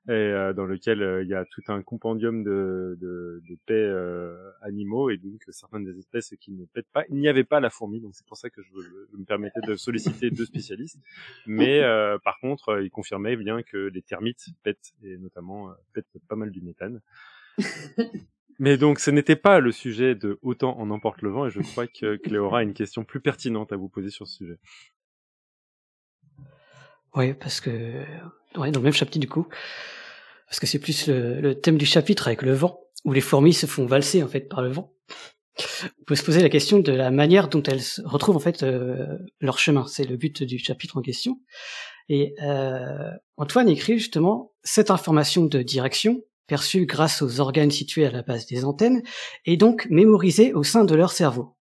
Et 0.08 0.12
euh, 0.12 0.54
dans 0.54 0.66
lequel 0.66 1.02
euh, 1.02 1.24
il 1.24 1.30
y 1.30 1.34
a 1.34 1.46
tout 1.46 1.64
un 1.68 1.82
compendium 1.82 2.44
de, 2.44 2.96
de, 3.02 3.42
de 3.50 3.58
paix 3.66 3.74
euh, 3.74 4.52
animaux 4.62 5.10
et 5.10 5.18
donc 5.18 5.44
certaines 5.50 5.84
des 5.84 5.98
espèces 5.98 6.34
qui 6.40 6.52
ne 6.52 6.66
pètent 6.66 6.92
pas. 6.94 7.04
Il 7.10 7.16
n'y 7.16 7.28
avait 7.28 7.44
pas 7.44 7.60
la 7.60 7.72
fourmi, 7.72 8.00
donc 8.00 8.14
c'est 8.14 8.26
pour 8.28 8.38
ça 8.38 8.52
que 8.52 8.62
je, 8.62 8.70
je, 9.12 9.18
me 9.18 9.26
permettais 9.26 9.62
de 9.62 9.76
solliciter 9.76 10.30
deux 10.30 10.46
spécialistes. 10.46 11.00
Mais 11.48 11.82
par 12.24 12.40
contre, 12.40 12.82
il 12.84 12.92
confirmait 12.92 13.36
bien 13.36 13.64
que 13.64 13.78
les 13.78 14.02
termites 14.04 14.46
pètent 14.64 14.94
et 15.04 15.18
notamment 15.18 15.72
pètent 15.94 16.06
pas 16.28 16.36
mal 16.36 16.52
du 16.52 16.62
méthane. 16.62 17.02
Mais 18.58 18.78
donc, 18.78 19.00
ce 19.00 19.12
n'était 19.12 19.36
pas 19.36 19.60
le 19.60 19.74
sujet 19.74 20.16
de 20.16 20.40
Autant 20.42 20.80
en 20.80 20.90
emporte 20.90 21.22
le 21.22 21.30
vent, 21.30 21.46
et 21.48 21.50
je 21.50 21.60
crois 21.60 21.88
que 21.88 22.16
Cléora 22.16 22.60
a 22.60 22.64
une 22.64 22.74
question 22.74 23.04
plus 23.04 23.20
pertinente 23.20 23.74
à 23.74 23.76
vous 23.76 23.90
poser 23.90 24.10
sur 24.10 24.28
ce 24.28 24.38
sujet. 24.38 24.58
Oui, 27.16 27.34
parce 27.34 27.60
que 27.60 28.04
ouais, 28.58 28.72
dans 28.72 28.80
le 28.80 28.86
même 28.86 28.94
chapitre 28.94 29.20
du 29.20 29.30
coup, 29.30 29.48
parce 30.48 30.60
que 30.60 30.68
c'est 30.68 30.80
plus 30.80 31.08
le, 31.08 31.54
thème 31.54 31.78
du 31.78 31.86
chapitre 31.86 32.28
avec 32.28 32.42
le 32.42 32.54
vent, 32.54 32.80
où 33.04 33.14
les 33.14 33.22
fourmis 33.22 33.54
se 33.54 33.66
font 33.66 33.86
valser 33.86 34.24
en 34.24 34.28
fait 34.28 34.42
par 34.42 34.62
le 34.62 34.72
vent. 34.72 34.94
On 36.02 36.04
peut 36.06 36.16
se 36.16 36.24
poser 36.24 36.42
la 36.42 36.50
question 36.50 36.80
de 36.80 36.92
la 36.92 37.12
manière 37.12 37.48
dont 37.48 37.64
elles 37.64 37.82
retrouvent 38.04 38.36
en 38.36 38.42
fait 38.42 38.64
euh, 38.64 39.18
leur 39.40 39.58
chemin. 39.58 39.86
C'est 39.88 40.04
le 40.04 40.18
but 40.18 40.44
du 40.44 40.60
chapitre 40.60 40.98
en 40.98 41.02
question. 41.02 41.40
Et 42.10 42.36
euh, 42.44 43.10
Antoine 43.38 43.70
écrit 43.70 43.98
justement 43.98 44.52
cette 44.64 44.92
information 44.92 45.46
de 45.46 45.62
direction 45.62 46.22
perçue 46.48 46.86
grâce 46.86 47.22
aux 47.22 47.40
organes 47.40 47.72
situés 47.72 48.06
à 48.06 48.12
la 48.12 48.22
base 48.22 48.46
des 48.46 48.66
antennes 48.66 49.02
est 49.46 49.58
donc 49.58 49.88
mémorisée 49.90 50.54
au 50.54 50.64
sein 50.64 50.84
de 50.84 50.96
leur 50.96 51.12
cerveau, 51.12 51.56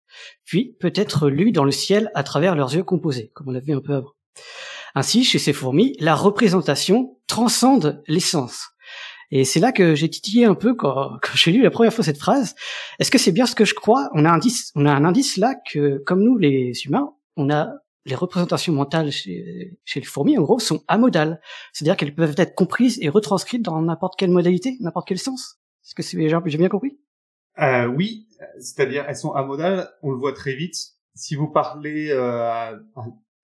puis 0.45 0.77
peut 0.81 0.93
être 0.95 1.29
lue 1.29 1.53
dans 1.53 1.65
le 1.65 1.71
ciel 1.71 2.11
à 2.15 2.23
travers 2.23 2.57
leurs 2.57 2.75
yeux 2.75 2.85
composés, 2.85 3.31
comme 3.35 3.49
on 3.49 3.53
l'a 3.53 3.61
vu 3.61 3.73
un 3.73 3.81
peu 3.81 3.95
avant. 3.95 4.13
Ainsi, 4.95 5.25
chez 5.25 5.39
ces 5.39 5.53
fourmis, 5.53 5.97
la 5.99 6.15
représentation 6.15 7.19
transcende 7.27 8.03
l'essence. 8.07 8.69
Et 9.31 9.45
c'est 9.45 9.61
là 9.61 9.73
que 9.73 9.95
j'ai 9.95 10.11
titillé 10.11 10.45
un 10.45 10.55
peu 10.55 10.75
quand, 10.79 11.19
j'ai 11.35 11.53
lu 11.53 11.63
la 11.63 11.71
première 11.71 11.93
fois 11.93 12.05
cette 12.05 12.19
phrase. 12.19 12.55
Est-ce 12.99 13.11
que 13.11 13.19
c'est 13.19 13.33
bien 13.33 13.47
ce 13.47 13.55
que 13.55 13.65
je 13.65 13.75
crois? 13.75 14.11
On 14.13 14.25
a 14.25 14.31
un 14.31 14.35
indice, 14.35 14.71
on 14.75 14.87
a 14.87 14.93
un 14.93 15.05
indice 15.05 15.37
là 15.37 15.55
que, 15.73 15.99
comme 16.05 16.23
nous 16.23 16.37
les 16.37 16.73
humains, 16.85 17.15
on 17.37 17.51
a 17.51 17.73
les 18.05 18.15
représentations 18.15 18.73
mentales 18.73 19.13
chez, 19.13 19.79
chez 19.85 20.01
les 20.01 20.07
fourmis, 20.07 20.37
en 20.37 20.43
gros, 20.43 20.59
sont 20.59 20.83
amodales. 20.89 21.41
C'est-à-dire 21.73 21.97
qu'elles 21.97 22.15
peuvent 22.15 22.35
être 22.37 22.55
comprises 22.55 22.99
et 23.01 23.09
retranscrites 23.09 23.63
dans 23.63 23.81
n'importe 23.81 24.19
quelle 24.19 24.31
modalité, 24.31 24.77
n'importe 24.81 25.09
quel 25.09 25.19
sens. 25.19 25.61
Est-ce 25.85 25.95
que 25.95 26.03
c'est 26.03 26.29
j'ai 26.29 26.59
bien 26.59 26.69
compris? 26.69 26.99
Euh, 27.59 27.87
Oui, 27.87 28.27
c'est-à-dire 28.59 29.05
elles 29.09 29.17
sont 29.17 29.33
amodales. 29.33 29.89
On 30.03 30.11
le 30.11 30.17
voit 30.17 30.33
très 30.33 30.55
vite. 30.55 30.77
Si 31.15 31.35
vous 31.35 31.49
parlez 31.49 32.09
euh, 32.11 32.77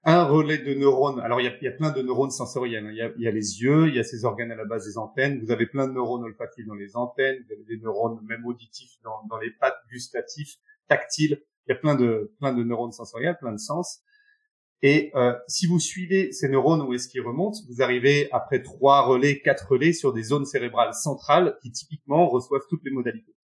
un 0.05 0.24
relais 0.24 0.59
de 0.59 0.74
neurones. 0.74 1.20
Alors, 1.20 1.40
il 1.40 1.44
y 1.44 1.68
a, 1.68 1.72
plein 1.72 1.90
de 1.90 2.03
neurones 2.03 2.30
sensoriels. 2.30 2.86
Hein. 2.86 3.12
Il, 3.16 3.22
y 3.22 3.28
a, 3.28 3.30
les 3.30 3.62
yeux, 3.62 3.88
il 3.88 3.96
y 3.96 3.99
a 3.99 4.05
ces 4.05 4.24
organes 4.24 4.51
à 4.51 4.57
la 4.57 4.64
base 4.64 4.86
des 4.86 4.99
antennes. 4.99 5.40
Vous 5.44 5.51
avez 5.51 5.66
plein 5.66 5.86
de 5.86 5.92
neurones 5.92 6.24
olfactifs 6.24 6.66
dans 6.66 6.74
les 6.74 6.96
antennes. 6.96 7.44
Vous 7.46 7.53
avez 7.53 7.64
des 7.64 7.78
neurones 7.78 8.18
même 8.26 8.46
auditifs 8.46 8.99
dans, 9.03 9.38
les 9.38 9.51
pattes, 9.51 9.78
gustatifs, 9.90 10.57
tactiles. 10.88 11.42
Il 11.66 11.72
y 11.72 11.72
a 11.72 11.76
plein 11.76 11.94
de, 11.94 12.32
plein 12.38 12.55
de 12.55 12.62
neurones 12.62 12.92
sensoriels, 12.92 13.36
plein 13.38 13.53
de 13.53 13.59
sens. 13.59 14.01
Et 14.80 15.11
euh, 15.16 15.34
si 15.49 15.66
vous 15.66 15.80
suivez 15.80 16.30
ces 16.32 16.49
neurones 16.49 16.82
où 16.82 16.94
est-ce 16.94 17.09
qu'ils 17.09 17.20
remontent, 17.20 17.59
vous 17.68 17.82
arrivez 17.82 18.28
après 18.30 18.62
trois 18.62 19.03
relais, 19.03 19.40
quatre 19.40 19.72
relais 19.72 19.92
sur 19.92 20.12
des 20.12 20.22
zones 20.22 20.46
cérébrales 20.46 20.94
centrales 20.94 21.59
qui 21.61 21.72
typiquement 21.72 22.28
reçoivent 22.28 22.62
toutes 22.68 22.84
les 22.84 22.92
modalités. 22.92 23.34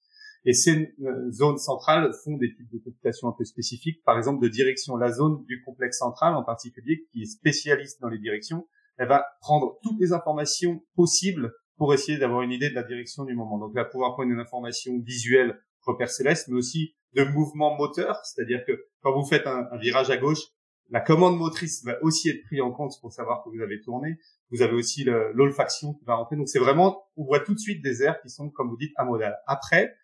Et 0.45 0.53
ces 0.53 0.95
euh, 1.03 1.31
zones 1.31 1.57
centrales 1.57 2.13
font 2.23 2.37
des 2.37 2.55
types 2.55 2.71
de 2.71 2.79
computation 2.79 3.29
un 3.29 3.33
peu 3.33 3.45
spécifiques, 3.45 4.03
par 4.05 4.19
exemple 4.19 4.43
de 4.43 4.49
direction. 4.49 4.97
La 4.97 5.11
zone 5.11 5.45
du 5.47 5.63
complexe 5.65 5.99
central 5.99 6.35
en 6.35 6.45
particulier, 6.45 7.07
qui 7.13 7.23
est 7.23 7.27
spécialiste 7.27 8.01
dans 8.01 8.09
les 8.09 8.19
directions, 8.19 8.67
elle 8.99 9.09
va 9.09 9.25
prendre 9.41 9.79
toutes 9.83 9.99
les 10.01 10.13
informations 10.13 10.83
possibles 10.95 11.53
pour 11.77 11.95
essayer 11.95 12.19
d'avoir 12.19 12.43
une 12.43 12.53
idée 12.53 12.71
de 12.71 12.75
la 12.75 12.85
direction 12.85 13.25
du 13.25 13.35
moment. 13.35 13.59
Donc 13.59 13.73
elle 13.75 13.83
va 13.83 13.89
pouvoir 13.89 14.15
prendre 14.15 14.31
une 14.31 14.39
information 14.39 14.93
visuelle, 15.01 15.59
repère 15.83 16.11
céleste, 16.11 16.49
mais 16.49 16.57
aussi 16.57 16.95
de 17.15 17.25
mouvement 17.25 17.77
moteur, 17.77 18.21
c'est-à-dire 18.25 18.65
que 18.67 18.87
quand 19.03 19.13
vous 19.13 19.27
faites 19.27 19.47
un, 19.47 19.77
virage 19.79 20.11
à 20.11 20.17
gauche, 20.17 20.41
la 20.91 21.01
commande 21.01 21.39
motrice 21.39 21.83
va 21.85 21.97
aussi 22.03 22.29
être 22.29 22.43
prise 22.45 22.61
en 22.61 22.71
compte 22.71 22.93
pour 23.01 23.13
savoir 23.13 23.43
que 23.43 23.49
vous 23.49 23.63
avez 23.63 23.81
tourné. 23.81 24.19
Vous 24.51 24.63
avez 24.63 24.75
aussi 24.75 25.05
l'olfaction 25.33 25.95
qui 25.95 26.05
va 26.05 26.17
rentrer. 26.17 26.37
Donc 26.37 26.49
c'est 26.49 26.59
vraiment, 26.59 27.03
on 27.17 27.25
voit 27.25 27.41
tout 27.41 27.55
de 27.55 27.59
suite 27.59 27.83
des 27.83 28.03
aires 28.03 28.21
qui 28.21 28.29
sont, 28.29 28.51
comme 28.51 28.69
vous 28.69 28.77
dites, 28.77 28.93
amodales. 28.97 29.37
Après, 29.47 29.95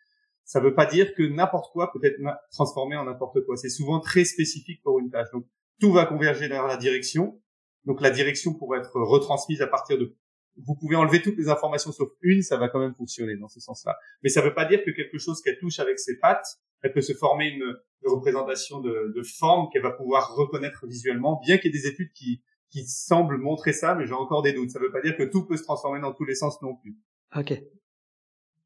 ça 0.50 0.58
veut 0.58 0.74
pas 0.74 0.84
dire 0.84 1.14
que 1.14 1.22
n'importe 1.22 1.72
quoi 1.72 1.92
peut 1.92 2.00
être 2.02 2.18
transformé 2.50 2.96
en 2.96 3.04
n'importe 3.04 3.44
quoi. 3.46 3.56
C'est 3.56 3.70
souvent 3.70 4.00
très 4.00 4.24
spécifique 4.24 4.82
pour 4.82 4.98
une 4.98 5.08
tâche. 5.08 5.28
Donc 5.32 5.46
tout 5.78 5.92
va 5.92 6.06
converger 6.06 6.48
vers 6.48 6.66
la 6.66 6.76
direction. 6.76 7.40
Donc 7.84 8.00
la 8.00 8.10
direction 8.10 8.52
pourrait 8.54 8.80
être 8.80 9.00
retransmise 9.00 9.62
à 9.62 9.68
partir 9.68 9.96
de 9.96 10.16
vous 10.56 10.74
pouvez 10.74 10.96
enlever 10.96 11.22
toutes 11.22 11.38
les 11.38 11.48
informations 11.48 11.92
sauf 11.92 12.10
une, 12.20 12.42
ça 12.42 12.56
va 12.56 12.68
quand 12.68 12.80
même 12.80 12.96
fonctionner 12.96 13.36
dans 13.36 13.46
ce 13.46 13.60
sens-là. 13.60 13.96
Mais 14.24 14.28
ça 14.28 14.40
ne 14.40 14.46
veut 14.48 14.54
pas 14.54 14.64
dire 14.64 14.82
que 14.84 14.90
quelque 14.90 15.18
chose 15.18 15.40
qu'elle 15.40 15.56
touche 15.56 15.78
avec 15.78 16.00
ses 16.00 16.18
pattes, 16.18 16.58
elle 16.82 16.92
peut 16.92 17.00
se 17.00 17.12
former 17.12 17.46
une, 17.46 17.76
représentation 18.04 18.80
de, 18.80 19.12
de 19.14 19.22
forme 19.22 19.68
qu'elle 19.70 19.82
va 19.82 19.92
pouvoir 19.92 20.34
reconnaître 20.34 20.84
visuellement, 20.88 21.38
bien 21.46 21.58
qu'il 21.58 21.72
y 21.72 21.78
ait 21.78 21.80
des 21.80 21.86
études 21.86 22.12
qui, 22.12 22.42
qui 22.70 22.88
semblent 22.88 23.38
montrer 23.38 23.72
ça, 23.72 23.94
mais 23.94 24.04
j'ai 24.04 24.14
encore 24.14 24.42
des 24.42 24.52
doutes. 24.52 24.70
Ça 24.70 24.80
ne 24.80 24.86
veut 24.86 24.90
pas 24.90 25.02
dire 25.02 25.16
que 25.16 25.22
tout 25.22 25.46
peut 25.46 25.56
se 25.56 25.62
transformer 25.62 26.00
dans 26.00 26.12
tous 26.12 26.24
les 26.24 26.34
sens 26.34 26.60
non 26.60 26.74
plus. 26.74 26.98
Ok. 27.36 27.52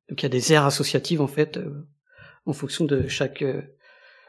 Donc 0.08 0.22
il 0.22 0.24
y 0.24 0.26
a 0.26 0.30
des 0.30 0.52
aires 0.52 0.64
associatives 0.64 1.20
en 1.20 1.26
fait 1.26 1.56
euh, 1.56 1.86
en 2.46 2.52
fonction 2.52 2.84
de 2.84 3.08
chaque 3.08 3.42
euh, 3.42 3.62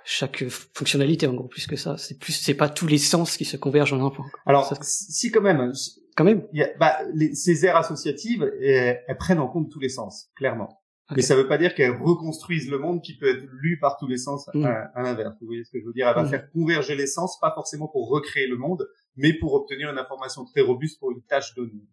chaque 0.06 0.48
fonctionnalité 0.48 1.28
en 1.28 1.34
gros 1.34 1.48
plus 1.48 1.68
que 1.68 1.76
ça. 1.76 1.98
C'est 1.98 2.20
plus 2.20 2.34
c'est 2.34 2.54
pas 2.54 2.70
tous 2.70 2.88
les 2.88 2.98
sens 2.98 3.38
qui 3.38 3.46
se 3.46 3.58
convergent 3.58 3.94
en 3.94 4.06
un 4.06 4.10
point. 4.10 4.26
Alors 4.46 4.72
si 4.82 5.32
quand 5.32 5.42
même. 5.42 5.72
Quand 6.16 6.24
même. 6.24 6.48
Il 6.54 6.60
y 6.60 6.64
a, 6.64 6.70
bah, 6.80 6.98
les, 7.14 7.36
ces 7.36 7.66
aires 7.66 7.76
associatives 7.76 8.50
elles, 8.62 9.18
prennent 9.20 9.40
en 9.40 9.48
compte 9.48 9.70
tous 9.70 9.80
les 9.80 9.90
sens 9.90 10.30
clairement. 10.36 10.82
Mais 11.16 11.22
ça 11.22 11.36
veut 11.36 11.48
pas 11.48 11.60
dire 11.60 11.76
qu'elles 11.76 11.96
reconstruisent 11.96 12.70
le 12.70 12.80
monde 12.80 13.02
qui 13.04 13.16
peut 13.18 13.30
être 13.30 13.46
lu 13.62 13.78
par 13.80 13.98
tous 13.98 14.08
les 14.08 14.18
sens 14.18 14.50
mm. 14.54 14.66
à, 14.66 15.04
l'inverse. 15.04 15.36
Vous 15.40 15.48
voyez 15.48 15.64
ce 15.64 15.72
que 15.72 15.80
je 15.80 15.86
veux 15.86 15.94
dire? 15.94 16.08
Elle 16.08 16.16
va 16.16 16.24
mm. 16.24 16.30
faire 16.30 16.50
converger 16.52 16.96
les 16.96 17.06
sens, 17.06 17.40
pas 17.40 17.52
forcément 17.54 17.88
pour 17.88 18.10
recréer 18.10 18.48
le 18.48 18.58
monde, 18.58 18.88
mais 19.16 19.34
pour 19.34 19.54
obtenir 19.54 19.92
une 19.92 20.00
information 20.00 20.46
très 20.46 20.62
robuste 20.62 21.00
pour 21.00 21.12
une 21.12 21.22
tâche 21.22 21.54
donnée. 21.54 21.88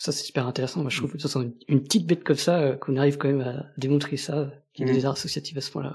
Ça, 0.00 0.12
c'est 0.12 0.24
super 0.24 0.46
intéressant. 0.46 0.80
Moi, 0.80 0.88
je 0.88 0.96
trouve 0.96 1.12
que 1.12 1.18
ça, 1.18 1.40
une 1.68 1.82
petite 1.82 2.06
bête 2.06 2.24
comme 2.24 2.34
ça, 2.34 2.58
euh, 2.58 2.74
qu'on 2.74 2.96
arrive 2.96 3.18
quand 3.18 3.28
même 3.28 3.42
à 3.42 3.66
démontrer 3.76 4.16
ça, 4.16 4.50
qu'il 4.72 4.88
y 4.88 4.90
a 4.90 4.94
des 4.94 5.04
arts 5.04 5.12
associatifs 5.12 5.58
à 5.58 5.60
ce 5.60 5.70
point-là. 5.70 5.94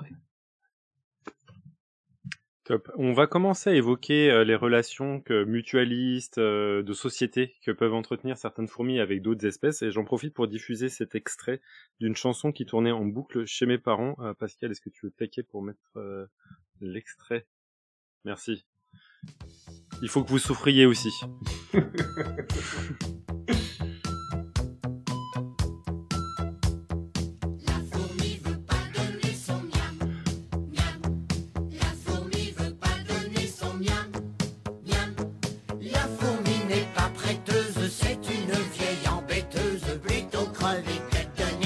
Top. 2.66 2.92
On 2.98 3.14
va 3.14 3.26
commencer 3.26 3.72
à 3.72 3.74
évoquer 3.74 4.30
euh, 4.30 4.44
les 4.44 4.56
relations 4.56 5.22
que, 5.22 5.44
mutualistes 5.44 6.38
euh, 6.38 6.84
de 6.84 6.94
société 6.94 7.56
que 7.64 7.72
peuvent 7.72 7.96
entretenir 7.96 8.38
certaines 8.38 8.68
fourmis 8.68 9.00
avec 9.00 9.24
d'autres 9.24 9.48
espèces. 9.48 9.82
Et 9.82 9.90
j'en 9.90 10.04
profite 10.04 10.36
pour 10.36 10.48
diffuser 10.48 10.90
cet 10.90 11.16
extrait 11.16 11.60
d'une 12.00 12.16
chanson 12.16 12.52
qui 12.52 12.68
tournait 12.68 12.92
en 12.92 13.06
boucle 13.06 13.48
chez 13.48 13.66
mes 13.66 13.80
parents. 13.80 14.16
Pascal, 14.38 14.70
est-ce 14.70 14.82
que 14.82 14.92
tu 14.92 15.08
veux 15.08 15.12
taquer 15.12 15.42
pour 15.42 15.64
mettre 15.64 15.98
l'extrait? 16.80 17.48
Merci. 18.24 18.68
Il 20.04 20.10
faut 20.10 20.24
que 20.24 20.30
vous 20.30 20.38
souffriez 20.38 20.86
aussi. 20.86 21.10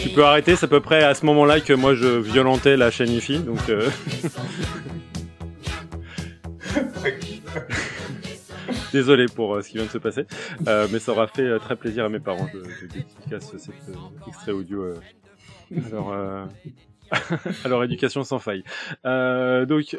Tu 0.10 0.16
peux 0.16 0.26
arrêter, 0.26 0.56
c'est 0.56 0.66
à 0.66 0.68
peu 0.68 0.80
près 0.80 1.04
à 1.04 1.14
ce 1.14 1.24
moment-là 1.28 1.60
que 1.60 1.72
moi 1.72 1.94
je 1.94 2.08
violentais 2.08 2.76
la 2.76 2.90
chaîne 2.90 3.12
IFI, 3.12 3.38
donc. 3.40 3.60
Euh... 3.70 3.88
Désolé 8.92 9.28
pour 9.28 9.54
euh, 9.54 9.62
ce 9.62 9.70
qui 9.70 9.78
vient 9.78 9.86
de 9.86 9.92
se 9.92 10.00
passer, 10.00 10.26
euh, 10.68 10.88
mais 10.92 10.98
ça 10.98 11.12
aura 11.12 11.28
fait 11.28 11.60
très 11.60 11.76
plaisir 11.76 12.06
à 12.06 12.10
mes 12.10 12.20
parents 12.20 12.50
de, 12.52 12.60
de, 12.60 13.40
cet 13.40 13.70
extrait 14.28 14.52
audio. 14.52 14.96
alors, 15.86 16.12
leur 17.68 17.84
éducation 17.84 18.24
sans 18.24 18.40
faille. 18.40 18.64
donc, 19.04 19.96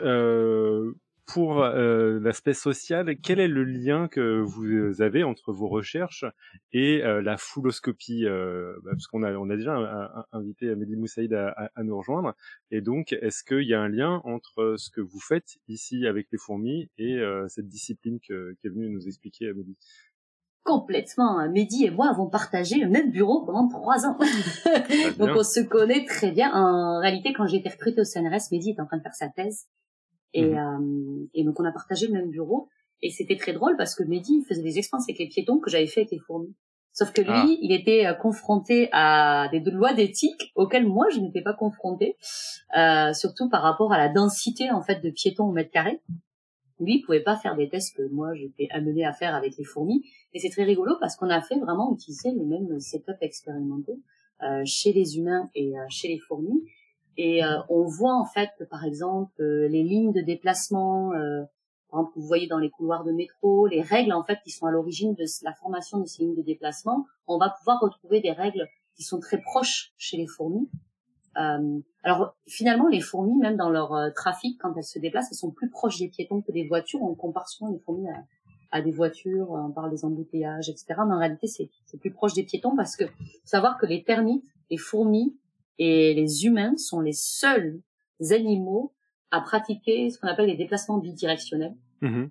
pour 1.33 1.63
euh, 1.63 2.19
l'aspect 2.21 2.55
social, 2.55 3.17
quel 3.23 3.39
est 3.39 3.49
le 3.49 3.63
lien 3.63 4.09
que 4.09 4.41
vous 4.41 5.01
avez 5.01 5.23
entre 5.23 5.53
vos 5.53 5.69
recherches 5.69 6.25
et 6.73 7.05
euh, 7.05 7.23
la 7.23 7.37
fouloscopie 7.37 8.25
euh, 8.27 8.75
bah, 8.83 8.91
Parce 8.93 9.07
qu'on 9.07 9.23
a, 9.23 9.33
on 9.35 9.49
a 9.49 9.57
déjà 9.57 10.25
invité 10.33 10.71
Amélie 10.71 10.97
Moussaïd 10.97 11.33
à, 11.33 11.71
à, 11.75 11.83
nous 11.85 11.97
rejoindre. 11.97 12.35
Et 12.71 12.81
donc, 12.81 13.13
est-ce 13.13 13.45
qu'il 13.45 13.69
y 13.69 13.75
a 13.75 13.81
un 13.81 13.89
lien 13.89 14.21
entre 14.25 14.75
ce 14.77 14.91
que 14.91 15.01
vous 15.01 15.21
faites 15.21 15.59
ici 15.69 16.07
avec 16.07 16.27
les 16.33 16.39
fourmis 16.39 16.91
et 16.99 17.21
cette 17.49 17.69
discipline 17.69 18.19
que, 18.21 18.55
qui 18.61 18.67
est 18.67 18.71
venue 18.71 18.89
nous 18.89 19.07
expliquer 19.07 19.51
Amélie? 19.51 19.77
Complètement. 20.65 21.49
Mehdi 21.49 21.87
et 21.87 21.91
moi 21.91 22.09
avons 22.11 22.29
partagé 22.29 22.77
le 22.79 22.89
même 22.89 23.11
bureau 23.11 23.45
pendant 23.47 23.69
trois 23.69 24.05
ans. 24.05 24.19
donc 25.19 25.31
on 25.37 25.43
se 25.43 25.61
connaît 25.61 26.05
très 26.05 26.33
bien. 26.33 26.53
En 26.53 27.01
réalité, 27.01 27.33
quand 27.33 27.47
j'ai 27.47 27.59
été 27.59 27.69
recrutée 27.69 28.01
au 28.01 28.05
CNRS, 28.05 28.51
Mehdi 28.53 28.71
était 28.71 28.81
en 28.81 28.87
train 28.87 28.99
de 28.99 29.03
faire 29.03 29.15
sa 29.15 29.29
thèse. 29.29 29.67
Et, 30.35 30.45
mhm. 30.45 30.57
euh, 30.57 31.29
et 31.35 31.45
donc 31.45 31.59
on 31.61 31.65
a 31.65 31.73
partagé 31.73 32.07
le 32.07 32.13
même 32.13 32.31
bureau. 32.31 32.69
Et 33.03 33.11
c'était 33.11 33.37
très 33.37 33.53
drôle 33.53 33.77
parce 33.77 33.95
que 33.95 34.05
Mehdi 34.05 34.45
faisait 34.49 34.63
des 34.63 34.79
expériences 34.79 35.09
avec 35.09 35.19
les 35.19 35.29
piétons 35.29 35.59
que 35.59 35.71
j'avais 35.71 35.87
fait 35.87 36.01
avec 36.01 36.13
les 36.13 36.19
fourmis. 36.19 36.55
Sauf 36.93 37.13
que 37.13 37.21
lui, 37.21 37.31
ah. 37.31 37.47
il 37.63 37.73
était 37.73 38.07
euh, 38.07 38.15
confronté 38.15 38.89
à 38.93 39.49
des 39.53 39.61
lois 39.61 39.95
d'éthique 39.95 40.53
auxquelles 40.57 40.87
moi 40.87 41.07
je 41.13 41.21
n'étais 41.21 41.41
pas 41.41 41.55
confrontée, 41.55 42.17
euh, 42.77 43.13
surtout 43.13 43.49
par 43.49 43.63
rapport 43.63 43.93
à 43.93 43.99
la 43.99 44.09
densité 44.09 44.71
en 44.71 44.83
fait 44.83 45.01
de 45.01 45.11
piétons 45.11 45.45
au 45.45 45.53
mètre 45.53 45.71
carré. 45.71 46.01
Lui, 46.81 46.97
il 46.97 47.03
pouvait 47.03 47.23
pas 47.23 47.37
faire 47.37 47.57
des 47.57 47.69
tests 47.69 47.97
que 47.97 48.03
moi 48.11 48.35
j'étais 48.35 48.67
amenée 48.71 49.05
à 49.05 49.13
faire 49.13 49.35
avec 49.35 49.57
les 49.57 49.65
fourmis. 49.65 50.03
Et 50.33 50.39
c'est 50.41 50.51
très 50.51 50.65
rigolo 50.65 50.95
parce 51.01 51.17
qu'on 51.17 51.29
a 51.29 51.41
fait 51.43 51.59
vraiment 51.59 51.93
utiliser 51.93 52.33
les 52.33 52.45
mêmes 52.45 52.81
setups 52.81 53.13
expérimentaux 53.21 54.01
euh, 54.43 54.63
chez 54.65 54.93
les 54.93 55.19
humains 55.19 55.51
et 55.55 55.79
euh, 55.79 55.85
chez 55.91 56.09
les 56.09 56.19
fourmis. 56.19 56.65
Et 57.17 57.45
euh, 57.45 57.59
on 57.69 57.85
voit 57.85 58.15
en 58.15 58.25
fait 58.25 58.51
que 58.59 58.65
par 58.65 58.85
exemple 58.85 59.33
euh, 59.41 59.69
les 59.69 59.83
lignes 59.83 60.13
de 60.13 60.21
déplacement, 60.21 61.13
euh, 61.13 61.43
par 61.91 62.01
exemple, 62.01 62.13
vous 62.17 62.27
voyez 62.27 62.47
dans 62.47 62.59
les 62.59 62.71
couloirs 62.71 63.05
de 63.05 63.13
métro, 63.13 63.67
les 63.67 63.83
règles 63.83 64.13
en 64.13 64.23
fait 64.23 64.39
qui 64.45 64.51
sont 64.51 64.67
à 64.67 64.71
l'origine 64.71 65.15
de 65.15 65.25
la 65.43 65.53
formation 65.55 65.99
de 65.99 66.07
ces 66.07 66.23
lignes 66.23 66.37
de 66.37 66.43
déplacement, 66.43 67.07
on 67.27 67.39
va 67.39 67.51
pouvoir 67.51 67.81
retrouver 67.81 68.21
des 68.21 68.33
règles 68.33 68.69
qui 68.95 69.03
sont 69.03 69.19
très 69.19 69.41
proches 69.41 69.93
chez 69.97 70.17
les 70.17 70.27
fourmis. 70.27 70.69
alors 71.35 72.37
finalement, 72.47 72.89
les 72.89 73.01
fourmis, 73.01 73.37
même 73.39 73.57
dans 73.57 73.71
leur 73.71 73.93
trafic, 74.15 74.61
quand 74.61 74.75
elles 74.77 74.85
se 74.85 74.99
déplacent, 74.99 75.29
elles 75.33 75.39
sont 75.39 75.51
plus 75.51 75.71
proches 75.71 75.99
des 75.99 76.09
piétons 76.09 76.43
que 76.43 76.53
des 76.53 76.67
voitures. 76.67 77.03
On 77.03 77.15
compare 77.15 77.49
souvent 77.49 77.73
les 77.73 77.79
fourmis 77.79 78.07
à, 78.73 78.83
des 78.83 78.93
voitures, 78.93 79.51
on 79.51 79.73
parle 79.73 79.91
des 79.91 80.05
embouteillages, 80.05 80.69
etc. 80.69 80.87
Mais 81.07 81.15
en 81.15 81.19
réalité, 81.19 81.47
c'est 81.47 81.71
plus 81.99 82.13
proche 82.13 82.35
des 82.35 82.45
piétons 82.45 82.77
parce 82.77 82.95
que 82.95 83.05
savoir 83.45 83.79
que 83.79 83.87
les 83.87 84.05
termites, 84.05 84.45
les 84.71 84.77
fourmis 84.77 85.35
et 85.81 86.13
les 86.13 86.45
humains 86.45 86.77
sont 86.77 87.01
les 87.01 87.15
seuls 87.15 87.81
animaux 88.31 88.93
à 89.31 89.41
pratiquer 89.41 90.11
ce 90.11 90.19
qu'on 90.19 90.29
appelle 90.29 90.47
les 90.47 90.57
déplacements 90.57 90.99
bidirectionnels. 90.99 91.75
Mmh 92.03 92.27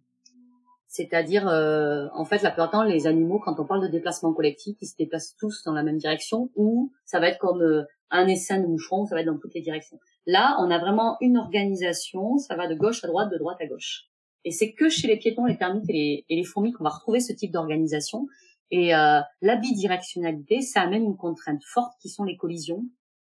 C'est-à-dire, 0.88 1.48
euh, 1.48 2.08
en 2.14 2.26
fait, 2.26 2.44
la 2.44 2.52
plupart 2.52 2.68
du 2.68 2.72
temps, 2.74 2.84
les 2.84 3.08
animaux, 3.08 3.40
quand 3.40 3.60
on 3.60 3.66
parle 3.66 3.82
de 3.82 3.88
déplacement 3.88 4.34
collectif, 4.34 4.78
ils 4.82 4.88
se 4.88 4.96
déplacent 4.96 5.36
tous 5.40 5.64
dans 5.64 5.74
la 5.74 5.82
même 5.82 5.98
direction, 5.98 6.52
ou 6.56 6.92
ça 7.06 7.20
va 7.20 7.28
être 7.28 7.40
comme 7.40 7.62
euh, 7.62 7.84
un 8.12 8.28
essaim 8.28 8.60
de 8.60 8.68
moucheron, 8.68 9.08
ça 9.08 9.16
va 9.16 9.22
être 9.22 9.28
dans 9.28 9.40
toutes 9.40 9.56
les 9.56 9.62
directions. 9.62 10.00
Là, 10.28 10.56
on 10.60 10.70
a 10.70 10.78
vraiment 10.78 11.18
une 11.20 11.38
organisation, 11.38 12.38
ça 12.38 12.56
va 12.56 12.68
de 12.68 12.76
gauche 12.76 13.04
à 13.04 13.08
droite, 13.08 13.32
de 13.32 13.38
droite 13.38 13.58
à 13.62 13.66
gauche. 13.66 14.06
Et 14.46 14.52
c'est 14.52 14.74
que 14.74 14.90
chez 14.90 15.08
les 15.08 15.18
piétons, 15.18 15.46
les 15.46 15.58
termites 15.58 15.90
et 15.90 15.94
les, 15.94 16.26
et 16.30 16.36
les 16.36 16.44
fourmis 16.44 16.72
qu'on 16.72 16.84
va 16.84 16.92
retrouver 16.92 17.20
ce 17.20 17.34
type 17.34 17.52
d'organisation. 17.52 18.28
Et 18.70 18.94
euh, 18.94 19.22
la 19.42 19.56
bidirectionnalité, 19.56 20.62
ça 20.62 20.82
amène 20.82 21.04
une 21.04 21.18
contrainte 21.18 21.64
forte 21.64 21.94
qui 22.00 22.10
sont 22.10 22.24
les 22.24 22.38
collisions 22.38 22.86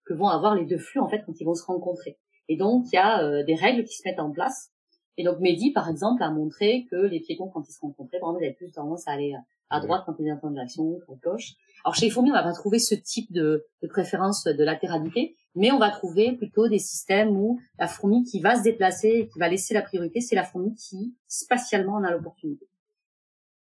que 0.04 0.14
vont 0.14 0.28
avoir 0.28 0.54
les 0.54 0.64
deux 0.64 0.78
flux 0.78 1.00
en 1.00 1.08
fait 1.08 1.22
quand 1.24 1.40
ils 1.40 1.44
vont 1.44 1.54
se 1.54 1.64
rencontrer. 1.64 2.18
Et 2.48 2.56
donc 2.56 2.86
il 2.92 2.96
y 2.96 2.98
a 2.98 3.22
euh, 3.22 3.44
des 3.44 3.54
règles 3.54 3.84
qui 3.84 3.96
se 3.96 4.02
mettent 4.06 4.20
en 4.20 4.30
place. 4.30 4.70
Et 5.16 5.24
donc 5.24 5.38
Mehdi 5.40 5.72
par 5.72 5.88
exemple 5.88 6.22
a 6.22 6.30
montré 6.30 6.86
que 6.90 6.96
les 6.96 7.20
piétons 7.20 7.48
quand 7.48 7.68
ils 7.68 7.72
se 7.72 7.80
rencontraient, 7.80 8.18
par 8.18 8.30
exemple, 8.30 8.44
ils 8.44 8.46
avaient 8.46 8.56
plus 8.56 8.72
tendance 8.72 9.06
à 9.06 9.12
aller 9.12 9.34
à 9.70 9.80
droite 9.80 10.02
quand 10.06 10.14
ils 10.18 10.28
étaient 10.28 10.44
en 10.44 10.50
direction, 10.50 10.98
à 11.08 11.14
gauche. 11.22 11.52
Alors 11.84 11.94
chez 11.94 12.06
les 12.06 12.10
fourmis, 12.10 12.30
on 12.30 12.34
va 12.34 12.42
pas 12.42 12.52
trouver 12.52 12.78
ce 12.78 12.94
type 12.94 13.32
de, 13.32 13.66
de 13.82 13.88
préférence 13.88 14.44
de 14.44 14.64
latéralité, 14.64 15.36
mais 15.54 15.70
on 15.70 15.78
va 15.78 15.90
trouver 15.90 16.32
plutôt 16.32 16.68
des 16.68 16.78
systèmes 16.78 17.36
où 17.36 17.60
la 17.78 17.86
fourmi 17.86 18.24
qui 18.24 18.40
va 18.40 18.56
se 18.56 18.62
déplacer, 18.62 19.28
qui 19.32 19.38
va 19.38 19.48
laisser 19.48 19.74
la 19.74 19.82
priorité, 19.82 20.20
c'est 20.20 20.34
la 20.34 20.44
fourmi 20.44 20.74
qui 20.74 21.14
spatialement 21.28 21.94
en 21.94 22.04
a 22.04 22.10
l'opportunité. 22.10 22.68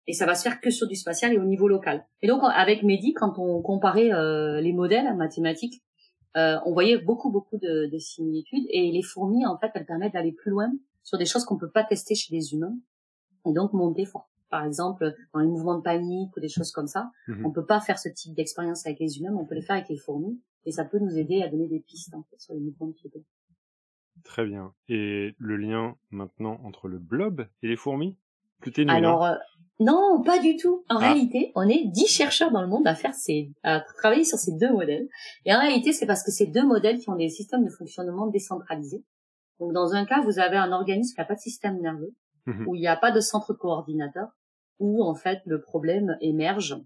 Et 0.07 0.13
ça 0.13 0.27
va 0.27 0.35
se 0.35 0.43
faire 0.43 0.61
que 0.61 0.71
sur 0.71 0.87
du 0.87 0.97
spatial 0.97 1.33
et 1.33 1.39
au 1.39 1.45
niveau 1.45 1.69
local. 1.69 2.05
Et 2.23 2.27
donc 2.27 2.43
avec 2.43 2.83
Mehdi, 2.83 3.13
quand 3.15 3.39
on 3.39 3.63
comparait 3.63 4.13
euh, 4.13 4.61
les 4.61 4.73
modèles 4.73 5.15
mathématiques, 5.17 5.83
euh, 6.37 6.59
on 6.65 6.73
voyait 6.73 6.99
beaucoup 6.99 7.31
beaucoup 7.31 7.59
de, 7.59 7.91
de, 7.91 7.99
similitudes 7.99 8.65
et 8.71 8.93
les 8.93 9.03
fourmis 9.03 9.45
en 9.47 9.59
fait 9.59 9.71
elles 9.75 9.87
permettent 9.87 10.13
d'aller 10.13 10.33
plus 10.33 10.51
loin 10.51 10.71
sur 11.03 11.19
des 11.19 11.27
choses 11.27 11.45
qu'on 11.45 11.59
peut 11.59 11.71
pas 11.71 11.85
tester 11.85 12.15
chez 12.15 12.35
les 12.35 12.55
humains 12.55 12.77
et 13.47 13.53
donc 13.53 13.73
monter 13.73 14.05
fort. 14.05 14.31
Par 14.49 14.65
exemple, 14.65 15.15
dans 15.33 15.41
les 15.41 15.47
mouvements 15.47 15.77
de 15.77 15.83
panique 15.83 16.37
ou 16.37 16.41
des 16.41 16.49
choses 16.49 16.73
comme 16.73 16.89
ça, 16.89 17.11
mhm. 17.29 17.47
on 17.47 17.53
peut 17.53 17.65
pas 17.65 17.81
faire 17.81 17.99
ce 17.99 18.09
type 18.09 18.35
d'expérience 18.35 18.85
avec 18.87 18.99
les 18.99 19.19
humains, 19.19 19.31
mais 19.31 19.41
on 19.41 19.47
peut 19.47 19.55
les 19.55 19.63
faire 19.63 19.77
avec 19.77 19.89
les 19.89 19.97
fourmis 19.97 20.41
et 20.67 20.73
ça 20.73 20.85
peut 20.85 20.99
nous 20.99 21.17
aider 21.17 21.43
à 21.43 21.49
donner 21.49 21.69
des 21.69 21.81
pistes 21.81 22.15
en 22.15 22.23
fait, 22.25 22.41
sur 22.41 22.55
les 22.55 22.61
mouvements 22.61 22.89
de 22.89 22.93
piétons. 22.93 23.25
Très 24.25 24.45
bien. 24.45 24.75
Et 24.89 25.35
le 25.39 25.57
lien 25.57 25.97
maintenant 26.11 26.61
entre 26.65 26.89
le 26.89 26.99
blob 26.99 27.47
et 27.63 27.69
les 27.69 27.77
fourmis? 27.77 28.17
Alors, 28.89 29.25
euh, 29.25 29.37
non, 29.81 30.23
pas 30.23 30.39
du 30.39 30.57
tout. 30.57 30.85
En 30.91 30.97
ah. 30.97 30.99
réalité, 30.99 31.53
on 31.55 31.67
est 31.67 31.85
dix 31.87 32.07
chercheurs 32.07 32.51
dans 32.51 32.61
le 32.61 32.69
monde 32.69 32.87
à 32.87 32.95
faire 32.95 33.15
ces, 33.15 33.51
à 33.63 33.81
travailler 33.81 34.25
sur 34.25 34.39
ces 34.39 34.53
deux 34.53 34.71
modèles. 34.71 35.09
Et 35.47 35.55
en 35.55 35.59
réalité, 35.59 35.93
c'est 35.93 36.07
parce 36.07 36.23
que 36.23 36.31
ces 36.31 36.47
deux 36.47 36.67
modèles 36.67 36.99
qui 36.99 37.09
ont 37.09 37.17
des 37.17 37.31
systèmes 37.31 37.65
de 37.65 37.71
fonctionnement 37.71 38.27
décentralisés. 38.27 39.05
Donc, 39.59 39.73
dans 39.73 39.95
un 39.95 40.05
cas, 40.05 40.21
vous 40.21 40.39
avez 40.39 40.57
un 40.57 40.73
organisme 40.73 41.15
qui 41.15 41.21
n'a 41.21 41.25
pas 41.25 41.35
de 41.35 41.41
système 41.41 41.81
nerveux, 41.81 42.15
mhm. 42.47 42.69
où 42.69 42.75
il 42.75 42.81
n'y 42.81 42.89
a 42.89 42.97
pas 42.97 43.11
de 43.11 43.21
centre 43.21 43.55
coordinateur, 43.55 44.29
où 44.79 45.03
en 45.03 45.15
fait 45.15 45.41
le 45.47 45.61
problème 45.61 46.17
émerge 46.21 46.77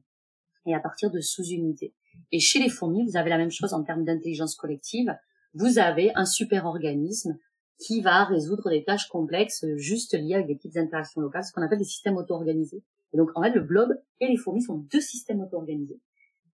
et 0.66 0.74
à 0.74 0.80
partir 0.80 1.10
de 1.10 1.20
sous-unités. 1.20 1.94
Et 2.30 2.38
chez 2.38 2.60
les 2.60 2.68
fourmis, 2.68 3.04
vous 3.04 3.16
avez 3.16 3.30
la 3.30 3.38
même 3.38 3.50
chose 3.50 3.74
en 3.74 3.82
termes 3.82 4.04
d'intelligence 4.04 4.54
collective. 4.54 5.14
Vous 5.52 5.78
avez 5.78 6.12
un 6.14 6.26
super 6.26 6.66
organisme 6.66 7.36
qui 7.78 8.00
va 8.00 8.24
résoudre 8.24 8.70
des 8.70 8.84
tâches 8.84 9.08
complexes 9.08 9.64
juste 9.76 10.14
liées 10.14 10.34
avec 10.34 10.46
des 10.46 10.54
petites 10.54 10.76
interactions 10.76 11.20
locales, 11.20 11.44
ce 11.44 11.52
qu'on 11.52 11.62
appelle 11.62 11.78
des 11.78 11.84
systèmes 11.84 12.16
auto-organisés. 12.16 12.82
Et 13.12 13.16
donc, 13.16 13.30
en 13.34 13.42
fait, 13.42 13.50
le 13.50 13.60
blob 13.60 13.90
et 14.20 14.26
les 14.26 14.36
fourmis 14.36 14.62
sont 14.62 14.78
deux 14.92 15.00
systèmes 15.00 15.40
auto-organisés. 15.40 16.00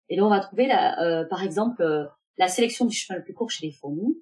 Et 0.10 0.18
donc, 0.18 0.28
on 0.28 0.30
va 0.30 0.40
trouver, 0.40 0.72
euh, 0.72 1.26
par 1.26 1.44
exemple, 1.44 1.82
euh, 1.82 2.06
la 2.38 2.48
sélection 2.48 2.86
du 2.86 2.96
chemin 2.96 3.18
le 3.18 3.24
plus 3.24 3.34
court 3.34 3.50
chez 3.50 3.66
les 3.66 3.72
fourmis. 3.72 4.22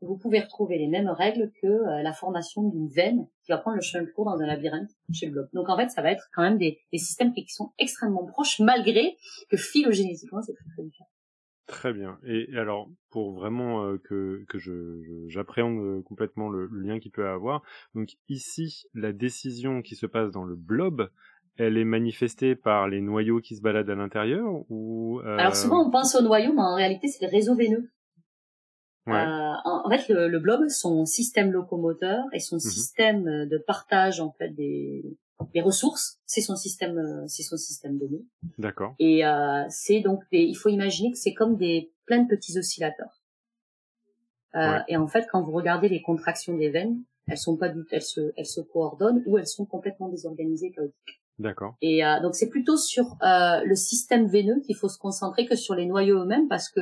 Vous 0.00 0.16
pouvez 0.16 0.38
retrouver 0.40 0.78
les 0.78 0.86
mêmes 0.86 1.08
règles 1.08 1.50
que 1.60 1.66
euh, 1.66 2.02
la 2.02 2.12
formation 2.12 2.62
d'une 2.62 2.88
veine 2.88 3.26
qui 3.44 3.50
va 3.50 3.58
prendre 3.58 3.76
le 3.76 3.82
chemin 3.82 4.02
le 4.02 4.06
plus 4.06 4.14
court 4.14 4.26
dans 4.26 4.38
un 4.40 4.46
labyrinthe 4.46 4.90
chez 5.12 5.26
le 5.26 5.32
blob. 5.32 5.48
Donc, 5.52 5.68
en 5.68 5.76
fait, 5.76 5.88
ça 5.88 6.02
va 6.02 6.12
être 6.12 6.28
quand 6.32 6.42
même 6.42 6.56
des, 6.56 6.78
des 6.92 6.98
systèmes 6.98 7.32
qui 7.34 7.44
sont 7.48 7.72
extrêmement 7.78 8.24
proches, 8.24 8.60
malgré 8.60 9.16
que 9.50 9.56
phylogénétiquement, 9.56 10.40
c'est 10.40 10.54
très, 10.54 10.70
très 10.74 10.84
différent. 10.84 11.10
Très 11.68 11.92
bien. 11.92 12.18
Et 12.26 12.48
alors, 12.56 12.88
pour 13.10 13.34
vraiment 13.34 13.84
euh, 13.84 13.98
que, 13.98 14.42
que 14.48 14.58
je, 14.58 15.26
j'appréhende 15.28 15.78
euh, 15.78 16.02
complètement 16.02 16.48
le, 16.48 16.66
lien 16.72 16.98
qu'il 16.98 17.10
peut 17.10 17.28
avoir, 17.28 17.62
donc 17.94 18.16
ici, 18.30 18.84
la 18.94 19.12
décision 19.12 19.82
qui 19.82 19.94
se 19.94 20.06
passe 20.06 20.30
dans 20.30 20.44
le 20.44 20.56
blob, 20.56 21.10
elle 21.58 21.76
est 21.76 21.84
manifestée 21.84 22.56
par 22.56 22.88
les 22.88 23.02
noyaux 23.02 23.40
qui 23.40 23.54
se 23.54 23.60
baladent 23.60 23.90
à 23.90 23.94
l'intérieur 23.94 24.46
ou 24.70 25.20
euh... 25.20 25.36
Alors 25.36 25.56
souvent 25.56 25.86
on 25.86 25.90
pense 25.90 26.14
aux 26.14 26.22
noyaux, 26.22 26.54
mais 26.54 26.62
en 26.62 26.74
réalité 26.74 27.08
c'est 27.08 27.26
le 27.26 27.30
réseau 27.30 27.54
veineux. 27.54 27.90
Ouais. 29.06 29.16
Euh, 29.16 29.52
en, 29.64 29.90
fait, 29.90 30.08
le, 30.12 30.28
le, 30.28 30.38
blob, 30.38 30.68
son 30.68 31.04
système 31.04 31.50
locomoteur 31.50 32.24
et 32.32 32.40
son 32.40 32.56
mmh 32.56 32.60
système 32.60 33.24
de 33.46 33.58
partage 33.58 34.20
en 34.20 34.32
fait 34.32 34.50
des, 34.50 35.18
les 35.54 35.60
ressources, 35.62 36.18
c'est 36.26 36.40
son 36.40 36.56
système, 36.56 36.98
euh, 36.98 37.24
c'est 37.26 37.42
son 37.42 37.56
système 37.56 37.98
donné. 37.98 38.24
D'accord. 38.58 38.94
Et 38.98 39.24
euh, 39.24 39.64
c'est 39.68 40.00
donc 40.00 40.22
des, 40.32 40.42
il 40.42 40.54
faut 40.54 40.68
imaginer 40.68 41.12
que 41.12 41.18
c'est 41.18 41.34
comme 41.34 41.56
des 41.56 41.92
plein 42.06 42.22
de 42.22 42.28
petits 42.28 42.58
oscillateurs. 42.58 43.22
Euh, 44.54 44.78
Et 44.88 44.96
en 44.96 45.06
fait, 45.06 45.26
quand 45.30 45.42
vous 45.42 45.52
regardez 45.52 45.88
les 45.88 46.02
contractions 46.02 46.56
des 46.56 46.70
veines, 46.70 47.02
elles 47.26 47.38
sont 47.38 47.56
pas 47.56 47.68
du, 47.68 47.84
elles 47.90 48.02
se, 48.02 48.32
elles 48.36 48.46
se 48.46 48.60
coordonnent 48.60 49.22
ou 49.26 49.38
elles 49.38 49.46
sont 49.46 49.66
complètement 49.66 50.08
désorganisées, 50.08 50.70
chaotiques. 50.70 51.22
D'accord. 51.38 51.76
Et 51.80 52.04
euh, 52.04 52.20
donc 52.20 52.34
c'est 52.34 52.48
plutôt 52.48 52.76
sur 52.76 53.16
euh, 53.22 53.62
le 53.64 53.76
système 53.76 54.26
veineux 54.26 54.60
qu'il 54.66 54.74
faut 54.74 54.88
se 54.88 54.98
concentrer 54.98 55.46
que 55.46 55.54
sur 55.54 55.74
les 55.74 55.86
noyaux 55.86 56.22
eux-mêmes 56.22 56.48
parce 56.48 56.68
que 56.68 56.80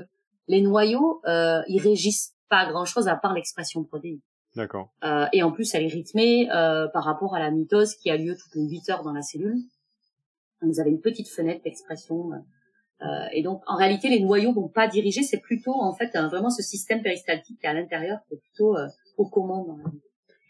les 0.49 0.63
noyaux, 0.63 1.21
euh, 1.27 1.61
ils 1.69 1.81
régissent 1.81 2.35
pas 2.49 2.71
grand-chose 2.71 3.09
à 3.09 3.17
part 3.17 3.35
l'expression 3.35 3.85
protéine. 3.85 4.21
D'accord. 4.57 4.91
Euh, 5.05 5.27
et 5.35 5.43
en 5.43 5.53
plus, 5.53 5.75
elle 5.75 5.85
est 5.85 5.89
rythmée 5.89 6.51
euh, 6.51 6.89
par 6.89 7.05
rapport 7.05 7.35
à 7.35 7.39
la 7.39 7.51
mitose 7.51 7.95
qui 7.95 8.11
a 8.11 8.17
lieu 8.17 8.35
toutes 8.35 8.55
les 8.55 8.67
8 8.67 8.89
heures 8.91 9.03
dans 9.03 9.13
la 9.13 9.21
cellule. 9.21 9.59
vous 10.63 10.81
avez 10.81 10.91
une 10.91 11.01
petite 11.03 11.29
fenêtre 11.29 11.63
d'expression. 11.63 12.31
Euh, 13.03 13.07
et 13.33 13.43
donc, 13.43 13.63
en 13.67 13.77
réalité, 13.77 14.09
les 14.09 14.21
noyaux 14.21 14.55
vont 14.55 14.69
pas 14.69 14.89
diriger. 14.89 15.23
C'est 15.23 15.41
plutôt, 15.41 15.75
en 15.75 15.93
fait, 15.93 16.17
vraiment 16.17 16.49
ce 16.49 16.63
système 16.63 17.03
péristaltique 17.03 17.61
qui 17.61 17.67
est 17.67 17.69
à 17.69 17.75
l'intérieur, 17.75 18.21
qui 18.27 18.35
est 18.35 18.39
plutôt 18.39 18.77
aux 19.19 19.29
commandes. 19.29 19.77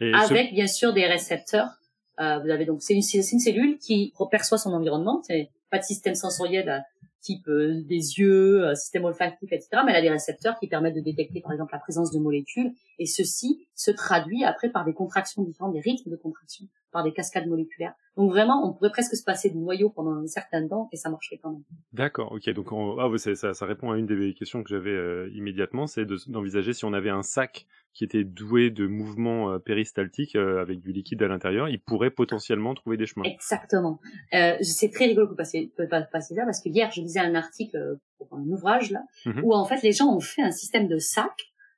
Avec, 0.01 0.55
bien 0.55 0.69
sûr, 0.69 0.93
des 0.93 1.07
récepteurs. 1.07 1.81
vous 2.19 2.23
avez 2.51 2.65
donc, 2.65 2.83
c'est 2.83 2.95
une, 2.95 3.03
une, 3.03 3.41
cellule 3.41 3.79
qui 3.79 4.13
perçoit 4.31 4.59
son 4.59 4.73
environnement. 4.73 5.21
C'est 5.27 5.51
pas 5.69 5.79
de 5.79 5.85
système 5.85 6.15
sensoriel 6.15 6.85
type 7.27 7.49
euh, 7.49 7.83
des 7.83 8.19
yeux, 8.19 8.65
euh, 8.65 8.75
système 8.75 9.05
olfactif, 9.05 9.53
etc. 9.53 9.69
Mais 9.85 9.93
elle 9.93 9.99
a 9.99 10.03
des 10.03 10.11
récepteurs 10.11 10.59
qui 10.59 10.69
permettent 10.69 10.95
de 10.95 11.01
détecter, 11.01 11.41
par 11.41 11.53
exemple, 11.53 11.73
la 11.73 11.81
présence 11.81 12.13
de 12.13 12.19
molécules. 12.19 12.73
Et 12.99 13.07
ceci 13.07 13.67
se 13.75 13.91
traduit 13.91 14.45
après 14.45 14.71
par 14.71 14.85
des 14.85 14.95
contractions 14.95 15.43
différentes, 15.43 15.75
des 15.75 15.81
rythmes 15.81 16.11
de 16.11 16.17
contraction, 16.17 16.67
par 16.93 17.05
des 17.05 17.13
cascades 17.13 17.47
moléculaires. 17.47 17.95
Donc 18.17 18.31
vraiment, 18.31 18.67
on 18.67 18.73
pourrait 18.73 18.91
presque 18.91 19.15
se 19.15 19.23
passer 19.23 19.51
du 19.51 19.59
noyau 19.59 19.91
pendant 19.91 20.15
un 20.15 20.27
certain 20.27 20.67
temps 20.67 20.89
et 20.91 20.97
ça 20.97 21.11
marcherait 21.11 21.39
quand 21.43 21.53
même. 21.53 21.63
D'accord, 21.93 22.33
ok. 22.33 22.49
Donc 22.51 22.69
ah, 22.99 23.09
ça, 23.19 23.53
ça, 23.53 23.67
répond 23.67 23.91
à 23.91 23.99
une 23.99 24.07
des 24.07 24.33
questions 24.33 24.63
que 24.63 24.71
j'avais 24.71 24.91
euh, 24.91 25.31
immédiatement, 25.35 25.87
c'est 25.87 26.07
d'envisager 26.27 26.73
si 26.73 26.87
on 26.87 26.95
avait 26.95 27.11
un 27.11 27.23
sac 27.23 27.67
qui 27.93 28.05
était 28.05 28.25
doué 28.25 28.71
de 28.71 28.87
mouvements 28.87 29.53
euh, 29.53 29.59
péristaltiques 29.59 30.37
euh, 30.37 30.63
avec 30.63 30.81
du 30.81 30.93
liquide 30.93 31.23
à 31.23 31.29
l'intérieur, 31.29 31.69
il 31.69 31.79
pourrait 31.79 32.11
potentiellement 32.11 32.75
trouver 32.75 32.97
des 32.97 33.07
chemins. 33.07 33.25
Exactement. 33.27 34.01
C'est 34.33 34.91
très 34.91 35.07
rigolo 35.07 35.27
que 35.27 35.33
vous 35.33 35.37
passiez, 35.37 35.73
passer 36.11 36.35
là 36.35 36.45
parce 36.45 36.63
que 36.63 36.71
hier 36.71 36.91
je 36.91 37.03
lisais 37.03 37.21
un 37.21 37.35
article 37.35 37.99
pour 38.17 38.29
un 38.33 38.45
ouvrage 38.47 38.91
là 38.91 39.03
mhm. 39.27 39.45
où 39.45 39.55
en 39.55 39.65
fait 39.67 39.83
les 39.83 39.93
gens 39.93 40.15
ont 40.15 40.21
fait 40.21 40.43
un 40.43 40.53
système 40.53 40.89
de 40.89 40.99
sac. 40.99 41.33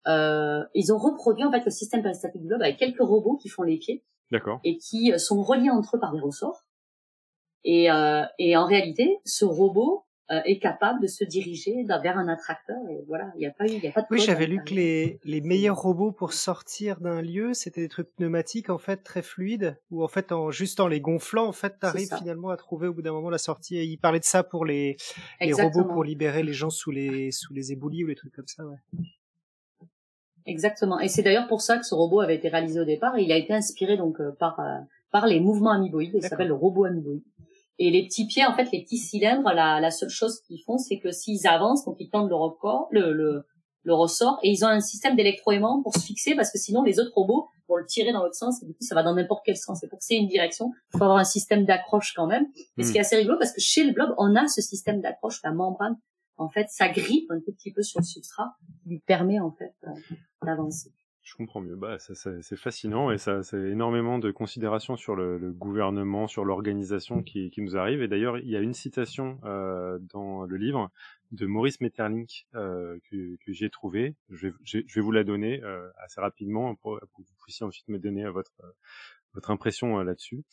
Ils 0.06 0.92
ont 0.92 0.98
reproduit 0.98 1.44
en 1.44 1.50
fait 1.50 1.64
le 1.64 1.70
système 1.70 2.02
péristaltique 2.02 2.42
du 2.42 2.48
globe 2.48 2.62
avec 2.62 2.76
quelques 2.76 3.00
robots 3.00 3.36
qui 3.36 3.48
font 3.48 3.64
les 3.64 3.78
pieds. 3.78 4.04
D'accord. 4.30 4.60
Et 4.64 4.78
qui 4.78 5.12
sont 5.18 5.42
reliés 5.42 5.70
entre 5.70 5.96
eux 5.96 6.00
par 6.00 6.12
des 6.12 6.20
ressorts. 6.20 6.64
Et, 7.64 7.90
euh, 7.90 8.24
et 8.38 8.56
en 8.56 8.66
réalité, 8.66 9.18
ce 9.24 9.44
robot 9.44 10.04
euh, 10.30 10.40
est 10.44 10.58
capable 10.58 11.00
de 11.00 11.06
se 11.06 11.24
diriger 11.24 11.84
vers 11.84 12.18
un 12.18 12.28
attracteur. 12.28 12.76
Et 12.90 13.02
voilà, 13.06 13.32
il 13.34 13.38
n'y 13.38 13.46
a 13.46 13.50
pas 13.50 13.64
eu, 13.64 13.70
il 13.70 13.82
y 13.82 13.88
a 13.88 13.92
pas 13.92 14.02
de. 14.02 14.06
Oui, 14.10 14.20
j'avais 14.20 14.46
lu 14.46 14.62
que 14.62 14.74
les, 14.74 15.18
les 15.24 15.40
meilleurs 15.40 15.80
robots 15.80 16.12
pour 16.12 16.34
sortir 16.34 17.00
d'un 17.00 17.22
lieu, 17.22 17.54
c'était 17.54 17.80
des 17.80 17.88
trucs 17.88 18.14
pneumatiques 18.14 18.68
en 18.68 18.78
fait 18.78 18.98
très 18.98 19.22
fluides, 19.22 19.80
ou 19.90 20.04
en 20.04 20.08
fait 20.08 20.30
en 20.30 20.50
juste 20.50 20.80
en 20.80 20.86
les 20.86 21.00
gonflant, 21.00 21.46
en 21.46 21.52
fait, 21.52 21.78
t'arrives 21.78 22.14
finalement 22.18 22.50
à 22.50 22.58
trouver 22.58 22.88
au 22.88 22.92
bout 22.92 23.02
d'un 23.02 23.12
moment 23.12 23.30
la 23.30 23.38
sortie. 23.38 23.78
Et 23.78 23.84
il 23.84 23.96
parlait 23.96 24.20
de 24.20 24.24
ça 24.24 24.42
pour 24.42 24.66
les, 24.66 24.98
les 25.40 25.52
robots 25.54 25.84
pour 25.84 26.04
libérer 26.04 26.42
les 26.42 26.52
gens 26.52 26.70
sous 26.70 26.90
les 26.90 27.32
sous 27.32 27.54
les 27.54 27.72
éboulis 27.72 28.04
ou 28.04 28.08
les 28.08 28.14
trucs 28.14 28.34
comme 28.34 28.48
ça, 28.48 28.66
ouais. 28.66 28.76
Exactement. 30.48 30.98
Et 30.98 31.08
c'est 31.08 31.22
d'ailleurs 31.22 31.46
pour 31.46 31.60
ça 31.60 31.76
que 31.76 31.84
ce 31.84 31.94
robot 31.94 32.20
avait 32.20 32.36
été 32.36 32.48
réalisé 32.48 32.80
au 32.80 32.84
départ. 32.84 33.18
il 33.18 33.30
a 33.30 33.36
été 33.36 33.52
inspiré 33.52 33.98
donc 33.98 34.18
euh, 34.18 34.32
par 34.40 34.58
euh, 34.60 34.78
par 35.12 35.26
les 35.26 35.40
mouvements 35.40 35.72
amoeboïdes. 35.72 36.12
Il 36.14 36.22
s'appelle 36.22 36.48
le 36.48 36.54
robot 36.54 36.86
amoeboïde. 36.86 37.22
Et 37.78 37.90
les 37.90 38.04
petits 38.06 38.26
pieds, 38.26 38.44
en 38.44 38.54
fait, 38.54 38.68
les 38.72 38.82
petits 38.82 38.96
cylindres, 38.96 39.52
la, 39.54 39.78
la 39.78 39.90
seule 39.90 40.08
chose 40.08 40.40
qu'ils 40.40 40.62
font, 40.64 40.78
c'est 40.78 40.98
que 40.98 41.12
s'ils 41.12 41.46
avancent, 41.46 41.84
donc 41.84 41.96
ils 42.00 42.10
tendent 42.10 42.28
le 42.28 42.34
record, 42.34 42.88
le, 42.90 43.12
le, 43.12 43.46
le 43.84 43.94
ressort, 43.94 44.40
et 44.42 44.50
ils 44.50 44.64
ont 44.64 44.68
un 44.68 44.80
système 44.80 45.14
d'électroaimant 45.14 45.82
pour 45.82 45.94
se 45.94 46.00
fixer, 46.00 46.34
parce 46.34 46.50
que 46.50 46.58
sinon 46.58 46.82
les 46.82 46.98
autres 46.98 47.12
robots 47.14 47.46
vont 47.68 47.76
le 47.76 47.86
tirer 47.86 48.12
dans 48.12 48.24
l'autre 48.24 48.34
sens, 48.34 48.60
et 48.62 48.66
du 48.66 48.72
coup 48.72 48.82
ça 48.82 48.96
va 48.96 49.04
dans 49.04 49.14
n'importe 49.14 49.42
quel 49.44 49.56
sens. 49.56 49.84
Et 49.84 49.88
pour 49.88 49.98
que 49.98 50.04
c'est 50.04 50.16
une 50.16 50.26
direction, 50.26 50.72
il 50.92 50.98
faut 50.98 51.04
avoir 51.04 51.18
un 51.18 51.24
système 51.24 51.64
d'accroche 51.66 52.14
quand 52.16 52.26
même. 52.26 52.46
Et 52.78 52.82
ce 52.82 52.88
hmm. 52.88 52.92
qui 52.92 52.98
est 52.98 53.00
assez 53.02 53.16
rigolo, 53.16 53.38
parce 53.38 53.52
que 53.52 53.60
chez 53.60 53.84
le 53.84 53.92
blob, 53.92 54.12
on 54.18 54.34
a 54.34 54.48
ce 54.48 54.60
système 54.60 55.00
d'accroche, 55.00 55.40
la 55.44 55.52
membrane, 55.52 55.96
en 56.38 56.48
fait, 56.48 56.68
ça 56.70 56.88
grippe 56.88 57.30
un 57.30 57.40
tout 57.40 57.52
petit 57.52 57.72
peu 57.72 57.82
sur 57.82 58.00
le 58.00 58.04
substrat, 58.04 58.56
qui 58.82 58.88
lui 58.90 59.00
permet 59.00 59.40
en 59.40 59.50
fait 59.50 59.74
euh, 59.84 60.14
d'avancer. 60.42 60.92
Je 61.28 61.34
comprends 61.34 61.60
mieux. 61.60 61.76
Bah, 61.76 61.98
ça, 61.98 62.14
c'est 62.14 62.56
fascinant 62.56 63.10
et 63.10 63.18
ça, 63.18 63.42
c'est 63.42 63.60
énormément 63.60 64.18
de 64.18 64.30
considérations 64.30 64.96
sur 64.96 65.14
le, 65.14 65.52
gouvernement, 65.52 66.26
sur 66.26 66.42
l'organisation 66.42 67.22
qui, 67.22 67.50
qui, 67.50 67.60
nous 67.60 67.76
arrive. 67.76 68.00
Et 68.00 68.08
d'ailleurs, 68.08 68.38
il 68.38 68.48
y 68.48 68.56
a 68.56 68.60
une 68.60 68.72
citation 68.72 69.38
euh, 69.44 69.98
dans 70.00 70.44
le 70.44 70.56
livre 70.56 70.90
de 71.30 71.44
Maurice 71.44 71.82
Metterlink 71.82 72.46
euh, 72.54 72.98
que, 73.10 73.36
que 73.44 73.52
j'ai 73.52 73.68
trouvé. 73.68 74.14
Je 74.30 74.46
vais, 74.46 74.54
je, 74.64 74.78
vais, 74.78 75.00
vous 75.02 75.12
la 75.12 75.22
donner 75.22 75.62
euh, 75.64 75.86
assez 75.98 76.18
rapidement 76.18 76.74
pour, 76.76 76.98
pour, 76.98 77.22
que 77.22 77.28
vous 77.28 77.36
puissiez 77.44 77.66
ensuite 77.66 77.88
me 77.88 77.98
donner 77.98 78.26
votre 78.30 78.62
votre 79.34 79.50
impression 79.50 79.98
là-dessus. 79.98 80.44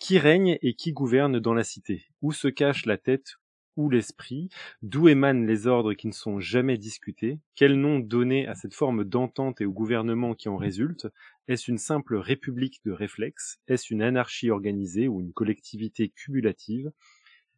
Qui 0.00 0.18
règne 0.18 0.58
et 0.62 0.74
qui 0.74 0.92
gouverne 0.92 1.38
dans 1.38 1.54
la 1.54 1.62
cité? 1.62 2.06
Où 2.22 2.32
se 2.32 2.48
cache 2.48 2.86
la 2.86 2.98
tête 2.98 3.36
ou 3.76 3.90
l'esprit, 3.90 4.48
d'où 4.82 5.08
émanent 5.08 5.46
les 5.46 5.66
ordres 5.66 5.94
qui 5.94 6.06
ne 6.06 6.12
sont 6.12 6.40
jamais 6.40 6.78
discutés, 6.78 7.38
quel 7.54 7.78
nom 7.78 7.98
donner 7.98 8.46
à 8.46 8.54
cette 8.54 8.74
forme 8.74 9.04
d'entente 9.04 9.60
et 9.60 9.66
au 9.66 9.72
gouvernement 9.72 10.34
qui 10.34 10.48
en 10.48 10.56
résulte, 10.56 11.08
est-ce 11.48 11.70
une 11.70 11.78
simple 11.78 12.16
république 12.16 12.80
de 12.84 12.92
réflexes, 12.92 13.58
est-ce 13.68 13.92
une 13.92 14.02
anarchie 14.02 14.50
organisée 14.50 15.08
ou 15.08 15.20
une 15.20 15.32
collectivité 15.32 16.08
cumulative, 16.08 16.92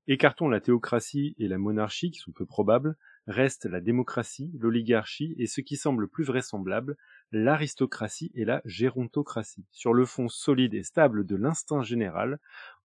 écartons 0.09 0.49
la 0.49 0.61
théocratie 0.61 1.35
et 1.39 1.49
la 1.49 1.59
monarchie 1.59 2.11
qui 2.11 2.21
sont 2.21 2.33
peu 2.33 2.47
probables, 2.47 2.97
reste 3.27 3.67
la 3.67 3.81
démocratie, 3.81 4.53
l'oligarchie 4.59 5.35
et 5.39 5.47
ce 5.47 5.61
qui 5.61 5.77
semble 5.77 6.09
plus 6.09 6.25
vraisemblable, 6.25 6.97
l'aristocratie 7.33 8.31
et 8.35 8.45
la 8.45 8.63
gérontocratie. 8.65 9.65
Sur 9.73 9.95
le 9.95 10.05
fond 10.05 10.29
solide 10.29 10.75
et 10.75 10.85
stable 10.85 11.27
de 11.27 11.37
l'instinct 11.37 11.83
général, 11.83 12.39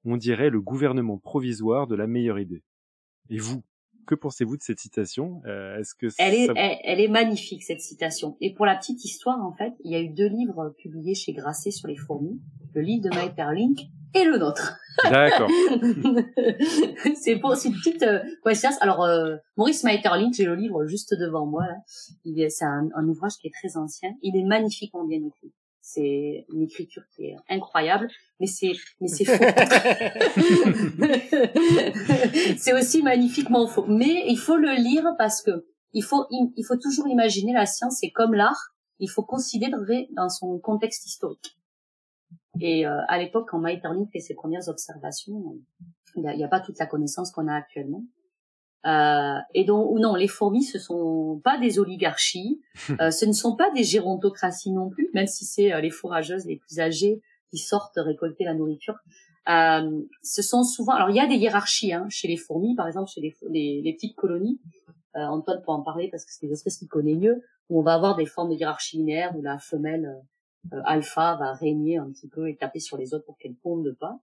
on 0.04 0.16
dirait 0.16 0.50
le 0.50 0.62
gouvernement 0.62 1.18
provisoire 1.18 1.86
de 1.86 1.94
la 1.94 2.06
meilleure 2.06 2.38
idée. 2.38 2.62
Et 3.30 3.38
vous, 3.38 3.62
que 4.06 4.16
pensez-vous 4.16 4.56
de 4.56 4.62
cette 4.62 4.80
citation? 4.80 5.40
Euh, 5.46 5.78
Est-ce 5.78 5.94
que 5.94 6.06
elle 6.18 6.34
est, 6.34 6.80
elle, 6.84 7.00
est 7.00 7.08
magnifique 7.08 7.62
cette 7.62 7.80
citation. 7.80 8.36
Et 8.40 8.52
pour 8.52 8.66
la 8.66 8.76
petite 8.76 9.04
histoire, 9.04 9.38
en 9.40 9.52
fait, 9.52 9.72
il 9.84 9.92
y 9.92 9.94
a 9.94 10.00
eu 10.00 10.08
deux 10.08 10.26
livres 10.26 10.74
publiés 10.78 11.14
chez 11.14 11.32
Grasset 11.32 11.70
sur 11.70 11.86
les 11.86 11.96
fourmis, 11.96 12.40
le 12.74 12.82
livre 12.82 13.08
de 13.08 13.14
Maeterlinck 13.14 13.78
et 14.14 14.24
le 14.24 14.38
nôtre. 14.38 14.76
D'accord. 15.04 15.48
c'est 17.14 17.36
pour 17.36 17.52
une 17.52 17.72
petite 17.72 18.02
euh, 18.02 18.18
coïncidence. 18.42 18.82
Alors 18.82 19.04
euh, 19.04 19.36
Maurice 19.56 19.84
Maeterlinck, 19.84 20.34
j'ai 20.34 20.44
le 20.44 20.56
livre 20.56 20.84
juste 20.86 21.14
devant 21.14 21.46
moi. 21.46 21.64
C'est 22.24 22.64
un, 22.64 22.88
un, 22.96 23.08
ouvrage 23.08 23.34
qui 23.40 23.46
est 23.46 23.52
très 23.52 23.76
ancien. 23.76 24.10
Il 24.22 24.36
est 24.36 24.44
magnifiquement 24.44 25.06
bien 25.06 25.18
écrit 25.18 25.52
c'est 25.93 26.47
une 26.53 26.62
écriture 26.62 27.03
qui 27.14 27.26
est 27.26 27.36
incroyable, 27.49 28.09
mais 28.38 28.47
c'est 28.47 28.72
mais 29.01 29.09
c'est 29.09 29.24
faux. 29.24 29.32
c'est 32.59 32.72
aussi 32.72 33.03
magnifiquement 33.03 33.66
faux. 33.66 33.86
Mais 33.86 34.24
il 34.28 34.38
faut 34.38 34.57
le 34.57 34.72
lire 34.72 35.05
parce 35.18 35.43
que 35.43 35.66
il 35.93 36.03
faut 36.03 36.26
il 36.30 36.64
faut 36.64 36.76
toujours 36.76 37.09
imaginer 37.09 37.53
la 37.53 37.66
science, 37.66 37.99
c'est 38.01 38.11
comme 38.11 38.34
l'art, 38.34 38.74
il 38.99 39.09
faut 39.09 39.24
considérer 39.24 40.09
dans 40.16 40.28
son 40.28 40.59
contexte 40.59 41.07
historique. 41.07 41.57
Et 42.61 42.86
euh, 42.86 43.01
à 43.09 43.18
l'époque, 43.18 43.49
quand 43.51 43.59
Maeterlinck 43.59 44.11
fait 44.12 44.20
ses 44.20 44.34
premières 44.34 44.68
observations, 44.68 45.57
il 46.16 46.22
n'y 46.22 46.43
a, 46.43 46.47
a, 46.47 46.49
pas 46.49 46.61
toute 46.61 46.78
la 46.78 46.86
connaissance 46.86 47.30
qu'on 47.30 47.49
a 47.49 47.55
actuellement. 47.55 48.05
Euh, 48.86 49.38
et 49.54 49.64
donc, 49.64 49.90
ou 49.90 49.98
non, 49.98 50.14
les 50.14 50.28
fourmis, 50.28 50.62
ce 50.62 50.78
sont 50.78 51.40
pas 51.44 51.58
des 51.58 51.78
oligarchies, 51.78 52.60
euh, 53.00 53.10
ce 53.10 53.26
ne 53.26 53.32
sont 53.32 53.56
pas 53.56 53.70
des 53.70 53.84
gérontocraties 53.84 54.70
non 54.70 54.88
plus, 54.88 55.10
même 55.14 55.26
si 55.26 55.44
c'est 55.44 55.72
euh, 55.72 55.80
les 55.80 55.90
fourrageuses 55.90 56.46
les 56.46 56.56
plus 56.56 56.80
âgées 56.80 57.20
qui 57.50 57.58
sortent 57.58 57.98
récolter 57.98 58.44
la 58.44 58.54
nourriture. 58.54 58.98
Euh, 59.48 60.02
ce 60.22 60.42
sont 60.42 60.62
souvent, 60.62 60.92
alors 60.92 61.10
il 61.10 61.16
y 61.16 61.20
a 61.20 61.26
des 61.26 61.36
hiérarchies 61.36 61.92
hein, 61.92 62.06
chez 62.08 62.28
les 62.28 62.36
fourmis, 62.36 62.74
par 62.74 62.86
exemple 62.86 63.10
chez 63.10 63.20
les, 63.20 63.34
les, 63.50 63.82
les 63.82 63.92
petites 63.94 64.16
colonies. 64.16 64.60
Euh, 65.16 65.20
Antoine 65.20 65.60
peut 65.64 65.72
en 65.72 65.82
parler 65.82 66.08
parce 66.08 66.24
que 66.24 66.30
c'est 66.32 66.46
des 66.46 66.52
espèces 66.52 66.78
qu'il 66.78 66.88
connaît 66.88 67.16
mieux, 67.16 67.42
où 67.68 67.80
on 67.80 67.82
va 67.82 67.94
avoir 67.94 68.16
des 68.16 68.26
formes 68.26 68.50
de 68.50 68.54
hiérarchie 68.54 68.98
linéaire 68.98 69.34
où 69.36 69.42
la 69.42 69.58
femelle 69.58 70.20
alpha 70.84 71.36
va 71.36 71.52
régner 71.54 71.98
un 71.98 72.11
petit 72.11 72.28
peu 72.28 72.48
et 72.48 72.56
taper 72.56 72.80
sur 72.80 72.96
les 72.96 73.14
autres 73.14 73.24
pour 73.24 73.38
qu'elles 73.38 73.56
pondent 73.56 73.96
pas. 73.98 74.20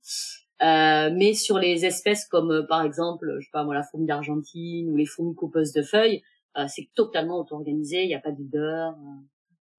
Euh, 0.63 1.11
mais 1.13 1.35
sur 1.35 1.59
les 1.59 1.85
espèces 1.85 2.25
comme 2.25 2.51
euh, 2.51 2.63
par 2.63 2.81
exemple, 2.81 3.35
je 3.39 3.45
sais 3.45 3.51
pas 3.51 3.63
moi, 3.63 3.75
la 3.75 3.83
fourmi 3.83 4.07
d'Argentine 4.07 4.89
ou 4.89 4.95
les 4.95 5.05
fourmis 5.05 5.35
coupeuses 5.35 5.71
de 5.71 5.83
feuilles, 5.83 6.23
euh, 6.57 6.65
c'est 6.67 6.89
totalement 6.95 7.37
auto-organisé, 7.39 8.03
il 8.03 8.07
n'y 8.07 8.15
a 8.15 8.19
pas 8.19 8.31
de 8.31 8.37
leader 8.37 8.95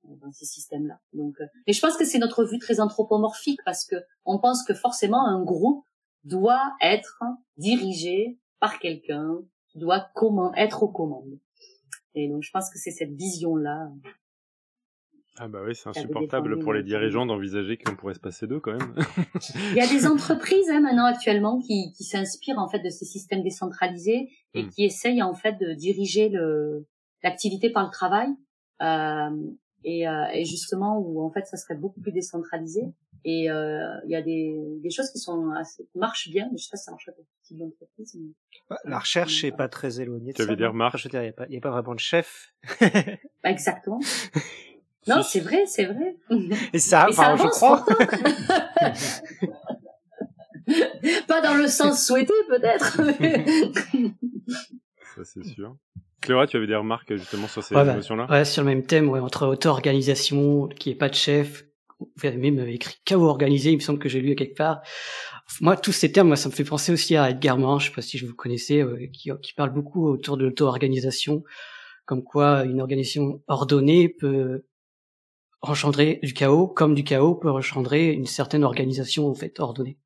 dans 0.04 0.32
ces 0.32 0.46
systèmes-là. 0.46 1.00
Donc, 1.12 1.36
mais 1.66 1.72
je 1.72 1.80
pense 1.80 1.96
que 1.96 2.04
c'est 2.04 2.18
notre 2.18 2.44
vue 2.44 2.58
très 2.58 2.80
anthropomorphique 2.80 3.60
parce 3.64 3.84
que 3.84 3.96
on 4.24 4.38
pense 4.38 4.62
que 4.62 4.72
forcément 4.72 5.26
un 5.26 5.42
groupe 5.42 5.84
doit 6.24 6.76
être 6.80 7.22
dirigé 7.56 8.38
par 8.60 8.78
quelqu'un, 8.78 9.38
doit 9.74 10.08
comment 10.14 10.54
être 10.54 10.84
aux 10.84 10.88
commandes. 10.88 11.38
Et 12.14 12.28
donc 12.28 12.42
je 12.42 12.50
pense 12.52 12.70
que 12.70 12.78
c'est 12.78 12.90
cette 12.90 13.12
vision-là 13.12 13.90
ah 15.40 15.48
bah 15.48 15.60
oui, 15.64 15.74
c'est 15.74 15.88
insupportable 15.88 16.58
pour 16.58 16.72
les 16.72 16.82
dirigeants 16.82 17.26
d'envisager 17.26 17.76
qu'on 17.76 17.94
pourrait 17.94 18.14
se 18.14 18.20
passer 18.20 18.46
d'eux 18.46 18.60
quand 18.60 18.72
même. 18.72 18.94
Il 19.70 19.76
y 19.76 19.80
a 19.80 19.86
des 19.86 20.06
entreprises 20.06 20.68
hein, 20.70 20.80
maintenant 20.80 21.04
actuellement 21.04 21.60
qui, 21.60 21.92
qui 21.96 22.04
s'inspirent 22.04 22.58
en 22.58 22.68
fait 22.68 22.80
de 22.80 22.90
ces 22.90 23.04
systèmes 23.04 23.42
décentralisés 23.42 24.28
et 24.54 24.62
hmm. 24.64 24.68
qui 24.70 24.84
essayent 24.84 25.22
en 25.22 25.34
fait 25.34 25.56
de 25.60 25.74
diriger 25.74 26.28
le 26.28 26.86
l'activité 27.22 27.70
par 27.70 27.84
le 27.84 27.90
travail 27.90 28.28
euh, 28.82 29.50
et, 29.84 30.08
euh, 30.08 30.26
et, 30.32 30.44
justement 30.44 30.98
où 30.98 31.22
en 31.22 31.30
fait 31.30 31.46
ça 31.46 31.56
serait 31.56 31.74
beaucoup 31.74 32.00
plus 32.00 32.12
décentralisé 32.12 32.82
et 33.24 33.50
euh, 33.50 33.94
il 34.04 34.10
y 34.10 34.16
a 34.16 34.22
des, 34.22 34.56
des 34.80 34.90
choses 34.90 35.10
qui 35.10 35.18
sont 35.18 35.50
assez, 35.50 35.84
qui 35.84 35.98
marchent 35.98 36.30
bien 36.30 36.48
mais 36.50 36.58
je 36.58 36.64
sais 36.64 36.70
pas 36.70 36.76
si 36.76 36.84
ça 36.84 36.92
marche 36.92 37.06
pas 37.06 37.12
pour 37.12 37.24
toutes 37.46 37.60
entreprises. 37.60 38.16
la 38.84 38.98
recherche 38.98 39.42
est 39.42 39.52
pas 39.52 39.68
très 39.68 40.00
éloignée 40.00 40.32
de 40.32 40.36
ça. 40.36 40.44
Tu 40.44 40.50
veux 40.50 40.56
dire 40.56 40.74
marche 40.74 41.02
Je 41.02 41.08
veux 41.08 41.10
dire, 41.10 41.22
il 41.22 41.50
n'y 41.50 41.56
a, 41.56 41.58
a 41.58 41.60
pas 41.60 41.70
vraiment 41.70 41.94
de 41.94 42.00
chef. 42.00 42.54
Bah, 42.80 43.50
exactement. 43.50 44.00
Non, 45.06 45.22
c'est 45.22 45.40
vrai, 45.40 45.64
c'est 45.66 45.84
vrai. 45.86 46.16
Et 46.72 46.78
ça, 46.78 47.06
enfin, 47.08 47.36
je 47.36 47.46
crois. 47.48 47.84
Pas 51.26 51.40
dans 51.40 51.54
le 51.54 51.66
sens 51.66 52.06
souhaité, 52.06 52.34
peut-être. 52.48 53.00
ça, 55.16 55.24
c'est 55.24 55.44
sûr. 55.44 55.76
Cléora, 56.20 56.46
tu 56.46 56.56
avais 56.56 56.66
des 56.66 56.74
remarques 56.74 57.14
justement 57.16 57.48
sur 57.48 57.62
ces 57.62 57.74
ouais, 57.74 57.84
bah, 57.84 57.96
là 58.16 58.26
Ouais, 58.28 58.44
sur 58.44 58.62
le 58.62 58.68
même 58.68 58.84
thème, 58.84 59.08
ouais, 59.08 59.20
entre 59.20 59.46
auto-organisation, 59.46 60.68
qui 60.68 60.90
est 60.90 60.94
pas 60.94 61.08
de 61.08 61.14
chef, 61.14 61.64
vous 62.00 62.26
avez 62.26 62.36
même 62.36 62.58
écrit 62.68 62.96
chaos 63.04 63.28
organisé, 63.28 63.70
il 63.70 63.76
me 63.76 63.80
semble 63.80 63.98
que 63.98 64.08
j'ai 64.08 64.20
lu 64.20 64.34
quelque 64.34 64.56
part. 64.56 64.80
Moi, 65.60 65.76
tous 65.76 65.92
ces 65.92 66.12
termes, 66.12 66.28
moi, 66.28 66.36
ça 66.36 66.48
me 66.48 66.54
fait 66.54 66.64
penser 66.64 66.92
aussi 66.92 67.16
à 67.16 67.30
Edgar 67.30 67.56
Morin, 67.56 67.78
je 67.78 67.86
sais 67.86 67.94
pas 67.94 68.02
si 68.02 68.18
je 68.18 68.26
vous 68.26 68.34
connaissez, 68.34 68.82
euh, 68.82 69.06
qui, 69.12 69.30
qui 69.42 69.54
parle 69.54 69.70
beaucoup 69.70 70.06
autour 70.08 70.36
de 70.36 70.44
l'auto-organisation, 70.44 71.44
comme 72.04 72.22
quoi 72.22 72.64
une 72.64 72.80
organisation 72.80 73.42
ordonnée 73.46 74.08
peut 74.08 74.64
engendrer 75.60 76.20
du 76.22 76.32
chaos, 76.34 76.68
comme 76.68 76.94
du 76.94 77.04
chaos 77.04 77.34
peut 77.34 77.50
engendrer 77.50 78.12
une 78.12 78.26
certaine 78.26 78.64
organisation 78.64 79.28
en 79.28 79.34
fait 79.34 79.58
ordonnée. 79.60 79.98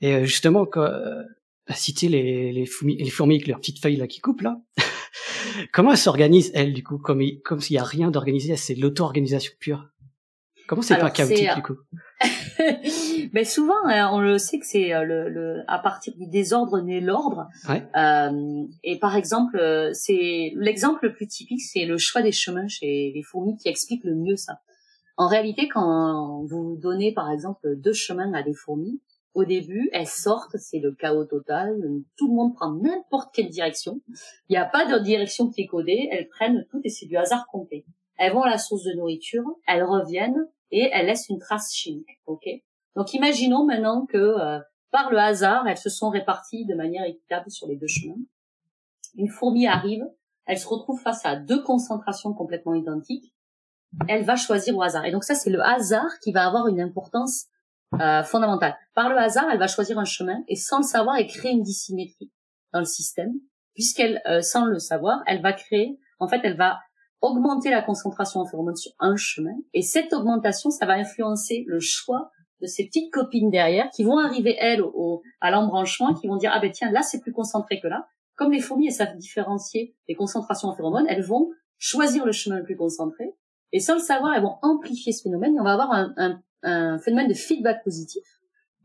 Et 0.00 0.14
euh, 0.14 0.24
justement, 0.24 0.64
quand, 0.64 0.82
euh, 0.82 1.22
à 1.66 1.74
citer 1.74 2.08
les, 2.08 2.52
les, 2.52 2.66
fourmis, 2.66 2.96
les 2.96 3.10
fourmis 3.10 3.36
avec 3.36 3.46
leurs 3.46 3.58
petites 3.58 3.80
feuilles 3.80 3.96
là 3.96 4.06
qui 4.06 4.20
coupent 4.20 4.42
là, 4.42 4.60
comment 5.72 5.92
elles 5.92 5.98
s'organisent 5.98 6.50
elles 6.54 6.72
du 6.72 6.82
coup, 6.82 6.98
comme, 6.98 7.22
comme 7.44 7.60
s'il 7.60 7.76
y 7.76 7.78
a 7.78 7.84
rien 7.84 8.10
d'organisé, 8.10 8.56
c'est 8.56 8.74
l'auto-organisation 8.74 9.52
pure. 9.58 9.88
Comment 10.66 10.82
c'est 10.82 10.98
pas 10.98 11.10
chaotique 11.10 11.54
du 11.54 11.62
coup? 11.62 11.76
Mais 13.32 13.44
souvent, 13.44 13.86
hein, 13.86 14.10
on 14.12 14.20
le 14.20 14.38
sait 14.38 14.58
que 14.58 14.66
c'est 14.66 14.92
euh, 14.92 15.04
le, 15.04 15.28
le, 15.28 15.64
à 15.68 15.78
partir 15.78 16.14
du 16.16 16.26
désordre 16.26 16.80
naît 16.80 17.00
l'ordre. 17.00 17.48
Ouais. 17.68 17.82
Euh, 17.96 18.66
et 18.84 18.98
par 18.98 19.16
exemple, 19.16 19.58
euh, 19.58 19.90
c'est 19.92 20.52
l'exemple 20.56 21.06
le 21.06 21.12
plus 21.12 21.26
typique, 21.26 21.60
c'est 21.60 21.84
le 21.84 21.98
choix 21.98 22.22
des 22.22 22.32
chemins 22.32 22.68
chez 22.68 23.12
les 23.14 23.22
fourmis 23.22 23.56
qui 23.56 23.68
explique 23.68 24.04
le 24.04 24.14
mieux 24.14 24.36
ça. 24.36 24.60
En 25.16 25.26
réalité, 25.26 25.68
quand 25.68 26.44
vous 26.48 26.76
donnez 26.80 27.12
par 27.12 27.30
exemple 27.30 27.74
deux 27.76 27.92
chemins 27.92 28.32
à 28.34 28.42
des 28.42 28.54
fourmis, 28.54 29.00
au 29.34 29.44
début, 29.44 29.88
elles 29.92 30.06
sortent, 30.06 30.56
c'est 30.56 30.80
le 30.80 30.92
chaos 30.92 31.24
total. 31.24 31.76
Tout 32.16 32.28
le 32.28 32.34
monde 32.34 32.54
prend 32.54 32.72
n'importe 32.72 33.32
quelle 33.34 33.48
direction. 33.48 34.00
Il 34.48 34.52
n'y 34.52 34.56
a 34.56 34.64
pas 34.64 34.84
de 34.86 34.98
direction 35.02 35.50
qui 35.50 35.62
est 35.62 35.66
codée. 35.66 36.08
Elles 36.10 36.28
prennent 36.28 36.64
tout 36.70 36.80
et 36.82 36.88
c'est 36.88 37.06
du 37.06 37.16
hasard 37.16 37.46
complet. 37.46 37.84
Elles 38.16 38.32
vont 38.32 38.42
à 38.42 38.50
la 38.50 38.58
source 38.58 38.82
de 38.82 38.92
nourriture, 38.94 39.44
elles 39.66 39.84
reviennent, 39.84 40.48
et 40.70 40.90
elle 40.92 41.06
laisse 41.06 41.28
une 41.28 41.38
trace 41.38 41.72
chimique. 41.72 42.20
Ok? 42.26 42.46
Donc 42.96 43.14
imaginons 43.14 43.64
maintenant 43.64 44.06
que 44.06 44.18
euh, 44.18 44.58
par 44.90 45.10
le 45.10 45.18
hasard, 45.18 45.66
elles 45.66 45.78
se 45.78 45.90
sont 45.90 46.10
réparties 46.10 46.64
de 46.66 46.74
manière 46.74 47.04
équitable 47.04 47.50
sur 47.50 47.66
les 47.66 47.76
deux 47.76 47.86
chemins. 47.86 48.16
Une 49.16 49.28
fourmi 49.28 49.66
arrive, 49.66 50.04
elle 50.46 50.58
se 50.58 50.66
retrouve 50.66 51.00
face 51.00 51.24
à 51.24 51.36
deux 51.36 51.62
concentrations 51.62 52.32
complètement 52.32 52.74
identiques. 52.74 53.34
Elle 54.08 54.24
va 54.24 54.36
choisir 54.36 54.76
au 54.76 54.82
hasard. 54.82 55.04
Et 55.04 55.12
donc 55.12 55.24
ça, 55.24 55.34
c'est 55.34 55.50
le 55.50 55.62
hasard 55.62 56.18
qui 56.22 56.32
va 56.32 56.46
avoir 56.46 56.68
une 56.68 56.80
importance 56.80 57.46
euh, 58.00 58.22
fondamentale. 58.22 58.76
Par 58.94 59.08
le 59.08 59.16
hasard, 59.16 59.46
elle 59.50 59.58
va 59.58 59.66
choisir 59.66 59.98
un 59.98 60.04
chemin 60.04 60.42
et 60.48 60.56
sans 60.56 60.78
le 60.78 60.84
savoir, 60.84 61.16
elle 61.16 61.26
crée 61.26 61.50
une 61.50 61.62
dissymétrie 61.62 62.30
dans 62.72 62.80
le 62.80 62.84
système, 62.84 63.32
puisqu'elle, 63.74 64.20
euh, 64.26 64.42
sans 64.42 64.66
le 64.66 64.78
savoir, 64.78 65.22
elle 65.26 65.40
va 65.40 65.52
créer, 65.52 65.98
en 66.18 66.28
fait, 66.28 66.40
elle 66.44 66.56
va 66.56 66.80
augmenter 67.20 67.70
la 67.70 67.82
concentration 67.82 68.40
en 68.40 68.46
phéromones 68.46 68.76
sur 68.76 68.92
un 68.98 69.16
chemin. 69.16 69.54
Et 69.74 69.82
cette 69.82 70.12
augmentation, 70.12 70.70
ça 70.70 70.86
va 70.86 70.94
influencer 70.94 71.64
le 71.66 71.80
choix 71.80 72.30
de 72.60 72.66
ces 72.66 72.86
petites 72.86 73.12
copines 73.12 73.50
derrière 73.50 73.88
qui 73.90 74.04
vont 74.04 74.18
arriver, 74.18 74.56
elles, 74.58 74.82
au, 74.82 75.22
à 75.40 75.50
l'embranchement, 75.50 76.14
qui 76.14 76.26
vont 76.26 76.36
dire, 76.36 76.50
ah 76.52 76.60
ben 76.60 76.70
tiens, 76.70 76.90
là, 76.90 77.02
c'est 77.02 77.20
plus 77.20 77.32
concentré 77.32 77.80
que 77.80 77.86
là. 77.86 78.06
Comme 78.36 78.52
les 78.52 78.60
fourmis, 78.60 78.86
elles 78.86 78.92
savent 78.92 79.16
différencier 79.16 79.96
les 80.08 80.14
concentrations 80.14 80.68
en 80.68 80.74
phéromones, 80.74 81.06
elles 81.08 81.24
vont 81.24 81.50
choisir 81.78 82.24
le 82.24 82.32
chemin 82.32 82.56
le 82.58 82.64
plus 82.64 82.76
concentré. 82.76 83.34
Et 83.72 83.80
sans 83.80 83.94
le 83.94 84.00
savoir, 84.00 84.34
elles 84.34 84.42
vont 84.42 84.56
amplifier 84.62 85.12
ce 85.12 85.22
phénomène 85.22 85.54
et 85.56 85.60
on 85.60 85.64
va 85.64 85.74
avoir 85.74 85.92
un, 85.92 86.14
un, 86.16 86.40
un 86.62 86.98
phénomène 86.98 87.28
de 87.28 87.34
feedback 87.34 87.84
positif, 87.84 88.22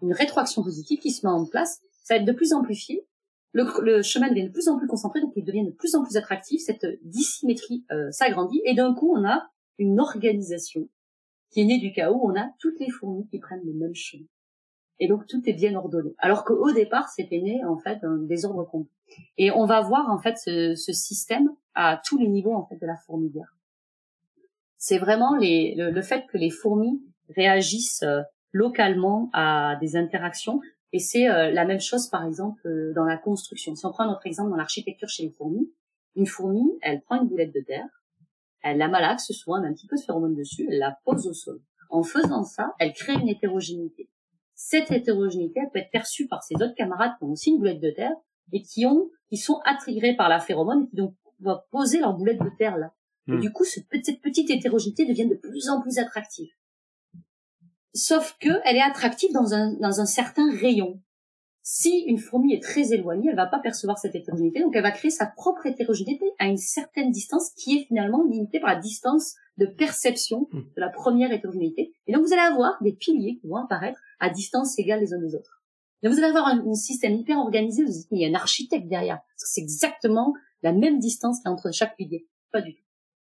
une 0.01 0.13
rétroaction 0.13 0.63
positive 0.63 0.99
qui 0.99 1.11
se 1.11 1.25
met 1.25 1.31
en 1.31 1.45
place. 1.45 1.81
Ça 2.03 2.15
va 2.15 2.19
être 2.19 2.27
de 2.27 2.33
plus 2.33 2.53
amplifié 2.53 3.07
le, 3.53 4.01
chemin 4.01 4.29
devient 4.29 4.47
de 4.47 4.51
plus 4.51 4.67
en 4.67 4.77
plus 4.77 4.87
concentré, 4.87 5.21
donc 5.21 5.33
il 5.35 5.45
devient 5.45 5.65
de 5.65 5.71
plus 5.71 5.95
en 5.95 6.03
plus 6.03 6.17
attractif, 6.17 6.61
cette 6.61 6.85
dissymétrie 7.03 7.85
euh, 7.91 8.11
s'agrandit, 8.11 8.61
et 8.65 8.73
d'un 8.73 8.93
coup 8.93 9.15
on 9.15 9.23
a 9.25 9.49
une 9.77 9.99
organisation 9.99 10.89
qui 11.51 11.61
est 11.61 11.65
née 11.65 11.79
du 11.79 11.93
chaos, 11.93 12.19
on 12.23 12.35
a 12.35 12.49
toutes 12.59 12.79
les 12.79 12.89
fourmis 12.89 13.27
qui 13.27 13.39
prennent 13.39 13.63
le 13.63 13.73
même 13.73 13.93
chemin. 13.93 14.25
Et 14.99 15.07
donc 15.07 15.27
tout 15.27 15.41
est 15.45 15.53
bien 15.53 15.75
ordonné. 15.75 16.15
Alors 16.17 16.43
qu'au 16.43 16.71
départ, 16.71 17.09
c'était 17.09 17.41
né 17.41 17.63
en 17.65 17.77
fait 17.77 17.99
d'un 18.01 18.17
désordre 18.17 18.63
complet. 18.63 18.91
Et 19.37 19.51
on 19.51 19.65
va 19.65 19.81
voir 19.81 20.09
en 20.09 20.17
fait 20.17 20.37
ce, 20.37 20.75
système 20.75 21.49
à 21.75 22.01
tous 22.03 22.17
les 22.17 22.27
niveaux 22.27 22.53
en 22.53 22.65
fait 22.65 22.77
de 22.77 22.85
la 22.85 22.95
fourmilière. 22.95 23.55
C'est 24.77 24.97
vraiment 24.97 25.35
les, 25.35 25.75
le, 25.75 26.01
fait 26.01 26.25
que 26.27 26.37
les 26.37 26.49
fourmis 26.49 27.01
réagissent 27.35 28.03
euh, 28.03 28.21
localement 28.51 29.29
à 29.33 29.77
des 29.79 29.95
interactions 29.95 30.61
et 30.93 30.99
c'est 30.99 31.27
euh, 31.27 31.51
la 31.51 31.65
même 31.65 31.81
chose, 31.81 32.07
par 32.07 32.23
exemple, 32.23 32.61
euh, 32.67 32.93
dans 32.93 33.03
la 33.03 33.17
construction. 33.17 33.75
Si 33.75 33.83
on 33.85 33.91
prend 33.91 34.05
notre 34.05 34.27
exemple 34.27 34.51
dans 34.51 34.55
l'architecture 34.55 35.09
chez 35.09 35.23
les 35.23 35.31
fourmis, 35.31 35.73
une 36.15 36.27
fourmi, 36.27 36.77
elle 36.83 37.01
prend 37.01 37.19
une 37.19 37.27
boulette 37.27 37.53
de 37.53 37.61
terre, 37.61 37.89
elle 38.61 38.77
la 38.77 38.87
malaxe 38.87 39.31
souvent, 39.31 39.59
met 39.59 39.67
un 39.67 39.73
petit 39.73 39.87
peu 39.87 39.97
de 39.97 40.01
phéromone 40.01 40.35
dessus, 40.35 40.67
elle 40.69 40.77
la 40.77 40.95
pose 41.03 41.27
au 41.27 41.33
sol. 41.33 41.59
En 41.89 42.03
faisant 42.03 42.43
ça, 42.43 42.73
elle 42.79 42.93
crée 42.93 43.13
une 43.13 43.27
hétérogénéité. 43.27 44.07
Cette 44.53 44.91
hétérogénéité, 44.91 45.61
elle 45.61 45.71
peut 45.73 45.79
être 45.79 45.91
perçue 45.91 46.27
par 46.27 46.43
ses 46.43 46.55
autres 46.55 46.75
camarades 46.75 47.11
qui 47.17 47.23
ont 47.23 47.31
aussi 47.31 47.49
une 47.49 47.57
boulette 47.57 47.81
de 47.81 47.89
terre 47.89 48.13
et 48.51 48.61
qui 48.61 48.85
ont, 48.85 49.09
qui 49.29 49.37
sont 49.37 49.59
attirés 49.65 50.15
par 50.15 50.29
la 50.29 50.39
phéromone 50.39 50.83
et 50.83 50.89
qui 50.89 50.95
donc 50.95 51.15
vont 51.39 51.59
poser 51.71 51.99
leur 51.99 52.13
boulette 52.13 52.39
de 52.39 52.51
terre 52.57 52.77
là. 52.77 52.93
Et 53.27 53.31
hmm. 53.31 53.39
du 53.39 53.51
coup, 53.51 53.63
cette 53.63 53.89
petite 53.89 54.49
hétérogénéité 54.49 55.05
devient 55.05 55.27
de 55.27 55.35
plus 55.35 55.69
en 55.69 55.81
plus 55.81 55.97
attractive 55.97 56.51
sauf 57.93 58.35
que 58.39 58.49
elle 58.65 58.75
est 58.75 58.81
attractive 58.81 59.31
dans 59.33 59.53
un, 59.53 59.73
dans 59.73 60.01
un 60.01 60.05
certain 60.05 60.51
rayon. 60.51 60.99
Si 61.65 62.03
une 62.07 62.17
fourmi 62.17 62.53
est 62.53 62.61
très 62.61 62.91
éloignée, 62.91 63.29
elle 63.29 63.37
va 63.37 63.45
pas 63.45 63.59
percevoir 63.59 63.97
cette 63.97 64.15
hétérogénéité, 64.15 64.61
donc 64.61 64.75
elle 64.75 64.83
va 64.83 64.91
créer 64.91 65.11
sa 65.11 65.25
propre 65.25 65.65
hétérogénéité 65.65 66.25
à 66.37 66.47
une 66.47 66.57
certaine 66.57 67.09
distance 67.09 67.51
qui 67.55 67.77
est 67.77 67.85
finalement 67.85 68.23
limitée 68.23 68.59
par 68.59 68.73
la 68.73 68.81
distance 68.81 69.35
de 69.57 69.65
perception 69.65 70.49
hmm. 70.51 70.59
de 70.75 70.81
la 70.81 70.89
première 70.89 71.31
hétérogénéité. 71.31 71.93
Et 72.07 72.13
donc 72.13 72.25
vous 72.25 72.33
allez 72.33 72.41
avoir 72.41 72.77
des 72.81 72.91
piliers 72.91 73.37
qui 73.39 73.47
vont 73.47 73.55
apparaître 73.55 74.01
à 74.19 74.29
distance 74.29 74.77
égale 74.77 74.99
les 74.99 75.13
uns 75.13 75.19
des 75.19 75.35
autres. 75.35 75.63
Donc 76.01 76.11
vous 76.11 76.17
allez 76.17 76.27
avoir 76.27 76.47
un, 76.47 76.73
système 76.73 77.15
hyper 77.15 77.37
organisé, 77.37 77.83
vous 77.83 77.91
dites, 77.91 78.07
il 78.11 78.19
y 78.19 78.25
a 78.25 78.29
un 78.29 78.33
architecte 78.33 78.89
derrière. 78.89 79.19
C'est 79.37 79.61
exactement 79.61 80.33
la 80.63 80.73
même 80.73 80.99
distance 80.99 81.37
entre 81.45 81.71
chaque 81.71 81.95
pilier. 81.95 82.27
Pas 82.51 82.61
du 82.61 82.75
tout 82.75 82.83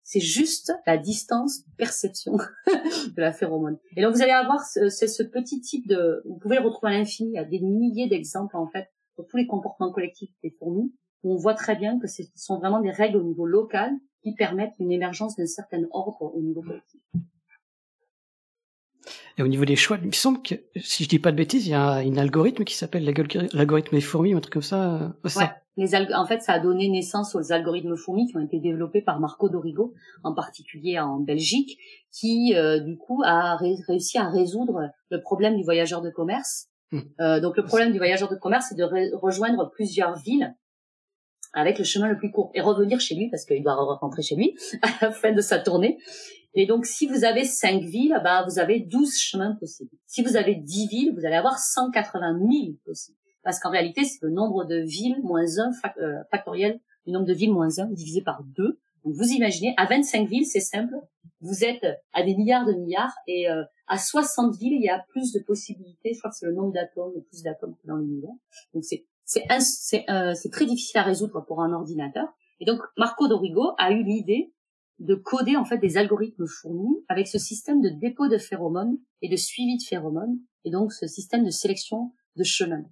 c'est 0.06 0.20
juste 0.20 0.72
la 0.86 0.96
distance 0.96 1.64
perception 1.76 2.38
de 2.66 3.20
la 3.20 3.32
phéromone. 3.32 3.76
Et 3.96 4.02
donc 4.02 4.14
vous 4.14 4.22
allez 4.22 4.30
avoir 4.30 4.64
ce, 4.64 4.88
ce 4.88 5.22
petit 5.24 5.60
type 5.60 5.88
de, 5.88 6.22
vous 6.24 6.38
pouvez 6.38 6.56
le 6.56 6.62
retrouver 6.62 6.94
à 6.94 6.98
l'infini, 6.98 7.30
il 7.30 7.34
y 7.34 7.38
a 7.38 7.44
des 7.44 7.58
milliers 7.58 8.08
d'exemples 8.08 8.56
en 8.56 8.68
fait 8.68 8.88
pour 9.16 9.26
tous 9.26 9.36
les 9.36 9.48
comportements 9.48 9.90
collectifs 9.90 10.30
des 10.44 10.50
fourmis. 10.50 10.94
on 11.24 11.34
voit 11.34 11.54
très 11.54 11.74
bien 11.74 11.98
que 11.98 12.06
ce 12.06 12.22
sont 12.36 12.58
vraiment 12.58 12.80
des 12.80 12.92
règles 12.92 13.16
au 13.16 13.24
niveau 13.24 13.46
local 13.46 13.92
qui 14.22 14.32
permettent 14.34 14.74
une 14.78 14.92
émergence 14.92 15.34
d'un 15.34 15.46
certain 15.46 15.82
ordre 15.90 16.22
au 16.22 16.40
niveau 16.40 16.62
collectif. 16.62 17.00
Et 19.38 19.42
au 19.42 19.48
niveau 19.48 19.64
des 19.64 19.76
choix, 19.76 19.98
il 20.00 20.08
me 20.08 20.12
semble 20.12 20.42
que, 20.42 20.54
si 20.76 21.04
je 21.04 21.08
dis 21.08 21.18
pas 21.18 21.32
de 21.32 21.36
bêtises, 21.36 21.66
il 21.66 21.70
y 21.70 21.74
a 21.74 21.94
un 21.94 22.16
algorithme 22.16 22.64
qui 22.64 22.74
s'appelle 22.74 23.04
l'algorithme 23.04 23.94
des 23.94 24.00
fourmis, 24.00 24.34
un 24.34 24.40
truc 24.40 24.54
comme 24.54 24.62
ça. 24.62 24.94
Euh, 24.94 25.30
ouais. 25.36 25.50
Les 25.78 25.94
en 25.94 26.24
fait, 26.24 26.40
ça 26.40 26.54
a 26.54 26.58
donné 26.58 26.88
naissance 26.88 27.34
aux 27.34 27.52
algorithmes 27.52 27.96
fourmis 27.96 28.26
qui 28.26 28.36
ont 28.36 28.40
été 28.40 28.60
développés 28.60 29.02
par 29.02 29.20
Marco 29.20 29.50
Dorigo, 29.50 29.92
en 30.24 30.34
particulier 30.34 30.98
en 30.98 31.20
Belgique, 31.20 31.78
qui 32.10 32.54
euh, 32.54 32.80
du 32.80 32.96
coup 32.96 33.22
a 33.24 33.56
réussi 33.56 34.16
à 34.16 34.30
résoudre 34.30 34.90
le 35.10 35.20
problème 35.20 35.56
du 35.56 35.64
voyageur 35.64 36.00
de 36.00 36.08
commerce. 36.08 36.68
Hmm. 36.92 37.00
Euh, 37.20 37.40
donc 37.40 37.58
le 37.58 37.64
problème 37.64 37.92
du 37.92 37.98
voyageur 37.98 38.30
de 38.30 38.36
commerce, 38.36 38.66
c'est 38.70 38.74
de 38.74 39.16
rejoindre 39.16 39.70
plusieurs 39.70 40.16
villes 40.16 40.54
avec 41.52 41.78
le 41.78 41.84
chemin 41.84 42.08
le 42.08 42.16
plus 42.16 42.30
court 42.30 42.50
et 42.54 42.60
revenir 42.60 43.00
chez 43.00 43.14
lui 43.14 43.28
parce 43.28 43.44
qu'il 43.44 43.62
doit 43.62 43.74
rentrer 43.74 44.22
chez 44.22 44.36
lui 44.36 44.54
à 44.82 44.88
la 45.06 45.10
fin 45.10 45.32
de 45.32 45.40
sa 45.42 45.58
tournée. 45.58 45.98
Et 46.58 46.64
donc, 46.64 46.86
si 46.86 47.06
vous 47.06 47.24
avez 47.24 47.44
cinq 47.44 47.82
villes, 47.82 48.18
bah, 48.24 48.44
vous 48.48 48.58
avez 48.58 48.80
12 48.80 49.14
chemins 49.14 49.54
possibles. 49.60 49.90
Si 50.06 50.22
vous 50.22 50.36
avez 50.36 50.54
10 50.54 50.88
villes, 50.88 51.14
vous 51.14 51.26
allez 51.26 51.36
avoir 51.36 51.58
180 51.58 52.38
000 52.38 52.76
possibles. 52.84 53.18
Parce 53.44 53.60
qu'en 53.60 53.70
réalité, 53.70 54.04
c'est 54.04 54.18
le 54.22 54.30
nombre 54.30 54.64
de 54.64 54.78
villes 54.78 55.20
moins 55.22 55.44
1 55.44 55.70
euh, 55.98 56.24
factoriel 56.30 56.80
du 57.06 57.12
nombre 57.12 57.26
de 57.26 57.34
villes 57.34 57.52
moins 57.52 57.78
1 57.78 57.90
divisé 57.92 58.22
par 58.22 58.42
2. 58.42 58.64
Donc, 59.04 59.14
vous 59.14 59.28
imaginez, 59.28 59.74
à 59.76 59.84
25 59.84 60.28
villes, 60.28 60.46
c'est 60.46 60.60
simple. 60.60 60.94
Vous 61.42 61.62
êtes 61.62 61.84
à 62.14 62.22
des 62.22 62.34
milliards 62.34 62.64
de 62.64 62.72
milliards 62.72 63.14
et 63.28 63.50
euh, 63.50 63.62
à 63.86 63.98
60 63.98 64.56
villes, 64.56 64.72
il 64.72 64.82
y 64.82 64.88
a 64.88 65.04
plus 65.10 65.32
de 65.32 65.40
possibilités. 65.40 66.14
Je 66.14 66.18
crois 66.18 66.30
que 66.30 66.36
c'est 66.38 66.46
le 66.46 66.54
nombre 66.54 66.72
d'atomes, 66.72 67.12
le 67.14 67.20
plus 67.20 67.42
d'atomes 67.42 67.76
que 67.76 67.86
dans 67.86 67.96
l'univers. 67.96 68.34
Donc, 68.72 68.82
c'est 68.82 69.04
c'est 69.26 69.44
euh, 70.08 70.34
c'est 70.34 70.50
très 70.50 70.64
difficile 70.64 70.98
à 71.00 71.02
résoudre 71.02 71.44
pour 71.46 71.60
un 71.60 71.72
ordinateur. 71.72 72.28
Et 72.60 72.64
donc 72.64 72.80
Marco 72.96 73.28
Dorigo 73.28 73.72
a 73.76 73.90
eu 73.90 74.02
l'idée 74.02 74.52
de 74.98 75.14
coder 75.14 75.56
en 75.56 75.64
fait 75.64 75.78
des 75.78 75.96
algorithmes 75.96 76.46
fournis 76.46 77.04
avec 77.08 77.28
ce 77.28 77.38
système 77.38 77.80
de 77.80 77.90
dépôt 77.90 78.28
de 78.28 78.38
phéromones 78.38 78.98
et 79.22 79.28
de 79.28 79.36
suivi 79.36 79.76
de 79.76 79.82
phéromones 79.82 80.38
et 80.64 80.70
donc 80.70 80.92
ce 80.92 81.06
système 81.06 81.44
de 81.44 81.50
sélection 81.50 82.12
de 82.36 82.44
chemins. 82.44 82.84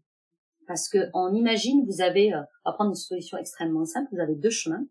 Parce 0.66 0.88
que 0.88 1.10
on 1.14 1.34
imagine, 1.34 1.84
vous 1.86 2.00
avez, 2.00 2.32
euh, 2.32 2.42
on 2.64 2.70
va 2.70 2.74
prendre 2.74 2.90
une 2.90 2.96
solution 2.96 3.38
extrêmement 3.38 3.84
simple, 3.84 4.08
vous 4.12 4.20
avez 4.20 4.34
deux 4.34 4.50
chemins, 4.50 4.86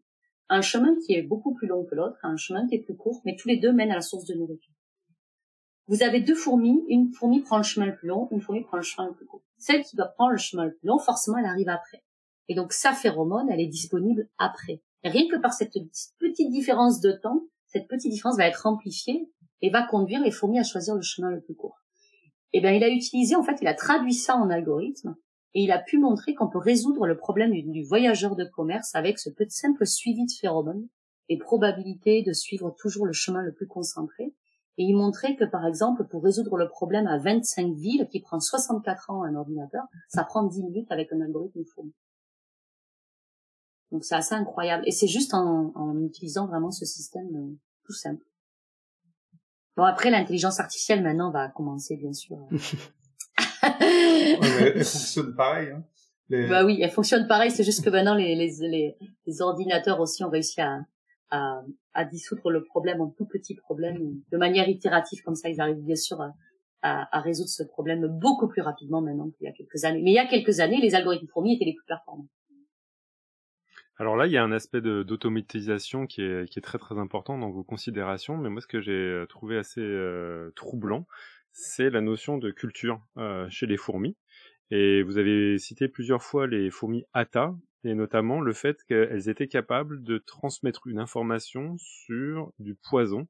un 0.49 0.61
chemin 0.61 0.95
qui 1.05 1.13
est 1.13 1.23
beaucoup 1.23 1.53
plus 1.53 1.67
long 1.67 1.85
que 1.85 1.95
l'autre, 1.95 2.17
un 2.23 2.37
chemin 2.37 2.67
qui 2.67 2.75
est 2.75 2.83
plus 2.83 2.95
court, 2.95 3.21
mais 3.25 3.35
tous 3.35 3.47
les 3.47 3.57
deux 3.57 3.71
mènent 3.71 3.91
à 3.91 3.95
la 3.95 4.01
source 4.01 4.25
de 4.25 4.35
nourriture. 4.35 4.73
Vous 5.87 6.03
avez 6.03 6.21
deux 6.21 6.35
fourmis, 6.35 6.83
une 6.87 7.11
fourmi 7.11 7.41
prend 7.41 7.57
le 7.57 7.63
chemin 7.63 7.87
le 7.87 7.95
plus 7.95 8.07
long, 8.07 8.29
une 8.31 8.41
fourmi 8.41 8.63
prend 8.63 8.77
le 8.77 8.83
chemin 8.83 9.07
le 9.07 9.13
plus 9.13 9.25
court. 9.25 9.43
Celle 9.57 9.83
qui 9.83 9.95
doit 9.95 10.07
prendre 10.07 10.31
le 10.31 10.37
chemin 10.37 10.65
le 10.65 10.73
plus 10.73 10.87
long, 10.87 10.97
forcément, 10.97 11.37
elle 11.37 11.45
arrive 11.45 11.69
après. 11.69 12.03
Et 12.47 12.55
donc, 12.55 12.71
sa 12.71 12.93
phéromone, 12.93 13.49
elle 13.49 13.59
est 13.59 13.67
disponible 13.67 14.29
après. 14.37 14.81
Rien 15.03 15.27
que 15.29 15.39
par 15.39 15.53
cette 15.53 15.73
petite 16.19 16.51
différence 16.51 17.01
de 17.01 17.11
temps, 17.11 17.43
cette 17.67 17.87
petite 17.87 18.11
différence 18.11 18.37
va 18.37 18.47
être 18.47 18.65
amplifiée 18.65 19.29
et 19.61 19.69
va 19.69 19.85
conduire 19.85 20.21
les 20.21 20.31
fourmis 20.31 20.59
à 20.59 20.63
choisir 20.63 20.95
le 20.95 21.01
chemin 21.01 21.29
le 21.29 21.41
plus 21.41 21.55
court. 21.55 21.77
Eh 22.53 22.61
bien, 22.61 22.71
il 22.71 22.83
a 22.83 22.89
utilisé, 22.89 23.35
en 23.35 23.43
fait, 23.43 23.57
il 23.61 23.67
a 23.67 23.73
traduit 23.73 24.13
ça 24.13 24.35
en 24.35 24.49
algorithme 24.49 25.15
et 25.55 25.63
il 25.63 25.71
a 25.71 25.79
pu 25.79 25.97
montrer 25.97 26.35
qu'on 26.35 26.49
peut 26.49 26.59
résoudre 26.59 27.07
le 27.07 27.17
problème 27.17 27.51
du, 27.51 27.83
voyageur 27.83 28.35
de 28.35 28.45
commerce 28.45 28.95
avec 28.95 29.19
ce 29.19 29.29
petit 29.29 29.57
simple 29.57 29.85
suivi 29.85 30.25
de 30.25 30.31
phéromones 30.39 30.87
et 31.29 31.37
probabilité 31.37 32.21
de 32.21 32.33
suivre 32.33 32.75
toujours 32.77 33.05
le 33.05 33.13
chemin 33.13 33.41
le 33.41 33.53
plus 33.53 33.67
concentré 33.67 34.33
et 34.77 34.83
il 34.83 34.95
montrait 34.95 35.35
que, 35.35 35.45
par 35.45 35.67
exemple, 35.67 36.05
pour 36.05 36.23
résoudre 36.23 36.57
le 36.57 36.67
problème 36.67 37.05
à 37.05 37.19
25 37.19 37.75
villes, 37.75 38.07
qui 38.11 38.21
prend 38.21 38.39
64 38.39 39.11
ans 39.11 39.21
à 39.21 39.27
un 39.27 39.35
ordinateur, 39.35 39.83
ça 40.09 40.23
prend 40.23 40.43
10 40.43 40.63
minutes 40.63 40.91
avec 40.91 41.11
un 41.11 41.21
algorithme 41.21 41.63
fourmi. 41.63 41.93
Donc 43.93 44.03
c'est 44.03 44.15
assez 44.15 44.33
incroyable. 44.33 44.83
Et 44.87 44.91
c'est 44.91 45.07
juste 45.07 45.35
en, 45.35 45.71
en, 45.75 46.01
utilisant 46.01 46.47
vraiment 46.47 46.71
ce 46.71 46.83
système 46.83 47.29
euh, 47.35 47.55
tout 47.85 47.93
simple. 47.93 48.25
Bon, 49.77 49.83
après, 49.83 50.09
l'intelligence 50.09 50.59
artificielle, 50.59 51.03
maintenant, 51.03 51.31
va 51.31 51.49
commencer, 51.49 51.95
bien 51.97 52.11
sûr. 52.11 52.37
elle 53.61 54.83
fonctionne 54.83 55.35
pareil. 55.35 55.69
Hein. 55.69 55.83
Bah 56.49 56.65
oui, 56.65 56.79
elle 56.81 56.89
fonctionne 56.89 57.27
pareil. 57.27 57.51
C'est 57.51 57.63
juste 57.63 57.83
que 57.83 57.89
maintenant, 57.91 58.15
les, 58.15 58.35
les, 58.35 58.51
les, 58.61 58.97
les 59.27 59.41
ordinateurs 59.41 59.99
aussi 59.99 60.23
ont 60.23 60.29
réussi 60.29 60.59
à, 60.59 60.79
à, 61.29 61.61
à, 61.93 62.05
dissoudre 62.05 62.49
le 62.49 62.63
problème 62.63 62.99
en 62.99 63.09
tout 63.09 63.25
petits 63.25 63.55
problèmes 63.55 64.21
de 64.31 64.37
manière 64.37 64.67
itérative 64.67 65.21
comme 65.23 65.35
ça 65.35 65.49
ils 65.49 65.61
arrivent 65.61 65.83
bien 65.83 65.95
sûr 65.95 66.21
à, 66.21 66.33
à, 66.81 67.21
résoudre 67.21 67.49
ce 67.49 67.63
problème 67.63 68.07
beaucoup 68.07 68.47
plus 68.47 68.61
rapidement 68.61 69.01
maintenant 69.01 69.29
qu'il 69.31 69.45
y 69.45 69.49
a 69.49 69.51
quelques 69.51 69.83
années 69.83 70.01
mais 70.03 70.11
il 70.11 70.15
y 70.15 70.19
a 70.19 70.27
quelques 70.27 70.59
années 70.59 70.79
les 70.79 70.93
algorithmes 70.93 71.27
fourmis 71.27 71.55
étaient 71.55 71.65
les 71.65 71.73
plus 71.73 71.85
performants 71.85 72.27
alors 73.97 74.15
là, 74.15 74.25
il 74.25 74.33
y 74.33 74.37
a 74.37 74.43
un 74.43 74.51
aspect 74.51 74.81
d'automatisation 74.81 76.07
qui 76.07 76.21
est, 76.21 76.61
très 76.63 76.77
très 76.79 76.97
important 76.97 77.37
dans 77.37 77.51
vos 77.51 77.63
considérations, 77.63 78.37
mais 78.37 78.49
moi 78.49 78.61
ce 78.61 78.67
que 78.67 78.81
j'ai 78.81 78.91
euh, 78.91 79.25
trouvé 79.27 79.57
assez 79.57 79.81
euh, 79.81 80.51
troublant, 80.55 81.07
c'est 81.51 81.89
la 81.89 82.01
notion 82.01 82.37
de 82.37 82.51
culture 82.51 83.01
euh, 83.17 83.47
chez 83.49 83.67
les 83.67 83.77
fourmis. 83.77 84.17
Et 84.71 85.03
vous 85.03 85.19
avez 85.19 85.59
cité 85.59 85.87
plusieurs 85.87 86.23
fois 86.23 86.47
les 86.47 86.71
fourmis 86.71 87.05
ATA, 87.13 87.55
et 87.83 87.93
notamment 87.93 88.41
le 88.41 88.53
fait 88.53 88.83
qu'elles 88.85 89.29
étaient 89.29 89.47
capables 89.47 90.01
de 90.03 90.17
transmettre 90.17 90.87
une 90.87 90.99
information 90.99 91.75
sur 91.77 92.51
du 92.59 92.75
poison 92.75 93.27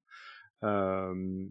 euh, 0.63 1.45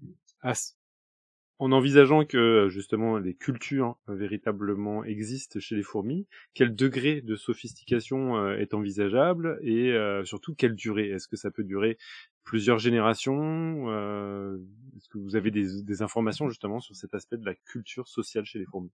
en 1.63 1.71
envisageant 1.71 2.25
que 2.25 2.67
justement 2.69 3.19
les 3.19 3.35
cultures 3.35 3.97
véritablement 4.09 5.05
existent 5.05 5.61
chez 5.61 5.77
les 5.77 5.85
fourmis, 5.85 6.27
quel 6.55 6.75
degré 6.75 7.21
de 7.21 7.37
sophistication 7.37 8.37
euh, 8.37 8.57
est 8.57 8.75
envisageable 8.75 9.61
et 9.63 9.93
euh, 9.93 10.25
surtout 10.25 10.57
quelle 10.57 10.75
durée? 10.75 11.11
Est-ce 11.11 11.29
que 11.29 11.37
ça 11.37 11.53
peut 11.53 11.63
durer 11.63 11.99
plusieurs 12.43 12.79
générations 12.79 13.89
euh, 13.91 14.59
Est-ce 14.97 15.09
que 15.09 15.19
vous 15.19 15.37
avez 15.37 15.53
des, 15.53 15.85
des 15.85 16.03
informations 16.03 16.49
justement 16.49 16.81
sur 16.81 16.97
cet 16.97 17.15
aspect 17.15 17.37
de 17.37 17.47
la 17.47 17.55
culture 17.55 18.09
sociale 18.09 18.45
chez 18.45 18.59
les 18.59 18.67
fourmis? 18.67 18.91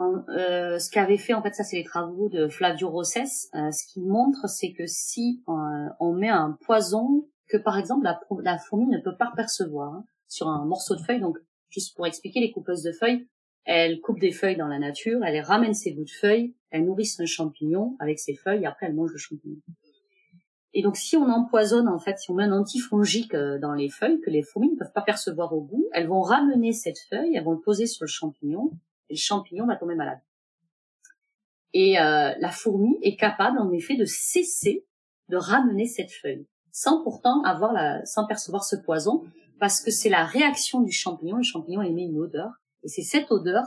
Euh, 0.00 0.78
ce 0.78 0.88
qu'avait 0.90 1.18
fait 1.18 1.34
en 1.34 1.42
fait 1.42 1.54
ça 1.54 1.64
c'est 1.64 1.78
les 1.78 1.84
travaux 1.84 2.28
de 2.28 2.46
Flavio 2.46 2.88
Rosses 2.88 3.16
euh, 3.16 3.72
ce 3.72 3.92
qui 3.92 4.00
montre 4.00 4.46
c'est 4.46 4.74
que 4.74 4.86
si 4.86 5.42
euh, 5.48 5.52
on 5.98 6.12
met 6.12 6.28
un 6.28 6.56
poison 6.66 7.26
que 7.48 7.56
par 7.56 7.78
exemple 7.78 8.04
la, 8.04 8.20
la 8.42 8.58
fourmi 8.58 8.86
ne 8.86 8.98
peut 8.98 9.16
pas 9.18 9.32
percevoir 9.34 9.94
hein, 9.94 10.04
sur 10.28 10.48
un 10.48 10.66
morceau 10.66 10.94
de 10.94 11.00
feuille 11.00 11.20
donc 11.20 11.38
juste 11.80 11.96
pour 11.96 12.06
expliquer 12.06 12.40
les 12.40 12.50
coupeuses 12.50 12.82
de 12.82 12.92
feuilles 12.92 13.26
elles 13.64 14.00
coupent 14.00 14.20
des 14.20 14.32
feuilles 14.32 14.56
dans 14.56 14.68
la 14.68 14.78
nature 14.78 15.24
elles 15.24 15.40
ramènent 15.40 15.74
ces 15.74 15.92
bouts 15.92 16.04
de 16.04 16.10
feuilles 16.10 16.54
elles 16.70 16.84
nourrissent 16.84 17.20
un 17.20 17.26
champignon 17.26 17.96
avec 17.98 18.18
ces 18.18 18.34
feuilles 18.34 18.62
et 18.62 18.66
après 18.66 18.86
elles 18.86 18.94
mangent 18.94 19.12
le 19.12 19.18
champignon 19.18 19.60
et 20.74 20.82
donc 20.82 20.96
si 20.96 21.16
on 21.16 21.28
empoisonne 21.28 21.88
en 21.88 21.98
fait 21.98 22.18
si 22.18 22.30
on 22.30 22.34
met 22.34 22.44
un 22.44 22.52
antifongique 22.52 23.34
dans 23.34 23.72
les 23.72 23.88
feuilles 23.88 24.20
que 24.20 24.30
les 24.30 24.42
fourmis 24.42 24.70
ne 24.70 24.76
peuvent 24.76 24.92
pas 24.92 25.02
percevoir 25.02 25.52
au 25.52 25.60
bout 25.60 25.88
elles 25.92 26.08
vont 26.08 26.22
ramener 26.22 26.72
cette 26.72 26.98
feuille 27.10 27.36
elles 27.36 27.44
vont 27.44 27.52
le 27.52 27.60
poser 27.60 27.86
sur 27.86 28.04
le 28.04 28.08
champignon 28.08 28.72
et 29.08 29.14
le 29.14 29.18
champignon 29.18 29.66
va 29.66 29.76
tomber 29.76 29.94
malade. 29.94 30.20
Et 31.72 31.98
euh, 31.98 32.32
la 32.38 32.50
fourmi 32.50 32.96
est 33.02 33.16
capable 33.16 33.58
en 33.58 33.70
effet 33.72 33.96
de 33.96 34.04
cesser 34.04 34.86
de 35.28 35.36
ramener 35.36 35.86
cette 35.86 36.12
feuille, 36.12 36.46
sans 36.70 37.02
pourtant 37.02 37.42
avoir 37.42 37.72
la, 37.72 38.04
sans 38.06 38.26
percevoir 38.26 38.64
ce 38.64 38.76
poison, 38.76 39.24
parce 39.58 39.80
que 39.80 39.90
c'est 39.90 40.08
la 40.08 40.24
réaction 40.24 40.80
du 40.80 40.92
champignon. 40.92 41.36
Le 41.36 41.42
champignon 41.42 41.82
émet 41.82 42.04
une 42.04 42.18
odeur, 42.18 42.50
et 42.82 42.88
c'est 42.88 43.02
cette 43.02 43.30
odeur 43.30 43.64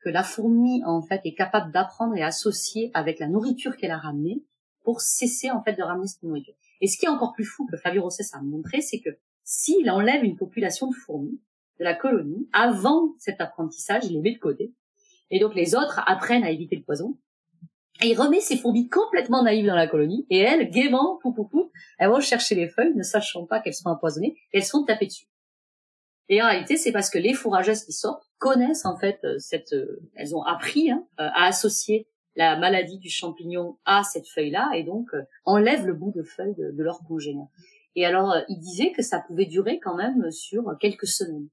que 0.00 0.08
la 0.08 0.22
fourmi 0.22 0.82
en 0.84 1.02
fait 1.02 1.20
est 1.24 1.34
capable 1.34 1.72
d'apprendre 1.72 2.16
et 2.16 2.22
associer 2.22 2.90
avec 2.94 3.18
la 3.18 3.28
nourriture 3.28 3.76
qu'elle 3.76 3.92
a 3.92 3.98
ramenée 3.98 4.42
pour 4.82 5.00
cesser 5.00 5.50
en 5.50 5.62
fait 5.62 5.74
de 5.74 5.82
ramener 5.82 6.08
cette 6.08 6.22
nourriture. 6.22 6.54
Et 6.80 6.88
ce 6.88 6.98
qui 6.98 7.06
est 7.06 7.08
encore 7.08 7.32
plus 7.32 7.44
fou 7.44 7.66
que 7.66 7.76
Flavio 7.76 8.02
Rosses 8.02 8.34
a 8.34 8.42
montré, 8.42 8.80
c'est 8.80 9.00
que 9.00 9.10
s'il 9.44 9.88
enlève 9.90 10.24
une 10.24 10.36
population 10.36 10.88
de 10.88 10.94
fourmis, 10.94 11.40
de 11.78 11.84
la 11.84 11.94
colonie 11.94 12.48
avant 12.52 13.14
cet 13.18 13.40
apprentissage, 13.40 14.04
il 14.06 14.14
les 14.14 14.20
met 14.20 14.34
de 14.34 14.38
côté. 14.38 14.72
Et 15.30 15.38
donc 15.38 15.54
les 15.54 15.74
autres 15.74 16.00
apprennent 16.06 16.44
à 16.44 16.50
éviter 16.50 16.76
le 16.76 16.82
poison. 16.82 17.16
Il 18.04 18.18
remet 18.18 18.40
ces 18.40 18.56
fourmis 18.56 18.88
complètement 18.88 19.42
naïves 19.42 19.66
dans 19.66 19.76
la 19.76 19.86
colonie, 19.86 20.26
et 20.30 20.38
elles, 20.38 20.70
gaiement, 20.70 21.18
pou, 21.22 21.32
pou, 21.32 21.70
elles 21.98 22.08
vont 22.08 22.20
chercher 22.20 22.54
les 22.54 22.68
feuilles, 22.68 22.94
ne 22.94 23.02
sachant 23.02 23.46
pas 23.46 23.60
qu'elles 23.60 23.74
sont 23.74 23.88
empoisonnées, 23.88 24.36
et 24.52 24.58
elles 24.58 24.64
sont 24.64 24.84
tapées 24.84 25.06
dessus. 25.06 25.26
Et 26.28 26.42
en 26.42 26.46
réalité, 26.46 26.76
c'est 26.76 26.92
parce 26.92 27.10
que 27.10 27.18
les 27.18 27.34
fourrageuses 27.34 27.84
qui 27.84 27.92
sortent 27.92 28.24
connaissent 28.38 28.86
en 28.86 28.96
fait 28.96 29.20
euh, 29.24 29.38
cette, 29.38 29.72
euh, 29.72 30.00
elles 30.14 30.34
ont 30.34 30.42
appris 30.42 30.90
hein, 30.90 31.06
euh, 31.20 31.28
à 31.34 31.46
associer 31.46 32.08
la 32.36 32.56
maladie 32.56 32.98
du 32.98 33.10
champignon 33.10 33.76
à 33.84 34.02
cette 34.02 34.26
feuille-là, 34.26 34.70
et 34.74 34.84
donc 34.84 35.10
enlèvent 35.44 35.86
le 35.86 35.92
bout 35.92 36.12
de 36.12 36.22
feuille 36.22 36.54
de, 36.54 36.70
de 36.70 36.82
leur 36.82 37.00
congénère. 37.06 37.48
Et 37.94 38.06
alors, 38.06 38.34
il 38.48 38.58
disait 38.58 38.92
que 38.92 39.02
ça 39.02 39.20
pouvait 39.20 39.44
durer 39.44 39.78
quand 39.78 39.96
même 39.96 40.30
sur 40.30 40.64
quelques 40.80 41.06
semaines. 41.06 41.48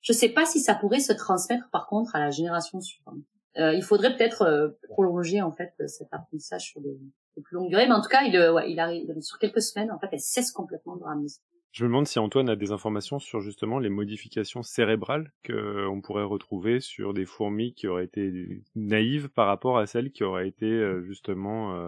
Je 0.00 0.14
ne 0.14 0.16
sais 0.16 0.30
pas 0.30 0.46
si 0.46 0.60
ça 0.60 0.74
pourrait 0.74 1.00
se 1.00 1.12
transmettre 1.12 1.68
par 1.70 1.86
contre 1.86 2.16
à 2.16 2.20
la 2.20 2.30
génération 2.30 2.80
suivante. 2.80 3.18
Euh, 3.58 3.74
il 3.74 3.82
faudrait 3.82 4.16
peut-être 4.16 4.42
euh, 4.42 4.68
prolonger 4.88 5.42
en 5.42 5.52
fait 5.52 5.72
cet 5.86 6.08
apprentissage 6.12 6.62
sur 6.62 6.80
des, 6.80 6.96
plus 7.42 7.54
longues 7.54 7.68
durées, 7.68 7.86
mais 7.86 7.94
en 7.94 8.00
tout 8.00 8.08
cas, 8.08 8.22
il, 8.22 8.36
euh, 8.36 8.60
il 8.66 8.80
arrive 8.80 9.20
sur 9.20 9.38
quelques 9.38 9.62
semaines. 9.62 9.90
En 9.90 9.98
fait, 9.98 10.08
elle 10.12 10.20
cesse 10.20 10.52
complètement 10.52 10.96
de 10.96 11.04
ramener. 11.04 11.28
Je 11.72 11.84
me 11.84 11.88
demande 11.88 12.06
si 12.06 12.18
Antoine 12.18 12.48
a 12.48 12.56
des 12.56 12.72
informations 12.72 13.18
sur 13.18 13.40
justement 13.40 13.78
les 13.78 13.90
modifications 13.90 14.62
cérébrales 14.62 15.32
qu'on 15.46 16.00
pourrait 16.00 16.24
retrouver 16.24 16.80
sur 16.80 17.14
des 17.14 17.26
fourmis 17.26 17.74
qui 17.74 17.86
auraient 17.86 18.06
été 18.06 18.62
naïves 18.74 19.28
par 19.28 19.46
rapport 19.46 19.78
à 19.78 19.86
celles 19.86 20.10
qui 20.10 20.24
auraient 20.24 20.48
été 20.48 20.82
justement 21.04 21.78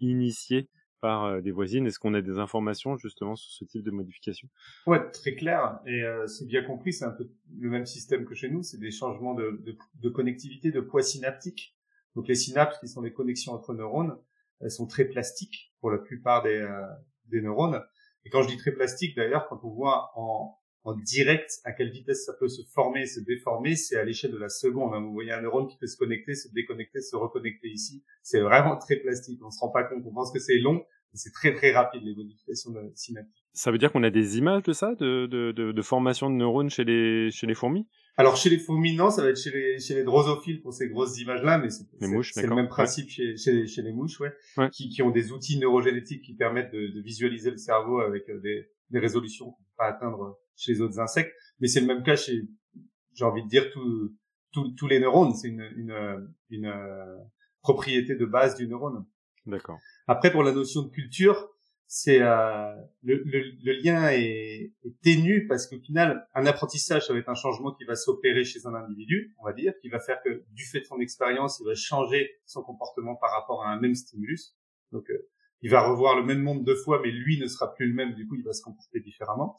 initiées 0.00 0.68
par 1.00 1.24
euh, 1.24 1.40
des 1.40 1.50
voisines. 1.50 1.86
Est-ce 1.86 1.98
qu'on 1.98 2.14
a 2.14 2.22
des 2.22 2.38
informations 2.38 2.96
justement 2.96 3.36
sur 3.36 3.50
ce 3.50 3.64
type 3.64 3.82
de 3.82 3.90
modification? 3.90 4.48
Ouais, 4.86 5.10
très 5.10 5.34
clair. 5.34 5.80
Et 5.86 6.02
euh, 6.02 6.26
c'est 6.26 6.46
bien 6.46 6.62
compris, 6.62 6.92
c'est 6.92 7.04
un 7.04 7.10
peu 7.10 7.28
le 7.58 7.70
même 7.70 7.86
système 7.86 8.24
que 8.24 8.34
chez 8.34 8.48
nous. 8.48 8.62
C'est 8.62 8.78
des 8.78 8.90
changements 8.90 9.34
de, 9.34 10.08
connectivité, 10.08 10.70
de 10.70 10.80
poids 10.80 11.02
synaptique. 11.02 11.76
Donc 12.16 12.28
les 12.28 12.34
synapses, 12.34 12.78
qui 12.78 12.88
sont 12.88 13.02
les 13.02 13.12
connexions 13.12 13.52
entre 13.52 13.74
neurones, 13.74 14.16
elles 14.60 14.70
sont 14.70 14.86
très 14.86 15.04
plastiques 15.04 15.72
pour 15.80 15.90
la 15.90 15.98
plupart 15.98 16.42
des, 16.42 16.56
euh, 16.56 16.86
des 17.26 17.40
neurones. 17.40 17.82
Et 18.24 18.30
quand 18.30 18.42
je 18.42 18.48
dis 18.48 18.56
très 18.56 18.72
plastique, 18.72 19.16
d'ailleurs, 19.16 19.48
quand 19.48 19.60
on 19.64 19.70
voit 19.70 20.12
en, 20.16 20.59
en 20.84 20.94
direct 20.94 21.50
à 21.64 21.72
quelle 21.72 21.90
vitesse 21.90 22.24
ça 22.24 22.32
peut 22.38 22.48
se 22.48 22.62
former, 22.72 23.06
se 23.06 23.20
déformer, 23.20 23.76
c'est 23.76 23.96
à 23.96 24.04
l'échelle 24.04 24.32
de 24.32 24.38
la 24.38 24.48
seconde. 24.48 24.94
Hein. 24.94 25.00
Vous 25.00 25.12
voyez 25.12 25.32
un 25.32 25.42
neurone 25.42 25.68
qui 25.68 25.76
peut 25.76 25.86
se 25.86 25.96
connecter, 25.96 26.34
se 26.34 26.48
déconnecter, 26.52 27.00
se 27.00 27.16
reconnecter 27.16 27.68
ici. 27.68 28.02
C'est 28.22 28.40
vraiment 28.40 28.76
très 28.76 28.96
plastique. 28.96 29.40
On 29.44 29.50
se 29.50 29.60
rend 29.60 29.70
pas 29.70 29.84
compte. 29.84 30.02
On 30.06 30.12
pense 30.12 30.32
que 30.32 30.38
c'est 30.38 30.58
long, 30.58 30.76
mais 31.12 31.16
c'est 31.16 31.32
très 31.32 31.54
très 31.54 31.72
rapide 31.72 32.02
les 32.02 32.14
modifications 32.14 32.72
synaptiques. 32.94 33.44
Ça 33.52 33.70
veut 33.70 33.78
dire 33.78 33.92
qu'on 33.92 34.04
a 34.04 34.10
des 34.10 34.38
images 34.38 34.62
de 34.62 34.72
ça, 34.72 34.94
de, 34.94 35.26
de, 35.26 35.52
de, 35.52 35.72
de, 35.72 35.82
formation 35.82 36.30
de 36.30 36.36
neurones 36.36 36.70
chez 36.70 36.84
les 36.84 37.30
chez 37.30 37.46
les 37.46 37.54
fourmis? 37.54 37.86
Alors 38.16 38.36
chez 38.36 38.48
les 38.48 38.58
fourmis 38.58 38.94
non, 38.94 39.10
ça 39.10 39.22
va 39.22 39.30
être 39.30 39.40
chez 39.40 39.50
les 39.50 39.78
chez 39.80 39.94
les 39.94 40.04
drosophiles 40.04 40.60
pour 40.62 40.72
ces 40.72 40.88
grosses 40.88 41.18
images-là, 41.20 41.58
mais 41.58 41.68
c'est 41.70 42.46
le 42.46 42.54
même 42.54 42.68
principe 42.68 43.08
chez, 43.08 43.36
chez, 43.36 43.66
chez 43.66 43.82
les 43.82 43.92
mouches, 43.92 44.20
ouais, 44.20 44.32
ouais. 44.56 44.70
Qui, 44.70 44.88
qui 44.88 45.02
ont 45.02 45.10
des 45.10 45.32
outils 45.32 45.58
neurogénétiques 45.58 46.22
qui 46.22 46.34
permettent 46.34 46.72
de, 46.72 46.86
de 46.88 47.00
visualiser 47.00 47.50
le 47.50 47.56
cerveau 47.56 48.00
avec 48.00 48.28
euh, 48.28 48.38
des, 48.40 48.68
des 48.90 48.98
résolutions 48.98 49.46
qu'on 49.46 49.62
peut 49.62 49.76
pas 49.78 49.86
atteindre 49.86 50.38
chez 50.60 50.72
les 50.72 50.80
autres 50.80 51.00
insectes, 51.00 51.32
mais 51.58 51.68
c'est 51.68 51.80
le 51.80 51.86
même 51.86 52.02
cas 52.02 52.16
chez, 52.16 52.42
j'ai 53.14 53.24
envie 53.24 53.42
de 53.42 53.48
dire, 53.48 53.70
tous 53.72 54.86
les 54.88 55.00
neurones. 55.00 55.34
C'est 55.34 55.48
une, 55.48 55.68
une, 55.76 56.30
une 56.50 56.66
euh, 56.66 57.16
propriété 57.62 58.14
de 58.14 58.26
base 58.26 58.56
du 58.56 58.68
neurone. 58.68 59.04
D'accord. 59.46 59.78
Après, 60.06 60.30
pour 60.30 60.42
la 60.42 60.52
notion 60.52 60.82
de 60.82 60.90
culture, 60.90 61.48
c'est 61.86 62.22
euh, 62.22 62.72
le, 63.02 63.22
le, 63.24 63.42
le, 63.64 63.72
lien 63.82 64.10
est, 64.10 64.72
est, 64.84 65.00
ténu 65.02 65.46
parce 65.48 65.66
qu'au 65.66 65.80
final, 65.80 66.24
un 66.34 66.46
apprentissage, 66.46 67.06
ça 67.06 67.12
va 67.12 67.18
être 67.18 67.28
un 67.28 67.34
changement 67.34 67.72
qui 67.72 67.84
va 67.84 67.96
s'opérer 67.96 68.44
chez 68.44 68.64
un 68.64 68.74
individu, 68.74 69.34
on 69.40 69.44
va 69.44 69.52
dire, 69.52 69.72
qui 69.80 69.88
va 69.88 69.98
faire 69.98 70.22
que 70.22 70.44
du 70.52 70.64
fait 70.66 70.80
de 70.80 70.84
son 70.84 71.00
expérience, 71.00 71.58
il 71.60 71.66
va 71.66 71.74
changer 71.74 72.38
son 72.46 72.62
comportement 72.62 73.16
par 73.16 73.32
rapport 73.32 73.64
à 73.64 73.70
un 73.70 73.80
même 73.80 73.96
stimulus. 73.96 74.54
Donc, 74.92 75.10
euh, 75.10 75.28
il 75.62 75.70
va 75.70 75.82
revoir 75.82 76.16
le 76.16 76.24
même 76.24 76.42
monde 76.42 76.64
deux 76.64 76.76
fois, 76.76 77.00
mais 77.02 77.10
lui 77.10 77.40
ne 77.40 77.46
sera 77.46 77.74
plus 77.74 77.88
le 77.88 77.94
même, 77.94 78.14
du 78.14 78.26
coup, 78.26 78.36
il 78.36 78.44
va 78.44 78.52
se 78.52 78.62
comporter 78.62 79.00
différemment. 79.00 79.56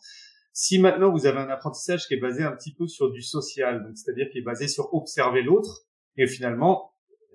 Si 0.53 0.79
maintenant 0.79 1.11
vous 1.11 1.25
avez 1.25 1.39
un 1.39 1.49
apprentissage 1.49 2.07
qui 2.07 2.13
est 2.13 2.19
basé 2.19 2.43
un 2.43 2.51
petit 2.51 2.73
peu 2.73 2.87
sur 2.87 3.11
du 3.11 3.21
social, 3.21 3.83
donc 3.83 3.97
c'est-à-dire 3.97 4.29
qui 4.29 4.39
est 4.39 4.43
basé 4.43 4.67
sur 4.67 4.93
observer 4.93 5.43
l'autre, 5.43 5.85
et 6.17 6.27
finalement 6.27 6.93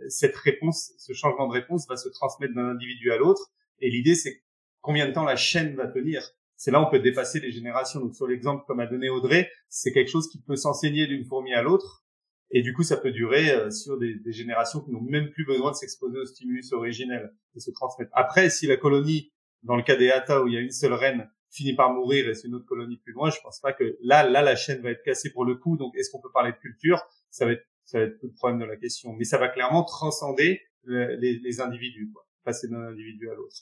cette 0.09 0.37
réponse, 0.37 0.93
ce 0.99 1.15
changement 1.15 1.49
de 1.49 1.53
réponse 1.53 1.89
va 1.89 1.97
se 1.97 2.09
transmettre 2.11 2.55
d'un 2.55 2.69
individu 2.69 3.11
à 3.13 3.17
l'autre, 3.17 3.51
et 3.81 3.91
l'idée 3.91 4.15
c'est 4.15 4.43
combien 4.83 5.09
de 5.09 5.13
temps 5.13 5.25
la 5.25 5.37
chaîne 5.37 5.75
va 5.77 5.87
tenir. 5.87 6.23
C'est 6.57 6.71
là 6.71 6.87
on 6.87 6.91
peut 6.91 6.99
dépasser 6.99 7.41
les 7.41 7.51
générations. 7.51 8.01
Donc 8.01 8.15
sur 8.15 8.27
l'exemple 8.27 8.65
comme 8.67 8.81
a 8.81 8.87
donné 8.87 9.09
Audrey, 9.09 9.51
c'est 9.69 9.93
quelque 9.93 10.11
chose 10.11 10.29
qui 10.29 10.41
peut 10.43 10.57
s'enseigner 10.57 11.07
d'une 11.07 11.25
fourmi 11.25 11.55
à 11.55 11.63
l'autre, 11.63 12.05
et 12.51 12.61
du 12.61 12.75
coup 12.75 12.83
ça 12.83 12.99
peut 12.99 13.13
durer 13.13 13.51
euh, 13.51 13.71
sur 13.71 13.99
des, 13.99 14.15
des 14.15 14.33
générations 14.33 14.81
qui 14.81 14.91
n'ont 14.91 15.01
même 15.01 15.31
plus 15.31 15.47
besoin 15.47 15.71
de 15.71 15.77
s'exposer 15.77 16.19
au 16.19 16.27
stimulus 16.27 16.73
originel 16.73 17.33
et 17.55 17.61
se 17.61 17.71
transmettre. 17.71 18.11
Après, 18.15 18.51
si 18.51 18.67
la 18.67 18.77
colonie, 18.77 19.33
dans 19.63 19.77
le 19.77 19.83
cas 19.83 19.97
des 19.97 20.11
Hata 20.11 20.43
où 20.43 20.49
il 20.49 20.55
y 20.55 20.59
a 20.59 20.61
une 20.61 20.71
seule 20.71 20.93
reine, 20.93 21.31
finit 21.51 21.75
par 21.75 21.93
mourir 21.93 22.29
et 22.29 22.35
c'est 22.35 22.49
une 22.49 22.55
autre 22.55 22.67
colonie 22.67 22.97
plus 22.99 23.13
loin, 23.13 23.31
je 23.31 23.41
pense 23.43 23.61
pas 23.61 23.73
que 23.73 23.97
là, 24.03 24.29
là, 24.29 24.43
la 24.43 24.57
chaîne 24.57 24.83
va 24.83 24.91
être 24.91 25.03
cassée 25.03 25.33
pour 25.33 25.45
le 25.45 25.55
coup. 25.55 25.77
Donc, 25.77 25.97
est-ce 25.97 26.11
qu'on 26.11 26.21
peut 26.21 26.33
parler 26.33 26.53
de 26.53 26.59
culture? 26.59 27.03
Ça 27.31 27.47
va 27.47 27.53
être, 27.53 27.67
ça 27.85 27.99
va 27.99 28.07
être 28.07 28.19
tout 28.19 28.27
le 28.27 28.35
problème 28.35 28.61
de 28.61 28.65
la 28.65 28.77
question. 28.77 29.13
Mais 29.13 29.25
ça 29.25 29.39
va 29.39 29.49
clairement 29.49 29.85
transcender 29.85 30.61
les, 30.85 31.39
les 31.39 31.61
individus, 31.61 32.11
quoi. 32.13 32.27
passer 32.45 32.69
d'un 32.69 32.81
individu 32.81 33.31
à 33.31 33.35
l'autre. 33.35 33.57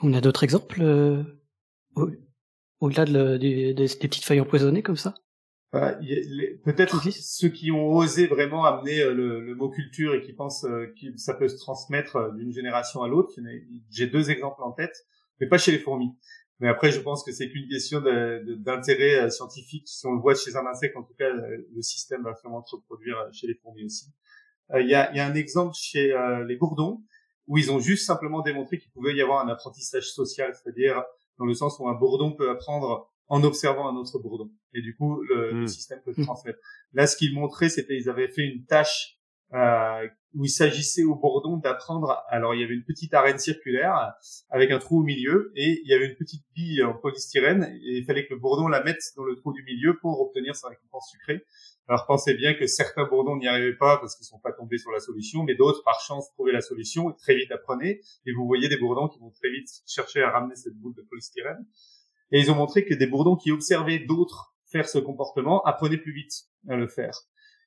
On 0.00 0.14
a 0.14 0.20
d'autres 0.20 0.44
exemples 0.44 0.80
euh, 0.80 1.24
au-delà 2.80 3.04
de 3.04 3.36
des, 3.36 3.74
des, 3.74 3.86
petites 3.86 4.24
feuilles 4.24 4.40
empoisonnées 4.40 4.82
comme 4.82 4.96
ça? 4.96 5.14
Peut-être 5.70 7.02
ceux 7.12 7.50
qui 7.50 7.70
ont 7.70 7.88
osé 7.88 8.26
vraiment 8.26 8.64
amener 8.64 9.00
euh, 9.00 9.12
le, 9.12 9.54
mot 9.54 9.68
culture 9.68 10.14
et 10.14 10.22
qui 10.22 10.32
pensent 10.32 10.64
euh, 10.64 10.86
que 10.98 11.16
ça 11.16 11.34
peut 11.34 11.48
se 11.48 11.58
transmettre 11.58 12.16
euh, 12.16 12.32
d'une 12.32 12.52
génération 12.52 13.02
à 13.02 13.08
l'autre. 13.08 13.34
J'ai 13.90 14.06
deux 14.06 14.30
exemples 14.30 14.62
en 14.62 14.72
tête, 14.72 15.06
mais 15.40 15.46
pas 15.46 15.58
chez 15.58 15.72
les 15.72 15.78
fourmis. 15.78 16.16
Mais 16.60 16.68
après, 16.68 16.90
je 16.90 17.00
pense 17.00 17.22
que 17.22 17.32
c'est 17.32 17.50
qu'une 17.50 17.68
question 17.68 18.00
d'intérêt 18.00 19.30
scientifique. 19.30 19.86
Si 19.86 20.06
on 20.06 20.12
le 20.12 20.20
voit 20.20 20.34
chez 20.34 20.56
un 20.56 20.66
insecte, 20.66 20.96
en 20.96 21.04
tout 21.04 21.14
cas, 21.16 21.30
le 21.30 21.82
système 21.82 22.24
va 22.24 22.34
sûrement 22.34 22.64
se 22.64 22.74
reproduire 22.74 23.16
chez 23.32 23.46
les 23.46 23.54
fourmis 23.54 23.84
aussi. 23.84 24.06
Il 24.74 24.88
y, 24.88 24.94
a, 24.94 25.08
un 25.24 25.34
exemple 25.36 25.74
chez 25.78 26.12
les 26.48 26.56
bourdons 26.56 27.04
où 27.46 27.58
ils 27.58 27.70
ont 27.70 27.78
juste 27.78 28.06
simplement 28.06 28.42
démontré 28.42 28.78
qu'il 28.78 28.90
pouvait 28.90 29.14
y 29.14 29.22
avoir 29.22 29.46
un 29.46 29.48
apprentissage 29.48 30.10
social, 30.10 30.52
c'est-à-dire 30.52 31.04
dans 31.38 31.44
le 31.44 31.54
sens 31.54 31.78
où 31.78 31.88
un 31.88 31.94
bourdon 31.94 32.32
peut 32.32 32.50
apprendre 32.50 33.08
en 33.28 33.42
observant 33.44 33.88
un 33.88 33.96
autre 33.96 34.18
bourdon. 34.18 34.50
Et 34.74 34.82
du 34.82 34.96
coup, 34.96 35.22
le, 35.22 35.52
le 35.52 35.62
hmm. 35.62 35.68
système 35.68 36.00
peut 36.04 36.12
se 36.12 36.22
transmettre. 36.22 36.58
Là, 36.92 37.06
ce 37.06 37.16
qu'ils 37.16 37.34
montraient, 37.34 37.68
c'était 37.68 37.96
ils 37.96 38.08
avaient 38.08 38.28
fait 38.28 38.42
une 38.42 38.64
tâche 38.64 39.18
euh, 39.54 40.06
où 40.34 40.44
il 40.44 40.50
s'agissait 40.50 41.04
au 41.04 41.14
bourdon 41.14 41.56
d'apprendre. 41.56 42.22
Alors, 42.28 42.54
il 42.54 42.60
y 42.60 42.64
avait 42.64 42.74
une 42.74 42.84
petite 42.84 43.14
arène 43.14 43.38
circulaire 43.38 44.12
avec 44.50 44.70
un 44.70 44.78
trou 44.78 45.00
au 45.00 45.02
milieu 45.02 45.52
et 45.56 45.80
il 45.82 45.88
y 45.88 45.94
avait 45.94 46.06
une 46.06 46.16
petite 46.16 46.44
bille 46.54 46.82
en 46.82 46.92
polystyrène 46.92 47.64
et 47.82 47.98
il 47.98 48.04
fallait 48.04 48.26
que 48.26 48.34
le 48.34 48.40
bourdon 48.40 48.68
la 48.68 48.82
mette 48.82 49.00
dans 49.16 49.24
le 49.24 49.36
trou 49.36 49.54
du 49.54 49.62
milieu 49.62 49.96
pour 49.98 50.20
obtenir 50.20 50.54
sa 50.54 50.68
récompense 50.68 51.10
sucrée. 51.10 51.44
Alors, 51.88 52.04
pensez 52.06 52.34
bien 52.34 52.52
que 52.52 52.66
certains 52.66 53.06
bourdons 53.06 53.36
n'y 53.36 53.48
arrivaient 53.48 53.76
pas 53.76 53.96
parce 53.96 54.16
qu'ils 54.16 54.26
sont 54.26 54.38
pas 54.38 54.52
tombés 54.52 54.76
sur 54.76 54.90
la 54.90 55.00
solution, 55.00 55.44
mais 55.44 55.54
d'autres, 55.54 55.82
par 55.82 56.00
chance, 56.00 56.30
trouvaient 56.34 56.52
la 56.52 56.60
solution 56.60 57.10
et 57.10 57.16
très 57.16 57.34
vite 57.34 57.50
apprenaient. 57.50 58.00
Et 58.26 58.32
vous 58.32 58.46
voyez 58.46 58.68
des 58.68 58.76
bourdons 58.76 59.08
qui 59.08 59.18
vont 59.18 59.30
très 59.30 59.50
vite 59.50 59.68
chercher 59.86 60.20
à 60.20 60.30
ramener 60.30 60.56
cette 60.56 60.74
boule 60.74 60.94
de 60.94 61.02
polystyrène. 61.08 61.64
Et 62.32 62.40
ils 62.40 62.50
ont 62.50 62.54
montré 62.54 62.84
que 62.84 62.94
des 62.94 63.06
bourdons 63.06 63.36
qui 63.36 63.52
observaient 63.52 64.00
d'autres 64.00 64.54
faire 64.70 64.88
ce 64.88 64.98
comportement 64.98 65.62
apprenaient 65.64 65.98
plus 65.98 66.12
vite 66.12 66.32
à 66.68 66.76
le 66.76 66.88
faire. 66.88 67.18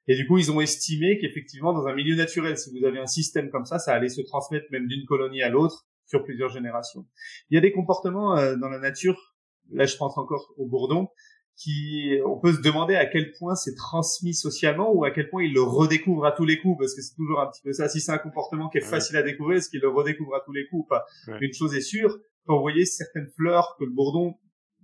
Et 0.07 0.15
du 0.15 0.27
coup, 0.27 0.37
ils 0.37 0.51
ont 0.51 0.61
estimé 0.61 1.17
qu'effectivement, 1.19 1.73
dans 1.73 1.87
un 1.87 1.95
milieu 1.95 2.15
naturel, 2.15 2.57
si 2.57 2.71
vous 2.71 2.85
avez 2.85 2.99
un 2.99 3.07
système 3.07 3.49
comme 3.49 3.65
ça, 3.65 3.79
ça 3.79 3.93
allait 3.93 4.09
se 4.09 4.21
transmettre 4.21 4.65
même 4.71 4.87
d'une 4.87 5.05
colonie 5.05 5.41
à 5.41 5.49
l'autre 5.49 5.85
sur 6.05 6.23
plusieurs 6.23 6.49
générations. 6.49 7.05
Il 7.49 7.55
y 7.55 7.57
a 7.57 7.61
des 7.61 7.71
comportements 7.71 8.37
euh, 8.37 8.55
dans 8.55 8.69
la 8.69 8.79
nature, 8.79 9.35
là 9.71 9.85
je 9.85 9.95
pense 9.95 10.17
encore 10.17 10.53
aux 10.57 10.67
bourdons, 10.67 11.07
qui, 11.55 12.17
on 12.25 12.39
peut 12.39 12.53
se 12.53 12.61
demander 12.61 12.95
à 12.95 13.05
quel 13.05 13.31
point 13.37 13.55
c'est 13.55 13.75
transmis 13.75 14.33
socialement 14.33 14.91
ou 14.91 15.03
à 15.03 15.11
quel 15.11 15.29
point 15.29 15.43
ils 15.43 15.53
le 15.53 15.61
redécouvrent 15.61 16.25
à 16.25 16.31
tous 16.31 16.45
les 16.45 16.59
coups, 16.59 16.77
parce 16.79 16.95
que 16.95 17.01
c'est 17.01 17.15
toujours 17.15 17.39
un 17.39 17.47
petit 17.47 17.61
peu 17.61 17.71
ça. 17.71 17.87
Si 17.87 18.01
c'est 18.01 18.11
un 18.11 18.17
comportement 18.17 18.69
qui 18.69 18.79
est 18.79 18.81
facile 18.81 19.15
à 19.17 19.21
découvrir, 19.21 19.57
est-ce 19.57 19.69
qu'ils 19.69 19.81
le 19.81 19.89
redécouvrent 19.89 20.35
à 20.35 20.41
tous 20.43 20.53
les 20.53 20.65
coups 20.67 20.85
ou 20.85 20.87
pas? 20.87 21.05
Une 21.39 21.53
chose 21.53 21.75
est 21.75 21.81
sûre, 21.81 22.17
quand 22.47 22.55
vous 22.55 22.61
voyez 22.61 22.85
certaines 22.85 23.29
fleurs 23.37 23.75
que 23.77 23.85
le 23.85 23.91
bourdon 23.91 24.35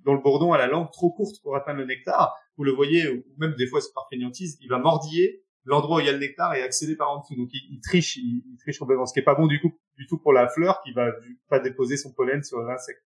dont 0.08 0.14
le 0.14 0.22
bourdon 0.22 0.54
a 0.54 0.58
la 0.58 0.68
langue 0.68 0.90
trop 0.92 1.12
courte 1.12 1.36
pour 1.44 1.58
atteindre 1.58 1.80
le 1.80 1.86
nectar, 1.86 2.34
vous 2.56 2.64
le 2.64 2.72
voyez, 2.72 3.10
ou 3.10 3.26
même 3.38 3.54
des 3.56 3.68
fois 3.68 3.82
c'est 3.82 3.94
par 3.94 4.08
fainéantise, 4.10 4.58
il 4.62 4.70
va 4.70 4.80
mordiller 4.80 5.44
l'endroit 5.66 5.98
où 5.98 6.00
il 6.00 6.06
y 6.06 6.10
a 6.10 6.14
le 6.14 6.18
nectar 6.18 6.56
et 6.56 6.62
accéder 6.62 6.96
par 6.96 7.12
en 7.12 7.20
dessous. 7.20 7.36
Donc 7.36 7.50
il, 7.52 7.82
triche, 7.82 8.16
il, 8.16 8.56
triche 8.58 8.80
complètement, 8.80 9.06
ce 9.06 9.12
qui 9.12 9.20
est 9.20 9.24
pas 9.24 9.36
bon 9.36 9.48
du 9.48 9.60
coup 9.60 9.78
du 9.98 10.08
tout 10.08 10.18
pour 10.18 10.32
la 10.32 10.48
fleur 10.48 10.82
qui 10.82 10.94
va 10.94 11.12
pas 11.50 11.60
déposer 11.60 11.98
son 11.98 12.14
pollen 12.14 12.42
sur 12.42 12.60
l'insecte. 12.60 13.04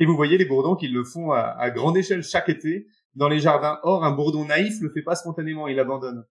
Et 0.00 0.06
vous 0.06 0.16
voyez 0.16 0.36
les 0.36 0.46
bourdons 0.46 0.74
qui 0.74 0.88
le 0.88 1.04
font 1.04 1.30
à, 1.30 1.70
grande 1.70 1.96
échelle 1.96 2.24
chaque 2.24 2.48
été 2.48 2.88
dans 3.14 3.28
les 3.28 3.38
jardins. 3.38 3.78
Or, 3.84 4.04
un 4.04 4.10
bourdon 4.10 4.46
naïf 4.46 4.80
le 4.80 4.90
fait 4.90 5.02
pas 5.02 5.14
spontanément, 5.14 5.68
il 5.68 5.78
abandonne. 5.78 6.24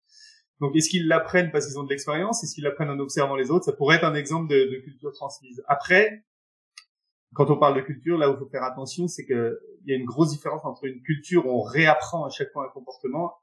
Donc, 0.61 0.75
est-ce 0.75 0.89
qu'ils 0.89 1.07
l'apprennent 1.07 1.51
parce 1.51 1.67
qu'ils 1.67 1.79
ont 1.79 1.85
de 1.85 1.91
l'expérience? 1.91 2.43
Est-ce 2.43 2.55
qu'ils 2.55 2.65
l'apprennent 2.65 2.89
en 2.89 2.99
observant 2.99 3.37
les 3.37 3.51
autres? 3.51 3.67
Ça 3.67 3.73
pourrait 3.73 3.97
être 3.97 4.05
un 4.05 4.15
exemple 4.15 4.49
de, 4.49 4.57
de 4.57 4.81
culture 4.83 5.13
transmise. 5.13 5.63
Après, 5.69 6.25
quand 7.35 7.51
on 7.51 7.59
parle 7.59 7.77
de 7.77 7.81
culture, 7.83 8.19
là 8.19 8.29
où 8.31 8.35
il 8.35 8.39
faut 8.39 8.49
faire 8.49 8.65
attention, 8.65 9.07
c'est 9.07 9.25
qu'il 9.25 9.57
y 9.87 9.93
a 9.93 9.97
une 9.97 10.05
grosse 10.05 10.31
différence 10.31 10.65
entre 10.65 10.85
une 10.85 11.01
culture 11.03 11.47
où 11.47 11.51
on 11.51 11.63
réapprend 11.63 12.25
à 12.25 12.31
chaque 12.31 12.51
fois 12.53 12.67
un 12.67 12.73
comportement, 12.73 13.35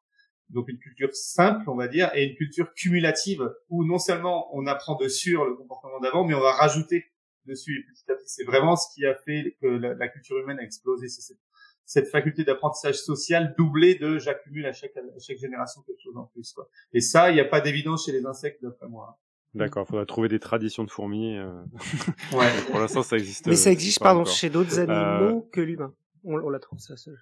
donc 0.50 0.68
une 0.68 0.80
culture 0.80 1.14
simple, 1.14 1.70
on 1.70 1.76
va 1.76 1.88
dire, 1.88 2.12
et 2.14 2.26
une 2.26 2.36
culture 2.36 2.74
cumulative 2.74 3.50
où 3.70 3.86
non 3.86 3.98
seulement 3.98 4.50
on 4.54 4.66
apprend 4.66 4.96
de 4.96 5.08
sur 5.08 5.46
le 5.46 5.56
comportement 5.56 6.00
d'avant, 6.00 6.26
mais 6.26 6.34
on 6.34 6.42
va 6.42 6.52
rajouter 6.52 7.06
dessus 7.46 7.80
et 7.80 7.92
petit 7.92 8.12
à 8.12 8.16
petit. 8.16 8.28
C'est 8.28 8.44
vraiment 8.44 8.76
ce 8.76 8.94
qui 8.94 9.06
a 9.06 9.16
fait 9.16 9.56
que 9.62 9.68
la, 9.68 10.08
culture 10.10 10.38
humaine 10.38 10.60
a 10.60 10.64
explosé. 10.64 11.08
C'est 11.08 11.22
cette, 11.22 11.40
cette, 11.86 12.10
faculté 12.10 12.44
d'apprentissage 12.44 12.96
social 12.96 13.56
doublée 13.58 13.96
de 13.96 14.20
j'accumule 14.20 14.66
à 14.66 14.74
chaque, 14.74 14.96
à 14.98 15.20
chaque 15.20 15.38
génération 15.38 15.82
quelque 15.84 16.02
chose 16.02 16.18
en 16.18 16.26
plus. 16.26 16.52
Quoi. 16.54 16.70
Et 16.92 17.00
ça, 17.00 17.30
il 17.32 17.36
n'y 17.36 17.42
a 17.42 17.46
pas 17.46 17.62
d'évidence 17.62 18.06
chez 18.06 18.12
les 18.12 18.26
insectes, 18.26 18.62
d'après 18.62 18.88
moi. 18.88 19.18
D'accord, 19.54 19.86
il 19.88 19.90
faudra 19.90 20.06
trouver 20.06 20.28
des 20.28 20.40
traditions 20.40 20.84
de 20.84 20.92
fourmis. 20.92 21.38
Euh... 21.38 21.52
Ouais. 22.34 22.52
Pour 22.70 22.80
l'instant, 22.80 23.04
ça 23.04 23.18
existe. 23.18 23.48
Mais 23.48 23.56
ça 23.56 23.72
existe, 23.72 24.00
pardon, 24.00 24.26
chez 24.26 24.50
d'autres 24.50 24.80
euh, 24.80 24.88
animaux 24.88 25.50
que 25.52 25.62
l'humain. 25.62 25.94
On, 26.24 26.36
on, 26.36 26.50
la 26.50 26.60
trouve 26.60 26.80
ça 26.80 26.98
seul. 26.98 27.18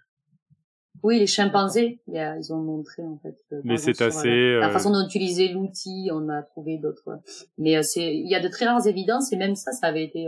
Oui, 1.03 1.19
les 1.19 1.27
chimpanzés, 1.27 1.99
ils 2.07 2.53
ont 2.53 2.61
montré 2.61 3.03
en 3.03 3.19
fait. 3.19 3.37
Mais 3.63 3.77
c'est 3.77 4.01
assez. 4.01 4.29
Euh, 4.29 4.59
la, 4.59 4.69
façon 4.69 4.91
d'utiliser 5.03 5.49
l'outil, 5.49 6.09
on 6.11 6.29
a 6.29 6.41
trouvé 6.41 6.77
d'autres. 6.77 7.19
Mais 7.57 7.77
euh, 7.77 7.83
c'est, 7.83 8.15
il 8.15 8.29
y 8.29 8.35
a 8.35 8.39
de 8.39 8.47
très 8.47 8.65
rares 8.65 8.87
évidences 8.87 9.31
et 9.31 9.37
même 9.37 9.55
ça, 9.55 9.71
ça 9.71 9.87
avait 9.87 10.03
été 10.03 10.27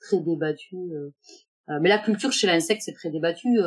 très 0.00 0.20
débattu. 0.20 0.76
mais 1.68 1.88
la 1.88 1.98
culture 1.98 2.32
chez 2.32 2.46
l'insecte, 2.46 2.82
c'est 2.84 2.92
très 2.92 3.10
débattu. 3.10 3.58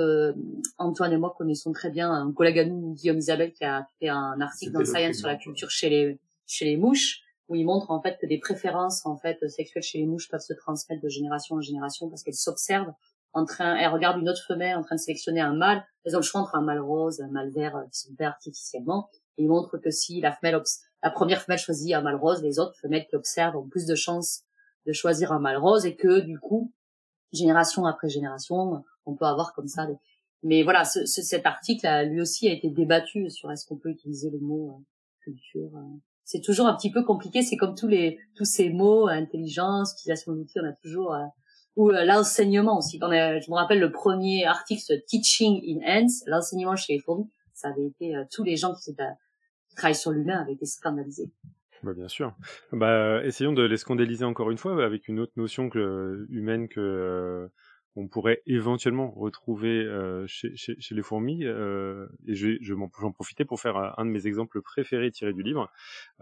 Antoine 0.78 1.14
et 1.14 1.18
moi 1.18 1.34
connaissons 1.38 1.72
très 1.72 1.90
bien 1.90 2.12
un 2.12 2.32
collègue 2.32 2.60
à 2.60 2.66
nous, 2.66 2.94
Guillaume 2.94 3.18
Isabelle, 3.18 3.54
qui 3.54 3.64
a 3.64 3.88
fait 4.00 4.10
un 4.10 4.40
article 4.40 4.74
dans 4.74 4.86
Science 4.86 5.18
sur 5.18 5.28
la 5.28 5.38
culture 5.38 5.72
chez 5.72 5.90
les 5.90 6.20
chez 6.48 6.66
les 6.66 6.78
mouches 6.78 7.25
où 7.48 7.56
il 7.56 7.66
montre 7.66 7.92
en 7.92 8.02
fait 8.02 8.18
que 8.20 8.26
des 8.26 8.40
préférences 8.40 9.06
en 9.06 9.18
fait 9.18 9.48
sexuelles 9.50 9.84
chez 9.84 10.00
les 10.00 10.06
mouches 10.06 10.30
peuvent 10.30 10.42
se 10.42 10.54
transmettre 10.54 11.02
de 11.02 11.10
génération 11.10 11.56
en 11.56 11.62
génération 11.62 12.10
parce 12.10 12.24
qu'elles 12.24 12.34
s'observent 12.34 12.94
en 13.36 13.46
train, 13.46 13.76
elles 13.76 13.90
regardent 13.90 14.22
une 14.22 14.30
autre 14.30 14.44
femelle 14.48 14.78
en 14.78 14.82
train 14.82 14.96
de 14.96 15.02
sélectionner 15.02 15.42
un 15.42 15.54
mâle, 15.54 15.86
elles 16.06 16.16
ont 16.16 16.20
le 16.20 16.24
choix 16.24 16.42
entre 16.42 16.56
un 16.56 16.62
mâle 16.62 16.80
rose, 16.80 17.20
un 17.20 17.28
mâle 17.28 17.52
vert 17.52 17.76
euh, 17.76 17.84
qui 17.92 18.00
sont 18.00 18.16
faits 18.18 18.28
artificiellement. 18.28 19.10
Et 19.38 19.44
il 19.44 19.50
montre 19.50 19.78
que 19.78 19.92
si 19.92 20.22
la 20.22 20.32
femelle, 20.32 20.62
la 21.04 21.12
première 21.12 21.42
femelle 21.42 21.60
choisit 21.60 21.94
un 21.94 22.02
mâle 22.02 22.16
rose, 22.16 22.42
les 22.42 22.60
autres 22.60 22.80
femelles 22.80 23.06
qui 23.10 23.16
observent 23.18 23.58
ont 23.58 23.68
plus 23.68 23.86
de 23.86 23.96
chances 23.96 24.44
de 24.86 24.94
choisir 24.94 25.34
un 25.34 25.40
mâle 25.40 25.58
rose 25.58 25.86
et 25.86 25.98
que 25.98 26.22
du 26.22 26.40
coup, 26.40 26.72
génération 27.34 27.86
après 27.86 28.08
génération, 28.08 28.86
on 29.06 29.16
peut 29.16 29.26
avoir 29.26 29.54
comme 29.54 29.68
ça. 29.68 29.86
Mais 30.42 30.64
voilà, 30.64 30.86
ce, 30.86 31.06
cet 31.06 31.46
article, 31.46 31.86
lui 32.06 32.22
aussi, 32.22 32.48
a 32.48 32.54
été 32.54 32.70
débattu 32.70 33.30
sur 33.30 33.52
est-ce 33.52 33.66
qu'on 33.66 33.78
peut 33.78 33.90
utiliser 33.90 34.30
le 34.30 34.40
mot 34.40 34.78
euh, 34.80 34.84
culture. 35.24 35.76
Euh 35.76 36.00
c'est 36.26 36.42
toujours 36.42 36.66
un 36.66 36.76
petit 36.76 36.92
peu 36.92 37.04
compliqué. 37.04 37.44
C'est 37.44 37.56
comme 37.56 37.76
tous 37.76 37.88
les 37.88 38.18
tous 38.36 38.46
ces 38.46 38.70
mots, 38.70 39.08
intelligence, 39.08 39.94
utilisation 39.94 40.34
d'outils, 40.34 40.60
on 40.60 40.68
a 40.68 40.74
toujours 40.74 41.14
euh, 41.14 41.24
ou 41.76 41.92
euh, 41.92 42.04
l'enseignement 42.04 42.80
aussi. 42.80 43.00
Quand 43.00 43.12
je 43.12 43.50
me 43.50 43.56
rappelle 43.56 43.80
le 43.80 43.92
premier 43.92 44.46
article 44.46 44.82
Teaching 45.08 45.62
in 45.68 46.02
Ants, 46.02 46.26
l'enseignement 46.26 46.76
chez 46.76 46.94
les 46.94 47.00
fourmis, 47.00 47.30
ça 47.54 47.70
avait 47.70 47.86
été 47.86 48.16
euh, 48.16 48.24
tous 48.32 48.44
les 48.44 48.58
gens 48.58 48.74
qui, 48.74 48.94
travaillent 49.78 49.96
sur 49.96 50.12
l'humain 50.12 50.42
avaient 50.42 50.54
été 50.54 50.66
scandalisés. 50.66 51.32
Bah, 51.84 51.94
bien 51.94 52.08
sûr. 52.08 52.34
Bah, 52.72 53.24
essayons 53.24 53.54
de 53.54 53.64
les 53.64 53.78
scandaliser 53.78 54.26
encore 54.26 54.50
une 54.50 54.58
fois 54.58 54.84
avec 54.84 55.08
une 55.08 55.20
autre 55.20 55.34
notion 55.36 55.70
humaine 56.30 56.68
que 56.70 57.50
on 57.96 58.08
pourrait 58.08 58.42
éventuellement 58.46 59.12
retrouver 59.12 59.84
euh, 59.84 60.26
chez, 60.28 60.54
les 60.92 61.02
fourmis. 61.02 61.46
Euh, 61.46 62.08
et 62.28 62.36
je, 62.36 62.58
je 62.62 62.74
j'en 63.00 63.12
profiter 63.12 63.46
pour 63.46 63.60
faire 63.60 63.78
un 63.98 64.06
de 64.06 64.12
mes 64.12 64.28
exemples 64.28 64.62
préférés 64.62 65.12
tirés 65.12 65.34
du 65.34 65.44
livre. 65.44 65.72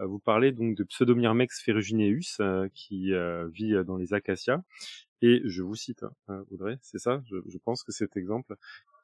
Euh, 0.00 0.06
vous 0.06 0.18
parlez 0.18 0.52
donc 0.52 0.76
de 0.76 0.84
Pseudomyrmex 0.84 1.60
ferrugineus 1.60 2.40
euh, 2.40 2.68
qui 2.74 3.12
euh, 3.12 3.48
vit 3.48 3.74
dans 3.84 3.96
les 3.96 4.14
acacias. 4.14 4.62
Et 5.22 5.40
je 5.44 5.62
vous 5.62 5.74
cite, 5.74 6.04
hein, 6.28 6.44
Audrey, 6.50 6.78
c'est 6.82 6.98
ça, 6.98 7.22
je, 7.24 7.58
pense 7.58 7.82
que 7.82 7.92
cet 7.92 8.16
exemple, 8.16 8.56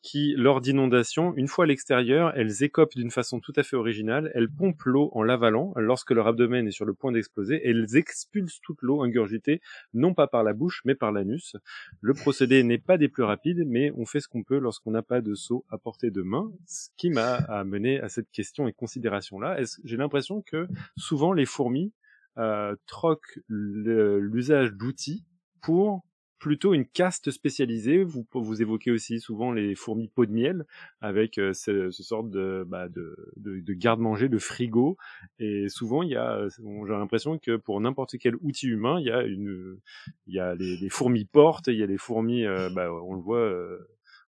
qui, 0.03 0.35
lors 0.37 0.61
d'inondations, 0.61 1.35
une 1.37 1.49
fois 1.49 1.65
à 1.65 1.69
l'extérieur, 1.69 2.33
elles 2.35 2.63
écopent 2.63 2.95
d'une 2.95 3.11
façon 3.11 3.41
tout 3.41 3.53
à 3.57 3.63
fait 3.63 3.77
originale, 3.77 4.31
elles 4.35 4.51
pompent 4.51 4.83
l'eau 4.85 5.11
en 5.13 5.23
l'avalant, 5.23 5.73
lorsque 5.77 6.11
leur 6.11 6.27
abdomen 6.27 6.67
est 6.67 6.73
sur 6.73 6.85
le 6.85 6.95
point 6.95 7.13
d'exploser, 7.13 7.61
elles 7.65 7.97
expulsent 7.97 8.61
toute 8.63 8.81
l'eau 8.83 9.03
ingurgitée, 9.03 9.61
non 9.93 10.15
pas 10.15 10.27
par 10.27 10.43
la 10.43 10.53
bouche, 10.53 10.83
mais 10.85 10.95
par 10.95 11.13
l'anus. 11.13 11.57
Le 12.01 12.15
procédé 12.15 12.63
n'est 12.63 12.79
pas 12.79 12.99
des 12.99 13.09
plus 13.09 13.23
rapides, 13.23 13.65
mais 13.67 13.93
on 13.97 14.07
fait 14.07 14.21
ce 14.21 14.29
qu'on 14.29 14.43
peut 14.43 14.59
lorsqu'on 14.59 14.91
n'a 14.91 15.03
pas 15.03 15.21
de 15.21 15.35
seau 15.35 15.65
à 15.69 15.79
portée 15.79 16.11
de 16.11 16.23
main, 16.23 16.51
ce 16.67 16.89
qui 16.97 17.11
m'a 17.11 17.35
amené 17.35 18.01
à 18.01 18.09
cette 18.09 18.31
question 18.31 18.69
et 18.69 18.73
considération-là. 18.73 19.59
J'ai 19.85 19.97
l'impression 19.97 20.43
que 20.43 20.67
souvent 20.97 21.33
les 21.33 21.47
fourmis 21.47 21.93
euh, 22.39 22.75
troquent 22.87 23.41
l'usage 23.49 24.73
d'outils 24.73 25.27
pour 25.61 26.05
plutôt 26.41 26.75
une 26.75 26.87
caste 26.87 27.31
spécialisée. 27.31 28.03
Vous, 28.03 28.27
vous 28.33 28.63
évoquez 28.63 28.91
aussi 28.91 29.21
souvent 29.21 29.53
les 29.53 29.77
fourmis 29.77 30.09
peau 30.09 30.27
de 30.27 30.33
miel 30.33 30.65
avec 31.01 31.39
euh, 31.39 31.53
ce, 31.53 31.91
ce 31.91 32.03
sorte 32.03 32.31
de, 32.31 32.65
bah, 32.67 32.89
de, 32.89 33.15
de, 33.37 33.61
de 33.61 33.73
garde-manger, 33.75 34.29
de 34.29 34.39
frigo. 34.39 34.97
Et 35.39 35.69
souvent, 35.69 36.03
il 36.03 36.09
y 36.11 36.17
a, 36.17 36.49
j'ai 36.49 36.93
l'impression 36.93 37.39
que 37.39 37.57
pour 37.57 37.81
n'importe 37.81 38.17
quel 38.19 38.35
outil 38.41 38.67
humain, 38.69 38.99
il 38.99 39.07
y 39.07 39.11
a 39.11 39.23
une, 39.23 39.79
il 40.27 40.35
y 40.35 40.41
a 40.41 40.57
les, 40.57 40.77
les 40.79 40.89
fourmis 40.89 41.27
portes, 41.27 41.69
il 41.69 41.77
y 41.77 41.83
a 41.83 41.87
les 41.87 41.99
fourmis, 41.99 42.45
euh, 42.45 42.71
bah, 42.71 42.93
on 42.93 43.15
le 43.15 43.21
voit. 43.21 43.39
Euh, 43.39 43.79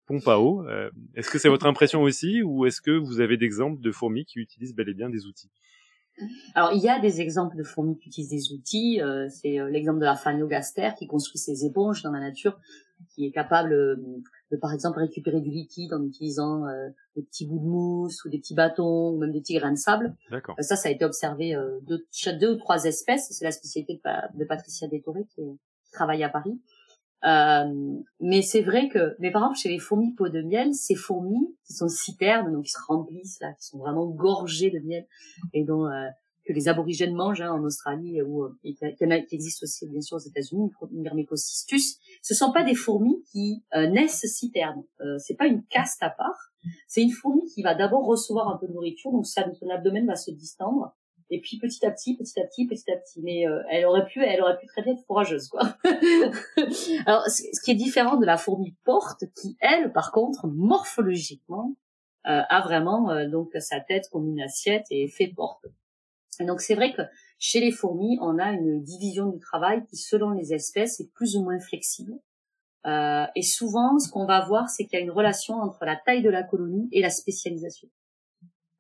pompe 0.07 0.27
à 0.27 0.41
eau. 0.41 0.67
est-ce 1.15 1.31
que 1.31 1.39
c'est 1.39 1.49
votre 1.49 1.67
impression 1.67 2.03
aussi 2.03 2.43
ou 2.43 2.67
est-ce 2.67 2.81
que 2.81 2.91
vous 2.91 3.21
avez 3.21 3.37
d'exemples 3.37 3.81
de 3.81 3.93
fourmis 3.93 4.25
qui 4.25 4.41
utilisent 4.41 4.75
bel 4.75 4.89
et 4.89 4.95
bien 4.95 5.09
des 5.09 5.27
outils? 5.27 5.53
Alors, 6.55 6.73
il 6.73 6.83
y 6.83 6.89
a 6.89 6.99
des 6.99 7.21
exemples 7.21 7.57
de 7.57 7.63
fourmis 7.63 7.99
qui 7.99 8.09
utilisent 8.09 8.31
des 8.31 8.53
outils. 8.53 9.01
Euh, 9.01 9.29
c'est 9.29 9.59
euh, 9.59 9.71
l'exemple 9.71 10.01
de 10.01 10.05
la 10.05 10.17
Phaniogaster 10.17 10.91
qui 10.99 11.07
construit 11.07 11.39
ses 11.39 11.65
éponges 11.65 12.03
dans 12.03 12.11
la 12.11 12.21
nature, 12.21 12.59
qui 13.15 13.27
est 13.27 13.31
capable 13.31 13.73
euh, 13.73 13.97
de, 14.51 14.57
par 14.57 14.73
exemple, 14.73 14.99
récupérer 14.99 15.41
du 15.41 15.51
liquide 15.51 15.93
en 15.93 16.03
utilisant 16.05 16.65
des 17.15 17.23
petits 17.23 17.47
bouts 17.47 17.61
de 17.61 17.67
mousse 17.67 18.25
ou 18.25 18.29
des 18.29 18.39
petits 18.39 18.55
bâtons 18.55 19.11
ou 19.11 19.19
même 19.19 19.33
des 19.33 19.41
petits 19.41 19.55
grains 19.55 19.73
de 19.73 19.79
sable. 19.79 20.17
ça, 20.59 20.77
ça 20.77 20.89
a 20.89 20.93
été 20.93 21.05
observé 21.05 21.55
de 21.83 22.05
chaque 22.11 22.39
deux 22.39 22.55
ou 22.55 22.57
trois 22.57 22.85
espèces. 22.85 23.29
C'est 23.31 23.45
la 23.45 23.53
spécialité 23.53 24.01
de, 24.35 24.45
Patricia 24.45 24.89
Détoré 24.89 25.25
qui, 25.27 25.43
qui, 25.43 25.91
travaille 25.93 26.25
à 26.25 26.29
Paris. 26.29 26.61
Mais 27.23 28.43
c'est 28.43 28.63
vrai 28.63 28.89
que, 28.89 29.15
mais 29.19 29.31
par 29.31 29.43
exemple, 29.43 29.59
chez 29.59 29.69
les 29.69 29.79
fourmis 29.79 30.15
peau 30.15 30.29
de 30.29 30.43
miel, 30.43 30.75
ces 30.75 30.95
fourmis 30.95 31.55
qui 31.67 31.75
sont 31.75 31.89
citernes, 31.89 32.53
donc 32.53 32.65
qui 32.65 32.71
se 32.71 32.79
remplissent 32.87 33.39
là, 33.41 33.53
qui 33.55 33.67
sont 33.67 33.79
vraiment 33.79 34.07
gorgées 34.07 34.71
de 34.71 34.79
miel 34.81 35.07
et 35.53 35.65
dont 35.65 35.89
que 36.47 36.53
les 36.53 36.69
aborigènes 36.69 37.15
mangent 37.15 37.41
hein, 37.41 37.53
en 37.53 37.63
Australie 37.65 38.23
ou 38.23 38.45
euh, 38.45 38.59
et 38.65 38.75
qui, 38.75 39.35
existe 39.35 39.63
aussi 39.63 39.89
bien 39.89 40.01
sûr 40.01 40.17
aux 40.17 40.21
États-Unis, 40.21 40.71
Myrmecocystus. 40.91 41.99
Ce 42.23 42.35
sont 42.35 42.53
pas 42.53 42.65
des 42.65 42.75
fourmis 42.75 43.23
qui 43.31 43.63
euh, 43.75 43.87
naissent 43.87 44.27
citernes. 44.27 44.83
Euh, 45.01 45.17
c'est 45.19 45.37
pas 45.37 45.47
une 45.47 45.65
caste 45.65 46.03
à 46.03 46.11
part. 46.11 46.53
C'est 46.89 47.03
une 47.03 47.13
fourmi 47.13 47.43
qui 47.55 47.63
va 47.63 47.75
d'abord 47.75 48.05
recevoir 48.05 48.49
un 48.49 48.59
peu 48.59 48.67
de 48.67 48.73
nourriture, 48.73 49.13
donc 49.13 49.27
son 49.27 49.71
abdomen 49.71 50.07
va 50.07 50.17
se 50.17 50.31
distendre. 50.31 50.95
Et 51.31 51.41
puis 51.41 51.59
petit 51.59 51.85
à 51.87 51.91
petit, 51.91 52.17
petit 52.17 52.41
à 52.41 52.45
petit, 52.45 52.67
petit 52.67 52.91
à 52.91 52.97
petit. 52.97 53.21
Mais 53.23 53.47
euh, 53.47 53.63
elle 53.71 53.87
aurait 53.87 54.05
pu, 54.05 54.23
elle 54.23 54.43
aurait 54.43 54.59
pu 54.59 54.67
très 54.67 54.83
bien 54.83 54.95
être 54.95 55.05
fourageuse, 55.07 55.49
quoi. 55.49 55.63
Alors, 57.07 57.25
ce 57.27 57.61
qui 57.63 57.71
est 57.71 57.77
différent 57.77 58.17
de 58.17 58.27
la 58.27 58.37
fourmi 58.37 58.75
porte, 58.85 59.25
qui 59.37 59.57
elle, 59.61 59.93
par 59.93 60.13
contre, 60.13 60.47
morphologiquement, 60.49 61.77
euh, 62.27 62.43
a 62.49 62.61
vraiment 62.63 63.27
donc 63.29 63.51
sa 63.61 63.81
tête 63.81 64.09
comme 64.11 64.29
une 64.29 64.43
assiette 64.43 64.87
et 64.91 65.09
fait 65.09 65.29
porte. 65.29 65.65
Donc 66.47 66.61
c'est 66.61 66.75
vrai 66.75 66.93
que 66.93 67.03
chez 67.39 67.61
les 67.61 67.73
fourmis, 67.73 68.19
on 68.21 68.39
a 68.39 68.53
une 68.53 68.83
division 68.83 69.27
du 69.29 69.39
travail 69.39 69.85
qui, 69.87 69.97
selon 69.97 70.31
les 70.31 70.53
espèces, 70.53 71.01
est 71.01 71.11
plus 71.13 71.37
ou 71.37 71.43
moins 71.43 71.59
flexible. 71.59 72.13
Euh, 72.87 73.27
et 73.37 73.43
souvent, 73.43 73.99
ce 73.99 74.11
qu'on 74.11 74.27
va 74.27 74.45
voir, 74.45 74.69
c'est 74.69 74.85
qu'il 74.85 74.99
y 74.99 75.03
a 75.03 75.05
une 75.05 75.11
relation 75.11 75.55
entre 75.57 75.85
la 75.85 75.97
taille 75.97 76.23
de 76.23 76.31
la 76.31 76.43
colonie 76.43 76.89
et 76.93 77.03
la 77.03 77.11
spécialisation. 77.11 77.89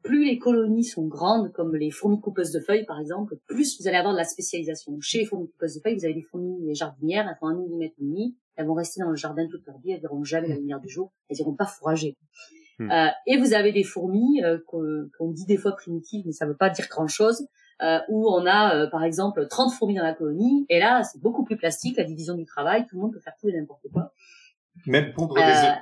Plus 0.03 0.25
les 0.25 0.39
colonies 0.39 0.85
sont 0.85 1.07
grandes, 1.07 1.53
comme 1.53 1.77
les 1.77 1.91
fourmis 1.91 2.21
coupeuses 2.21 2.53
de 2.53 2.61
feuilles, 2.61 2.87
par 2.87 2.99
exemple, 3.01 3.37
plus 3.47 3.81
vous 3.81 3.87
allez 3.87 3.99
avoir 3.99 4.15
de 4.15 4.19
la 4.19 4.25
spécialisation. 4.25 4.97
Chez 5.01 5.19
les 5.19 5.27
fourmis 5.27 5.49
coupeuses 5.51 5.75
de 5.75 5.81
feuilles, 5.81 5.97
vous 5.97 6.05
avez 6.05 6.15
des 6.15 6.23
fourmis 6.23 6.75
jardinières, 6.75 7.29
elles 7.29 7.37
font 7.39 7.49
un 7.49 7.57
millimètre 7.57 7.95
et 7.99 8.03
demi, 8.03 8.37
elles 8.57 8.67
vont 8.67 8.75
rester 8.75 9.01
dans 9.01 9.11
le 9.11 9.17
jardin 9.17 9.47
toute 9.49 9.67
leur 9.67 9.79
vie, 9.79 9.93
elles 9.93 10.01
verront 10.01 10.25
jamais 10.25 10.49
la 10.49 10.57
lumière 10.57 10.81
du 10.81 10.89
jour, 10.89 11.13
elles 11.29 11.39
iront 11.39 11.55
pas 11.55 11.67
fourrager. 11.67 12.17
Hmm. 12.79 12.91
Euh, 12.91 13.09
et 13.27 13.37
vous 13.37 13.53
avez 13.53 13.73
des 13.73 13.85
fourmis 13.85 14.43
euh, 14.43 14.59
qu'on 14.67 15.31
dit 15.31 15.45
des 15.45 15.59
fois 15.59 15.77
primitives, 15.77 16.23
mais 16.25 16.33
ça 16.33 16.47
ne 16.47 16.51
veut 16.51 16.57
pas 16.57 16.71
dire 16.71 16.87
grand-chose, 16.89 17.47
euh, 17.83 17.99
où 18.09 18.29
on 18.29 18.45
a 18.45 18.75
euh, 18.75 18.87
par 18.89 19.05
exemple 19.05 19.47
30 19.49 19.73
fourmis 19.73 19.95
dans 19.95 20.03
la 20.03 20.13
colonie, 20.13 20.67
et 20.69 20.79
là 20.79 21.03
c'est 21.03 21.21
beaucoup 21.21 21.45
plus 21.45 21.57
plastique, 21.57 21.97
la 21.97 22.05
division 22.05 22.35
du 22.35 22.45
travail, 22.45 22.87
tout 22.87 22.97
le 22.97 23.03
monde 23.03 23.13
peut 23.13 23.21
faire 23.21 23.33
tout 23.41 23.49
et 23.49 23.53
n'importe 23.53 23.87
quoi. 23.93 24.13
Même 24.87 25.13
pondre 25.15 25.35
des 25.35 25.41
œufs. 25.41 25.79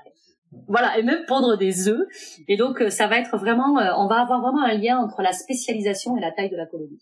Voilà, 0.66 0.98
et 0.98 1.02
même 1.02 1.24
pondre 1.26 1.56
des 1.56 1.88
œufs. 1.88 2.06
Et 2.48 2.56
donc 2.56 2.82
ça 2.88 3.06
va 3.06 3.18
être 3.18 3.36
vraiment, 3.36 3.74
on 3.98 4.08
va 4.08 4.20
avoir 4.20 4.40
vraiment 4.40 4.62
un 4.62 4.74
lien 4.74 4.98
entre 4.98 5.22
la 5.22 5.32
spécialisation 5.32 6.16
et 6.16 6.20
la 6.20 6.32
taille 6.32 6.50
de 6.50 6.56
la 6.56 6.66
colonie. 6.66 7.00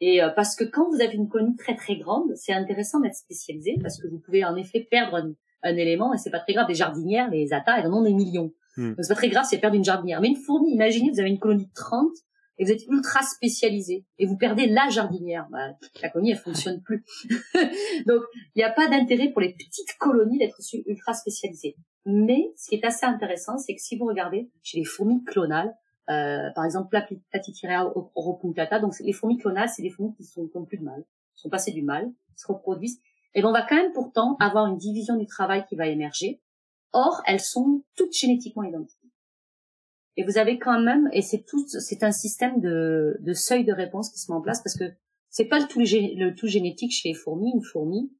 Et 0.00 0.20
parce 0.34 0.56
que 0.56 0.64
quand 0.64 0.88
vous 0.90 1.00
avez 1.00 1.14
une 1.14 1.28
colonie 1.28 1.56
très 1.56 1.76
très 1.76 1.96
grande, 1.96 2.34
c'est 2.34 2.52
intéressant 2.52 2.98
d'être 3.00 3.14
spécialisé 3.14 3.76
parce 3.80 4.00
que 4.00 4.08
vous 4.08 4.18
pouvez 4.18 4.44
en 4.44 4.56
effet 4.56 4.86
perdre 4.90 5.16
un, 5.16 5.32
un 5.62 5.76
élément 5.76 6.12
et 6.12 6.18
c'est 6.18 6.30
pas 6.30 6.40
très 6.40 6.52
grave. 6.52 6.66
Des 6.66 6.74
jardinières, 6.74 7.30
les 7.30 7.52
atas, 7.52 7.78
elles 7.78 7.86
en 7.86 7.92
ont 7.92 8.02
des 8.02 8.14
millions. 8.14 8.52
Hmm. 8.76 8.90
Donc 8.90 8.98
c'est 9.00 9.14
pas 9.14 9.20
très 9.20 9.28
grave 9.28 9.44
si 9.44 9.54
elles 9.54 9.60
perdent 9.60 9.74
une 9.74 9.84
jardinière. 9.84 10.20
Mais 10.20 10.28
une 10.28 10.36
fourmi, 10.36 10.72
imaginez, 10.72 11.10
vous 11.10 11.20
avez 11.20 11.30
une 11.30 11.38
colonie 11.38 11.66
de 11.66 11.74
30 11.74 12.10
et 12.62 12.64
vous 12.64 12.70
êtes 12.70 12.86
ultra 12.86 13.22
spécialisé 13.22 14.04
et 14.18 14.26
vous 14.26 14.36
perdez 14.36 14.66
la 14.66 14.88
jardinière. 14.88 15.48
Bah, 15.50 15.76
la 16.00 16.10
colonie, 16.10 16.30
elle 16.30 16.38
fonctionne 16.38 16.80
plus. 16.80 17.04
Donc 18.06 18.22
il 18.54 18.58
n'y 18.58 18.62
a 18.62 18.70
pas 18.70 18.86
d'intérêt 18.86 19.30
pour 19.30 19.40
les 19.40 19.52
petites 19.52 19.98
colonies 19.98 20.38
d'être 20.38 20.60
ultra 20.86 21.12
spécialisées. 21.12 21.74
Mais 22.06 22.52
ce 22.56 22.68
qui 22.68 22.76
est 22.76 22.84
assez 22.84 23.04
intéressant, 23.04 23.58
c'est 23.58 23.74
que 23.74 23.80
si 23.80 23.96
vous 23.96 24.06
regardez 24.06 24.48
chez 24.62 24.78
les 24.78 24.84
fourmis 24.84 25.24
clonales, 25.24 25.74
euh, 26.08 26.50
par 26.54 26.64
exemple 26.64 26.96
Platitirea 27.30 27.92
oropunctata, 28.14 28.78
donc 28.78 28.94
les 29.00 29.12
fourmis 29.12 29.38
clonales, 29.38 29.68
c'est 29.68 29.82
des 29.82 29.90
fourmis 29.90 30.14
qui 30.14 30.22
sont 30.22 30.46
plus 30.46 30.78
de 30.78 30.84
mal, 30.84 31.04
sont 31.34 31.50
passées 31.50 31.72
du 31.72 31.82
mal, 31.82 32.12
se 32.36 32.46
reproduisent. 32.46 33.00
Et 33.34 33.42
ben, 33.42 33.48
on 33.48 33.52
va 33.52 33.62
quand 33.62 33.76
même 33.76 33.92
pourtant 33.92 34.36
avoir 34.38 34.66
une 34.68 34.78
division 34.78 35.16
du 35.16 35.26
travail 35.26 35.64
qui 35.68 35.74
va 35.74 35.88
émerger 35.88 36.40
Or, 36.92 37.22
elles 37.26 37.40
sont 37.40 37.82
toutes 37.96 38.12
génétiquement 38.12 38.64
identiques. 38.64 39.01
Et 40.16 40.24
vous 40.24 40.38
avez 40.38 40.58
quand 40.58 40.80
même, 40.80 41.08
et 41.12 41.22
c'est 41.22 41.44
tout, 41.44 41.64
c'est 41.66 42.02
un 42.02 42.12
système 42.12 42.60
de, 42.60 43.16
de 43.20 43.32
seuil 43.32 43.64
de 43.64 43.72
réponse 43.72 44.10
qui 44.10 44.18
se 44.18 44.30
met 44.30 44.36
en 44.36 44.42
place 44.42 44.62
parce 44.62 44.76
que 44.76 44.84
c'est 45.30 45.46
pas 45.46 45.58
le 45.58 46.34
tout, 46.34 46.46
génétique 46.46 46.92
chez 46.92 47.08
les 47.08 47.14
fourmis. 47.14 47.50
Une 47.54 47.62
fourmi, 47.62 48.12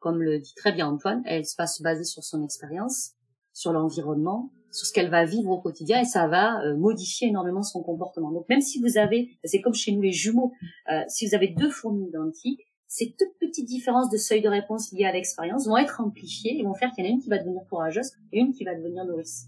comme 0.00 0.20
le 0.20 0.40
dit 0.40 0.54
très 0.56 0.72
bien 0.72 0.88
Antoine, 0.88 1.22
elle 1.24 1.44
va 1.56 1.66
se 1.68 1.82
baser 1.82 2.04
sur 2.04 2.24
son 2.24 2.42
expérience, 2.42 3.12
sur 3.52 3.72
l'environnement, 3.72 4.50
sur 4.72 4.86
ce 4.86 4.92
qu'elle 4.92 5.10
va 5.10 5.24
vivre 5.24 5.50
au 5.50 5.60
quotidien 5.60 6.00
et 6.00 6.04
ça 6.04 6.26
va 6.26 6.60
euh, 6.64 6.76
modifier 6.76 7.28
énormément 7.28 7.62
son 7.62 7.82
comportement. 7.82 8.32
Donc 8.32 8.48
même 8.48 8.60
si 8.60 8.80
vous 8.80 8.98
avez, 8.98 9.38
c'est 9.44 9.60
comme 9.60 9.74
chez 9.74 9.92
nous 9.92 10.00
les 10.00 10.12
jumeaux, 10.12 10.52
euh, 10.90 11.02
si 11.06 11.28
vous 11.28 11.34
avez 11.36 11.48
deux 11.48 11.70
fourmis 11.70 12.08
identiques, 12.08 12.66
ces 12.88 13.14
toutes 13.16 13.38
petites 13.38 13.68
différences 13.68 14.10
de 14.10 14.16
seuil 14.16 14.42
de 14.42 14.48
réponse 14.48 14.90
liées 14.92 15.04
à 15.04 15.12
l'expérience 15.12 15.68
vont 15.68 15.76
être 15.76 16.00
amplifiées 16.00 16.58
et 16.58 16.62
vont 16.64 16.74
faire 16.74 16.90
qu'il 16.92 17.04
y 17.04 17.08
en 17.08 17.10
a 17.10 17.14
une 17.14 17.22
qui 17.22 17.30
va 17.30 17.38
devenir 17.38 17.62
courageuse 17.68 18.10
et 18.32 18.40
une 18.40 18.52
qui 18.52 18.64
va 18.64 18.74
devenir 18.74 19.04
nourrice. 19.04 19.46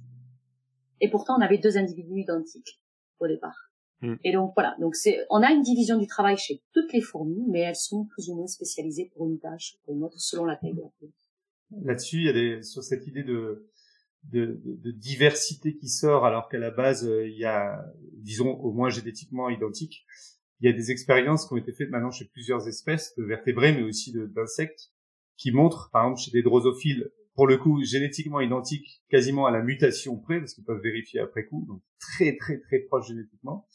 Et 1.05 1.11
pourtant, 1.11 1.37
on 1.37 1.43
avait 1.43 1.59
deux 1.59 1.77
individus 1.77 2.23
identiques 2.23 2.81
au 3.21 3.29
départ. 3.29 3.71
Mm. 4.01 4.15
Et 4.25 4.33
donc 4.33 4.53
voilà, 4.57 4.75
donc 4.81 4.97
c'est, 4.97 5.19
on 5.29 5.43
a 5.43 5.53
une 5.53 5.61
division 5.61 5.99
du 5.99 6.07
travail 6.07 6.39
chez 6.39 6.63
toutes 6.73 6.95
les 6.95 7.03
fourmis, 7.03 7.45
mais 7.51 7.61
elles 7.61 7.77
sont 7.77 8.07
plus 8.07 8.31
ou 8.31 8.37
moins 8.37 8.47
spécialisées 8.47 9.11
pour 9.15 9.27
une 9.29 9.39
tâche 9.39 9.75
ou 9.75 9.85
pour 9.85 9.95
une 9.97 10.05
autre 10.05 10.19
selon 10.19 10.47
la 10.47 10.57
taille 10.57 10.73
de 10.73 10.81
la 10.81 10.89
fourmi. 10.99 11.13
Là-dessus, 11.85 12.17
il 12.21 12.25
y 12.25 12.29
a 12.31 12.33
des, 12.33 12.63
sur 12.63 12.83
cette 12.83 13.07
idée 13.07 13.23
de, 13.23 13.69
de, 14.33 14.63
de, 14.65 14.91
diversité 14.93 15.77
qui 15.77 15.91
sort, 15.91 16.25
alors 16.25 16.49
qu'à 16.49 16.59
la 16.59 16.71
base, 16.71 17.07
euh, 17.07 17.29
il 17.29 17.37
y 17.37 17.45
a, 17.45 17.85
disons, 18.15 18.53
au 18.55 18.73
moins 18.73 18.89
génétiquement 18.89 19.51
identique. 19.51 20.07
Il 20.61 20.71
y 20.71 20.73
a 20.73 20.73
des 20.73 20.91
expériences 20.91 21.47
qui 21.47 21.53
ont 21.53 21.59
été 21.59 21.75
faites 21.75 21.91
maintenant 21.91 22.13
chez 22.13 22.25
plusieurs 22.25 22.67
espèces 22.67 23.15
de 23.19 23.25
vertébrés, 23.25 23.75
mais 23.75 23.83
aussi 23.83 24.15
d'insectes, 24.35 24.91
qui 25.37 25.53
montrent, 25.53 25.91
par 25.93 26.05
exemple, 26.05 26.21
chez 26.23 26.31
des 26.31 26.43
drosophiles, 26.43 27.11
pour 27.35 27.47
le 27.47 27.57
coup, 27.57 27.83
génétiquement 27.83 28.41
identiques, 28.41 29.03
quasiment 29.09 29.47
à 29.47 29.51
la 29.51 29.63
mutation 29.63 30.19
près, 30.19 30.39
parce 30.39 30.55
qu'ils 30.55 30.65
peuvent 30.65 30.83
vérifier 30.83 31.21
après 31.21 31.45
coup, 31.45 31.65
donc 31.69 31.83
très 31.99 32.37
très 32.37 32.61
très 32.61 32.81
proches 32.81 33.09
génétiquement, 33.09 33.67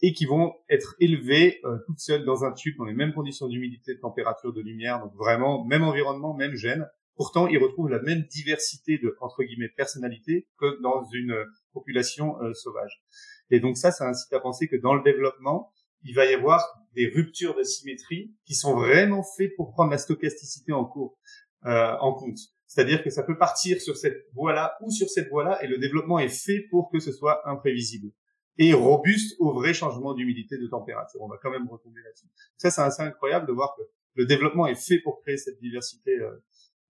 et 0.00 0.12
qui 0.12 0.24
vont 0.24 0.54
être 0.68 0.96
élevées 0.98 1.60
euh, 1.64 1.76
toutes 1.86 2.00
seules 2.00 2.24
dans 2.24 2.44
un 2.44 2.52
tube, 2.52 2.76
dans 2.78 2.84
les 2.84 2.94
mêmes 2.94 3.12
conditions 3.12 3.48
d'humidité, 3.48 3.94
de 3.94 4.00
température, 4.00 4.52
de 4.52 4.60
lumière, 4.60 5.00
donc 5.00 5.14
vraiment 5.14 5.64
même 5.64 5.82
environnement, 5.82 6.34
même 6.34 6.54
gène. 6.54 6.86
Pourtant, 7.14 7.46
ils 7.46 7.58
retrouvent 7.58 7.90
la 7.90 8.00
même 8.00 8.22
diversité 8.22 8.98
de 8.98 9.14
entre 9.20 9.44
guillemets 9.44 9.68
personnalité 9.68 10.48
que 10.58 10.80
dans 10.82 11.04
une 11.12 11.36
population 11.72 12.40
euh, 12.40 12.54
sauvage. 12.54 13.02
Et 13.50 13.60
donc 13.60 13.76
ça, 13.76 13.92
ça 13.92 14.08
incite 14.08 14.32
à 14.32 14.40
penser 14.40 14.66
que 14.66 14.76
dans 14.76 14.94
le 14.94 15.02
développement, 15.02 15.72
il 16.04 16.14
va 16.14 16.24
y 16.24 16.34
avoir 16.34 16.66
des 16.94 17.08
ruptures 17.08 17.54
de 17.54 17.62
symétrie 17.62 18.34
qui 18.44 18.54
sont 18.54 18.74
vraiment 18.74 19.22
faites 19.36 19.54
pour 19.56 19.72
prendre 19.72 19.90
la 19.90 19.98
stochasticité 19.98 20.72
en 20.72 20.84
cours, 20.84 21.18
euh, 21.66 21.94
en 22.00 22.14
compte. 22.14 22.38
C'est-à-dire 22.72 23.04
que 23.04 23.10
ça 23.10 23.22
peut 23.22 23.36
partir 23.36 23.82
sur 23.82 23.98
cette 23.98 24.28
voie-là 24.32 24.78
ou 24.80 24.90
sur 24.90 25.06
cette 25.10 25.28
voie-là, 25.28 25.62
et 25.62 25.66
le 25.66 25.76
développement 25.76 26.18
est 26.18 26.30
fait 26.30 26.60
pour 26.70 26.90
que 26.90 27.00
ce 27.00 27.12
soit 27.12 27.46
imprévisible 27.46 28.10
et 28.56 28.72
robuste 28.72 29.36
au 29.40 29.52
vrai 29.52 29.74
changement 29.74 30.14
d'humidité, 30.14 30.56
de 30.56 30.66
température. 30.68 31.20
On 31.20 31.28
va 31.28 31.36
quand 31.42 31.50
même 31.50 31.68
retomber 31.68 32.00
là-dessus. 32.02 32.24
Ça, 32.56 32.70
c'est 32.70 32.80
assez 32.80 33.02
incroyable 33.02 33.46
de 33.46 33.52
voir 33.52 33.74
que 33.76 33.82
le 34.14 34.24
développement 34.24 34.66
est 34.66 34.74
fait 34.74 35.00
pour 35.00 35.20
créer 35.20 35.36
cette 35.36 35.60
diversité 35.60 36.12
euh, 36.12 36.30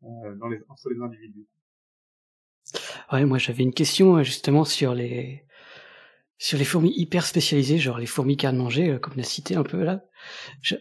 euh 0.04 0.36
dans 0.36 0.46
les, 0.46 0.60
entre 0.68 0.88
les 0.88 1.00
individus. 1.00 1.48
Ouais, 3.12 3.24
moi 3.24 3.38
j'avais 3.38 3.64
une 3.64 3.74
question 3.74 4.18
euh, 4.18 4.22
justement 4.22 4.64
sur 4.64 4.94
les 4.94 5.44
sur 6.42 6.58
les 6.58 6.64
fourmis 6.64 6.92
hyper 6.96 7.24
spécialisées, 7.24 7.78
genre 7.78 7.98
les 7.98 8.06
fourmis 8.06 8.36
à 8.42 8.50
manger, 8.50 8.90
euh, 8.90 8.98
comme 8.98 9.14
on 9.16 9.20
a 9.20 9.22
cité 9.22 9.54
un 9.54 9.62
peu 9.62 9.84
là. 9.84 10.02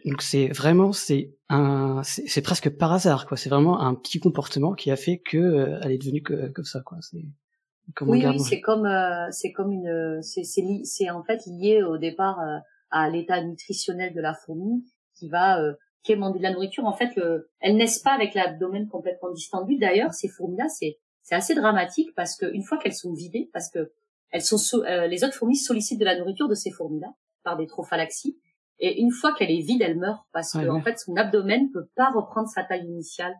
donc 0.05 0.23
c'est 0.23 0.47
vraiment 0.47 0.91
c'est 0.91 1.35
un 1.49 2.01
c'est 2.03 2.41
presque 2.41 2.71
par 2.71 2.91
hasard 2.91 3.27
quoi. 3.27 3.37
C'est 3.37 3.49
vraiment 3.49 3.79
un 3.79 3.93
petit 3.93 4.19
comportement 4.19 4.73
qui 4.73 4.89
a 4.89 4.95
fait 4.95 5.19
que 5.19 5.37
euh, 5.37 5.79
elle 5.83 5.91
est 5.91 5.99
devenue 5.99 6.23
comme 6.23 6.65
ça 6.65 6.81
quoi. 6.83 6.97
C'est 7.01 7.21
oui, 8.01 8.25
oui, 8.25 8.39
c'est 8.39 8.59
comme 8.59 8.87
euh, 8.87 9.27
c'est 9.29 9.51
comme 9.51 9.71
une 9.71 10.19
c'est 10.23 10.43
c'est 10.43 10.63
c'est 10.83 11.11
en 11.11 11.23
fait 11.23 11.41
lié 11.45 11.83
au 11.83 11.99
départ 11.99 12.39
à 12.89 13.09
l'état 13.11 13.43
nutritionnel 13.43 14.15
de 14.15 14.21
la 14.21 14.33
fourmi 14.33 14.83
qui 15.13 15.29
va 15.29 15.59
qui 16.01 16.15
demander 16.15 16.39
de 16.39 16.43
la 16.43 16.53
nourriture. 16.53 16.85
En 16.85 16.93
fait, 16.93 17.15
le, 17.15 17.51
elles 17.59 17.75
naissent 17.75 17.99
pas 17.99 18.13
avec 18.13 18.33
l'abdomen 18.33 18.87
complètement 18.87 19.31
distendu. 19.31 19.77
D'ailleurs, 19.77 20.15
ces 20.15 20.27
fourmis 20.27 20.57
là, 20.57 20.69
c'est 20.69 20.97
c'est 21.21 21.35
assez 21.35 21.53
dramatique 21.53 22.09
parce 22.15 22.35
que 22.35 22.51
une 22.51 22.63
fois 22.63 22.79
qu'elles 22.79 22.95
sont 22.95 23.13
vidées, 23.13 23.47
parce 23.53 23.69
que 23.69 23.91
elles 24.31 24.41
sont 24.41 24.57
euh, 24.83 25.07
les 25.07 25.23
autres 25.23 25.35
fourmis 25.35 25.57
sollicitent 25.57 25.99
de 25.99 26.05
la 26.05 26.17
nourriture 26.17 26.47
de 26.47 26.55
ces 26.55 26.71
fourmis-là 26.71 27.13
par 27.43 27.57
des 27.57 27.67
trophalaxies. 27.67 28.39
Et 28.79 28.99
une 28.99 29.11
fois 29.11 29.33
qu'elle 29.33 29.51
est 29.51 29.61
vide, 29.61 29.81
elle 29.81 29.97
meurt 29.97 30.25
parce 30.33 30.53
que 30.53 30.67
en 30.67 30.81
fait 30.81 30.97
son 30.97 31.15
abdomen 31.15 31.69
peut 31.71 31.87
pas 31.95 32.09
reprendre 32.09 32.47
sa 32.47 32.63
taille 32.63 32.85
initiale. 32.85 33.33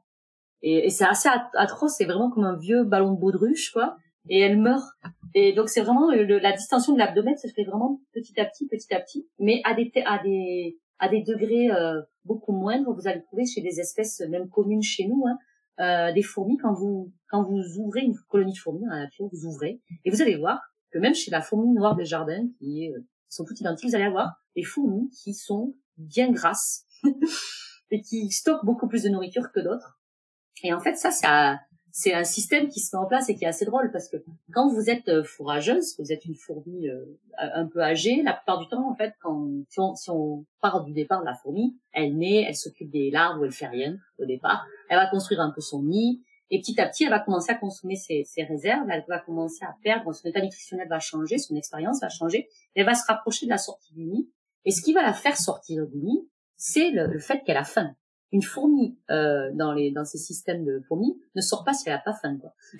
Et, 0.62 0.86
et 0.86 0.90
c'est 0.92 1.06
assez 1.06 1.30
atroce, 1.56 1.96
c'est 1.98 2.06
vraiment 2.06 2.30
comme 2.30 2.44
un 2.44 2.58
vieux 2.58 2.84
ballon 2.84 3.14
de 3.14 3.20
baudruche 3.20 3.72
quoi. 3.72 3.98
Et 4.30 4.40
elle 4.40 4.60
meurt. 4.60 4.86
Et 5.34 5.54
donc 5.54 5.70
c'est 5.70 5.82
vraiment 5.82 6.12
la 6.12 6.52
distension 6.52 6.94
de 6.94 7.00
l'abdomen 7.00 7.36
se 7.38 7.48
fait 7.48 7.64
vraiment 7.64 8.02
petit 8.14 8.40
à 8.40 8.46
petit, 8.46 8.68
petit 8.68 8.94
à 8.94 9.00
petit, 9.00 9.28
mais 9.40 9.62
à 9.64 9.74
des 9.74 9.92
à 10.06 10.22
des 10.22 10.78
à 11.00 11.10
des 11.10 11.24
degrés 11.24 11.72
euh, 11.72 12.02
beaucoup 12.26 12.52
moindres. 12.52 12.94
Vous 12.94 13.08
allez 13.08 13.24
trouver 13.24 13.46
chez 13.46 13.62
des 13.62 13.80
espèces 13.80 14.22
même 14.30 14.48
communes 14.50 14.84
chez 14.84 15.08
nous, 15.08 15.24
hein, 15.26 15.38
euh, 15.80 16.14
des 16.14 16.22
fourmis 16.22 16.58
quand 16.58 16.74
vous 16.74 17.12
quand 17.30 17.44
vous 17.44 17.80
ouvrez 17.80 18.02
une 18.02 18.16
colonie 18.28 18.54
de 18.54 18.60
fourmis 18.60 18.82
dans 18.82 18.94
la 18.94 19.06
nature, 19.06 19.28
vous 19.32 19.46
ouvrez 19.46 19.80
et 20.06 20.12
vous 20.12 20.22
allez 20.22 20.36
voir 20.36 20.60
que 20.92 21.00
même 21.00 21.16
chez 21.16 21.32
la 21.32 21.42
fourmi 21.42 21.74
noire 21.74 21.96
des 21.96 22.06
jardins, 22.06 22.48
qui, 22.60 22.92
euh, 22.92 23.00
sont 23.30 23.46
toutes 23.46 23.60
identiques, 23.60 23.90
vous 23.90 23.96
allez 23.96 24.06
avoir 24.06 24.34
des 24.56 24.64
fourmis 24.64 25.10
qui 25.10 25.34
sont 25.34 25.74
bien 25.98 26.32
grasses 26.32 26.86
et 27.92 28.02
qui 28.02 28.30
stockent 28.30 28.66
beaucoup 28.66 28.88
plus 28.88 29.04
de 29.04 29.10
nourriture 29.10 29.52
que 29.52 29.60
d'autres. 29.60 30.00
Et 30.64 30.74
en 30.74 30.80
fait, 30.80 30.96
ça, 30.96 31.12
ça 31.12 31.60
c'est 31.94 32.14
un 32.14 32.24
système 32.24 32.70
qui 32.70 32.80
se 32.80 32.96
met 32.96 33.02
en 33.02 33.06
place 33.06 33.30
et 33.30 33.36
qui 33.36 33.44
est 33.44 33.48
assez 33.48 33.66
drôle 33.66 33.92
parce 33.92 34.08
que 34.08 34.18
quand 34.54 34.70
vous 34.70 34.90
êtes 34.90 35.10
euh, 35.10 35.24
fourrageuse, 35.24 35.96
vous 36.00 36.12
êtes 36.12 36.26
une 36.26 36.36
fourmi 36.36 36.88
euh, 36.88 37.04
un 37.38 37.68
peu 37.68 37.82
âgée, 37.82 38.22
la 38.24 38.34
plupart 38.34 38.60
du 38.60 38.68
temps, 38.68 38.90
en 38.90 38.96
fait, 38.96 39.14
quand 39.22 39.48
si 39.70 39.80
on, 39.80 39.96
si 39.96 40.10
on 40.10 40.46
part 40.62 40.84
du 40.84 40.94
départ 40.94 41.22
de 41.22 41.26
la 41.26 41.36
fourmi, 41.36 41.78
elle 41.92 42.18
naît, 42.18 42.46
elle 42.48 42.56
s'occupe 42.56 42.90
des 42.90 43.12
larves 43.12 43.40
ou 43.40 43.46
elle 43.46 43.52
fait 43.52 43.68
rien 43.68 43.98
au 44.20 44.26
départ. 44.26 44.66
Elle 44.90 44.98
va 44.98 45.08
construire 45.08 45.42
un 45.42 45.52
peu 45.52 45.62
son 45.62 45.84
nid, 45.84 46.22
et 46.52 46.60
petit 46.60 46.80
à 46.82 46.88
petit, 46.88 47.06
elle 47.06 47.12
va 47.12 47.20
commencer 47.20 47.52
à 47.52 47.56
consommer 47.56 47.96
ses, 47.96 48.26
ses, 48.26 48.44
réserves, 48.44 48.86
elle 48.92 49.06
va 49.08 49.20
commencer 49.20 49.64
à 49.64 49.74
perdre, 49.82 50.12
son 50.14 50.28
état 50.28 50.42
nutritionnel 50.42 50.88
va 50.90 51.00
changer, 51.00 51.38
son 51.38 51.56
expérience 51.56 52.02
va 52.02 52.10
changer, 52.10 52.50
elle 52.76 52.86
va 52.86 52.94
se 52.94 53.06
rapprocher 53.08 53.46
de 53.46 53.52
la 53.52 53.58
sortie 53.58 53.94
du 53.94 54.04
nid. 54.04 54.30
Et 54.66 54.72
ce 54.72 54.82
qui 54.82 54.92
va 54.92 55.02
la 55.02 55.14
faire 55.14 55.38
sortir 55.38 55.88
du 55.88 56.00
nid, 56.00 56.28
c'est 56.58 56.92
le, 56.92 57.18
fait 57.20 57.42
qu'elle 57.46 57.58
a 57.58 57.64
faim. 57.64 57.96
Une 58.34 58.44
fourmi 58.44 58.98
euh, 59.10 59.50
dans 59.54 59.74
les 59.74 59.92
dans 59.92 60.06
ces 60.06 60.18
systèmes 60.18 60.64
de 60.64 60.82
fourmis 60.88 61.18
ne 61.36 61.42
sort 61.42 61.64
pas 61.64 61.74
si 61.74 61.88
elle 61.88 61.96
a 61.96 62.00
pas 62.00 62.14
faim. 62.14 62.38
Quoi. 62.38 62.54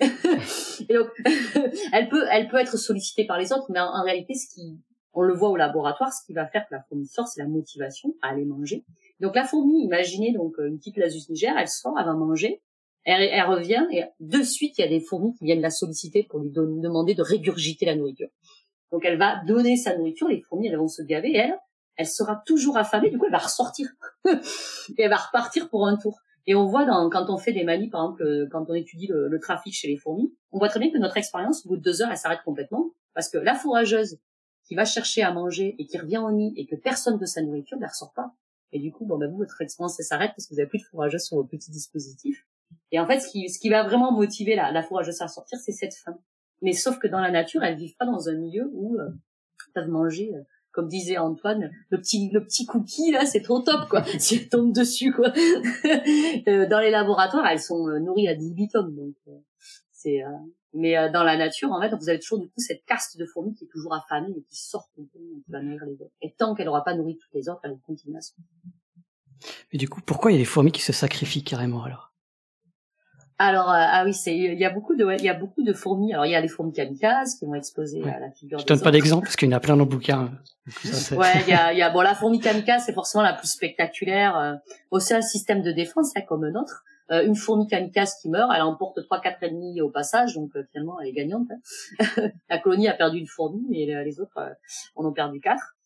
et 0.88 0.94
donc, 0.94 1.08
elle 1.92 2.08
peut 2.08 2.26
elle 2.30 2.48
peut 2.48 2.58
être 2.58 2.78
sollicitée 2.78 3.26
par 3.26 3.38
les 3.38 3.52
autres, 3.52 3.66
mais 3.70 3.80
en, 3.80 4.02
réalité, 4.02 4.34
ce 4.34 4.52
qui 4.54 4.78
on 5.14 5.22
le 5.22 5.34
voit 5.34 5.50
au 5.50 5.56
laboratoire, 5.56 6.12
ce 6.12 6.24
qui 6.26 6.32
va 6.32 6.46
faire 6.46 6.66
que 6.68 6.74
la 6.74 6.82
fourmi 6.82 7.06
sort, 7.06 7.26
c'est 7.26 7.42
la 7.42 7.48
motivation 7.48 8.14
à 8.22 8.28
aller 8.28 8.44
manger. 8.44 8.84
Donc 9.20 9.34
la 9.34 9.44
fourmi, 9.44 9.82
imaginez 9.82 10.32
donc 10.32 10.54
une 10.58 10.78
petite 10.78 10.96
lasus 10.96 11.28
niger, 11.28 11.54
elle 11.58 11.68
sort, 11.68 11.98
elle 11.98 12.06
va 12.06 12.14
manger, 12.14 12.62
elle, 13.04 13.42
revient 13.42 13.84
et 13.90 14.04
de 14.20 14.42
suite, 14.42 14.78
il 14.78 14.82
y 14.82 14.84
a 14.84 14.88
des 14.88 15.00
fourmis 15.00 15.34
qui 15.34 15.44
viennent 15.44 15.60
la 15.60 15.70
solliciter 15.70 16.24
pour 16.28 16.40
lui 16.40 16.50
demander 16.50 17.14
de 17.14 17.22
régurgiter 17.22 17.86
la 17.86 17.96
nourriture. 17.96 18.28
Donc 18.92 19.04
elle 19.04 19.18
va 19.18 19.42
donner 19.44 19.76
sa 19.76 19.96
nourriture, 19.96 20.28
les 20.28 20.40
fourmis 20.40 20.68
elles 20.68 20.76
vont 20.76 20.88
se 20.88 21.02
gaver 21.02 21.30
et 21.30 21.38
elle, 21.38 21.58
elle 21.96 22.06
sera 22.06 22.42
toujours 22.46 22.76
affamée, 22.76 23.10
du 23.10 23.18
coup 23.18 23.26
elle 23.26 23.32
va 23.32 23.38
ressortir 23.38 23.88
et 24.28 25.02
elle 25.02 25.10
va 25.10 25.16
repartir 25.16 25.68
pour 25.68 25.86
un 25.86 25.96
tour. 25.96 26.18
Et 26.46 26.54
on 26.54 26.66
voit 26.66 26.84
dans, 26.84 27.08
quand 27.08 27.30
on 27.30 27.38
fait 27.38 27.52
des 27.52 27.62
manies, 27.62 27.88
par 27.88 28.02
exemple, 28.02 28.22
euh, 28.24 28.48
quand 28.50 28.64
on 28.68 28.74
étudie 28.74 29.06
le, 29.08 29.38
trafic 29.38 29.72
chez 29.74 29.88
les 29.88 29.96
fourmis, 29.96 30.34
on 30.50 30.58
voit 30.58 30.68
très 30.68 30.80
bien 30.80 30.90
que 30.90 30.98
notre 30.98 31.16
expérience, 31.16 31.64
au 31.64 31.70
bout 31.70 31.76
de 31.76 31.82
deux 31.82 32.02
heures, 32.02 32.10
elle 32.10 32.16
s'arrête 32.16 32.42
complètement 32.44 32.90
parce 33.14 33.28
que 33.28 33.38
la 33.38 33.54
fourrageuse 33.54 34.18
qui 34.64 34.74
va 34.74 34.84
chercher 34.84 35.22
à 35.22 35.32
manger 35.32 35.76
et 35.78 35.86
qui 35.86 35.98
revient 35.98 36.18
au 36.18 36.30
nid 36.30 36.52
et 36.56 36.66
que 36.66 36.74
personne 36.74 37.18
veut 37.18 37.26
sa 37.26 37.42
nourriture, 37.42 37.78
elle 37.80 37.86
ressort 37.86 38.12
pas. 38.12 38.32
Et 38.72 38.80
du 38.80 38.90
coup, 38.90 39.04
bon, 39.04 39.18
ben, 39.18 39.30
vous, 39.30 39.38
votre 39.38 39.60
expérience, 39.60 40.00
elle 40.00 40.06
s'arrête 40.06 40.32
parce 40.34 40.46
que 40.46 40.54
vous 40.54 40.60
avez 40.60 40.68
plus 40.68 40.78
de 40.78 40.84
fourrageuse 40.84 41.22
sur 41.22 41.36
vos 41.36 41.44
petits 41.44 41.70
dispositifs. 41.70 42.46
Et 42.92 43.00
en 43.00 43.06
fait, 43.06 43.20
ce 43.20 43.28
qui, 43.28 43.48
ce 43.48 43.58
qui 43.58 43.70
va 43.70 43.82
vraiment 43.82 44.12
motiver 44.12 44.54
la, 44.54 44.70
la 44.70 44.82
fourrageuse 44.82 45.20
à 45.22 45.28
sortir, 45.28 45.58
c'est 45.58 45.72
cette 45.72 45.94
faim. 45.94 46.16
Mais 46.60 46.72
sauf 46.72 46.98
que 46.98 47.08
dans 47.08 47.20
la 47.20 47.30
nature, 47.30 47.62
elles 47.64 47.76
vivent 47.76 47.96
pas 47.96 48.06
dans 48.06 48.28
un 48.28 48.36
milieu 48.36 48.70
où 48.72 48.96
euh, 48.96 49.08
elles 49.08 49.72
peuvent 49.74 49.90
manger, 49.90 50.30
euh, 50.34 50.42
comme 50.70 50.88
disait 50.88 51.18
Antoine, 51.18 51.70
le 51.88 51.98
petit, 51.98 52.30
le 52.32 52.44
petit 52.44 52.66
cookie 52.66 53.10
là, 53.10 53.26
c'est 53.26 53.40
trop 53.40 53.60
top 53.60 53.88
quoi. 53.88 54.04
si 54.18 54.36
elles 54.36 54.48
tombent 54.48 54.72
dessus 54.72 55.12
quoi. 55.12 55.32
Euh, 56.48 56.68
dans 56.68 56.80
les 56.80 56.90
laboratoires, 56.90 57.46
elles 57.46 57.60
sont 57.60 57.86
nourries 58.00 58.28
à 58.28 58.34
10 58.34 58.54
bitomes, 58.54 58.94
donc 58.94 59.14
c'est. 59.90 60.20
mais 60.72 60.94
dans 61.10 61.22
la 61.22 61.36
nature, 61.36 61.70
en 61.70 61.80
fait, 61.80 61.94
vous 61.94 62.08
avez 62.08 62.18
toujours 62.18 62.40
du 62.40 62.48
coup 62.48 62.58
cette 62.58 62.84
caste 62.84 63.16
de 63.16 63.24
fourmis 63.26 63.54
qui 63.54 63.64
est 63.64 63.68
toujours 63.68 63.94
affamée 63.94 64.32
et 64.36 64.42
qui 64.48 64.56
sort 64.56 64.88
le 64.96 65.04
temps, 65.04 65.18
qui 65.44 65.50
va 65.50 65.62
nourrir 65.62 65.84
les 65.86 65.94
autres. 66.02 66.14
Et 66.20 66.34
tant 66.36 66.54
qu'elle 66.54 66.66
n'aura 66.66 66.82
pas 66.82 66.94
nourri 66.94 67.16
toutes 67.16 67.34
les 67.34 67.48
autres, 67.48 67.60
elle 67.64 67.78
continue 67.86 68.16
à 68.16 68.20
se. 68.20 68.32
Mais 69.72 69.78
du 69.78 69.88
coup, 69.88 70.00
pourquoi 70.00 70.32
il 70.32 70.34
y 70.34 70.38
a 70.38 70.40
des 70.40 70.46
fourmis 70.46 70.72
qui 70.72 70.82
se 70.82 70.92
sacrifient 70.92 71.44
carrément 71.44 71.84
alors? 71.84 72.11
Alors 73.42 73.70
euh, 73.70 73.74
ah 73.76 74.04
oui, 74.04 74.14
c'est 74.14 74.36
il 74.36 74.58
y 74.58 74.64
a 74.64 74.70
beaucoup 74.70 74.94
de 74.94 75.06
il 75.18 75.24
y 75.24 75.28
a 75.28 75.34
beaucoup 75.34 75.62
de 75.62 75.72
fourmis. 75.72 76.12
Alors 76.12 76.26
il 76.26 76.32
y 76.32 76.34
a 76.34 76.40
les 76.40 76.48
fourmis 76.48 76.72
kamikazes 76.72 77.34
qui 77.34 77.46
vont 77.46 77.54
exploser 77.54 78.02
à 78.04 78.20
la 78.20 78.30
figure. 78.30 78.58
Je 78.58 78.66
donne 78.66 78.80
pas 78.80 78.90
d'exemple 78.90 79.24
parce 79.24 79.36
qu'il 79.36 79.48
y 79.50 79.54
en 79.54 79.56
a 79.56 79.60
plein 79.60 79.76
dans 79.76 79.84
le 79.84 79.90
bouquin. 79.90 80.30
ouais, 81.12 81.32
il 81.46 81.50
y 81.50 81.52
a 81.52 81.72
il 81.72 81.78
y 81.78 81.82
a 81.82 81.90
bon 81.90 82.02
la 82.02 82.14
fourmi 82.14 82.40
kamikaze 82.40 82.84
c'est 82.86 82.92
forcément 82.92 83.24
la 83.24 83.32
plus 83.32 83.48
spectaculaire. 83.48 84.36
Euh, 84.36 84.54
aussi 84.90 85.12
un 85.12 85.22
système 85.22 85.62
de 85.62 85.72
défense 85.72 86.12
là 86.14 86.22
comme 86.22 86.44
un 86.44 86.54
autre. 86.54 86.84
Euh, 87.10 87.26
une 87.26 87.34
fourmi 87.34 87.66
kamikaze 87.66 88.14
qui 88.22 88.30
meurt, 88.30 88.50
elle 88.54 88.62
emporte 88.62 89.02
trois 89.02 89.20
quatre 89.20 89.42
ennemis 89.42 89.80
au 89.80 89.90
passage, 89.90 90.34
donc 90.34 90.50
euh, 90.54 90.62
finalement 90.70 91.00
elle 91.00 91.08
est 91.08 91.12
gagnante. 91.12 91.48
Hein. 91.50 92.28
la 92.48 92.58
colonie 92.58 92.88
a 92.88 92.94
perdu 92.94 93.18
une 93.18 93.26
fourmi, 93.26 93.66
mais 93.68 94.04
les 94.04 94.20
autres 94.20 94.38
en 94.94 95.04
ont 95.04 95.12
perdu 95.12 95.40
quatre. 95.40 95.76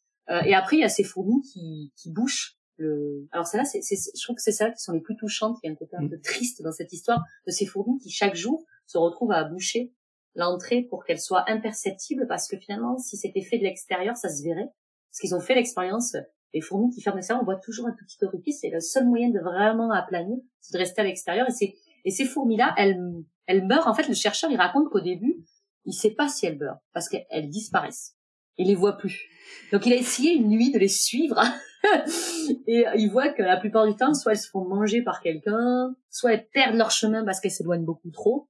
et 0.44 0.54
après 0.54 0.76
il 0.76 0.80
y 0.80 0.84
a 0.84 0.88
ces 0.88 1.04
fourmis 1.04 1.40
qui 1.40 1.92
qui 1.96 2.10
bouchent 2.10 2.55
le... 2.76 3.26
Alors 3.32 3.46
ça 3.46 3.58
là, 3.58 3.64
c'est, 3.64 3.80
je 3.80 4.22
trouve 4.22 4.36
que 4.36 4.42
c'est 4.42 4.52
ça 4.52 4.70
qui 4.70 4.82
sont 4.82 4.92
les 4.92 5.00
plus 5.00 5.16
touchantes. 5.16 5.58
Il 5.62 5.66
y 5.66 5.70
a 5.70 5.72
un 5.72 5.76
côté 5.76 5.96
un 5.96 6.02
mm. 6.02 6.10
peu 6.10 6.20
triste 6.20 6.62
dans 6.62 6.72
cette 6.72 6.92
histoire 6.92 7.22
de 7.46 7.50
ces 7.50 7.66
fourmis 7.66 7.98
qui 7.98 8.10
chaque 8.10 8.34
jour 8.34 8.64
se 8.86 8.98
retrouvent 8.98 9.32
à 9.32 9.44
boucher 9.44 9.92
l'entrée 10.34 10.82
pour 10.82 11.04
qu'elle 11.04 11.20
soit 11.20 11.48
imperceptible 11.50 12.26
parce 12.28 12.48
que 12.48 12.56
finalement, 12.58 12.98
si 12.98 13.16
c'était 13.16 13.42
fait 13.42 13.58
de 13.58 13.64
l'extérieur, 13.64 14.16
ça 14.16 14.28
se 14.28 14.42
verrait. 14.42 14.68
Parce 15.10 15.20
qu'ils 15.20 15.34
ont 15.34 15.40
fait 15.40 15.54
l'expérience 15.54 16.16
les 16.54 16.60
fourmis 16.60 16.90
qui 16.90 17.02
ferment 17.02 17.16
les 17.16 17.22
cerfs, 17.22 17.38
on 17.40 17.44
voit 17.44 17.56
toujours 17.56 17.86
un 17.86 17.92
tout 17.92 18.04
petit 18.04 18.24
orifice. 18.24 18.60
C'est 18.60 18.70
le 18.70 18.80
seul 18.80 19.06
moyen 19.06 19.30
de 19.30 19.40
vraiment 19.40 19.90
aplanir, 19.90 20.38
c'est 20.60 20.74
de 20.74 20.78
rester 20.78 21.00
à 21.02 21.04
l'extérieur. 21.04 21.46
Et 21.48 21.52
c'est 21.52 21.74
et 22.06 22.10
ces 22.10 22.24
fourmis-là, 22.24 22.72
elles, 22.78 22.98
elles 23.46 23.66
meurent. 23.66 23.88
En 23.88 23.94
fait, 23.94 24.06
le 24.06 24.14
chercheur, 24.14 24.50
il 24.50 24.56
raconte 24.56 24.88
qu'au 24.90 25.00
début, 25.00 25.44
il 25.84 25.92
sait 25.92 26.12
pas 26.12 26.28
si 26.28 26.46
elles 26.46 26.56
meurent 26.56 26.78
parce 26.92 27.08
qu'elles 27.08 27.50
disparaissent. 27.50 28.15
Il 28.58 28.68
les 28.68 28.74
voit 28.74 28.96
plus. 28.96 29.28
Donc, 29.72 29.86
il 29.86 29.92
a 29.92 29.96
essayé 29.96 30.32
une 30.32 30.48
nuit 30.48 30.72
de 30.72 30.78
les 30.78 30.88
suivre. 30.88 31.42
et 32.66 32.84
il 32.96 33.10
voit 33.10 33.28
que 33.28 33.42
la 33.42 33.56
plupart 33.56 33.86
du 33.86 33.96
temps, 33.96 34.14
soit 34.14 34.32
elles 34.32 34.38
se 34.38 34.48
font 34.48 34.64
manger 34.64 35.02
par 35.02 35.20
quelqu'un, 35.20 35.94
soit 36.10 36.32
elles 36.32 36.48
perdent 36.48 36.76
leur 36.76 36.90
chemin 36.90 37.24
parce 37.24 37.40
qu'elles 37.40 37.50
s'éloignent 37.50 37.84
beaucoup 37.84 38.10
trop. 38.10 38.48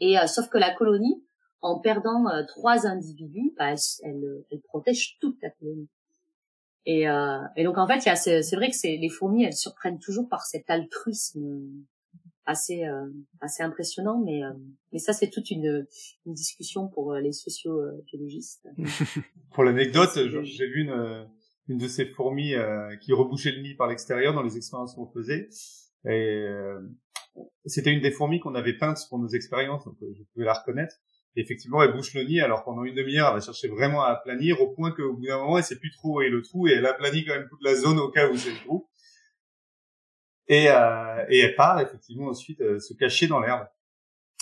Et 0.00 0.18
euh, 0.18 0.26
sauf 0.26 0.48
que 0.48 0.58
la 0.58 0.74
colonie, 0.74 1.24
en 1.60 1.80
perdant 1.80 2.28
euh, 2.28 2.42
trois 2.46 2.86
individus, 2.86 3.54
bah, 3.56 3.74
elle, 4.02 4.44
elle, 4.50 4.60
protège 4.62 5.18
toute 5.20 5.38
la 5.42 5.50
colonie. 5.50 5.88
Et, 6.86 7.08
euh, 7.08 7.40
et 7.56 7.64
donc 7.64 7.78
en 7.78 7.86
fait, 7.86 8.00
c'est 8.00 8.56
vrai 8.56 8.70
que 8.70 8.76
les 8.86 9.08
fourmis, 9.08 9.44
elles 9.44 9.54
surprennent 9.54 9.98
toujours 9.98 10.28
par 10.28 10.44
cet 10.44 10.68
altruisme 10.68 11.40
assez 12.46 12.84
euh, 12.84 13.06
assez 13.40 13.62
impressionnant, 13.62 14.22
mais 14.24 14.40
mais 14.92 14.98
ça 14.98 15.12
c'est 15.12 15.30
toute 15.30 15.50
une, 15.50 15.86
une 16.26 16.34
discussion 16.34 16.88
pour 16.88 17.14
les 17.14 17.32
sociobiologistes. 17.32 18.68
pour 19.54 19.64
l'anecdote, 19.64 20.10
j'ai 20.42 20.66
vu 20.66 20.82
une 20.82 21.26
une 21.68 21.78
de 21.78 21.88
ces 21.88 22.06
fourmis 22.06 22.54
qui 23.00 23.12
rebouchait 23.12 23.52
le 23.52 23.62
nid 23.62 23.74
par 23.74 23.88
l'extérieur 23.88 24.34
dans 24.34 24.42
les 24.42 24.56
expériences 24.56 24.94
qu'on 24.94 25.06
faisait. 25.06 25.48
Et 26.06 26.44
c'était 27.66 27.92
une 27.92 28.02
des 28.02 28.10
fourmis 28.10 28.40
qu'on 28.40 28.54
avait 28.54 28.76
peintes 28.76 29.00
pour 29.08 29.18
nos 29.18 29.28
expériences, 29.28 29.84
donc 29.84 29.96
je 30.00 30.22
pouvais 30.32 30.44
la 30.44 30.54
reconnaître 30.54 30.96
effectivement, 31.36 31.82
elle 31.82 31.92
bouche 31.92 32.14
le 32.14 32.22
nid. 32.22 32.40
Alors 32.40 32.64
pendant 32.64 32.84
une 32.84 32.94
demi-heure, 32.94 33.28
elle 33.28 33.34
va 33.34 33.40
chercher 33.40 33.68
vraiment 33.68 34.02
à 34.02 34.08
aplanir 34.08 34.60
au 34.60 34.68
point 34.68 34.90
qu'au 34.92 35.14
bout 35.14 35.26
d'un 35.26 35.38
moment, 35.38 35.58
elle 35.58 35.64
sait 35.64 35.78
plus 35.78 35.90
trop 35.90 36.18
où 36.18 36.20
est 36.20 36.28
le 36.28 36.42
trou 36.42 36.68
et 36.68 36.72
elle 36.72 36.86
aplanit 36.86 37.24
quand 37.24 37.34
même 37.34 37.48
toute 37.48 37.62
la 37.62 37.74
zone 37.74 37.98
au 37.98 38.08
cas 38.08 38.28
où 38.28 38.36
c'est 38.36 38.50
le 38.50 38.58
trou. 38.64 38.88
Et, 40.48 40.68
euh, 40.68 41.24
et 41.28 41.40
elle 41.40 41.54
part 41.54 41.80
effectivement 41.80 42.28
ensuite 42.28 42.60
euh, 42.60 42.78
se 42.78 42.94
cacher 42.94 43.26
dans 43.26 43.40
l'herbe, 43.40 43.66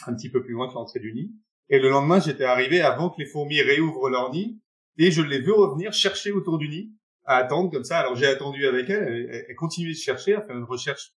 un 0.06 0.14
petit 0.14 0.30
peu 0.30 0.42
plus 0.42 0.52
loin 0.52 0.68
que 0.68 0.74
l'entrée 0.74 1.00
du 1.00 1.12
nid. 1.12 1.32
Et 1.68 1.78
le 1.78 1.88
lendemain, 1.88 2.20
j'étais 2.20 2.44
arrivé 2.44 2.80
avant 2.80 3.10
que 3.10 3.20
les 3.20 3.26
fourmis 3.26 3.62
réouvrent 3.62 4.10
leur 4.10 4.30
nid 4.32 4.58
et 4.98 5.10
je 5.10 5.22
les 5.22 5.40
veux 5.40 5.54
revenir 5.54 5.92
chercher 5.92 6.32
autour 6.32 6.58
du 6.58 6.68
nid 6.68 6.92
à 7.24 7.36
attendre 7.36 7.70
comme 7.70 7.84
ça. 7.84 8.00
Alors 8.00 8.16
j'ai 8.16 8.26
attendu 8.26 8.66
avec 8.66 8.90
elle, 8.90 9.04
elle, 9.04 9.44
elle 9.48 9.56
continue 9.56 9.92
de 9.92 9.96
chercher, 9.96 10.34
à 10.34 10.42
faire 10.42 10.56
une 10.56 10.64
recherche 10.64 11.12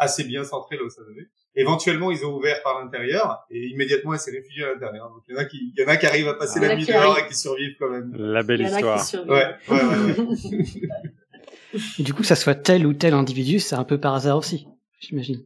assez 0.00 0.24
bien 0.24 0.44
centrée 0.44 0.76
là 0.76 0.84
où 0.84 0.90
ça 0.90 1.02
devait. 1.02 1.28
Éventuellement, 1.54 2.10
ils 2.10 2.24
ont 2.24 2.34
ouvert 2.34 2.62
par 2.62 2.80
l'intérieur 2.80 3.44
et 3.50 3.66
immédiatement, 3.66 4.14
elle 4.14 4.20
s'est 4.20 4.30
réfugiée 4.30 4.64
à 4.64 4.72
l'intérieur. 4.72 5.10
Donc, 5.10 5.22
il 5.28 5.34
y 5.34 5.36
en 5.36 5.40
a 5.40 5.44
qui, 5.44 5.72
il 5.76 5.80
y 5.80 5.84
en 5.84 5.88
a 5.88 5.96
qui 5.96 6.06
arrivent 6.06 6.28
à 6.28 6.34
passer 6.34 6.60
la 6.60 6.74
nuit 6.74 6.86
dehors 6.86 7.18
et 7.18 7.26
qui 7.26 7.34
survivent 7.34 7.76
quand 7.78 7.90
même. 7.90 8.12
La 8.16 8.42
belle 8.42 8.62
histoire. 8.62 9.04
Ouais, 9.28 9.46
ouais, 9.68 9.84
ouais. 9.84 11.00
et 11.98 12.02
du 12.02 12.14
coup, 12.14 12.22
ça 12.22 12.36
soit 12.36 12.54
tel 12.54 12.86
ou 12.86 12.94
tel 12.94 13.14
individu, 13.14 13.60
c'est 13.60 13.76
un 13.76 13.84
peu 13.84 13.98
par 13.98 14.14
hasard 14.14 14.38
aussi, 14.38 14.66
j'imagine. 14.98 15.44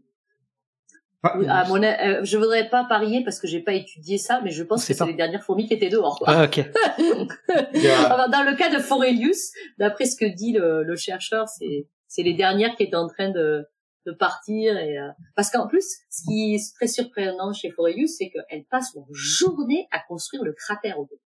À 1.23 1.65
mon, 1.69 1.83
euh, 1.83 2.21
je 2.23 2.37
voudrais 2.37 2.69
pas 2.69 2.85
parier 2.85 3.25
parce 3.25 3.41
que 3.41 3.47
j'ai 3.47 3.61
pas 3.61 3.73
étudié 3.73 4.19
ça, 4.19 4.43
mais 4.45 4.51
je 4.51 4.63
pense 4.63 4.87
que 4.87 4.93
c'est 4.93 5.07
les 5.07 5.15
dernières 5.15 5.43
fourmis 5.43 5.67
qui 5.67 5.73
étaient 5.73 5.89
dehors. 5.89 6.19
Quoi. 6.19 6.29
Ah, 6.29 6.45
ok. 6.45 6.59
dans 6.99 8.43
le 8.45 8.57
cas 8.57 8.69
de 8.69 8.79
Forelius, 8.79 9.53
d'après 9.79 10.05
ce 10.05 10.17
que 10.17 10.27
dit 10.27 10.53
le, 10.53 10.83
le 10.83 10.97
chercheur, 10.97 11.49
c'est 11.49 11.89
c'est 12.09 12.23
les 12.23 12.35
dernières 12.35 12.77
qui 12.77 12.83
étaient 12.83 12.95
en 12.95 13.09
train 13.09 13.31
de 13.31 13.65
de 14.07 14.13
partir 14.13 14.77
et 14.77 14.99
euh, 14.99 15.09
parce 15.35 15.51
qu'en 15.51 15.67
plus 15.67 15.85
ce 16.11 16.25
qui 16.25 16.55
est 16.55 16.75
très 16.75 16.87
surprenant 16.87 17.53
chez 17.53 17.71
Forelius 17.71 18.17
c'est 18.19 18.31
qu'elles 18.31 18.67
passent 18.67 18.95
leur 18.95 19.07
journée 19.13 19.89
à 19.91 20.01
construire 20.01 20.45
le 20.45 20.53
cratère 20.53 20.99
autour 20.99 21.19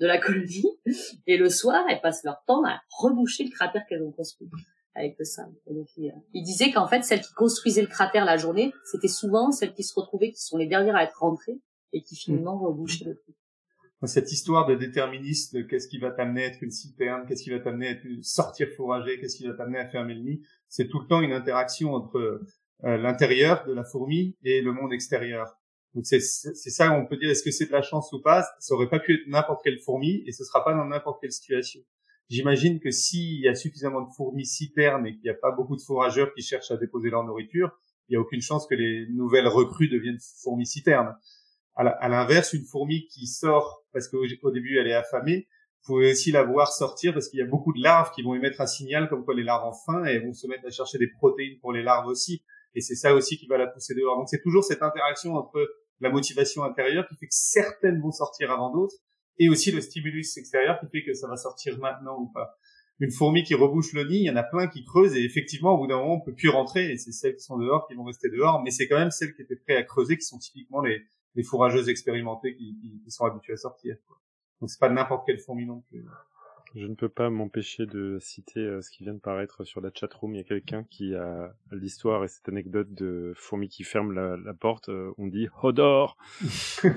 de 0.00 0.06
la 0.06 0.18
colonie 0.18 0.78
et 1.26 1.36
le 1.36 1.48
soir 1.48 1.84
elles 1.88 2.00
passent 2.00 2.24
leur 2.24 2.42
temps 2.46 2.64
à 2.64 2.80
reboucher 2.90 3.44
le 3.44 3.50
cratère 3.50 3.82
qu'elles 3.88 4.02
ont 4.02 4.12
construit 4.12 4.48
avec 4.94 5.16
le 5.18 5.24
sable. 5.24 5.54
Et 5.66 5.74
donc 5.74 5.86
il, 5.96 6.12
il 6.34 6.42
disait 6.42 6.72
qu'en 6.72 6.88
fait 6.88 7.02
celles 7.02 7.20
qui 7.20 7.32
construisaient 7.34 7.82
le 7.82 7.88
cratère 7.88 8.24
la 8.24 8.36
journée 8.36 8.72
c'était 8.84 9.08
souvent 9.08 9.50
celles 9.50 9.74
qui 9.74 9.84
se 9.84 9.94
retrouvaient 9.94 10.32
qui 10.32 10.42
sont 10.42 10.56
les 10.56 10.66
dernières 10.66 10.96
à 10.96 11.04
être 11.04 11.20
rentrées 11.20 11.60
et 11.92 12.02
qui 12.02 12.16
finalement 12.16 12.58
rebouchaient 12.58 13.04
le 13.04 13.16
truc 13.16 13.36
cette 14.06 14.30
histoire 14.30 14.66
de 14.66 14.76
déterministe, 14.76 15.66
qu'est-ce 15.66 15.88
qui 15.88 15.98
va 15.98 16.12
t'amener 16.12 16.44
à 16.44 16.46
être 16.46 16.62
une 16.62 16.70
citerne, 16.70 17.24
qu'est-ce 17.26 17.42
qui 17.42 17.50
va 17.50 17.58
t'amener 17.58 17.88
à 17.88 17.94
sortir 18.22 18.68
fourrager, 18.76 19.18
qu'est-ce 19.18 19.36
qui 19.36 19.46
va 19.46 19.54
t'amener 19.54 19.78
à 19.78 19.88
fermer 19.88 20.14
le 20.14 20.22
nid, 20.22 20.42
c'est 20.68 20.88
tout 20.88 21.00
le 21.00 21.06
temps 21.08 21.20
une 21.20 21.32
interaction 21.32 21.94
entre 21.94 22.18
euh, 22.84 22.96
l'intérieur 22.96 23.66
de 23.66 23.72
la 23.72 23.82
fourmi 23.82 24.36
et 24.44 24.60
le 24.60 24.72
monde 24.72 24.92
extérieur. 24.92 25.57
Donc 25.94 26.06
c'est 26.06 26.20
ça, 26.20 26.92
on 26.92 27.06
peut 27.06 27.16
dire, 27.16 27.30
est-ce 27.30 27.42
que 27.42 27.50
c'est 27.50 27.66
de 27.66 27.72
la 27.72 27.82
chance 27.82 28.12
ou 28.12 28.20
pas? 28.20 28.46
Ça 28.60 28.74
aurait 28.74 28.88
pas 28.88 28.98
pu 28.98 29.14
être 29.14 29.26
n'importe 29.26 29.62
quelle 29.64 29.80
fourmi 29.80 30.22
et 30.26 30.32
ce 30.32 30.44
sera 30.44 30.64
pas 30.64 30.74
dans 30.74 30.84
n'importe 30.84 31.20
quelle 31.20 31.32
situation. 31.32 31.80
J'imagine 32.28 32.78
que 32.78 32.90
s'il 32.90 33.40
y 33.40 33.48
a 33.48 33.54
suffisamment 33.54 34.02
de 34.02 34.12
fourmis 34.14 34.44
citernes 34.44 35.06
et 35.06 35.12
qu'il 35.14 35.22
n'y 35.22 35.30
a 35.30 35.34
pas 35.34 35.50
beaucoup 35.50 35.76
de 35.76 35.80
fourrageurs 35.80 36.32
qui 36.34 36.42
cherchent 36.42 36.70
à 36.70 36.76
déposer 36.76 37.08
leur 37.08 37.24
nourriture, 37.24 37.70
il 38.08 38.12
n'y 38.12 38.16
a 38.16 38.20
aucune 38.20 38.42
chance 38.42 38.66
que 38.66 38.74
les 38.74 39.06
nouvelles 39.10 39.48
recrues 39.48 39.88
deviennent 39.88 40.18
fourmis 40.42 40.66
citernes. 40.66 41.16
À 41.74 42.08
l'inverse, 42.08 42.52
une 42.52 42.64
fourmi 42.64 43.06
qui 43.06 43.26
sort 43.26 43.84
parce 43.92 44.08
qu'au 44.08 44.50
début 44.50 44.78
elle 44.78 44.88
est 44.88 44.94
affamée, 44.94 45.48
vous 45.82 45.94
pouvez 45.94 46.10
aussi 46.10 46.32
la 46.32 46.42
voir 46.42 46.68
sortir 46.72 47.14
parce 47.14 47.28
qu'il 47.28 47.38
y 47.38 47.42
a 47.42 47.46
beaucoup 47.46 47.72
de 47.72 47.82
larves 47.82 48.10
qui 48.14 48.22
vont 48.22 48.34
émettre 48.34 48.60
un 48.60 48.66
signal 48.66 49.08
comme 49.08 49.24
quoi 49.24 49.34
les 49.34 49.44
larves 49.44 49.66
ont 49.66 49.72
faim 49.86 50.04
et 50.04 50.18
vont 50.18 50.34
se 50.34 50.46
mettre 50.48 50.66
à 50.66 50.70
chercher 50.70 50.98
des 50.98 51.08
protéines 51.08 51.58
pour 51.60 51.72
les 51.72 51.82
larves 51.82 52.08
aussi. 52.08 52.42
Et 52.78 52.80
c'est 52.80 52.94
ça 52.94 53.12
aussi 53.12 53.36
qui 53.36 53.48
va 53.48 53.58
la 53.58 53.66
pousser 53.66 53.92
dehors. 53.92 54.16
Donc 54.16 54.28
c'est 54.28 54.40
toujours 54.40 54.62
cette 54.62 54.82
interaction 54.82 55.34
entre 55.34 55.68
la 55.98 56.10
motivation 56.10 56.62
intérieure 56.62 57.08
qui 57.08 57.16
fait 57.16 57.26
que 57.26 57.34
certaines 57.34 58.00
vont 58.00 58.12
sortir 58.12 58.52
avant 58.52 58.72
d'autres 58.72 58.94
et 59.40 59.48
aussi 59.48 59.72
le 59.72 59.80
stimulus 59.80 60.36
extérieur 60.36 60.78
qui 60.78 60.86
fait 60.86 61.04
que 61.04 61.12
ça 61.12 61.26
va 61.26 61.36
sortir 61.36 61.76
maintenant 61.78 62.20
ou 62.20 62.28
pas. 62.32 62.56
Une 63.00 63.10
fourmi 63.10 63.42
qui 63.42 63.54
rebouche 63.54 63.92
le 63.94 64.04
nid, 64.04 64.18
il 64.18 64.26
y 64.26 64.30
en 64.30 64.36
a 64.36 64.44
plein 64.44 64.68
qui 64.68 64.84
creusent 64.84 65.16
et 65.16 65.24
effectivement 65.24 65.74
au 65.74 65.78
bout 65.78 65.88
d'un 65.88 65.96
moment 65.96 66.14
on 66.14 66.20
peut 66.20 66.36
plus 66.36 66.50
rentrer 66.50 66.92
et 66.92 66.98
c'est 66.98 67.10
celles 67.10 67.34
qui 67.34 67.42
sont 67.42 67.58
dehors 67.58 67.88
qui 67.88 67.94
vont 67.94 68.04
rester 68.04 68.30
dehors, 68.30 68.62
mais 68.62 68.70
c'est 68.70 68.86
quand 68.86 68.98
même 68.98 69.10
celles 69.10 69.34
qui 69.34 69.42
étaient 69.42 69.56
prêtes 69.56 69.78
à 69.78 69.82
creuser 69.82 70.16
qui 70.16 70.24
sont 70.24 70.38
typiquement 70.38 70.80
les, 70.80 71.02
les 71.34 71.42
fourrageuses 71.42 71.88
expérimentées 71.88 72.54
qui, 72.54 72.76
sont 73.08 73.24
habituées 73.24 73.54
à 73.54 73.56
sortir. 73.56 73.96
Quoi. 74.06 74.20
Donc 74.60 74.70
c'est 74.70 74.78
pas 74.78 74.88
n'importe 74.88 75.26
quelle 75.26 75.40
fourmi 75.40 75.66
non 75.66 75.80
plus. 75.88 76.04
Je 76.80 76.86
ne 76.86 76.94
peux 76.94 77.08
pas 77.08 77.28
m'empêcher 77.28 77.86
de 77.86 78.18
citer 78.20 78.60
euh, 78.60 78.80
ce 78.80 78.90
qui 78.90 79.02
vient 79.02 79.14
de 79.14 79.18
paraître 79.18 79.64
sur 79.64 79.80
la 79.80 79.90
chatroom. 79.92 80.32
Il 80.34 80.38
y 80.38 80.40
a 80.40 80.44
quelqu'un 80.44 80.84
qui 80.88 81.12
a 81.12 81.52
l'histoire 81.72 82.22
et 82.22 82.28
cette 82.28 82.48
anecdote 82.48 82.86
de 82.94 83.32
fourmi 83.34 83.68
qui 83.68 83.82
ferme 83.82 84.12
la, 84.12 84.36
la 84.36 84.54
porte. 84.54 84.88
Euh, 84.88 85.10
on 85.18 85.26
dit 85.26 85.48
Hodor. 85.60 86.16
oh, 86.84 86.88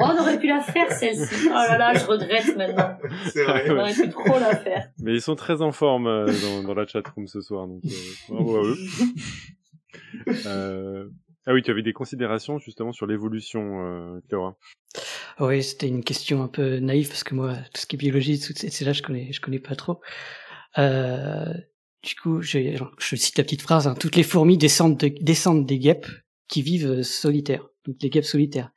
on 0.00 0.20
aurait 0.20 0.40
pu 0.40 0.48
la 0.48 0.60
faire 0.60 0.90
celle-ci. 0.90 1.46
Oh 1.50 1.52
là 1.52 1.78
là, 1.78 1.94
je 1.94 2.04
regrette 2.04 2.56
maintenant. 2.56 2.98
C'est 3.32 3.44
vrai. 3.44 3.70
On 3.70 3.78
aurait 3.78 3.94
pu 3.94 4.08
trop 4.08 4.40
la 4.40 4.56
faire. 4.56 4.88
Mais 4.98 5.12
ils 5.12 5.22
sont 5.22 5.36
très 5.36 5.62
en 5.62 5.70
forme 5.70 6.08
euh, 6.08 6.26
dans, 6.26 6.64
dans, 6.64 6.74
la 6.74 6.84
chatroom 6.84 7.28
ce 7.28 7.40
soir, 7.42 7.68
donc 7.68 7.80
bravo 8.28 8.56
à 8.56 8.64
eux. 8.64 8.76
euh, 10.46 11.08
ah 11.44 11.52
oui, 11.52 11.62
tu 11.62 11.72
avais 11.72 11.82
des 11.82 11.92
considérations 11.92 12.58
justement 12.58 12.92
sur 12.92 13.06
l'évolution, 13.06 13.84
euh, 13.84 14.20
Clara. 14.28 14.56
Oui, 15.40 15.62
c'était 15.62 15.88
une 15.88 16.04
question 16.04 16.42
un 16.42 16.48
peu 16.48 16.78
naïve 16.78 17.08
parce 17.08 17.24
que 17.24 17.34
moi, 17.34 17.54
tout 17.72 17.80
ce 17.80 17.86
qui 17.86 17.96
est 17.96 17.98
biologie, 17.98 18.38
c'est 18.38 18.84
là 18.84 18.92
je 18.92 19.02
connais, 19.02 19.32
je 19.32 19.40
connais 19.40 19.58
pas 19.58 19.74
trop. 19.74 20.00
Euh, 20.78 21.52
du 22.02 22.14
coup, 22.16 22.42
je, 22.42 22.58
je, 22.98 23.16
cite 23.16 23.38
la 23.38 23.44
petite 23.44 23.62
phrase 23.62 23.86
hein, 23.86 23.94
toutes 23.94 24.16
les 24.16 24.22
fourmis 24.22 24.58
descendent, 24.58 24.98
de, 24.98 25.08
descendent 25.20 25.66
des 25.66 25.78
guêpes 25.78 26.06
qui 26.48 26.62
vivent 26.62 26.90
euh, 26.90 27.02
solitaires, 27.02 27.66
donc 27.86 27.96
des 27.98 28.10
guêpes 28.10 28.24
solitaires. 28.24 28.70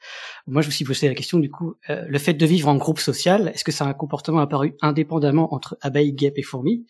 Moi, 0.45 0.61
je 0.61 0.67
me 0.67 0.71
suis 0.71 0.85
posé 0.85 1.07
la 1.07 1.15
question 1.15 1.39
du 1.39 1.49
coup, 1.49 1.75
euh, 1.89 2.05
le 2.07 2.19
fait 2.19 2.33
de 2.33 2.45
vivre 2.45 2.69
en 2.69 2.75
groupe 2.75 2.99
social, 2.99 3.49
est-ce 3.49 3.63
que 3.63 3.71
c'est 3.71 3.83
un 3.83 3.93
comportement 3.93 4.39
apparu 4.39 4.75
indépendamment 4.81 5.53
entre 5.53 5.77
abeilles, 5.81 6.13
guêpes 6.13 6.37
et 6.37 6.43
fourmis, 6.43 6.85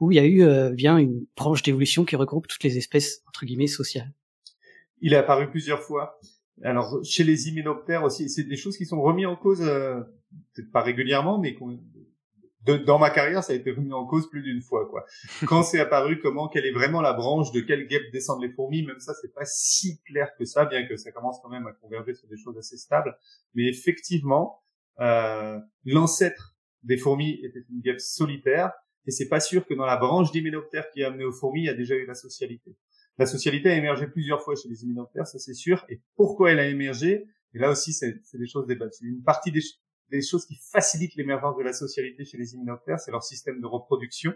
ou 0.00 0.10
il 0.10 0.16
y 0.16 0.18
a 0.18 0.24
eu 0.24 0.42
euh, 0.42 0.70
bien 0.70 0.98
une 0.98 1.24
branche 1.36 1.62
d'évolution 1.62 2.04
qui 2.04 2.16
regroupe 2.16 2.48
toutes 2.48 2.64
les 2.64 2.76
espèces 2.78 3.22
entre 3.28 3.46
guillemets 3.46 3.66
sociales? 3.66 4.12
Il 5.00 5.12
est 5.12 5.16
apparu 5.16 5.48
plusieurs 5.50 5.82
fois. 5.82 6.18
Alors 6.62 7.04
chez 7.04 7.24
les 7.24 7.48
hyménoptères 7.48 8.04
aussi, 8.04 8.28
c'est 8.28 8.44
des 8.44 8.56
choses 8.56 8.76
qui 8.76 8.86
sont 8.86 9.00
remises 9.00 9.26
en 9.26 9.36
cause, 9.36 9.60
euh, 9.62 10.00
peut-être 10.54 10.72
pas 10.72 10.82
régulièrement, 10.82 11.38
mais 11.38 11.56
de, 12.66 12.76
dans 12.76 12.98
ma 12.98 13.10
carrière, 13.10 13.44
ça 13.44 13.52
a 13.52 13.56
été 13.56 13.70
remis 13.70 13.92
en 13.92 14.06
cause 14.06 14.28
plus 14.28 14.42
d'une 14.42 14.60
fois. 14.60 14.88
Quoi. 14.88 15.04
Quand 15.46 15.62
c'est 15.62 15.78
apparu, 15.78 16.18
comment, 16.20 16.48
quelle 16.48 16.66
est 16.66 16.72
vraiment 16.72 17.00
la 17.00 17.12
branche, 17.12 17.52
de 17.52 17.60
quelle 17.60 17.86
guêpe 17.86 18.10
descendent 18.12 18.42
les 18.42 18.50
fourmis, 18.50 18.84
même 18.84 19.00
ça, 19.00 19.14
c'est 19.20 19.32
pas 19.32 19.44
si 19.44 20.00
clair 20.02 20.30
que 20.38 20.44
ça, 20.44 20.64
bien 20.64 20.86
que 20.86 20.96
ça 20.96 21.12
commence 21.12 21.38
quand 21.42 21.48
même 21.48 21.66
à 21.66 21.72
converger 21.72 22.14
sur 22.14 22.28
des 22.28 22.36
choses 22.36 22.58
assez 22.58 22.76
stables. 22.76 23.16
Mais 23.54 23.68
effectivement, 23.68 24.62
euh, 25.00 25.58
l'ancêtre 25.84 26.56
des 26.82 26.96
fourmis 26.96 27.38
était 27.42 27.64
une 27.70 27.80
guêpe 27.80 28.00
solitaire, 28.00 28.72
et 29.06 29.10
c'est 29.10 29.28
pas 29.28 29.40
sûr 29.40 29.66
que 29.66 29.74
dans 29.74 29.86
la 29.86 29.96
branche 29.96 30.32
d'hyménoptères 30.32 30.90
qui 30.90 31.04
a 31.04 31.08
amené 31.08 31.24
aux 31.24 31.32
fourmis, 31.32 31.62
il 31.62 31.66
y 31.66 31.70
a 31.70 31.74
déjà 31.74 31.94
eu 31.94 32.06
la 32.06 32.14
socialité. 32.14 32.76
La 33.18 33.26
socialité 33.26 33.70
a 33.70 33.76
émergé 33.76 34.06
plusieurs 34.06 34.42
fois 34.42 34.54
chez 34.56 34.68
les 34.68 34.84
hyménoptères, 34.84 35.26
ça 35.26 35.38
c'est 35.38 35.54
sûr. 35.54 35.84
Et 35.88 36.00
pourquoi 36.16 36.52
elle 36.52 36.58
a 36.58 36.68
émergé? 36.68 37.26
Et 37.54 37.58
là 37.58 37.70
aussi, 37.70 37.92
c'est 37.92 38.20
des 38.34 38.46
choses 38.46 38.66
débattues. 38.66 39.08
Une 39.08 39.22
partie 39.22 39.50
des, 39.50 39.62
des 40.10 40.22
choses 40.22 40.44
qui 40.44 40.56
facilitent 40.70 41.14
l'émergence 41.14 41.56
de 41.56 41.62
la 41.62 41.72
socialité 41.72 42.24
chez 42.24 42.36
les 42.36 42.54
hyménoptères, 42.54 43.00
c'est 43.00 43.10
leur 43.10 43.22
système 43.22 43.60
de 43.60 43.66
reproduction, 43.66 44.34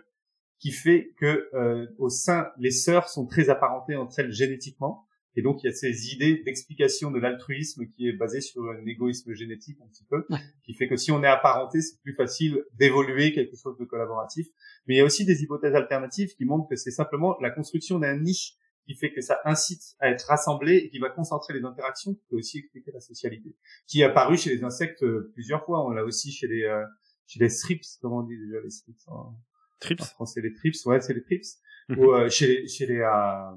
qui 0.59 0.73
fait 0.73 1.13
que 1.19 1.49
euh, 1.55 1.87
au 1.99 2.09
sein, 2.09 2.49
les 2.59 2.71
sœurs 2.71 3.09
sont 3.09 3.27
très 3.27 3.51
apparentées 3.51 3.97
entre 3.97 4.19
elles 4.19 4.33
génétiquement. 4.33 5.07
Et 5.37 5.43
donc 5.43 5.63
il 5.63 5.67
y 5.67 5.69
a 5.71 5.73
ces 5.73 6.13
idées 6.13 6.43
d'explication 6.45 7.11
de 7.11 7.19
l'altruisme 7.21 7.87
qui 7.87 8.09
est 8.09 8.13
basée 8.13 8.41
sur 8.41 8.63
un 8.65 8.85
égoïsme 8.85 9.33
génétique 9.33 9.79
un 9.81 9.87
petit 9.87 10.05
peu, 10.05 10.27
qui 10.65 10.75
fait 10.75 10.89
que 10.89 10.97
si 10.97 11.13
on 11.13 11.23
est 11.23 11.29
apparenté, 11.29 11.81
c'est 11.81 12.01
plus 12.03 12.15
facile 12.15 12.65
d'évoluer 12.75 13.33
quelque 13.33 13.57
chose 13.57 13.79
de 13.79 13.85
collaboratif. 13.85 14.49
Mais 14.87 14.95
il 14.95 14.99
y 14.99 15.01
a 15.01 15.05
aussi 15.05 15.25
des 15.25 15.43
hypothèses 15.43 15.75
alternatives 15.75 16.35
qui 16.35 16.45
montrent 16.45 16.69
que 16.69 16.77
c'est 16.77 16.91
simplement 16.91 17.37
la 17.41 17.51
construction 17.51 18.01
d'un 18.01 18.19
niche 18.19 18.57
qui 18.91 18.97
fait 18.97 19.13
que 19.13 19.21
ça 19.21 19.39
incite 19.45 19.83
à 20.01 20.09
être 20.11 20.23
rassemblé 20.27 20.77
et 20.77 20.91
qui 20.91 20.99
va 20.99 21.11
concentrer 21.11 21.55
les 21.55 21.65
interactions, 21.65 22.13
qui 22.15 22.25
peut 22.29 22.37
aussi 22.37 22.59
expliquer 22.59 22.91
la 22.93 23.01
socialité, 23.01 23.55
qui 23.87 24.01
est 24.01 24.05
apparu 24.05 24.37
chez 24.37 24.51
les 24.51 24.65
insectes 24.65 25.03
euh, 25.05 25.31
plusieurs 25.35 25.65
fois. 25.65 25.87
On 25.87 25.91
l'a 25.91 26.03
aussi 26.05 26.33
chez 26.33 26.49
les 26.49 26.65
euh, 26.65 26.85
chez 27.27 27.39
les 27.39 27.49
strips, 27.49 27.85
comment 28.03 28.19
on 28.19 28.23
dit 28.25 28.37
déjà 28.37 28.61
les 28.61 28.71
strips 28.71 28.99
en, 29.07 29.37
Trips. 29.79 30.01
en 30.03 30.05
français 30.07 30.41
les 30.41 30.53
trips, 30.53 30.75
ouais, 30.87 31.01
c'est 31.01 31.15
les 31.15 31.23
trips. 31.23 31.45
Ou 31.97 32.13
euh, 32.13 32.29
chez 32.29 32.47
les 32.49 32.69
chez 32.69 32.87
les 32.87 32.99
euh, 33.01 33.55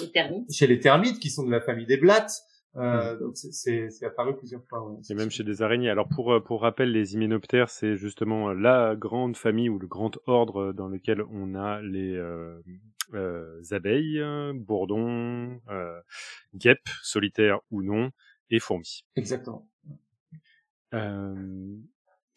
Les 0.00 0.10
termites. 0.12 0.52
chez 0.52 0.66
les 0.66 0.80
termites 0.80 1.18
qui 1.18 1.30
sont 1.30 1.44
de 1.46 1.50
la 1.50 1.60
famille 1.62 1.86
des 1.86 1.96
blattes. 1.96 2.32
Euh, 2.76 3.18
donc 3.18 3.36
c'est- 3.36 3.88
apparu 4.04 4.36
plusieurs 4.36 4.62
fois. 4.68 4.86
ouais. 4.86 4.98
Et 5.10 5.14
même 5.14 5.30
chez 5.30 5.42
des 5.42 5.62
araignées. 5.62 5.88
Alors 5.90 6.08
pour 6.08 6.32
euh, 6.34 6.40
pour 6.40 6.60
rappel, 6.62 6.92
les 6.92 7.14
hyménoptères, 7.14 7.70
c'est 7.70 7.96
justement 7.96 8.52
la 8.52 8.94
grande 8.94 9.36
famille 9.36 9.70
ou 9.70 9.78
le 9.78 9.86
grand 9.86 10.18
ordre 10.26 10.72
dans 10.72 10.88
lequel 10.88 11.22
on 11.22 11.54
a 11.54 11.80
les 11.82 12.14
euh, 12.14 12.58
euh, 12.58 12.62
abeilles, 13.70 14.18
euh, 14.20 14.52
bourdons, 14.54 15.60
euh, 15.70 16.00
guêpes, 16.54 16.88
solitaires 17.02 17.60
ou 17.70 17.82
non, 17.82 18.10
et 18.50 18.58
fourmis. 18.58 19.04
Exactement. 19.16 19.68
Euh, 20.94 21.76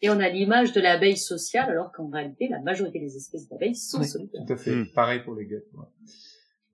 Et 0.02 0.10
on 0.10 0.18
a 0.20 0.28
l'image 0.28 0.72
de 0.72 0.80
l'abeille 0.80 1.16
sociale, 1.16 1.70
alors 1.70 1.92
qu'en 1.92 2.08
réalité, 2.10 2.48
la 2.48 2.60
majorité 2.60 2.98
des 3.00 3.16
espèces 3.16 3.48
d'abeilles 3.48 3.74
sont 3.76 4.02
solitaires. 4.02 4.42
Tout 4.46 4.52
à 4.52 4.56
fait. 4.56 4.74
Hmm. 4.74 4.86
Pareil 4.94 5.20
pour 5.22 5.34
les 5.34 5.46
guêpes. 5.46 5.64
ouais. 5.74 5.86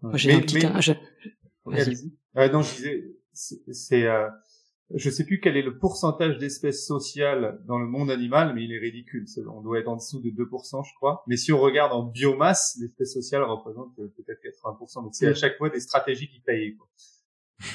Moi, 0.02 0.16
j'ai 0.16 0.28
Mais- 0.30 0.36
un 0.36 0.40
petit, 0.40 0.54
mais- 0.56 0.64
un-. 0.64 0.96
Euh, 2.36 2.48
non, 2.50 2.62
je 2.62 2.74
disais, 2.76 3.04
c'est, 3.32 3.72
c'est, 3.74 4.06
euh, 4.06 4.28
je 4.94 5.10
sais 5.10 5.24
plus 5.24 5.40
quel 5.40 5.56
est 5.56 5.62
le 5.62 5.78
pourcentage 5.78 6.38
d'espèces 6.38 6.86
sociales 6.86 7.60
dans 7.66 7.78
le 7.78 7.86
monde 7.86 8.10
animal, 8.10 8.54
mais 8.54 8.64
il 8.64 8.72
est 8.72 8.78
ridicule. 8.78 9.26
On 9.52 9.60
doit 9.60 9.78
être 9.78 9.88
en 9.88 9.96
dessous 9.96 10.20
de 10.20 10.30
2%, 10.30 10.88
je 10.88 10.94
crois. 10.94 11.22
Mais 11.26 11.36
si 11.36 11.52
on 11.52 11.60
regarde 11.60 11.92
en 11.92 12.04
biomasse, 12.04 12.78
l'espèce 12.80 13.12
sociale 13.12 13.42
représente 13.42 13.98
euh, 13.98 14.12
peut-être 14.16 14.40
80%. 14.42 15.02
Donc 15.02 15.14
c'est 15.14 15.26
à 15.26 15.34
chaque 15.34 15.58
fois 15.58 15.68
des 15.68 15.80
stratégies 15.80 16.28
qui 16.28 16.40
payent. 16.40 16.76
Quoi. 16.76 16.88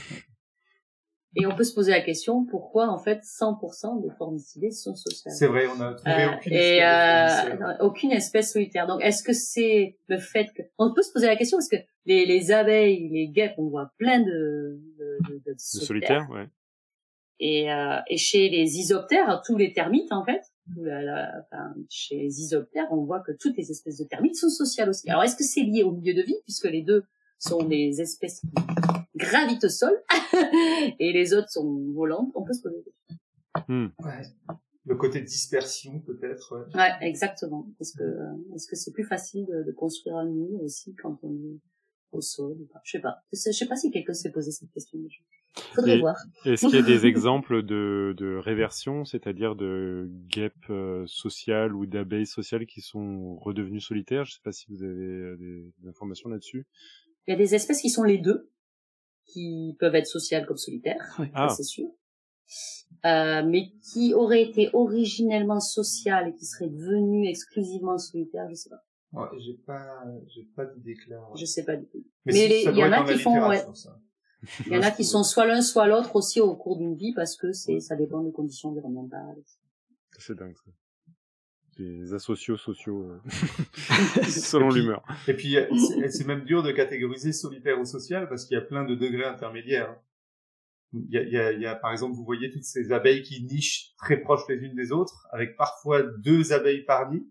Et 1.36 1.48
on 1.48 1.56
peut 1.56 1.64
se 1.64 1.74
poser 1.74 1.92
la 1.92 2.02
question, 2.02 2.46
pourquoi 2.46 2.90
en 2.90 3.00
fait 3.00 3.22
100% 3.24 4.04
des 4.04 4.12
formicidés 4.18 4.70
sont 4.70 4.96
sociales? 4.96 5.34
C'est 5.34 5.48
vrai, 5.48 5.66
on 5.66 5.82
a 5.82 5.96
trouvé 5.96 6.12
Euh, 6.12 6.36
aucune 6.36 6.54
et 6.54 6.78
espèce 6.78 7.46
euh, 7.46 7.58
non, 7.58 7.76
aucune 7.80 8.12
espèce 8.12 8.54
solitaire. 8.54 8.86
Donc, 8.86 9.04
est-ce 9.04 9.24
que 9.24 9.34
c'est 9.34 9.98
le 10.08 10.20
fait 10.20 10.54
que 10.56 10.62
on 10.78 10.94
peut 10.94 11.02
se 11.02 11.12
poser 11.12 11.26
la 11.26 11.36
question 11.36 11.58
parce 11.58 11.70
que 11.70 11.78
les, 12.06 12.28
les 12.28 12.52
abeilles, 12.52 13.10
les 13.10 13.30
guêpes, 13.30 13.56
on 13.58 13.68
voit 13.68 13.92
plein 13.98 14.20
de 14.20 14.80
de, 15.00 15.18
de, 15.28 15.34
de 15.34 15.54
de 15.54 15.56
solitaires. 15.58 15.88
solitaires, 15.88 16.30
ouais. 16.30 16.48
Et, 17.40 17.72
euh, 17.72 17.98
et 18.10 18.18
chez 18.18 18.50
les 18.50 18.78
isoptères, 18.80 19.42
tous 19.46 19.58
les 19.58 19.74
termites 19.74 20.12
en 20.12 20.24
fait, 20.24 20.42
tout 20.74 20.84
la- 20.84 21.02
la- 21.02 21.32
enfin, 21.42 21.74
chez 21.90 22.18
les 22.18 22.40
isoptères, 22.42 22.88
on 22.92 23.04
voit 23.04 23.20
que 23.22 23.32
toutes 23.34 23.58
les 23.58 23.70
espèces 23.72 23.98
de 23.98 24.06
termites 24.06 24.36
sont 24.36 24.50
sociales 24.50 24.90
aussi. 24.90 25.10
Alors, 25.10 25.24
est-ce 25.24 25.36
que 25.36 25.44
c'est 25.44 25.62
lié 25.64 25.84
au 25.84 25.92
milieu 25.92 26.14
de 26.14 26.22
vie 26.22 26.38
puisque 26.46 26.66
les 26.70 26.82
deux 26.84 27.04
sont 27.40 27.64
des 27.64 28.00
espèces 28.02 28.40
qui 28.42 28.48
gravitent 29.18 29.64
au 29.66 29.70
sol 29.70 29.92
et 31.00 31.12
les 31.12 31.34
autres 31.34 31.50
sont 31.50 31.92
volantes? 31.94 32.32
On 32.36 32.44
peut 32.44 32.54
se 32.54 32.62
poser. 32.62 32.84
Hmm. 33.68 33.88
Ouais. 34.04 34.22
Le 34.86 34.96
côté 34.96 35.22
dispersion, 35.22 36.00
peut-être. 36.02 36.56
ouais. 36.58 36.76
Ouais, 36.80 36.92
exactement. 37.08 37.68
Est-ce 37.80 37.94
que 37.98 38.04
est-ce 38.56 38.68
que 38.68 38.76
c'est 38.76 38.92
plus 38.92 39.06
facile 39.06 39.46
de, 39.46 39.64
de 39.64 39.72
construire 39.72 40.18
un 40.18 40.28
nid 40.30 40.58
aussi 40.62 40.94
quand 41.02 41.18
on 41.24 41.32
est 41.34 41.60
au 42.12 42.20
sol 42.22 42.58
Je 42.84 42.92
sais 42.92 43.00
pas? 43.02 43.18
Je 43.32 43.38
sais, 43.40 43.52
je 43.54 43.58
sais 43.58 43.66
pas 43.68 43.76
si 43.78 43.92
quelqu'un 43.92 44.14
s'est 44.14 44.32
posé 44.32 44.52
cette 44.52 44.72
question 44.72 45.00
déjà. 45.00 45.20
Faudrait 45.76 45.98
Et- 45.98 46.00
voir. 46.00 46.16
Est-ce 46.46 46.66
qu'il 46.68 46.76
y 46.76 46.80
a 46.80 46.82
des 46.82 47.06
exemples 47.06 47.62
de, 47.64 48.14
de 48.18 48.38
réversion, 48.38 49.06
c'est-à-dire 49.06 49.56
de 49.56 50.08
guêpes 50.28 50.54
euh, 50.70 51.06
sociales 51.06 51.76
ou 51.76 51.86
d'abeilles 51.86 52.26
sociales 52.26 52.66
qui 52.66 52.82
sont 52.82 53.36
redevenues 53.38 53.80
solitaires? 53.82 54.26
Je 54.26 54.34
sais 54.34 54.42
pas 54.44 54.52
si 54.52 54.66
vous 54.70 54.84
avez 54.84 54.92
euh, 54.94 55.38
des, 55.38 55.72
des 55.80 55.88
informations 55.90 56.30
là-dessus. 56.30 56.66
Il 57.28 57.32
y 57.32 57.34
a 57.34 57.38
des 57.38 57.54
espèces 57.56 57.82
qui 57.82 57.90
sont 57.90 58.04
les 58.04 58.18
deux, 58.18 58.50
qui 59.26 59.76
peuvent 59.80 59.96
être 59.96 60.08
sociales 60.08 60.46
comme 60.46 60.58
solitaires, 60.58 61.18
Ah. 61.34 61.50
c'est 61.50 61.64
sûr. 61.64 61.88
Euh, 63.06 63.42
mais 63.46 63.72
qui 63.92 64.14
auraient 64.14 64.44
été 64.44 64.70
originellement 64.74 65.60
sociales 65.60 66.30
et 66.30 66.34
qui 66.36 66.46
seraient 66.46 66.70
devenues 66.70 67.28
exclusivement 67.28 67.98
solitaires, 67.98 68.48
je 68.50 68.56
sais 68.56 68.70
pas. 68.70 68.84
Ouais, 69.14 69.40
j'ai 69.40 69.54
pas, 69.66 70.04
j'ai 70.34 70.44
pas 70.56 70.66
d'idée 70.66 70.96
claire. 70.96 71.22
Je 71.36 71.46
sais 71.46 71.64
pas 71.64 71.76
du 71.76 71.86
tout. 71.88 72.04
Mais, 72.26 72.34
les- 72.34 72.64
il 72.68 72.76
y 72.78 72.84
en 72.84 72.92
a 72.92 73.04
qui 73.06 73.20
font, 73.20 73.48
ouais. 73.48 73.64
ça. 73.74 73.96
Il 74.66 74.74
y 74.74 74.78
en 74.78 74.82
a 74.82 74.92
qui 74.92 75.04
sont 75.04 75.24
soit 75.24 75.46
l'un 75.46 75.62
soit 75.62 75.88
l'autre 75.88 76.16
aussi 76.16 76.42
au 76.42 76.56
cours 76.56 76.78
d'une 76.78 76.96
vie 76.96 77.14
parce 77.14 77.36
que 77.38 77.54
c'est 77.54 77.80
ça 77.80 77.96
dépend 77.96 78.22
des 78.22 78.32
conditions 78.32 78.70
environnementales. 78.70 79.38
C'est 80.18 80.38
dingue 80.38 80.56
ça. 80.56 80.72
Des 81.78 82.14
asociaux 82.14 82.58
sociaux 82.58 83.04
euh, 83.04 83.20
selon 84.30 84.70
l'humeur. 84.70 85.04
Et 85.28 85.34
puis, 85.34 85.56
c'est 85.56 86.10
c'est 86.10 86.28
même 86.28 86.44
dur 86.44 86.62
de 86.62 86.72
catégoriser 86.72 87.32
solitaire 87.34 87.80
ou 87.80 87.86
social 87.86 88.30
parce 88.30 88.46
qu'il 88.46 88.56
y 88.56 88.62
a 88.62 88.64
plein 88.64 88.84
de 88.86 88.94
degrés 88.94 89.26
intermédiaires. 89.26 89.90
hein. 89.90 89.98
Il 90.94 91.12
y 91.12 91.18
a, 91.18 91.24
il 91.24 91.34
y, 91.34 91.38
a, 91.38 91.52
il 91.52 91.60
y 91.60 91.66
a, 91.66 91.76
par 91.76 91.92
exemple, 91.92 92.16
vous 92.16 92.24
voyez 92.24 92.52
toutes 92.52 92.66
ces 92.66 92.92
abeilles 92.92 93.24
qui 93.24 93.44
nichent 93.44 93.96
très 93.98 94.18
proches 94.18 94.48
les 94.48 94.58
unes 94.58 94.76
des 94.76 94.92
autres, 94.92 95.28
avec 95.32 95.58
parfois 95.58 96.04
deux 96.04 96.54
abeilles 96.54 96.84
par 96.86 97.12
nid, 97.12 97.28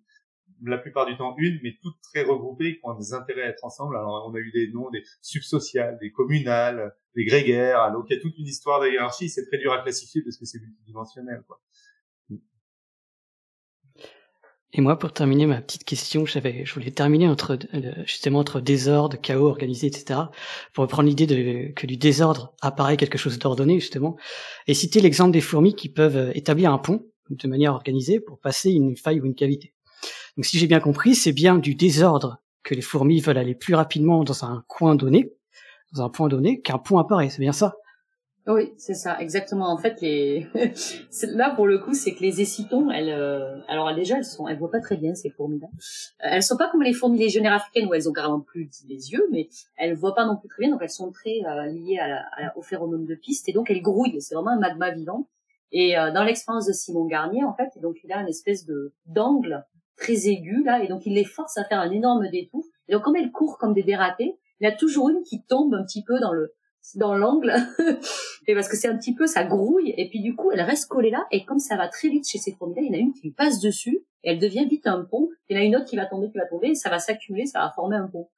la 0.64 0.78
plupart 0.78 1.06
du 1.06 1.16
temps 1.16 1.36
une, 1.38 1.60
mais 1.62 1.76
toutes 1.80 2.00
très 2.02 2.24
regroupées, 2.24 2.74
qui 2.74 2.80
ont 2.82 2.94
des 2.94 3.14
intérêts 3.14 3.42
à 3.42 3.48
être 3.50 3.64
ensemble. 3.64 3.96
Alors, 3.96 4.28
on 4.28 4.34
a 4.34 4.38
eu 4.38 4.50
des 4.50 4.68
noms, 4.72 4.90
des 4.90 5.04
subsociales, 5.20 5.96
des 6.00 6.10
communales, 6.10 6.92
des 7.14 7.24
grégaires. 7.24 7.92
Donc, 7.92 8.06
il 8.08 8.16
y 8.16 8.18
a 8.18 8.20
toute 8.20 8.36
une 8.38 8.46
histoire 8.46 8.80
de. 8.80 8.88
C'est 9.10 9.46
très 9.46 9.58
dur 9.58 9.72
à 9.72 9.82
classifier 9.82 10.22
parce 10.22 10.36
que 10.36 10.44
c'est 10.44 10.60
multidimensionnel. 10.60 11.42
Et 14.74 14.80
moi, 14.80 14.98
pour 14.98 15.12
terminer 15.12 15.44
ma 15.44 15.60
petite 15.60 15.84
question, 15.84 16.24
j'avais, 16.24 16.64
je 16.64 16.72
voulais 16.72 16.90
terminer 16.90 17.28
entre 17.28 17.58
euh, 17.74 17.92
justement 18.06 18.38
entre 18.38 18.60
désordre, 18.60 19.20
chaos, 19.20 19.46
organisé, 19.46 19.86
etc. 19.86 20.20
Pour 20.72 20.82
reprendre 20.82 21.08
l'idée 21.08 21.26
de, 21.26 21.72
que 21.72 21.86
du 21.86 21.98
désordre 21.98 22.54
apparaît 22.62 22.96
quelque 22.96 23.18
chose 23.18 23.38
d'ordonné 23.38 23.80
justement, 23.80 24.16
et 24.66 24.72
citer 24.72 25.00
l'exemple 25.00 25.32
des 25.32 25.42
fourmis 25.42 25.74
qui 25.74 25.90
peuvent 25.90 26.16
euh, 26.16 26.32
établir 26.34 26.72
un 26.72 26.78
pont 26.78 27.04
de 27.28 27.48
manière 27.48 27.74
organisée 27.74 28.18
pour 28.18 28.40
passer 28.40 28.70
une 28.70 28.96
faille 28.96 29.20
ou 29.20 29.26
une 29.26 29.34
cavité. 29.34 29.74
Donc, 30.36 30.46
si 30.46 30.58
j'ai 30.58 30.66
bien 30.66 30.80
compris, 30.80 31.14
c'est 31.14 31.32
bien 31.32 31.58
du 31.58 31.74
désordre 31.74 32.38
que 32.62 32.74
les 32.74 32.80
fourmis 32.80 33.20
veulent 33.20 33.38
aller 33.38 33.54
plus 33.54 33.74
rapidement 33.74 34.24
dans 34.24 34.44
un 34.44 34.64
coin 34.68 34.94
donné, 34.94 35.34
dans 35.94 36.02
un 36.02 36.08
point 36.08 36.28
donné, 36.28 36.60
qu'un 36.60 36.78
pont 36.78 36.98
apparaît. 36.98 37.28
C'est 37.28 37.40
bien 37.40 37.52
ça. 37.52 37.74
Oui, 38.48 38.72
c'est 38.76 38.94
ça, 38.94 39.20
exactement. 39.20 39.72
En 39.72 39.78
fait, 39.78 40.00
les 40.00 40.48
là 41.28 41.54
pour 41.54 41.68
le 41.68 41.78
coup, 41.78 41.94
c'est 41.94 42.12
que 42.12 42.22
les 42.22 42.40
écitons, 42.40 42.90
elles, 42.90 43.08
euh, 43.08 43.60
alors 43.68 43.94
déjà, 43.94 44.16
elles 44.16 44.24
sont, 44.24 44.48
elles 44.48 44.58
voient 44.58 44.70
pas 44.70 44.80
très 44.80 44.96
bien 44.96 45.14
ces 45.14 45.30
fourmis-là. 45.30 45.68
Euh, 46.24 46.28
Elles 46.32 46.42
sont 46.42 46.56
pas 46.56 46.68
comme 46.68 46.82
les 46.82 46.92
fourmis 46.92 47.20
légionnaires 47.20 47.52
africaines 47.52 47.86
où 47.86 47.94
elles 47.94 48.08
ont 48.08 48.12
carrément 48.12 48.40
plus 48.40 48.68
les 48.88 49.12
yeux, 49.12 49.28
mais 49.30 49.48
elles 49.76 49.94
voient 49.94 50.16
pas 50.16 50.26
non 50.26 50.36
plus 50.36 50.48
très 50.48 50.62
bien, 50.62 50.72
donc 50.72 50.80
elles 50.82 50.90
sont 50.90 51.12
très 51.12 51.38
euh, 51.46 51.66
liées 51.66 51.98
à 51.98 52.08
la, 52.08 52.56
au 52.56 52.62
phéromone 52.62 53.06
de 53.06 53.14
piste 53.14 53.48
et 53.48 53.52
donc 53.52 53.70
elles 53.70 53.82
grouillent. 53.82 54.20
C'est 54.20 54.34
vraiment 54.34 54.50
un 54.50 54.58
magma 54.58 54.90
vivant. 54.90 55.28
Et 55.70 55.96
euh, 55.96 56.10
dans 56.10 56.24
l'expérience 56.24 56.66
de 56.66 56.72
Simon 56.72 57.06
Garnier, 57.06 57.44
en 57.44 57.54
fait, 57.54 57.80
donc 57.80 57.96
il 58.02 58.12
a 58.12 58.20
une 58.20 58.28
espèce 58.28 58.66
de 58.66 58.92
d'angle 59.06 59.64
très 59.96 60.26
aigu 60.26 60.64
là, 60.64 60.82
et 60.82 60.88
donc 60.88 61.06
il 61.06 61.14
les 61.14 61.24
force 61.24 61.56
à 61.58 61.64
faire 61.64 61.78
un 61.78 61.92
énorme 61.92 62.28
détour. 62.28 62.64
Et 62.88 62.92
donc 62.92 63.02
comme 63.02 63.14
elles 63.14 63.30
courent 63.30 63.56
comme 63.56 63.72
des 63.72 63.84
dératés, 63.84 64.36
il 64.62 64.64
y 64.64 64.68
a 64.68 64.72
toujours 64.72 65.10
une 65.10 65.22
qui 65.24 65.42
tombe 65.44 65.74
un 65.74 65.84
petit 65.84 66.02
peu 66.04 66.18
dans 66.20 66.32
le 66.32 66.54
dans 66.96 67.14
l'angle. 67.16 67.52
Et 68.48 68.54
parce 68.54 68.68
que 68.68 68.76
c'est 68.76 68.88
un 68.88 68.96
petit 68.96 69.14
peu 69.14 69.26
ça 69.26 69.44
grouille. 69.44 69.94
Et 69.96 70.08
puis 70.08 70.20
du 70.20 70.34
coup 70.34 70.50
elle 70.50 70.62
reste 70.62 70.86
collée 70.88 71.10
là. 71.10 71.26
Et 71.30 71.44
comme 71.44 71.58
ça 71.58 71.76
va 71.76 71.88
très 71.88 72.08
vite 72.08 72.26
chez 72.28 72.38
ces 72.38 72.52
fourmis 72.52 72.74
là 72.76 72.82
il 72.82 72.88
y 72.88 72.90
en 72.90 72.94
a 72.94 72.98
une 72.98 73.12
qui 73.12 73.30
passe 73.30 73.60
dessus 73.60 74.04
et 74.24 74.30
elle 74.30 74.38
devient 74.38 74.66
vite 74.68 74.86
un 74.86 75.04
pont. 75.04 75.28
Il 75.48 75.56
y 75.56 75.60
en 75.60 75.62
a 75.62 75.64
une 75.64 75.76
autre 75.76 75.84
qui 75.86 75.96
va 75.96 76.06
tomber 76.06 76.30
qui 76.30 76.38
va 76.38 76.46
tomber. 76.46 76.68
Et 76.70 76.74
ça 76.74 76.90
va 76.90 76.98
s'accumuler 76.98 77.46
ça 77.46 77.60
va 77.60 77.72
former 77.74 77.96
un 77.96 78.08
pont. 78.08 78.28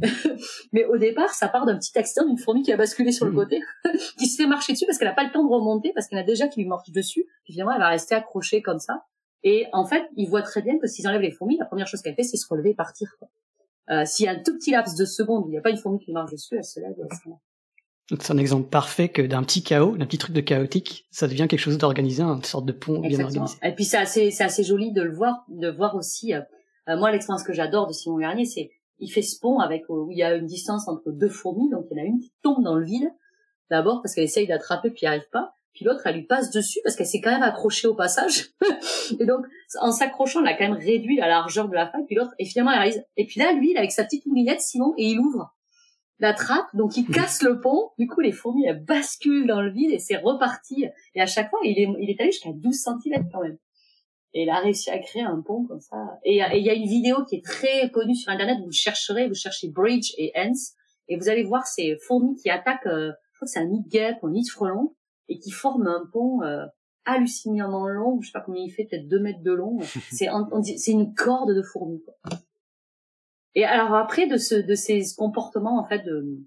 Mais 0.72 0.84
au 0.84 0.96
départ 0.98 1.30
ça 1.30 1.48
part 1.48 1.66
d'un 1.66 1.78
petit 1.78 1.96
accident 1.96 2.26
d'une 2.26 2.38
fourmi 2.38 2.62
qui 2.62 2.72
a 2.72 2.76
basculé 2.76 3.12
sur 3.12 3.24
le 3.26 3.32
Mhm. 3.32 3.36
côté 3.38 3.60
qui 4.18 4.26
se 4.26 4.40
fait 4.40 4.48
marcher 4.48 4.72
dessus 4.72 4.86
parce 4.86 4.98
qu'elle 4.98 5.08
a 5.08 5.14
pas 5.14 5.24
le 5.24 5.30
temps 5.30 5.44
de 5.44 5.52
remonter 5.52 5.92
parce 5.94 6.08
qu'il 6.08 6.16
y 6.18 6.20
en 6.20 6.24
a 6.24 6.26
déjà 6.26 6.48
qui 6.48 6.60
lui 6.60 6.68
marchent 6.68 6.90
dessus. 6.90 7.24
Puis 7.44 7.52
finalement 7.52 7.72
elle 7.72 7.80
va 7.80 7.88
rester 7.88 8.14
accrochée 8.14 8.62
comme 8.62 8.78
ça. 8.80 9.04
Et 9.44 9.66
en 9.72 9.84
fait 9.84 10.04
ils 10.16 10.28
voient 10.28 10.42
très 10.42 10.62
bien 10.62 10.78
que 10.78 10.86
s'ils 10.86 11.06
enlèvent 11.06 11.20
les 11.20 11.30
fourmis 11.32 11.56
la 11.58 11.66
première 11.66 11.86
chose 11.86 12.02
qu'elle 12.02 12.14
fait 12.16 12.24
c'est 12.24 12.36
se 12.36 12.46
relever 12.48 12.70
et 12.70 12.74
partir 12.74 13.14
quoi. 13.18 13.28
Euh, 13.92 14.04
s'il 14.04 14.26
y 14.26 14.28
a 14.28 14.32
un 14.32 14.42
tout 14.42 14.54
petit 14.54 14.70
laps 14.70 14.96
de 14.96 15.04
seconde 15.04 15.44
où 15.44 15.48
il 15.48 15.52
n'y 15.52 15.58
a 15.58 15.60
pas 15.60 15.70
une 15.70 15.76
fourmi 15.76 15.98
qui 15.98 16.12
marche 16.12 16.32
dessus 16.32 16.56
elle 16.56 16.64
se 16.64 16.80
lève 16.80 16.94
c'est 18.20 18.32
un 18.32 18.38
exemple 18.38 18.68
parfait 18.68 19.08
que 19.08 19.22
d'un 19.22 19.42
petit 19.42 19.62
chaos, 19.62 19.96
d'un 19.96 20.06
petit 20.06 20.18
truc 20.18 20.34
de 20.34 20.40
chaotique, 20.40 21.06
ça 21.10 21.28
devient 21.28 21.46
quelque 21.48 21.60
chose 21.60 21.78
d'organisé, 21.78 22.22
une 22.22 22.42
sorte 22.42 22.66
de 22.66 22.72
pont 22.72 22.98
bien 23.00 23.10
Exactement. 23.10 23.44
organisé. 23.44 23.58
Et 23.62 23.74
puis 23.74 23.84
c'est 23.84 23.96
assez, 23.96 24.30
c'est 24.30 24.44
assez 24.44 24.64
joli 24.64 24.92
de 24.92 25.02
le 25.02 25.14
voir, 25.14 25.44
de 25.48 25.70
voir 25.70 25.94
aussi. 25.94 26.34
euh, 26.34 26.40
euh, 26.88 26.96
moi, 26.98 27.10
l'expérience 27.12 27.44
que 27.44 27.52
j'adore 27.52 27.86
de 27.86 27.92
Simon 27.92 28.18
Garnier, 28.18 28.44
c'est 28.44 28.70
il 28.98 29.08
fait 29.08 29.22
ce 29.22 29.38
pont 29.40 29.60
avec 29.60 29.84
où 29.88 30.10
il 30.10 30.18
y 30.18 30.22
a 30.22 30.34
une 30.34 30.46
distance 30.46 30.88
entre 30.88 31.10
deux 31.10 31.28
fourmis, 31.28 31.70
donc 31.70 31.86
il 31.90 31.96
y 31.96 32.00
en 32.00 32.04
a 32.04 32.06
une 32.06 32.20
qui 32.20 32.32
tombe 32.42 32.62
dans 32.62 32.76
le 32.76 32.84
vide 32.84 33.10
d'abord 33.70 34.02
parce 34.02 34.14
qu'elle 34.14 34.24
essaye 34.24 34.46
d'attraper 34.46 34.90
puis 34.90 35.06
elle 35.06 35.08
arrive 35.08 35.30
pas, 35.32 35.52
puis 35.74 35.84
l'autre 35.84 36.02
elle 36.06 36.16
lui 36.16 36.26
passe 36.26 36.50
dessus 36.50 36.80
parce 36.84 36.96
qu'elle 36.96 37.06
s'est 37.06 37.20
quand 37.20 37.30
même 37.30 37.42
accrochée 37.42 37.88
au 37.88 37.94
passage. 37.94 38.50
et 39.20 39.24
donc 39.24 39.46
en 39.80 39.92
s'accrochant, 39.92 40.40
elle 40.40 40.48
a 40.48 40.56
quand 40.56 40.68
même 40.68 40.78
réduit 40.78 41.16
la 41.16 41.28
largeur 41.28 41.68
de 41.68 41.74
la 41.74 41.90
faille, 41.90 42.04
puis 42.06 42.16
l'autre 42.16 42.32
et 42.38 42.44
finalement 42.44 42.72
elle 42.72 42.78
réalise. 42.78 43.04
Et 43.16 43.26
puis 43.26 43.40
là, 43.40 43.52
lui, 43.52 43.70
il 43.70 43.78
avec 43.78 43.92
sa 43.92 44.04
petite 44.04 44.26
moulinette, 44.26 44.60
Simon, 44.60 44.94
et 44.96 45.06
il 45.06 45.18
ouvre. 45.18 45.54
l'attrape, 46.18 46.66
donc 46.74 46.96
il 46.96 47.06
casse 47.06 47.42
le 47.42 47.60
pont. 47.60 47.90
Du 47.98 48.06
coup, 48.06 48.20
les 48.20 48.32
fourmis 48.32 48.66
elles 48.66 48.84
basculent 48.84 49.46
dans 49.46 49.60
le 49.60 49.72
vide 49.72 49.90
et 49.90 49.98
c'est 49.98 50.16
reparti. 50.16 50.86
Et 51.14 51.20
à 51.20 51.26
chaque 51.26 51.50
fois, 51.50 51.60
il 51.64 51.78
est, 51.78 51.88
il 52.00 52.10
est 52.10 52.20
allé 52.20 52.32
jusqu'à 52.32 52.52
12 52.52 52.74
cm 52.74 53.28
quand 53.32 53.42
même. 53.42 53.58
Et 54.34 54.44
il 54.44 54.50
a 54.50 54.60
réussi 54.60 54.90
à 54.90 54.98
créer 54.98 55.22
un 55.22 55.42
pont 55.42 55.64
comme 55.66 55.80
ça. 55.80 55.96
Et 56.24 56.36
il 56.36 56.64
y 56.64 56.70
a 56.70 56.74
une 56.74 56.88
vidéo 56.88 57.24
qui 57.24 57.36
est 57.36 57.44
très 57.44 57.90
connue 57.90 58.14
sur 58.14 58.32
Internet. 58.32 58.58
Vous 58.64 58.72
chercherez, 58.72 59.28
vous 59.28 59.34
cherchez 59.34 59.68
Bridge 59.68 60.12
et 60.16 60.32
Ants, 60.36 60.74
et 61.08 61.16
vous 61.16 61.28
allez 61.28 61.42
voir 61.42 61.66
ces 61.66 61.96
fourmis 62.06 62.36
qui 62.36 62.48
attaquent. 62.48 62.86
Euh, 62.86 63.12
je 63.32 63.38
crois 63.38 63.46
que 63.46 63.50
c'est 63.50 63.60
un 63.60 63.66
nid 63.66 63.82
de 63.82 63.88
guêpe 63.88 64.18
ou 64.22 64.28
un 64.28 64.30
nid 64.30 64.48
frelon, 64.48 64.94
et 65.28 65.38
qui 65.38 65.50
forment 65.50 65.88
un 65.88 66.04
pont 66.12 66.42
euh, 66.42 66.64
hallucinamment 67.04 67.86
long. 67.86 68.20
Je 68.20 68.28
sais 68.28 68.32
pas 68.32 68.40
combien 68.40 68.62
il 68.62 68.70
fait, 68.70 68.84
peut-être 68.84 69.08
deux 69.08 69.20
mètres 69.20 69.42
de 69.42 69.52
long. 69.52 69.78
c'est 70.10 70.28
c'est 70.76 70.92
une 70.92 71.14
corde 71.14 71.54
de 71.54 71.62
fourmis. 71.62 72.02
Et 73.54 73.64
alors 73.64 73.94
après 73.94 74.26
de 74.26 74.36
ce 74.36 74.54
de 74.54 74.74
ces 74.74 75.02
comportements 75.16 75.78
en 75.78 75.86
fait 75.86 76.02
de 76.04 76.40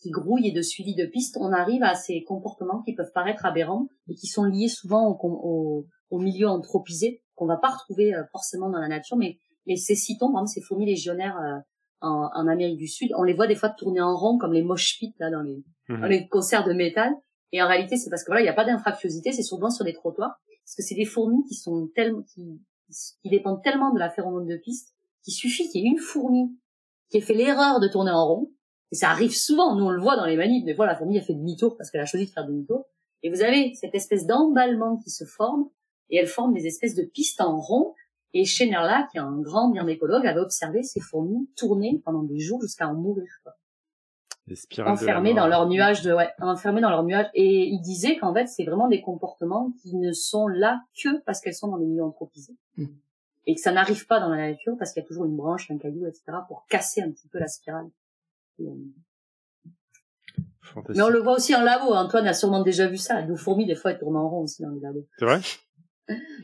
qui 0.00 0.10
grouillent 0.10 0.48
et 0.48 0.52
de 0.52 0.62
suivi 0.62 0.96
de 0.96 1.06
pistes, 1.06 1.36
on 1.40 1.52
arrive 1.52 1.84
à 1.84 1.94
ces 1.94 2.24
comportements 2.24 2.82
qui 2.82 2.92
peuvent 2.92 3.12
paraître 3.14 3.46
aberrants 3.46 3.88
et 4.08 4.14
qui 4.14 4.26
sont 4.26 4.42
liés 4.42 4.66
souvent 4.66 5.08
au, 5.08 5.16
au, 5.22 5.86
au 6.10 6.18
milieu 6.18 6.48
anthropisé 6.48 7.22
qu'on 7.36 7.46
va 7.46 7.56
pas 7.56 7.70
retrouver 7.70 8.12
euh, 8.12 8.24
forcément 8.32 8.68
dans 8.68 8.80
la 8.80 8.88
nature, 8.88 9.16
mais 9.16 9.38
mais 9.66 9.76
ces 9.76 9.94
citons, 9.94 10.32
par 10.32 10.42
exemple, 10.42 10.54
ces 10.54 10.60
fourmis 10.60 10.86
légionnaires 10.86 11.38
euh, 11.38 11.58
en, 12.00 12.30
en, 12.34 12.48
Amérique 12.48 12.78
du 12.78 12.88
Sud, 12.88 13.12
on 13.16 13.22
les 13.22 13.34
voit 13.34 13.46
des 13.46 13.54
fois 13.54 13.70
tourner 13.70 14.00
en 14.00 14.14
rond 14.16 14.38
comme 14.38 14.52
les 14.52 14.62
mosh 14.62 14.98
pits 14.98 15.14
là 15.20 15.30
dans 15.30 15.42
les, 15.42 15.62
mhm. 15.88 16.00
dans 16.00 16.06
les 16.08 16.28
concerts 16.28 16.64
de 16.64 16.72
métal. 16.72 17.12
Et 17.52 17.62
en 17.62 17.68
réalité, 17.68 17.96
c'est 17.96 18.10
parce 18.10 18.22
que 18.22 18.28
voilà, 18.28 18.40
il 18.40 18.44
n'y 18.44 18.50
a 18.50 18.54
pas 18.54 18.64
d'infractuosité, 18.64 19.32
c'est 19.32 19.42
souvent 19.42 19.70
sur 19.70 19.84
des 19.84 19.92
trottoirs, 19.92 20.40
parce 20.64 20.74
que 20.76 20.82
c'est 20.82 20.94
des 20.94 21.04
fourmis 21.04 21.44
qui 21.46 21.54
sont 21.54 21.88
tellement, 21.94 22.22
qui, 22.22 22.60
qui 23.22 23.28
dépendent 23.28 23.62
tellement 23.62 23.92
de 23.92 23.98
la 23.98 24.10
phéromone 24.10 24.46
de 24.46 24.56
piste, 24.56 24.94
qu'il 25.22 25.34
suffit 25.34 25.68
qu'il 25.68 25.82
y 25.82 25.86
ait 25.86 25.90
une 25.90 25.98
fourmi 25.98 26.56
qui 27.10 27.18
ait 27.18 27.20
fait 27.20 27.34
l'erreur 27.34 27.78
de 27.78 27.88
tourner 27.88 28.10
en 28.10 28.26
rond, 28.26 28.50
et 28.90 28.94
ça 28.94 29.10
arrive 29.10 29.34
souvent, 29.34 29.76
nous 29.76 29.84
on 29.84 29.90
le 29.90 30.00
voit 30.00 30.16
dans 30.16 30.26
les 30.26 30.36
manips, 30.36 30.64
des 30.64 30.74
fois 30.74 30.86
la 30.86 30.96
fourmi 30.96 31.18
a 31.18 31.22
fait 31.22 31.34
demi-tour 31.34 31.76
parce 31.76 31.90
qu'elle 31.90 32.00
a 32.00 32.06
choisi 32.06 32.26
de 32.26 32.30
faire 32.30 32.46
demi-tour, 32.46 32.86
et 33.22 33.30
vous 33.30 33.42
avez 33.42 33.74
cette 33.74 33.94
espèce 33.94 34.26
d'emballement 34.26 34.96
qui 34.96 35.10
se 35.10 35.24
forme, 35.24 35.68
et 36.10 36.16
elle 36.16 36.26
forme 36.26 36.54
des 36.54 36.66
espèces 36.66 36.94
de 36.94 37.04
pistes 37.04 37.40
en 37.40 37.58
rond, 37.58 37.94
et 38.34 38.46
Schenerla, 38.46 39.06
qui 39.10 39.18
est 39.18 39.20
un 39.20 39.38
grand 39.40 39.70
myrmécologue, 39.70 40.26
avait 40.26 40.40
observé 40.40 40.82
ces 40.82 41.00
fourmis 41.00 41.50
tourner 41.54 42.00
pendant 42.04 42.22
des 42.22 42.38
jours 42.38 42.62
jusqu'à 42.62 42.88
en 42.88 42.94
mourir. 42.94 43.26
Quoi 43.42 43.52
enfermés 44.84 45.34
dans 45.34 45.46
leur 45.46 45.68
nuage 45.68 46.02
de 46.02 46.12
ouais, 46.12 46.30
enfermés 46.40 46.80
dans 46.80 46.90
leur 46.90 47.04
nuage 47.04 47.26
et 47.34 47.66
il 47.66 47.80
disait 47.80 48.16
qu'en 48.16 48.34
fait 48.34 48.46
c'est 48.46 48.64
vraiment 48.64 48.88
des 48.88 49.00
comportements 49.00 49.72
qui 49.82 49.96
ne 49.96 50.12
sont 50.12 50.48
là 50.48 50.82
que 51.00 51.20
parce 51.24 51.40
qu'elles 51.40 51.54
sont 51.54 51.68
dans 51.68 51.76
les 51.76 51.86
milieux 51.86 52.04
anthropisés. 52.04 52.56
Hmm. 52.76 52.86
et 53.46 53.54
que 53.54 53.60
ça 53.60 53.72
n'arrive 53.72 54.06
pas 54.06 54.18
dans 54.18 54.28
la 54.28 54.50
nature 54.50 54.74
parce 54.78 54.92
qu'il 54.92 55.02
y 55.02 55.04
a 55.04 55.08
toujours 55.08 55.26
une 55.26 55.36
branche 55.36 55.70
un 55.70 55.78
caillou 55.78 56.06
etc 56.06 56.24
pour 56.48 56.66
casser 56.68 57.02
un 57.02 57.10
petit 57.10 57.28
peu 57.28 57.38
la 57.38 57.48
spirale. 57.48 57.88
Euh, 58.60 58.64
mais 60.88 61.02
on 61.02 61.08
le 61.08 61.18
voit 61.18 61.34
aussi 61.34 61.54
en 61.54 61.62
labo. 61.62 61.92
Antoine 61.92 62.26
a 62.26 62.32
sûrement 62.32 62.62
déjà 62.62 62.86
vu 62.86 62.96
ça. 62.96 63.22
Nos 63.22 63.36
fourmis 63.36 63.66
des 63.66 63.74
fois 63.74 63.90
elles 63.90 63.98
tournent 63.98 64.16
en 64.16 64.28
rond 64.28 64.42
aussi 64.42 64.62
dans 64.62 64.70
les 64.70 64.80
labos. 64.80 65.06
C'est 65.18 65.24
vrai? 65.24 65.40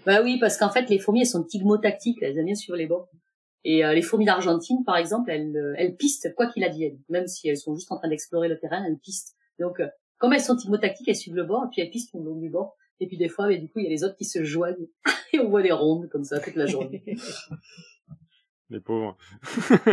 Bah 0.07 0.23
oui 0.23 0.39
parce 0.39 0.57
qu'en 0.57 0.70
fait 0.70 0.89
les 0.89 0.99
fourmis 0.99 1.23
elles 1.23 1.27
sont 1.27 1.43
tigmotactiques 1.43 2.23
elles 2.23 2.39
aiment 2.39 2.47
bien 2.47 2.55
sur 2.55 2.77
les 2.77 2.87
bords 2.87 3.09
et 3.65 3.85
euh, 3.85 3.93
les 3.93 4.03
fourmis 4.03 4.25
d'Argentine, 4.25 4.85
par 4.85 4.97
exemple, 4.97 5.31
elles, 5.31 5.57
euh, 5.57 5.75
elles 5.77 5.97
pistent 5.97 6.35
quoi 6.35 6.47
qu'il 6.47 6.65
advienne, 6.65 6.99
même 7.09 7.27
si 7.27 7.49
elles 7.49 7.57
sont 7.57 7.75
juste 7.75 7.91
en 7.91 7.99
train 7.99 8.09
d'explorer 8.09 8.49
le 8.49 8.59
terrain, 8.59 8.85
elles 8.85 8.99
pistent. 8.99 9.37
Donc, 9.59 9.81
euh, 9.81 9.89
comme 10.19 10.33
elles 10.33 10.41
sont 10.41 10.57
timotactiques, 10.57 11.09
elles 11.09 11.17
suivent 11.17 11.35
le 11.35 11.45
bord, 11.45 11.65
et 11.65 11.69
puis 11.71 11.83
elles 11.83 11.91
pistent 11.91 12.15
au 12.15 12.23
long 12.23 12.37
du 12.37 12.51
bord. 12.51 12.77
Et 13.01 13.07
puis 13.07 13.17
des 13.17 13.29
fois, 13.29 13.49
mais 13.49 13.59
du 13.59 13.69
coup, 13.69 13.79
il 13.79 13.85
y 13.85 13.87
a 13.87 13.91
les 13.91 14.05
autres 14.05 14.17
qui 14.17 14.25
se 14.25 14.45
joignent, 14.45 14.89
et 15.33 15.41
on 15.41 15.49
voit 15.49 15.63
des 15.63 15.73
rondes 15.73 16.09
comme 16.09 16.25
ça 16.25 16.41
toute 16.41 16.57
la 16.57 16.67
journée. 16.67 17.05
les 18.71 18.81
pauvres. 18.81 19.17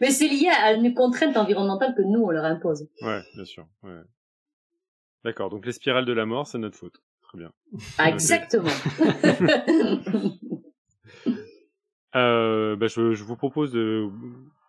mais 0.00 0.10
c'est 0.10 0.28
lié 0.28 0.48
à 0.48 0.72
une 0.72 0.94
contrainte 0.94 1.36
environnementale 1.36 1.94
que 1.96 2.02
nous, 2.02 2.20
on 2.20 2.30
leur 2.30 2.44
impose. 2.44 2.88
Ouais, 3.00 3.20
bien 3.34 3.44
sûr. 3.44 3.66
Ouais. 3.82 4.00
D'accord, 5.24 5.50
donc 5.50 5.64
les 5.66 5.72
spirales 5.72 6.04
de 6.04 6.12
la 6.12 6.26
mort, 6.26 6.46
c'est 6.46 6.58
notre 6.58 6.76
faute. 6.76 7.00
Très 7.22 7.38
bien. 7.38 7.52
Ah, 7.98 8.10
exactement. 8.10 8.68
Euh, 12.14 12.76
bah, 12.76 12.88
je, 12.88 13.14
je, 13.14 13.24
vous 13.24 13.36
propose 13.36 13.72
de 13.72 14.08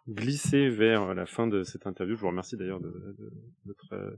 glisser 0.07 0.69
vers 0.69 1.13
la 1.13 1.25
fin 1.25 1.47
de 1.47 1.63
cette 1.63 1.87
interview. 1.87 2.15
Je 2.15 2.21
vous 2.21 2.27
remercie 2.27 2.57
d'ailleurs 2.57 2.79
de, 2.79 3.15
de, 3.17 3.31
votre 3.65 3.93
euh, 3.93 4.11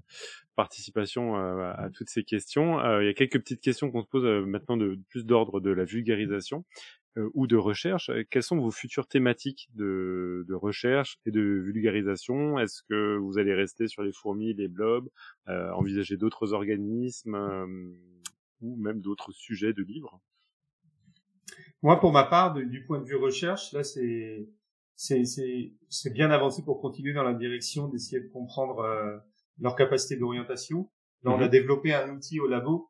participation 0.56 1.36
à, 1.36 1.72
à, 1.72 1.90
toutes 1.90 2.10
ces 2.10 2.24
questions. 2.24 2.80
Euh, 2.80 3.04
il 3.04 3.08
y 3.08 3.10
a 3.10 3.14
quelques 3.14 3.40
petites 3.40 3.62
questions 3.62 3.92
qu'on 3.92 4.02
se 4.02 4.08
pose 4.08 4.26
euh, 4.26 4.46
maintenant 4.46 4.78
de 4.78 5.00
plus 5.10 5.26
d'ordre 5.26 5.60
de 5.60 5.70
la 5.70 5.86
vulgarisation 5.86 6.66
euh, 7.18 7.30
ou 7.34 7.46
de 7.46 7.56
recherche. 7.56 8.10
Quelles 8.30 8.44
sont 8.44 8.58
vos 8.58 8.72
futures 8.72 9.08
thématiques 9.08 9.70
de, 9.76 10.46
de 10.48 10.54
recherche 10.56 11.20
et 11.26 11.32
de 11.32 11.42
vulgarisation? 11.42 12.58
Est-ce 12.58 12.82
que 12.90 13.18
vous 13.18 13.38
allez 13.38 13.54
rester 13.54 13.88
sur 13.88 14.04
les 14.04 14.12
fourmis, 14.12 14.54
les 14.54 14.68
blobs, 14.68 15.10
envisager 15.48 16.18
d'autres 16.18 16.54
organismes 16.54 17.68
ou 18.62 18.76
même 18.78 19.02
d'autres 19.02 19.32
sujets 19.32 19.74
de 19.74 19.84
livres? 19.84 20.20
Moi, 21.86 22.00
pour 22.00 22.12
ma 22.12 22.24
part, 22.24 22.56
du 22.56 22.84
point 22.84 22.98
de 22.98 23.06
vue 23.06 23.16
recherche, 23.16 23.72
là, 23.72 23.84
c'est 23.84 24.50
c'est 24.96 26.14
bien 26.14 26.32
avancé 26.32 26.64
pour 26.64 26.82
continuer 26.82 27.14
dans 27.14 27.22
la 27.22 27.36
direction 27.36 27.90
d'essayer 27.90 28.20
de 28.20 28.28
comprendre 28.28 28.80
euh, 28.80 29.18
leur 29.60 29.76
capacité 29.76 30.16
d'orientation. 30.16 30.90
Là, 31.22 31.32
on 31.32 31.40
a 31.40 31.46
mhm. 31.46 31.50
développé 31.50 31.94
un 31.94 32.10
outil 32.10 32.40
au 32.40 32.48
labo 32.48 32.90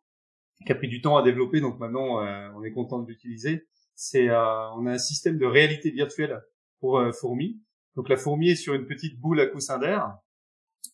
qui 0.66 0.72
a 0.72 0.76
pris 0.76 0.88
du 0.88 1.02
temps 1.02 1.18
à 1.18 1.24
développer, 1.24 1.60
donc 1.60 1.78
maintenant 1.78 2.24
euh, 2.24 2.48
on 2.56 2.64
est 2.64 2.72
content 2.72 3.00
de 3.00 3.10
l'utiliser. 3.10 3.68
C'est 3.96 4.30
euh, 4.30 4.70
on 4.78 4.86
a 4.86 4.94
un 4.94 4.98
système 4.98 5.38
de 5.38 5.46
réalité 5.46 5.92
virtuelle 5.92 6.42
pour 6.80 7.04
fourmis. 7.20 7.62
Donc 7.98 8.08
la 8.08 8.16
fourmi 8.16 8.52
est 8.52 8.56
sur 8.56 8.76
une 8.76 8.86
petite 8.86 9.20
boule 9.20 9.42
à 9.42 9.48
coussin 9.48 9.78
d'air 9.78 10.18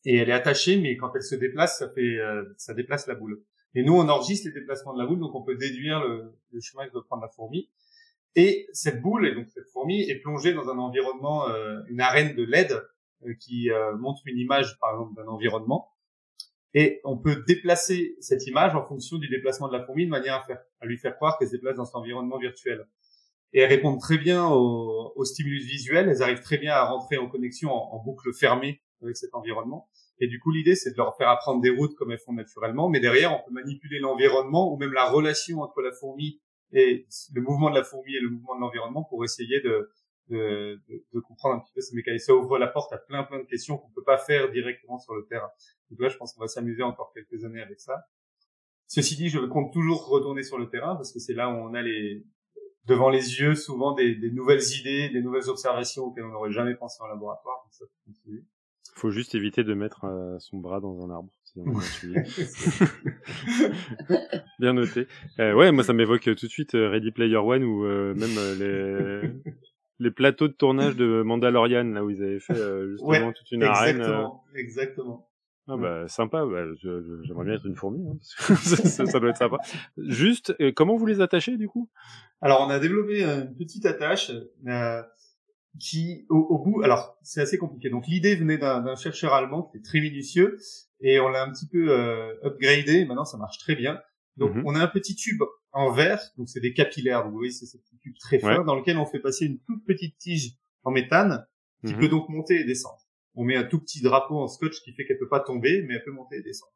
et 0.05 0.17
elle 0.17 0.29
est 0.29 0.33
attachée, 0.33 0.81
mais 0.81 0.97
quand 0.97 1.11
elle 1.13 1.21
se 1.21 1.35
déplace, 1.35 1.77
ça 1.77 1.87
fait 1.91 2.17
ça 2.57 2.73
déplace 2.73 3.05
la 3.05 3.13
boule. 3.13 3.43
Et 3.75 3.83
nous, 3.83 3.93
on 3.93 4.09
enregistre 4.09 4.47
les 4.47 4.59
déplacements 4.59 4.93
de 4.93 4.99
la 4.99 5.05
boule, 5.05 5.19
donc 5.19 5.35
on 5.35 5.43
peut 5.43 5.55
déduire 5.55 6.03
le, 6.03 6.33
le 6.51 6.59
chemin 6.61 6.87
que 6.87 6.93
doit 6.93 7.05
prendre 7.05 7.21
la 7.21 7.29
fourmi. 7.29 7.69
Et 8.35 8.67
cette 8.71 9.01
boule, 9.01 9.27
et 9.27 9.35
donc 9.35 9.47
cette 9.49 9.67
fourmi, 9.67 10.09
est 10.09 10.19
plongée 10.19 10.53
dans 10.53 10.69
un 10.69 10.77
environnement, 10.77 11.49
euh, 11.49 11.81
une 11.89 11.99
arène 11.99 12.35
de 12.35 12.43
LED 12.43 12.71
euh, 13.25 13.33
qui 13.39 13.69
euh, 13.69 13.95
montre 13.97 14.21
une 14.25 14.37
image, 14.37 14.77
par 14.79 14.91
exemple, 14.91 15.15
d'un 15.15 15.27
environnement. 15.27 15.89
Et 16.73 17.01
on 17.03 17.17
peut 17.17 17.43
déplacer 17.45 18.15
cette 18.21 18.47
image 18.47 18.73
en 18.75 18.85
fonction 18.85 19.17
du 19.17 19.27
déplacement 19.27 19.67
de 19.67 19.73
la 19.73 19.83
fourmi 19.83 20.05
de 20.05 20.09
manière 20.09 20.35
à, 20.35 20.45
faire, 20.45 20.61
à 20.79 20.85
lui 20.85 20.97
faire 20.97 21.15
croire 21.17 21.37
qu'elle 21.37 21.49
se 21.49 21.53
déplace 21.53 21.75
dans 21.75 21.83
cet 21.83 21.95
environnement 21.95 22.37
virtuel. 22.37 22.87
Et 23.51 23.59
elles 23.59 23.69
répondent 23.69 23.99
très 23.99 24.17
bien 24.17 24.47
au, 24.47 25.11
au 25.13 25.25
stimulus 25.25 25.65
visuel, 25.65 26.07
elles 26.07 26.23
arrivent 26.23 26.39
très 26.39 26.57
bien 26.57 26.73
à 26.73 26.85
rentrer 26.85 27.17
en 27.17 27.27
connexion 27.27 27.69
en, 27.71 27.97
en 27.97 28.01
boucle 28.01 28.31
fermée 28.33 28.81
avec 29.01 29.17
cet 29.17 29.35
environnement. 29.35 29.89
Et 30.19 30.27
du 30.27 30.39
coup, 30.39 30.51
l'idée, 30.51 30.75
c'est 30.75 30.91
de 30.91 30.97
leur 30.97 31.17
faire 31.17 31.27
apprendre 31.27 31.59
des 31.61 31.71
routes 31.71 31.95
comme 31.95 32.11
elles 32.11 32.19
font 32.19 32.31
naturellement, 32.31 32.87
mais 32.87 33.01
derrière, 33.01 33.33
on 33.33 33.43
peut 33.45 33.53
manipuler 33.53 33.99
l'environnement 33.99 34.71
ou 34.71 34.77
même 34.77 34.93
la 34.93 35.09
relation 35.09 35.61
entre 35.61 35.81
la 35.81 35.91
fourmi 35.91 36.39
et 36.71 37.07
le 37.33 37.41
mouvement 37.41 37.69
de 37.69 37.75
la 37.75 37.83
fourmi 37.83 38.13
et 38.15 38.19
le 38.19 38.29
mouvement 38.29 38.55
de 38.55 38.61
l'environnement 38.61 39.03
pour 39.03 39.23
essayer 39.23 39.61
de, 39.61 39.91
de, 40.29 40.79
de, 41.13 41.19
comprendre 41.19 41.55
un 41.55 41.59
petit 41.59 41.73
peu 41.73 41.81
ces 41.81 41.95
mécanismes. 41.95 42.25
Ça 42.25 42.35
ouvre 42.35 42.57
la 42.57 42.67
porte 42.67 42.93
à 42.93 42.97
plein 42.97 43.23
plein 43.23 43.39
de 43.39 43.45
questions 43.45 43.77
qu'on 43.77 43.89
peut 43.89 44.03
pas 44.03 44.17
faire 44.17 44.51
directement 44.51 44.99
sur 44.99 45.15
le 45.15 45.25
terrain. 45.25 45.49
Donc 45.89 45.99
là, 45.99 46.09
je 46.09 46.17
pense 46.17 46.33
qu'on 46.33 46.41
va 46.41 46.47
s'amuser 46.47 46.83
encore 46.83 47.11
quelques 47.13 47.43
années 47.43 47.61
avec 47.61 47.79
ça. 47.79 48.05
Ceci 48.87 49.15
dit, 49.15 49.29
je 49.29 49.39
compte 49.39 49.71
toujours 49.71 50.07
retourner 50.07 50.43
sur 50.43 50.57
le 50.57 50.69
terrain 50.69 50.95
parce 50.95 51.11
que 51.13 51.19
c'est 51.19 51.33
là 51.33 51.49
où 51.49 51.53
on 51.53 51.73
a 51.73 51.81
les 51.81 52.25
devant 52.85 53.09
les 53.09 53.39
yeux 53.39 53.55
souvent 53.55 53.93
des, 53.93 54.15
des 54.15 54.31
nouvelles 54.31 54.63
idées, 54.79 55.09
des 55.09 55.21
nouvelles 55.21 55.49
observations 55.49 56.05
auxquelles 56.05 56.25
on 56.25 56.31
n'aurait 56.31 56.51
jamais 56.51 56.75
pensé 56.75 57.01
en 57.03 57.07
laboratoire. 57.07 57.63
Donc 57.63 57.73
ça 57.73 57.85
faut 59.01 59.11
juste 59.11 59.33
éviter 59.33 59.63
de 59.63 59.73
mettre 59.73 60.05
euh, 60.05 60.37
son 60.39 60.57
bras 60.57 60.79
dans 60.79 61.03
un 61.03 61.09
arbre. 61.09 61.33
Bien 64.59 64.73
noté. 64.73 65.07
Euh, 65.39 65.53
ouais, 65.53 65.71
moi 65.71 65.83
ça 65.83 65.93
m'évoque 65.93 66.23
tout 66.23 66.33
de 66.33 66.51
suite 66.51 66.75
euh, 66.75 66.89
Ready 66.89 67.11
Player 67.11 67.37
One 67.37 67.63
ou 67.63 67.85
euh, 67.85 68.13
même 68.13 68.35
les 68.57 69.21
les 69.99 70.11
plateaux 70.11 70.47
de 70.47 70.53
tournage 70.53 70.95
de 70.95 71.23
Mandalorian 71.23 71.83
là 71.83 72.03
où 72.03 72.09
ils 72.09 72.23
avaient 72.23 72.39
fait 72.39 72.55
justement 72.89 73.31
toute 73.33 73.51
une 73.51 73.63
exactement, 73.63 74.07
arène. 74.07 74.29
Exactement. 74.55 75.27
Ah 75.67 75.77
bah 75.77 76.07
sympa, 76.07 76.43
bah, 76.45 76.63
j'aimerais 77.23 77.45
bien 77.45 77.53
être 77.53 77.67
une 77.67 77.75
fourmi, 77.75 78.03
hein, 78.07 78.17
ça, 78.21 79.05
ça, 79.05 79.19
doit 79.19 79.29
être 79.29 79.37
sympa. 79.37 79.57
Juste, 79.95 80.55
comment 80.73 80.97
vous 80.97 81.05
les 81.05 81.21
attachez 81.21 81.55
du 81.55 81.67
coup? 81.67 81.87
Alors 82.41 82.65
on 82.67 82.71
a 82.71 82.79
développé 82.79 83.23
une 83.23 83.55
petite 83.55 83.85
attache 83.85 84.31
qui 85.79 86.25
au, 86.29 86.35
au, 86.35 86.57
bout, 86.57 86.81
alors 86.83 87.15
c'est 87.21 87.41
assez 87.41 87.59
compliqué. 87.59 87.89
Donc 87.89 88.07
l'idée 88.07 88.35
venait 88.35 88.57
d'un 88.57 88.95
chercheur 88.95 89.33
allemand 89.33 89.69
qui 89.71 89.77
est 89.77 89.81
très 89.81 90.01
minutieux 90.01 90.57
et 91.01 91.19
on 91.19 91.29
l'a 91.29 91.43
un 91.43 91.51
petit 91.51 91.67
peu 91.67 91.91
euh, 91.91 92.33
upgradé. 92.43 93.05
Maintenant 93.05 93.25
ça 93.25 93.37
marche 93.37 93.57
très 93.59 93.75
bien. 93.75 93.99
Donc 94.37 94.55
mhm. 94.55 94.63
on 94.65 94.75
a 94.75 94.79
un 94.79 94.87
petit 94.87 95.15
tube 95.15 95.41
en 95.73 95.91
verre, 95.91 96.21
donc 96.37 96.49
c'est 96.49 96.59
des 96.59 96.73
capillaires. 96.73 97.27
Vous 97.29 97.35
voyez 97.35 97.51
c'est 97.51 97.65
ce 97.65 97.77
petit 97.77 97.97
tube 97.99 98.15
très 98.19 98.39
fin 98.39 98.63
dans 98.63 98.75
lequel 98.75 98.97
on 98.97 99.05
fait 99.05 99.19
passer 99.19 99.45
une 99.45 99.59
toute 99.59 99.85
petite 99.85 100.17
tige 100.17 100.53
en 100.83 100.91
méthane 100.91 101.45
qui 101.85 101.93
mhm. 101.93 101.99
peut 101.99 102.09
donc 102.09 102.29
monter 102.29 102.59
et 102.59 102.63
descendre. 102.63 102.99
On 103.35 103.43
met 103.43 103.55
un 103.55 103.63
tout 103.63 103.79
petit 103.79 104.01
drapeau 104.01 104.39
en 104.39 104.47
scotch 104.47 104.81
qui 104.81 104.93
fait 104.93 105.05
qu'elle 105.05 105.17
peut 105.19 105.29
pas 105.29 105.39
tomber, 105.39 105.83
mais 105.83 105.95
elle 105.95 106.03
peut 106.03 106.11
monter 106.11 106.37
et 106.37 106.43
descendre. 106.43 106.73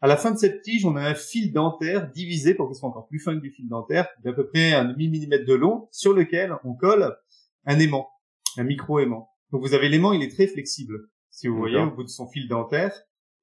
À 0.00 0.06
la 0.06 0.16
fin 0.16 0.32
de 0.32 0.36
cette 0.36 0.60
tige, 0.62 0.84
on 0.84 0.96
a 0.96 1.02
un 1.02 1.14
fil 1.14 1.52
dentaire 1.52 2.10
divisé 2.10 2.54
pour 2.54 2.68
qu'il 2.68 2.76
soit 2.76 2.88
encore 2.88 3.06
plus 3.06 3.20
fin 3.20 3.34
que 3.34 3.40
du 3.40 3.50
fil 3.50 3.68
dentaire, 3.68 4.08
d'à 4.22 4.32
peu 4.32 4.46
près 4.46 4.72
un 4.72 4.84
demi 4.84 5.08
millimètre 5.08 5.46
de 5.46 5.54
long, 5.54 5.88
sur 5.92 6.12
lequel 6.12 6.52
on 6.64 6.74
colle 6.74 7.16
un 7.64 7.78
aimant 7.78 8.08
un 8.56 8.64
micro-aimant. 8.64 9.30
Donc 9.52 9.62
vous 9.62 9.74
avez 9.74 9.88
l'aimant, 9.88 10.12
il 10.12 10.22
est 10.22 10.30
très 10.30 10.46
flexible. 10.46 11.08
si 11.30 11.48
vous 11.48 11.56
voyez, 11.56 11.78
au 11.78 11.90
bout 11.90 12.04
de 12.04 12.08
son 12.08 12.28
fil 12.28 12.48
dentaire. 12.48 12.92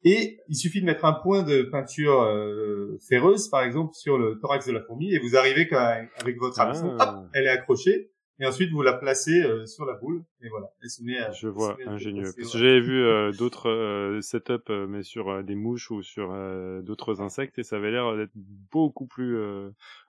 Et 0.04 0.40
il 0.48 0.56
suffit 0.56 0.82
de 0.82 0.86
mettre 0.86 1.06
un 1.06 1.14
point 1.14 1.44
de 1.44 1.62
peinture 1.62 2.22
euh, 2.22 2.98
ferreuse, 3.08 3.50
par 3.50 3.62
exemple, 3.64 3.94
sur 3.94 4.18
le 4.18 4.40
thorax 4.40 4.66
de 4.66 4.72
la 4.72 4.82
fourmi, 4.82 5.14
et 5.14 5.20
vous 5.20 5.36
arrivez 5.36 5.70
avec 5.74 6.40
votre 6.40 6.60
hameçon, 6.60 6.96
ah. 7.00 7.20
hop, 7.20 7.30
elle 7.34 7.46
est 7.46 7.50
accrochée, 7.50 8.12
et 8.42 8.48
ensuite 8.48 8.72
vous 8.72 8.82
la 8.82 8.94
placez 8.94 9.44
euh, 9.44 9.68
sur 9.68 9.86
la 9.86 9.94
boule 9.94 10.24
et 10.42 10.50
voilà. 10.50 10.72
Elle 10.82 10.90
se 10.90 11.04
met 11.04 11.18
je 11.40 11.48
vois 11.48 11.78
ingénieux. 11.86 12.24
parce 12.24 12.52
que 12.52 12.58
j'avais 12.58 12.82
vu 12.82 13.00
euh, 13.00 13.32
d'autres 13.38 13.70
euh, 13.70 14.20
setups 14.22 14.54
euh, 14.72 14.88
mais 14.88 15.04
sur 15.04 15.44
des 15.44 15.54
mouches 15.54 15.92
ou 15.92 16.02
sur 16.02 16.36
d'autres 16.82 17.22
insectes 17.22 17.60
et 17.60 17.64
ça 17.64 17.76
avait 17.76 17.92
l'air 17.92 18.18
d'être 18.18 18.32
beaucoup 18.36 19.06
plus 19.06 19.38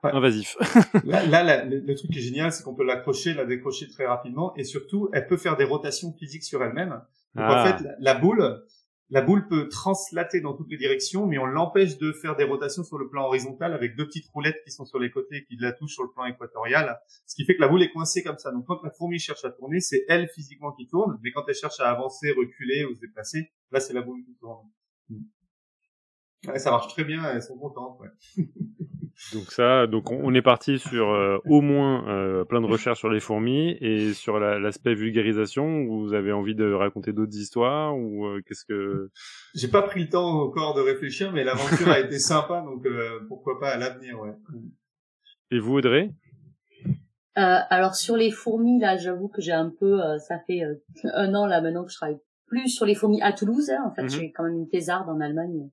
invasif. 0.02 0.56
Là, 1.04 1.26
là 1.26 1.64
le, 1.64 1.94
truc 1.94 2.10
qui 2.10 2.18
est 2.18 2.22
génial 2.22 2.52
c'est 2.52 2.62
qu'on 2.62 2.74
peut 2.74 2.84
l'accrocher 2.84 3.34
la 3.34 3.44
décrocher 3.44 3.88
très 3.88 4.06
rapidement 4.06 4.54
et 4.56 4.64
surtout 4.64 5.10
elle 5.12 5.26
peut 5.26 5.36
faire 5.36 5.58
des 5.58 5.64
rotations 5.64 6.12
physiques 6.12 6.44
sur 6.44 6.62
elle-même. 6.64 7.02
Donc 7.34 7.44
en 7.44 7.50
ah. 7.50 7.76
fait 7.78 7.86
la 7.98 8.14
boule 8.14 8.62
la 9.12 9.20
boule 9.20 9.46
peut 9.46 9.68
translater 9.68 10.40
dans 10.40 10.54
toutes 10.54 10.70
les 10.70 10.78
directions, 10.78 11.26
mais 11.26 11.36
on 11.36 11.44
l'empêche 11.44 11.98
de 11.98 12.12
faire 12.12 12.34
des 12.34 12.44
rotations 12.44 12.82
sur 12.82 12.96
le 12.96 13.10
plan 13.10 13.26
horizontal 13.26 13.74
avec 13.74 13.94
deux 13.94 14.06
petites 14.06 14.26
roulettes 14.28 14.56
qui 14.64 14.70
sont 14.70 14.86
sur 14.86 14.98
les 14.98 15.10
côtés 15.10 15.36
et 15.36 15.44
qui 15.44 15.56
la 15.56 15.72
touchent 15.72 15.92
sur 15.92 16.02
le 16.02 16.10
plan 16.10 16.24
équatorial, 16.24 16.98
ce 17.26 17.34
qui 17.34 17.44
fait 17.44 17.54
que 17.54 17.60
la 17.60 17.68
boule 17.68 17.82
est 17.82 17.90
coincée 17.90 18.22
comme 18.22 18.38
ça. 18.38 18.50
Donc 18.52 18.64
quand 18.66 18.82
la 18.82 18.90
fourmi 18.90 19.18
cherche 19.18 19.44
à 19.44 19.50
tourner, 19.50 19.80
c'est 19.80 20.06
elle 20.08 20.28
physiquement 20.30 20.72
qui 20.72 20.88
tourne, 20.88 21.20
mais 21.22 21.30
quand 21.30 21.44
elle 21.46 21.54
cherche 21.54 21.78
à 21.80 21.90
avancer, 21.90 22.32
reculer 22.32 22.86
ou 22.86 22.94
se 22.94 23.00
déplacer, 23.00 23.52
là 23.70 23.80
c'est 23.80 23.92
la 23.92 24.00
boule 24.00 24.24
qui 24.24 24.34
tourne. 24.36 24.66
Ouais, 26.46 26.58
ça 26.58 26.70
marche 26.70 26.88
très 26.88 27.04
bien, 27.04 27.22
elles 27.22 27.42
sont 27.42 27.58
contentes. 27.58 28.00
Ouais. 28.00 28.44
Donc 29.32 29.50
ça, 29.50 29.86
donc 29.86 30.10
on 30.10 30.34
est 30.34 30.42
parti 30.42 30.78
sur 30.78 31.10
euh, 31.10 31.38
au 31.44 31.60
moins 31.60 32.08
euh, 32.08 32.44
plein 32.44 32.60
de 32.60 32.66
recherches 32.66 32.98
sur 32.98 33.10
les 33.10 33.20
fourmis 33.20 33.76
et 33.80 34.12
sur 34.12 34.38
l'aspect 34.38 34.94
vulgarisation. 34.94 35.84
Vous 35.84 36.14
avez 36.14 36.32
envie 36.32 36.54
de 36.54 36.72
raconter 36.72 37.12
d'autres 37.12 37.36
histoires 37.36 37.96
ou 37.96 38.26
euh, 38.26 38.42
qu'est-ce 38.46 38.64
que 38.64 39.10
J'ai 39.54 39.68
pas 39.68 39.82
pris 39.82 40.00
le 40.00 40.08
temps 40.08 40.42
encore 40.42 40.74
de 40.74 40.80
réfléchir, 40.80 41.32
mais 41.32 41.44
l'aventure 41.44 41.88
a 41.88 42.00
été 42.00 42.18
sympa, 42.18 42.62
donc 42.62 42.86
pourquoi 43.28 43.58
pas 43.60 43.70
à 43.70 43.78
l'avenir, 43.78 44.18
ouais. 44.20 44.32
Et 45.50 45.58
vous, 45.58 45.74
Audrey? 45.74 46.10
Alors 47.34 47.94
sur 47.94 48.16
les 48.16 48.30
fourmis, 48.30 48.78
là, 48.80 48.96
j'avoue 48.96 49.28
que 49.28 49.40
j'ai 49.40 49.52
un 49.52 49.70
peu, 49.70 50.00
ça 50.18 50.38
fait 50.46 50.62
un 51.04 51.34
an 51.34 51.46
là 51.46 51.60
maintenant 51.60 51.84
que 51.84 51.90
je 51.90 51.96
travaille 51.96 52.18
plus 52.46 52.68
sur 52.68 52.84
les 52.84 52.94
fourmis 52.94 53.22
à 53.22 53.32
Toulouse. 53.32 53.70
Hein. 53.70 53.84
En 53.86 53.94
fait, 53.94 54.02
mhm. 54.02 54.10
j'ai 54.10 54.32
quand 54.32 54.44
même 54.44 54.56
une 54.56 54.68
thésarde 54.68 55.08
en 55.08 55.20
Allemagne 55.20 55.70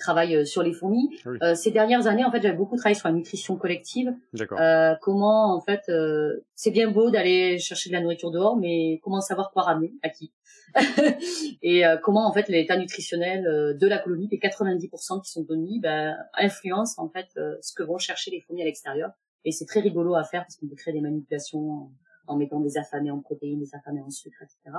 travaille 0.00 0.34
euh, 0.34 0.44
sur 0.44 0.62
les 0.62 0.72
fourmis. 0.72 1.10
Euh, 1.26 1.54
ces 1.54 1.70
dernières 1.70 2.06
années, 2.06 2.24
en 2.24 2.30
fait, 2.30 2.42
j'avais 2.42 2.56
beaucoup 2.56 2.76
travaillé 2.76 2.98
sur 2.98 3.08
la 3.08 3.14
nutrition 3.14 3.56
collective. 3.56 4.12
Euh, 4.52 4.94
comment, 5.00 5.54
en 5.54 5.60
fait, 5.60 5.82
euh, 5.88 6.44
c'est 6.54 6.70
bien 6.70 6.90
beau 6.90 7.10
d'aller 7.10 7.58
chercher 7.58 7.90
de 7.90 7.94
la 7.94 8.00
nourriture 8.00 8.30
dehors, 8.30 8.56
mais 8.56 9.00
comment 9.02 9.20
savoir 9.20 9.52
quoi 9.52 9.62
ramener 9.62 9.92
à 10.02 10.08
qui 10.08 10.32
Et 11.62 11.82
comment, 12.02 12.26
en 12.28 12.32
fait, 12.32 12.48
l'état 12.48 12.76
nutritionnel 12.76 13.76
de 13.76 13.86
la 13.88 13.98
colonie, 13.98 14.28
les 14.30 14.38
90% 14.38 15.22
qui 15.22 15.30
sont 15.30 15.42
donnés, 15.42 15.80
ben, 15.80 16.16
influence 16.34 16.96
en 16.96 17.08
fait 17.08 17.26
ce 17.60 17.74
que 17.74 17.82
vont 17.82 17.98
chercher 17.98 18.30
les 18.30 18.40
fourmis 18.40 18.62
à 18.62 18.64
l'extérieur. 18.64 19.10
Et 19.44 19.50
c'est 19.50 19.64
très 19.64 19.80
rigolo 19.80 20.14
à 20.14 20.22
faire 20.22 20.42
parce 20.42 20.56
qu'on 20.56 20.68
peut 20.68 20.76
créer 20.76 20.94
des 20.94 21.00
manipulations 21.00 21.90
en, 22.28 22.36
mettant 22.36 22.60
des 22.60 22.78
affamés 22.78 23.10
en 23.10 23.18
protéines, 23.18 23.58
des 23.58 23.74
affamés 23.74 24.00
en 24.00 24.10
sucre, 24.10 24.40
etc. 24.42 24.76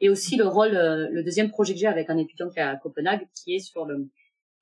Et 0.00 0.08
aussi 0.10 0.36
le 0.36 0.46
rôle, 0.46 0.74
le 0.74 1.24
deuxième 1.24 1.50
projet 1.50 1.74
que 1.74 1.80
j'ai 1.80 1.88
avec 1.88 2.08
un 2.08 2.18
étudiant 2.18 2.48
qui 2.48 2.60
est 2.60 2.62
à 2.62 2.76
Copenhague, 2.76 3.26
qui 3.34 3.56
est 3.56 3.58
sur 3.58 3.84
le 3.84 4.08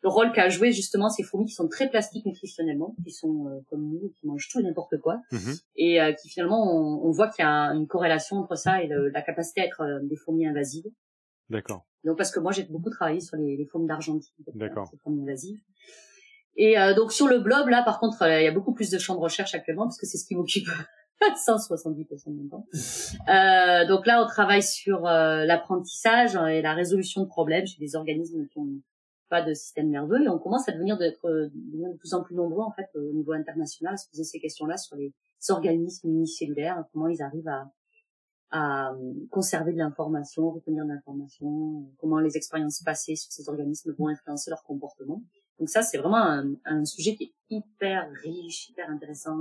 le 0.02 0.08
rôle 0.08 0.32
qu'a 0.32 0.48
joué 0.48 0.72
justement 0.72 1.10
ces 1.10 1.22
fourmis 1.22 1.46
qui 1.46 1.54
sont 1.54 1.68
très 1.68 1.88
plastiques 1.88 2.24
nutritionnellement, 2.24 2.94
qui 3.04 3.12
sont 3.12 3.46
euh, 3.46 3.60
comme 3.68 3.88
nous, 3.88 4.12
qui 4.16 4.26
mangent 4.26 4.48
tout 4.48 4.60
et 4.60 4.62
n'importe 4.62 4.98
quoi, 4.98 5.20
mhm. 5.30 5.54
et 5.76 6.00
euh, 6.00 6.12
qui 6.12 6.28
finalement 6.28 6.74
on, 6.74 7.06
on 7.06 7.10
voit 7.10 7.28
qu'il 7.28 7.44
y 7.44 7.48
a 7.48 7.72
une 7.72 7.86
corrélation 7.86 8.36
entre 8.36 8.56
ça 8.56 8.82
et 8.82 8.88
la 8.88 9.22
capacité 9.22 9.60
à 9.60 9.66
être 9.66 9.82
euh, 9.82 9.98
des 10.02 10.16
fourmis 10.16 10.46
invasives. 10.46 10.86
D'accord. 11.50 11.84
Donc 12.04 12.16
parce 12.16 12.30
que 12.30 12.40
moi 12.40 12.52
j'ai 12.52 12.62
beaucoup 12.64 12.90
travaillé 12.90 13.20
sur 13.20 13.36
les, 13.36 13.56
les 13.56 13.66
fourmis 13.66 13.86
d'Argentine, 13.86 14.32
D'accord. 14.54 14.88
ces 14.90 14.96
fourmis 14.98 15.22
invasives. 15.22 15.60
Et 16.56 16.74
donc 16.96 17.12
sur 17.12 17.26
le 17.28 17.38
blob 17.38 17.68
là 17.68 17.82
par 17.82 18.00
contre 18.00 18.26
il 18.26 18.42
y 18.42 18.46
a 18.46 18.50
beaucoup 18.50 18.74
plus 18.74 18.90
de 18.90 18.98
champs 18.98 19.14
de 19.14 19.20
recherche 19.20 19.54
actuellement 19.54 19.84
parce 19.84 19.98
que 19.98 20.06
c'est 20.06 20.18
ce 20.18 20.26
qui 20.26 20.34
m'occupe 20.34 20.68
170% 21.20 22.28
de 22.28 22.42
mon 22.42 22.48
temps. 22.48 22.66
Euh, 23.28 23.86
donc 23.86 24.06
là, 24.06 24.22
on 24.22 24.26
travaille 24.26 24.62
sur 24.62 25.02
l'apprentissage 25.02 26.34
et 26.34 26.62
la 26.62 26.74
résolution 26.74 27.22
de 27.22 27.26
problèmes 27.26 27.66
chez 27.66 27.78
des 27.78 27.94
organismes 27.94 28.46
qui 28.48 28.58
ont 28.58 28.68
pas 29.30 29.42
de 29.42 29.54
système 29.54 29.88
nerveux 29.88 30.22
et 30.22 30.28
on 30.28 30.38
commence 30.38 30.68
à 30.68 30.72
devenir 30.72 30.98
d'être 30.98 31.26
de 31.26 31.96
plus 31.96 32.12
en 32.12 32.22
plus 32.22 32.34
nombreux 32.34 32.64
en 32.64 32.72
fait 32.72 32.90
au 32.96 33.12
niveau 33.12 33.32
international 33.32 33.94
à 33.94 33.96
se 33.96 34.08
poser 34.10 34.24
ces 34.24 34.40
questions-là 34.40 34.76
sur 34.76 34.96
les 34.96 35.14
organismes 35.48 36.08
unicellulaires, 36.08 36.84
comment 36.92 37.06
ils 37.06 37.22
arrivent 37.22 37.48
à, 37.48 37.70
à 38.50 38.92
conserver 39.30 39.72
de 39.72 39.78
l'information, 39.78 40.50
retenir 40.50 40.84
de 40.84 40.90
l'information, 40.90 41.86
comment 41.98 42.18
les 42.18 42.36
expériences 42.36 42.82
passées 42.82 43.16
sur 43.16 43.32
ces 43.32 43.48
organismes 43.48 43.94
vont 43.96 44.08
influencer 44.08 44.50
leur 44.50 44.64
comportement. 44.64 45.22
Donc 45.58 45.68
ça, 45.68 45.82
c'est 45.82 45.98
vraiment 45.98 46.22
un, 46.22 46.54
un, 46.64 46.84
sujet 46.84 47.14
qui 47.14 47.24
est 47.24 47.34
hyper 47.50 48.10
riche, 48.22 48.70
hyper 48.70 48.90
intéressant. 48.90 49.36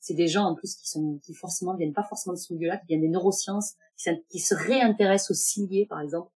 C'est 0.00 0.14
des 0.14 0.26
gens 0.26 0.44
en 0.44 0.54
plus 0.56 0.74
qui 0.74 0.88
sont 0.88 1.20
qui 1.22 1.34
forcément 1.34 1.76
viennent 1.76 1.92
pas 1.92 2.02
forcément 2.02 2.34
de 2.34 2.40
ce 2.40 2.52
milieu-là, 2.52 2.78
qui 2.78 2.86
viennent 2.88 3.02
des 3.02 3.08
neurosciences, 3.08 3.74
qui, 3.96 4.10
qui 4.28 4.40
se 4.40 4.54
réintéressent 4.54 5.30
aux 5.30 5.40
ciliés 5.40 5.86
par 5.86 6.00
exemple, 6.00 6.30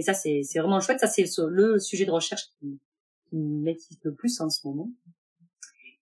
et 0.00 0.02
ça, 0.02 0.14
c'est 0.14 0.40
vraiment 0.56 0.80
chouette. 0.80 0.98
Ça, 0.98 1.06
c'est 1.06 1.26
le 1.46 1.78
sujet 1.78 2.06
de 2.06 2.10
recherche 2.10 2.44
qui, 2.58 2.80
qui 3.28 3.36
m'excite 3.36 4.00
le 4.02 4.14
plus 4.14 4.40
en 4.40 4.48
ce 4.48 4.66
moment. 4.66 4.88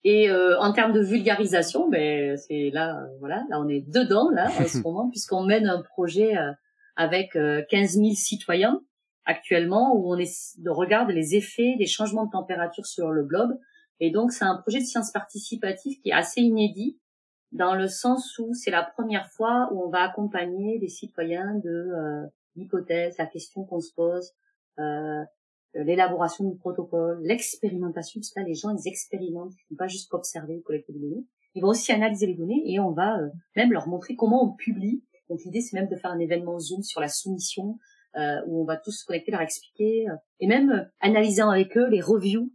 Et 0.05 0.31
euh, 0.31 0.57
en 0.61 0.73
termes 0.73 0.93
de 0.93 1.01
vulgarisation, 1.01 1.89
ben 1.89 2.37
c'est 2.37 2.71
là, 2.73 2.97
euh, 2.97 3.07
voilà, 3.19 3.45
là 3.51 3.61
on 3.61 3.69
est 3.69 3.81
dedans 3.81 4.31
là 4.31 4.53
en 4.57 4.69
ce 4.69 4.79
moment 4.85 5.11
puisqu'on 5.11 5.43
mène 5.43 5.67
un 5.67 5.83
projet 5.83 6.37
euh, 6.37 6.53
avec 6.95 7.33
15 7.33 7.95
000 7.95 8.11
citoyens 8.15 8.81
actuellement 9.25 9.97
où 9.97 10.15
on, 10.15 10.17
est, 10.17 10.57
on 10.65 10.75
regarde 10.75 11.11
les 11.11 11.35
effets 11.35 11.75
des 11.77 11.87
changements 11.87 12.27
de 12.27 12.31
température 12.31 12.87
sur 12.87 13.11
le 13.11 13.25
globe. 13.25 13.59
Et 13.99 14.13
donc 14.13 14.31
c'est 14.31 14.45
un 14.45 14.59
projet 14.59 14.79
de 14.79 14.85
science 14.85 15.11
participative 15.11 16.01
qui 16.01 16.11
est 16.11 16.13
assez 16.13 16.41
inédit 16.41 17.01
dans 17.51 17.75
le 17.75 17.89
sens 17.89 18.39
où 18.39 18.55
c'est 18.55 18.71
la 18.71 18.85
première 18.85 19.29
fois 19.33 19.69
où 19.73 19.83
on 19.85 19.91
va 19.91 20.03
accompagner 20.03 20.79
des 20.79 20.89
citoyens 20.89 21.57
de 21.65 22.29
l'hypothèse, 22.59 23.17
la 23.19 23.27
question 23.27 23.65
qu'on 23.65 23.81
se 23.81 23.93
pose, 23.95 24.33
euh, 24.79 25.25
l'élaboration 25.75 26.49
du 26.49 26.57
protocole, 26.57 27.21
l'expérimentation, 27.23 28.21
parce 28.21 28.31
que 28.31 28.41
là, 28.41 28.47
les 28.47 28.55
gens, 28.55 28.71
ils 28.71 28.89
expérimentent, 28.89 29.53
ils 29.53 29.73
ne 29.73 29.77
vont 29.77 29.79
pas 29.79 29.89
juste 29.89 30.13
observer, 30.13 30.61
collecter 30.63 30.93
des 30.93 31.01
données. 31.01 31.27
Ils 31.55 31.63
vont 31.63 31.69
aussi 31.69 31.93
analyser 31.93 32.27
les 32.27 32.35
données 32.35 32.63
et 32.67 32.79
on 32.81 32.93
va 32.93 33.19
euh, 33.19 33.29
même 33.57 33.73
leur 33.73 33.89
montrer 33.89 34.17
comment 34.17 34.45
on 34.45 34.55
publie. 34.55 35.03
Donc 35.29 35.41
l'idée, 35.45 35.61
c'est 35.61 35.79
même 35.79 35.89
de 35.89 35.97
faire 35.97 36.11
un 36.11 36.19
événement 36.19 36.59
Zoom 36.59 36.83
sur 36.83 37.01
la 37.01 37.09
soumission, 37.09 37.79
euh, 38.17 38.41
où 38.47 38.63
on 38.63 38.65
va 38.65 38.77
tous 38.77 38.93
se 38.93 39.05
connecter, 39.05 39.31
leur 39.31 39.43
expliquer, 39.43 40.09
euh, 40.09 40.15
et 40.41 40.47
même 40.47 40.71
euh, 40.71 40.83
analyser 41.01 41.43
avec 41.43 41.77
eux 41.77 41.89
les 41.89 42.01
reviews. 42.01 42.51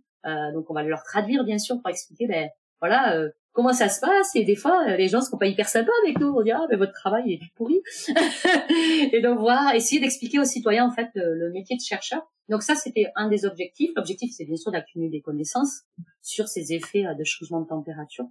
donc 0.54 0.70
on 0.70 0.74
va 0.74 0.84
leur 0.84 1.04
traduire, 1.04 1.44
bien 1.44 1.60
sûr, 1.60 1.80
pour 1.80 1.90
expliquer, 1.90 2.28
ben 2.28 2.50
voilà, 2.80 3.28
comment 3.54 3.72
ça 3.72 3.88
se 3.88 4.02
passe 4.02 4.36
et 4.36 4.44
des 4.44 4.56
fois 4.56 4.84
euh, 4.88 4.98
les 4.98 5.08
gens 5.08 5.22
sont 5.22 5.38
pas 5.38 5.46
hyper 5.46 5.70
sympas 5.70 5.92
avec 6.04 6.20
nous 6.20 6.28
on 6.28 6.42
dit 6.42 6.52
ah 6.52 6.66
mais 6.70 6.76
votre 6.76 6.92
travail 6.92 7.34
est 7.34 7.40
pourri. 7.56 7.82
Et 9.14 9.22
donc 9.22 9.40
voir 9.40 9.74
essayer 9.74 10.02
d'expliquer 10.02 10.40
aux 10.40 10.46
citoyens 10.46 10.86
en 10.86 10.92
fait 10.92 11.10
le, 11.16 11.52
métier 11.52 11.78
de 11.78 11.82
chercheur. 11.82 12.30
Donc 12.50 12.64
ça 12.64 12.76
c'était 12.76 13.12
un 13.16 13.30
des 13.30 13.46
objectifs. 13.46 13.92
L'objectif 13.96 14.34
c'est 14.36 14.46
bien 14.46 14.58
sûr 14.58 14.72
d'accumuler 14.72 15.10
des 15.10 15.22
connaissances 15.22 15.84
sur 16.22 16.48
ces 16.48 16.74
effets 16.74 17.06
euh, 17.06 17.14
de 17.14 17.24
changement 17.24 17.62
de 17.62 17.68
température. 17.68 18.26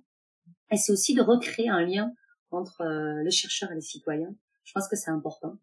Et 0.71 0.77
c'est 0.77 0.93
aussi 0.93 1.15
de 1.15 1.23
recréer 1.23 1.69
un 1.69 1.83
lien 1.83 2.13
entre 2.51 2.83
euh, 2.83 3.23
le 3.23 3.31
chercheur 3.31 3.71
et 3.71 3.77
les 3.77 3.81
citoyens. 3.81 4.35
Je 4.65 4.73
pense 4.73 4.89
que 4.89 4.97
c'est 4.97 5.11
important. 5.11 5.57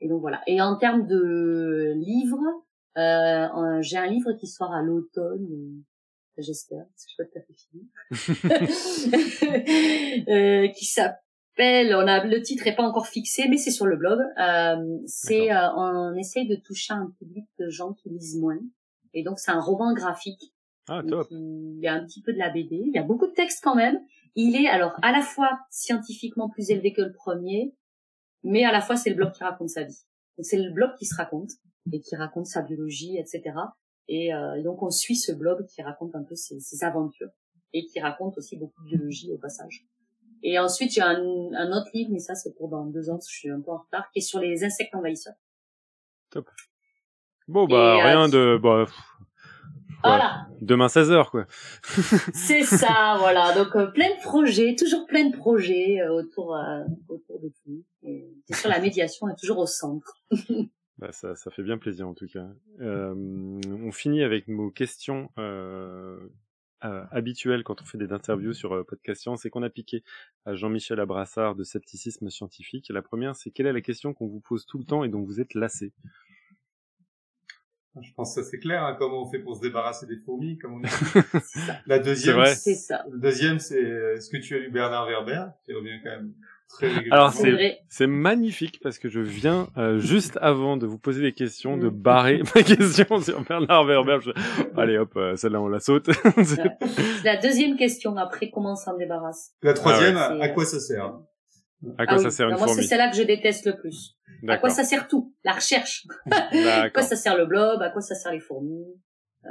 Et 0.00 0.08
donc 0.08 0.20
voilà. 0.20 0.42
Et 0.46 0.60
en 0.60 0.76
termes 0.76 1.06
de 1.06 1.94
livres 1.96 2.62
j'ai 2.96 3.96
un 3.96 4.06
livre 4.06 4.32
qui 4.34 4.46
sort 4.46 4.74
à 4.74 4.82
l'automne 4.82 5.82
j'espère, 6.42 6.84
parce 6.86 7.04
que 7.04 7.10
je 7.10 7.14
suis 7.14 7.16
pas 7.16 7.24
tout 7.24 7.38
à 7.38 7.42
fait 7.42 7.54
fini, 7.54 7.88
euh, 10.28 10.68
qui 10.68 10.84
s'appelle, 10.84 11.94
on 11.94 12.06
a 12.06 12.24
le 12.24 12.42
titre 12.42 12.66
est 12.66 12.74
pas 12.74 12.82
encore 12.82 13.06
fixé, 13.06 13.48
mais 13.48 13.56
c'est 13.56 13.70
sur 13.70 13.86
le 13.86 13.96
blog. 13.96 14.18
Euh, 14.38 14.98
c'est, 15.06 15.52
euh, 15.52 15.70
on 15.76 16.14
essaye 16.16 16.48
de 16.48 16.56
toucher 16.56 16.92
un 16.92 17.12
public 17.18 17.46
de 17.58 17.68
gens 17.68 17.92
qui 17.92 18.08
lisent 18.10 18.38
moins, 18.38 18.58
et 19.12 19.22
donc 19.22 19.38
c'est 19.38 19.52
un 19.52 19.60
roman 19.60 19.94
graphique. 19.94 20.52
Ah, 20.88 21.02
top. 21.06 21.26
Il 21.30 21.80
y 21.80 21.88
a 21.88 21.94
un 21.94 22.04
petit 22.04 22.20
peu 22.20 22.32
de 22.32 22.38
la 22.38 22.50
BD, 22.50 22.76
il 22.76 22.92
y 22.94 22.98
a 22.98 23.02
beaucoup 23.02 23.26
de 23.26 23.32
textes 23.32 23.62
quand 23.62 23.74
même. 23.74 23.98
Il 24.34 24.56
est 24.56 24.68
alors 24.68 24.98
à 25.02 25.12
la 25.12 25.22
fois 25.22 25.58
scientifiquement 25.70 26.50
plus 26.50 26.70
élevé 26.70 26.92
que 26.92 27.02
le 27.02 27.12
premier, 27.12 27.74
mais 28.42 28.64
à 28.64 28.72
la 28.72 28.80
fois 28.80 28.96
c'est 28.96 29.10
le 29.10 29.16
blog 29.16 29.32
qui 29.32 29.44
raconte 29.44 29.70
sa 29.70 29.84
vie. 29.84 30.04
Donc 30.36 30.44
c'est 30.44 30.58
le 30.58 30.72
blog 30.72 30.90
qui 30.98 31.06
se 31.06 31.14
raconte 31.14 31.50
et 31.92 32.00
qui 32.00 32.16
raconte 32.16 32.46
sa 32.46 32.62
biologie, 32.62 33.16
etc. 33.18 33.54
Euh, 34.10 34.54
et 34.54 34.62
donc 34.62 34.82
on 34.82 34.90
suit 34.90 35.16
ce 35.16 35.32
blog 35.32 35.66
qui 35.66 35.82
raconte 35.82 36.14
un 36.14 36.22
peu 36.22 36.34
ses, 36.34 36.60
ses, 36.60 36.84
aventures 36.84 37.30
et 37.72 37.86
qui 37.86 38.00
raconte 38.00 38.36
aussi 38.36 38.56
beaucoup 38.56 38.82
de 38.82 38.88
biologie 38.88 39.32
au 39.32 39.38
passage. 39.38 39.86
Et 40.42 40.58
ensuite 40.58 40.92
j'ai 40.92 41.00
un, 41.00 41.16
un, 41.16 41.72
autre 41.72 41.88
livre, 41.94 42.10
mais 42.12 42.18
ça 42.18 42.34
c'est 42.34 42.54
pour 42.54 42.68
dans 42.68 42.84
deux 42.84 43.08
ans, 43.08 43.18
je 43.26 43.34
suis 43.34 43.50
un 43.50 43.60
peu 43.60 43.70
en 43.70 43.78
retard, 43.78 44.10
qui 44.12 44.18
est 44.18 44.22
sur 44.22 44.40
les 44.40 44.62
insectes 44.62 44.94
envahisseurs. 44.94 45.34
Top. 46.30 46.50
Bon 47.48 47.66
bah 47.66 47.96
euh, 47.96 48.04
rien 48.04 48.28
de 48.28 48.58
bah, 48.62 48.84
voilà. 50.02 50.48
Demain 50.60 50.88
16h 50.88 51.30
quoi. 51.30 51.46
c'est 52.34 52.62
ça, 52.62 53.16
voilà. 53.18 53.54
Donc 53.54 53.74
euh, 53.74 53.86
plein 53.86 54.10
de 54.10 54.20
projets, 54.20 54.76
toujours 54.78 55.06
plein 55.06 55.30
de 55.30 55.36
projets 55.36 56.06
autour 56.08 56.58
autour 57.08 57.40
de 57.40 57.50
tout. 57.62 57.82
Et 58.02 58.28
sur 58.52 58.68
la 58.68 58.80
médiation 58.80 59.30
est 59.30 59.36
toujours 59.36 59.58
au 59.58 59.66
centre. 59.66 60.22
Bah 60.98 61.10
ça, 61.12 61.34
ça 61.34 61.50
fait 61.50 61.62
bien 61.62 61.78
plaisir 61.78 62.08
en 62.08 62.14
tout 62.14 62.28
cas. 62.28 62.46
Euh, 62.80 63.14
on 63.66 63.92
finit 63.92 64.22
avec 64.22 64.46
nos 64.46 64.70
questions 64.70 65.30
euh, 65.38 66.18
euh, 66.84 67.02
habituelles 67.10 67.64
quand 67.64 67.82
on 67.82 67.84
fait 67.84 67.98
des 67.98 68.12
interviews 68.12 68.52
sur 68.52 68.74
euh, 68.74 68.84
Podcast 68.84 69.22
Science 69.22 69.44
et 69.44 69.50
qu'on 69.50 69.62
a 69.62 69.70
piqué 69.70 70.04
à 70.44 70.54
Jean-Michel 70.54 71.00
Abrassard 71.00 71.56
de 71.56 71.64
scepticisme 71.64 72.28
scientifique. 72.30 72.90
La 72.90 73.02
première, 73.02 73.34
c'est 73.34 73.50
quelle 73.50 73.66
est 73.66 73.72
la 73.72 73.80
question 73.80 74.12
qu'on 74.12 74.28
vous 74.28 74.40
pose 74.40 74.66
tout 74.66 74.78
le 74.78 74.84
temps 74.84 75.02
et 75.02 75.08
dont 75.08 75.22
vous 75.22 75.40
êtes 75.40 75.54
lassé? 75.54 75.92
Je 78.00 78.12
pense 78.14 78.34
que 78.34 78.42
ça 78.42 78.50
c'est 78.50 78.58
clair, 78.58 78.84
hein, 78.84 78.96
comment 78.98 79.22
on 79.22 79.30
fait 79.30 79.38
pour 79.38 79.56
se 79.56 79.62
débarrasser 79.62 80.06
des 80.06 80.18
fourmis, 80.18 80.58
comme 80.58 80.74
on 80.74 80.80
dit. 80.80 80.88
La 81.86 81.98
deuxième. 81.98 82.44
C'est 82.46 82.74
ça. 82.74 83.04
le 83.10 83.18
deuxième, 83.18 83.60
c'est 83.60 83.80
est-ce 83.80 84.28
que 84.28 84.36
tu 84.36 84.54
as 84.54 84.58
lu 84.58 84.70
Bernard 84.70 85.06
Werber, 85.06 85.46
qui 85.64 85.72
revient 85.72 86.00
quand 86.02 86.10
même. 86.10 86.34
Alors 87.10 87.32
C'est 87.88 88.06
magnifique 88.06 88.80
parce 88.82 88.98
que 88.98 89.08
je 89.08 89.20
viens 89.20 89.68
euh, 89.76 89.98
juste 89.98 90.38
avant 90.40 90.76
de 90.76 90.86
vous 90.86 90.98
poser 90.98 91.22
des 91.22 91.32
questions 91.32 91.76
de 91.76 91.88
Mm. 91.88 91.90
barrer 92.02 92.42
ma 92.54 92.62
question 92.62 93.20
sur 93.20 93.40
Bernard 93.42 93.84
Werber. 93.84 94.18
Je- 94.22 94.30
Allez 94.80 94.98
hop, 94.98 95.12
euh, 95.16 95.36
celle-là 95.36 95.60
on 95.60 95.68
la 95.68 95.80
saute. 95.80 96.08
C'est 96.44 97.24
la 97.24 97.36
deuxième 97.36 97.76
question 97.76 98.16
après 98.16 98.50
comment 98.50 98.72
on 98.72 98.76
s'en 98.76 98.96
débarrasse. 98.96 99.52
La 99.62 99.74
troisième, 99.74 100.16
Ah 100.16 100.34
ouais, 100.34 100.42
à 100.42 100.48
quoi 100.50 100.64
ça 100.64 100.80
sert 100.80 101.12
à 101.98 102.06
quoi 102.06 102.14
Ah 102.16 102.18
ça 102.18 102.24
oui. 102.28 102.32
sert 102.32 102.48
une 102.48 102.56
Moi, 102.56 102.68
c'est 102.68 102.82
celle-là 102.82 103.10
que 103.10 103.16
je 103.16 103.22
déteste 103.24 103.66
le 103.66 103.76
plus. 103.76 104.16
À 104.48 104.56
quoi 104.56 104.70
ça 104.70 104.84
sert 104.84 105.06
tout? 105.06 105.34
La 105.44 105.52
recherche. 105.52 106.06
À 106.30 106.88
quoi 106.90 107.02
ça 107.02 107.14
sert 107.16 107.36
le 107.36 107.44
blob? 107.46 107.82
À 107.82 107.90
quoi 107.90 108.00
ça 108.00 108.14
sert 108.14 108.32
les 108.32 108.40
fourmis? 108.40 108.86
Euh, 109.44 109.48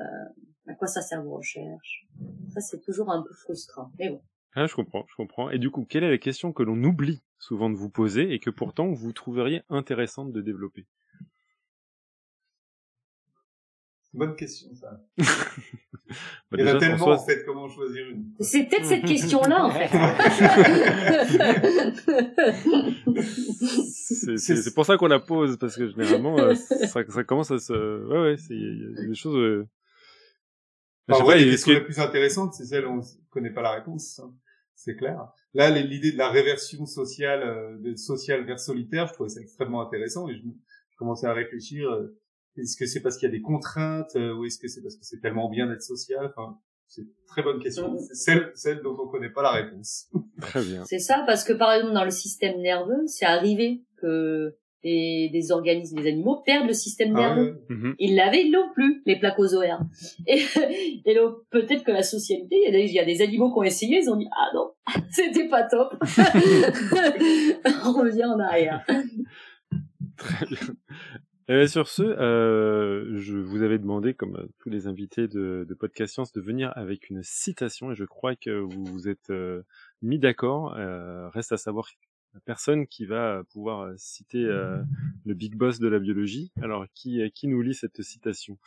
À 0.67 0.73
quoi 0.73 0.87
ça 0.87 1.01
sert 1.01 1.21
vos 1.21 1.35
recherches? 1.37 2.05
Ça, 2.53 2.59
c'est 2.61 2.81
toujours 2.81 3.11
un 3.11 3.21
peu 3.21 3.33
frustrant. 3.43 3.91
Mais 3.99 4.09
bon. 4.09 4.21
Ah, 4.55 4.67
je 4.67 4.75
comprends, 4.75 5.05
je 5.09 5.15
comprends. 5.15 5.49
Et 5.49 5.57
du 5.57 5.71
coup, 5.71 5.85
quelle 5.89 6.03
est 6.03 6.09
la 6.11 6.17
question 6.17 6.53
que 6.53 6.63
l'on 6.63 6.81
oublie 6.83 7.23
souvent 7.39 7.69
de 7.69 7.75
vous 7.75 7.89
poser 7.89 8.33
et 8.33 8.39
que 8.39 8.49
pourtant 8.49 8.91
vous 8.91 9.11
trouveriez 9.13 9.63
intéressante 9.69 10.31
de 10.31 10.41
développer? 10.41 10.85
Bonne 14.13 14.35
question, 14.35 14.69
ça. 14.75 15.01
Bah, 16.51 16.57
Il 16.59 16.67
y 16.67 16.69
en 16.69 16.75
a 16.75 16.77
tellement, 16.77 16.97
François, 16.97 17.23
en 17.23 17.25
fait, 17.25 17.43
comment 17.45 17.67
choisir 17.67 18.07
une 18.09 18.25
C'est 18.41 18.65
peut-être 18.65 18.85
cette 18.85 19.05
question-là, 19.05 19.65
en 19.65 19.71
fait. 19.71 19.89
c'est 24.37 24.73
pour 24.73 24.85
ça 24.85 24.97
qu'on 24.97 25.07
la 25.07 25.19
pose 25.19 25.57
parce 25.57 25.75
que 25.75 25.89
généralement 25.89 26.37
euh, 26.39 26.55
ça, 26.55 27.01
ça 27.07 27.23
commence 27.23 27.51
à 27.51 27.59
se 27.59 27.73
ouais 27.73 28.21
ouais 28.21 28.35
il 28.49 28.95
y 28.99 29.03
a 29.03 29.07
des 29.07 29.15
choses 29.15 29.35
euh... 29.37 29.67
En 31.09 31.23
vrai, 31.23 31.39
les 31.39 31.51
questions 31.51 31.73
que- 31.73 31.79
les 31.79 31.85
plus 31.85 31.99
intéressantes, 31.99 32.53
c'est 32.53 32.65
celles 32.65 32.85
où 32.85 32.91
on 32.91 32.97
ne 32.97 33.03
connaît 33.29 33.51
pas 33.51 33.61
la 33.61 33.71
réponse. 33.71 34.19
hein. 34.19 34.33
C'est 34.75 34.95
clair. 34.95 35.27
Là, 35.53 35.69
l'idée 35.69 36.11
de 36.11 36.17
la 36.17 36.29
réversion 36.29 36.85
sociale, 36.85 37.43
euh, 37.43 37.77
de 37.79 37.95
social 37.95 38.45
vers 38.45 38.59
solitaire, 38.59 39.07
je 39.07 39.13
trouvais 39.13 39.29
ça 39.29 39.39
extrêmement 39.41 39.81
intéressant 39.81 40.27
et 40.27 40.35
je, 40.35 40.41
je 40.41 40.97
commençais 40.97 41.27
à 41.27 41.33
réfléchir. 41.33 41.89
euh, 41.89 42.19
est-ce 42.57 42.77
que 42.77 42.85
c'est 42.85 43.01
parce 43.01 43.17
qu'il 43.17 43.27
y 43.27 43.31
a 43.31 43.35
des 43.35 43.41
contraintes 43.41 44.15
euh, 44.15 44.33
ou 44.35 44.45
est-ce 44.45 44.59
que 44.59 44.67
c'est 44.67 44.81
parce 44.81 44.95
que 44.95 45.03
c'est 45.03 45.19
tellement 45.19 45.49
bien 45.49 45.67
d'être 45.67 45.81
social? 45.81 46.25
Enfin, 46.35 46.57
c'est 46.87 47.01
une 47.01 47.07
très 47.27 47.41
bonne 47.41 47.59
question. 47.59 47.97
C'est 47.97 48.15
celle, 48.15 48.51
celle 48.55 48.81
dont 48.81 48.95
on 48.99 49.07
connaît 49.07 49.31
pas 49.31 49.41
la 49.41 49.51
réponse. 49.51 50.11
très 50.41 50.63
bien 50.63 50.83
C'est 50.85 50.99
ça, 50.99 51.23
parce 51.25 51.43
que 51.43 51.53
par 51.53 51.73
exemple, 51.73 51.93
dans 51.93 52.03
le 52.05 52.11
système 52.11 52.59
nerveux, 52.61 53.07
c'est 53.07 53.25
arrivé 53.25 53.83
que 53.97 54.55
des, 54.83 55.29
des 55.31 55.51
organismes, 55.51 55.97
des 56.01 56.07
animaux 56.09 56.41
perdent 56.45 56.67
le 56.67 56.73
système 56.73 57.15
Ah 57.15 57.19
nerveux. 57.19 57.61
ouais. 57.69 57.75
Mhm. 57.75 57.95
Ils 57.99 58.15
l'avaient, 58.15 58.45
ils 58.45 58.51
l'ont 58.51 58.71
plus, 58.73 59.01
les 59.05 59.17
placozoaires. 59.17 59.79
Et, 60.27 60.41
et 61.05 61.15
donc, 61.15 61.37
peut-être 61.49 61.83
que 61.83 61.91
la 61.91 62.03
socialité, 62.03 62.55
il 62.57 62.63
y, 62.65 62.67
a 62.67 62.71
des, 62.71 62.85
il 62.85 62.93
y 62.93 62.99
a 62.99 63.05
des 63.05 63.21
animaux 63.21 63.51
qui 63.51 63.59
ont 63.59 63.63
essayé, 63.63 63.99
ils 64.01 64.09
ont 64.09 64.15
dit, 64.15 64.27
ah 64.37 64.49
non, 64.53 64.71
c'était 65.11 65.47
pas 65.47 65.63
top. 65.63 65.93
On 67.85 67.93
revient 67.93 68.25
en 68.25 68.39
arrière. 68.39 68.85
Très 70.17 70.45
bien. 70.45 70.57
Euh, 71.49 71.67
sur 71.67 71.89
ce, 71.89 72.03
euh, 72.03 73.17
je 73.17 73.37
vous 73.37 73.63
avais 73.63 73.77
demandé, 73.77 74.13
comme 74.13 74.37
euh, 74.37 74.47
tous 74.59 74.69
les 74.69 74.87
invités 74.87 75.27
de, 75.27 75.65
de 75.67 75.73
Podcast 75.73 76.13
Science, 76.13 76.31
de 76.31 76.39
venir 76.39 76.71
avec 76.75 77.09
une 77.09 77.21
citation 77.21 77.91
et 77.91 77.95
je 77.95 78.05
crois 78.05 78.35
que 78.37 78.49
vous 78.61 78.85
vous 78.85 79.09
êtes 79.09 79.29
euh, 79.29 79.61
mis 80.01 80.19
d'accord. 80.19 80.73
Euh, 80.77 81.27
reste 81.29 81.51
à 81.51 81.57
savoir 81.57 81.89
personne 82.39 82.87
qui 82.87 83.05
va 83.05 83.43
pouvoir 83.51 83.81
euh, 83.81 83.93
citer 83.97 84.43
euh, 84.43 84.81
le 85.25 85.33
big 85.33 85.55
boss 85.55 85.79
de 85.79 85.87
la 85.87 85.99
biologie. 85.99 86.51
Alors, 86.61 86.85
qui, 86.93 87.21
euh, 87.21 87.29
qui 87.29 87.47
nous 87.47 87.61
lit 87.61 87.73
cette 87.73 88.01
citation? 88.01 88.57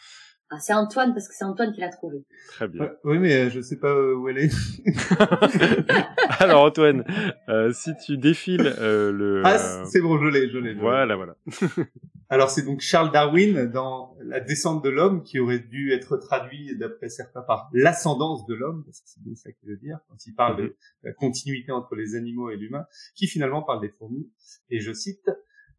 Ah, 0.51 0.60
c'est 0.60 0.74
Antoine, 0.74 1.12
parce 1.12 1.27
que 1.27 1.35
c'est 1.35 1.44
Antoine 1.44 1.73
qui 1.73 1.81
l'a 1.81 1.89
trouvé. 1.89 2.24
Très 2.51 2.68
bien. 2.68 2.93
Oui, 3.02 3.18
mais 3.18 3.35
euh, 3.35 3.51
je 3.51 3.60
sais 3.60 3.78
pas 3.78 3.89
euh, 3.89 4.14
où 4.14 4.28
elle 4.28 4.39
est. 4.39 4.51
Alors 6.40 6.62
Antoine, 6.62 7.05
euh, 7.48 7.73
si 7.73 7.97
tu 7.97 8.16
défiles 8.16 8.73
euh, 8.78 9.10
le... 9.10 9.43
Ah, 9.44 9.85
c'est 9.85 10.01
bon, 10.01 10.18
je 10.18 10.28
l'ai, 10.28 10.48
je 10.48 10.59
l'ai. 10.59 10.70
je 10.70 10.74
l'ai. 10.77 10.81
voilà, 10.81 11.16
voilà. 11.16 11.36
Alors 12.28 12.51
c'est 12.51 12.62
donc 12.62 12.81
Charles 12.81 13.10
Darwin 13.10 13.66
dans 13.66 14.16
La 14.20 14.39
descente 14.39 14.85
de 14.85 14.89
l'homme 14.89 15.24
qui 15.24 15.40
aurait 15.40 15.59
dû 15.59 15.93
être 15.93 16.16
traduit 16.16 16.77
d'après 16.77 17.09
certains 17.09 17.43
par 17.43 17.68
l'ascendance 17.73 18.47
de 18.47 18.55
l'homme, 18.55 18.85
parce 18.85 19.01
que 19.01 19.09
c'est 19.09 19.23
bien 19.23 19.35
ça 19.35 19.51
qu'il 19.51 19.68
veut 19.68 19.77
dire 19.77 19.98
quand 20.09 20.27
il 20.27 20.35
parle 20.35 20.56
de 20.59 20.77
la 21.02 21.12
continuité 21.12 21.73
entre 21.73 21.97
les 21.97 22.14
animaux 22.14 22.51
et 22.51 22.56
l'humain, 22.56 22.86
qui 23.16 23.27
finalement 23.27 23.62
parle 23.62 23.81
des 23.81 23.90
fourmis. 23.90 24.31
Et 24.70 24.78
je 24.81 24.93
cite 24.93 25.28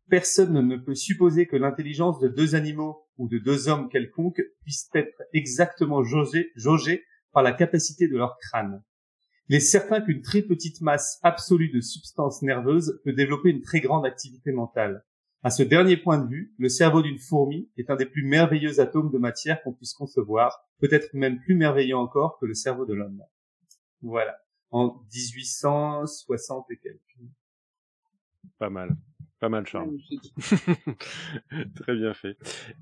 Personne 0.09 0.67
ne 0.67 0.77
peut 0.77 0.95
supposer 0.95 1.47
que 1.47 1.57
l'intelligence 1.57 2.19
de 2.19 2.27
deux 2.27 2.55
animaux 2.55 3.05
ou 3.17 3.27
de 3.27 3.39
deux 3.39 3.67
hommes 3.67 3.89
quelconques 3.89 4.41
puisse 4.61 4.89
être 4.93 5.21
exactement 5.33 6.03
jaugée, 6.03 7.03
par 7.33 7.43
la 7.43 7.51
capacité 7.51 8.07
de 8.07 8.17
leur 8.17 8.37
crâne. 8.39 8.83
Il 9.49 9.55
est 9.55 9.59
certain 9.59 10.01
qu'une 10.01 10.21
très 10.21 10.41
petite 10.41 10.81
masse 10.81 11.19
absolue 11.21 11.69
de 11.69 11.81
substances 11.81 12.41
nerveuses 12.41 12.99
peut 13.03 13.13
développer 13.13 13.49
une 13.49 13.61
très 13.61 13.79
grande 13.79 14.05
activité 14.05 14.51
mentale. 14.51 15.05
À 15.43 15.51
ce 15.51 15.61
dernier 15.61 15.97
point 15.97 16.17
de 16.17 16.27
vue, 16.27 16.53
le 16.57 16.67
cerveau 16.67 17.01
d'une 17.01 17.19
fourmi 17.19 17.69
est 17.77 17.89
un 17.89 17.95
des 17.95 18.07
plus 18.07 18.23
merveilleux 18.23 18.79
atomes 18.79 19.11
de 19.11 19.19
matière 19.19 19.61
qu'on 19.61 19.73
puisse 19.73 19.93
concevoir, 19.93 20.65
peut-être 20.79 21.13
même 21.13 21.39
plus 21.39 21.55
merveilleux 21.55 21.95
encore 21.95 22.39
que 22.39 22.45
le 22.45 22.55
cerveau 22.55 22.85
de 22.85 22.93
l'homme. 22.95 23.21
Voilà. 24.01 24.35
En 24.71 24.99
1860 25.13 26.65
et 26.71 26.77
quelques. 26.77 27.29
Pas 28.57 28.69
mal. 28.69 28.97
Pas 29.39 29.49
mal, 29.49 29.67
Charles. 29.67 29.97
Très 31.75 31.95
bien 31.95 32.13
fait. 32.15 32.37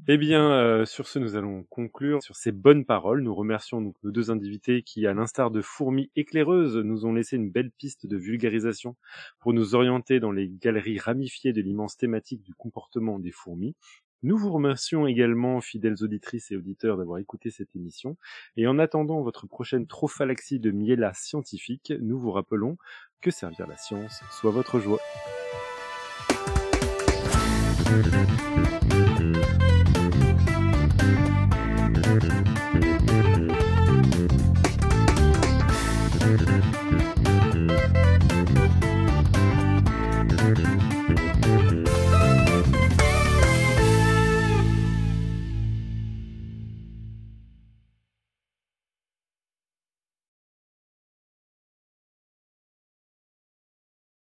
Eh 0.08 0.18
bien, 0.18 0.52
euh, 0.52 0.86
sur 0.86 1.08
ce, 1.08 1.20
nous 1.20 1.36
allons 1.36 1.64
conclure 1.64 2.24
sur 2.24 2.38
ces 2.38 2.54
bonnes 2.54 2.86
paroles. 2.86 3.22
Nous 3.22 3.36
remercions 3.36 3.82
donc 3.82 3.96
nos 4.04 4.12
deux 4.12 4.32
invités 4.32 4.82
qui, 4.82 5.06
à 5.06 5.14
l'instar 5.14 5.52
de 5.52 5.62
fourmis 5.62 6.12
éclaireuses, 6.16 6.78
nous 6.78 7.06
ont 7.06 7.14
laissé 7.14 7.36
une 7.36 7.50
belle 7.50 7.72
piste 7.72 8.08
de 8.08 8.16
vulgarisation 8.16 8.96
pour 9.40 9.52
nous 9.52 9.76
orienter 9.76 10.22
dans 10.22 10.32
les 10.32 10.48
galeries 10.48 10.98
ramifiées 10.98 11.52
de 11.52 11.62
l'immense 11.62 11.98
thématique 11.98 12.42
du 12.42 12.54
comportement 12.54 13.20
des 13.20 13.32
fourmis. 13.32 13.76
Nous 14.24 14.38
vous 14.38 14.52
remercions 14.52 15.08
également, 15.08 15.60
fidèles 15.60 16.04
auditrices 16.04 16.52
et 16.52 16.56
auditeurs, 16.56 16.98
d'avoir 16.98 17.20
écouté 17.20 17.52
cette 17.52 17.76
émission. 17.76 18.16
Et 18.56 18.66
en 18.66 18.80
attendant 18.80 19.22
votre 19.22 19.46
prochaine 19.46 19.88
trophalaxie 19.88 20.60
de 20.60 20.72
miela 20.72 21.14
scientifique, 21.14 21.94
nous 22.00 22.18
vous 22.18 22.32
rappelons 22.32 22.78
que 23.20 23.30
servir 23.30 23.68
la 23.68 23.78
science 23.78 24.22
soit 24.32 24.52
votre 24.52 24.80
joie. 24.80 25.00
Mm-hmm. 27.86 28.65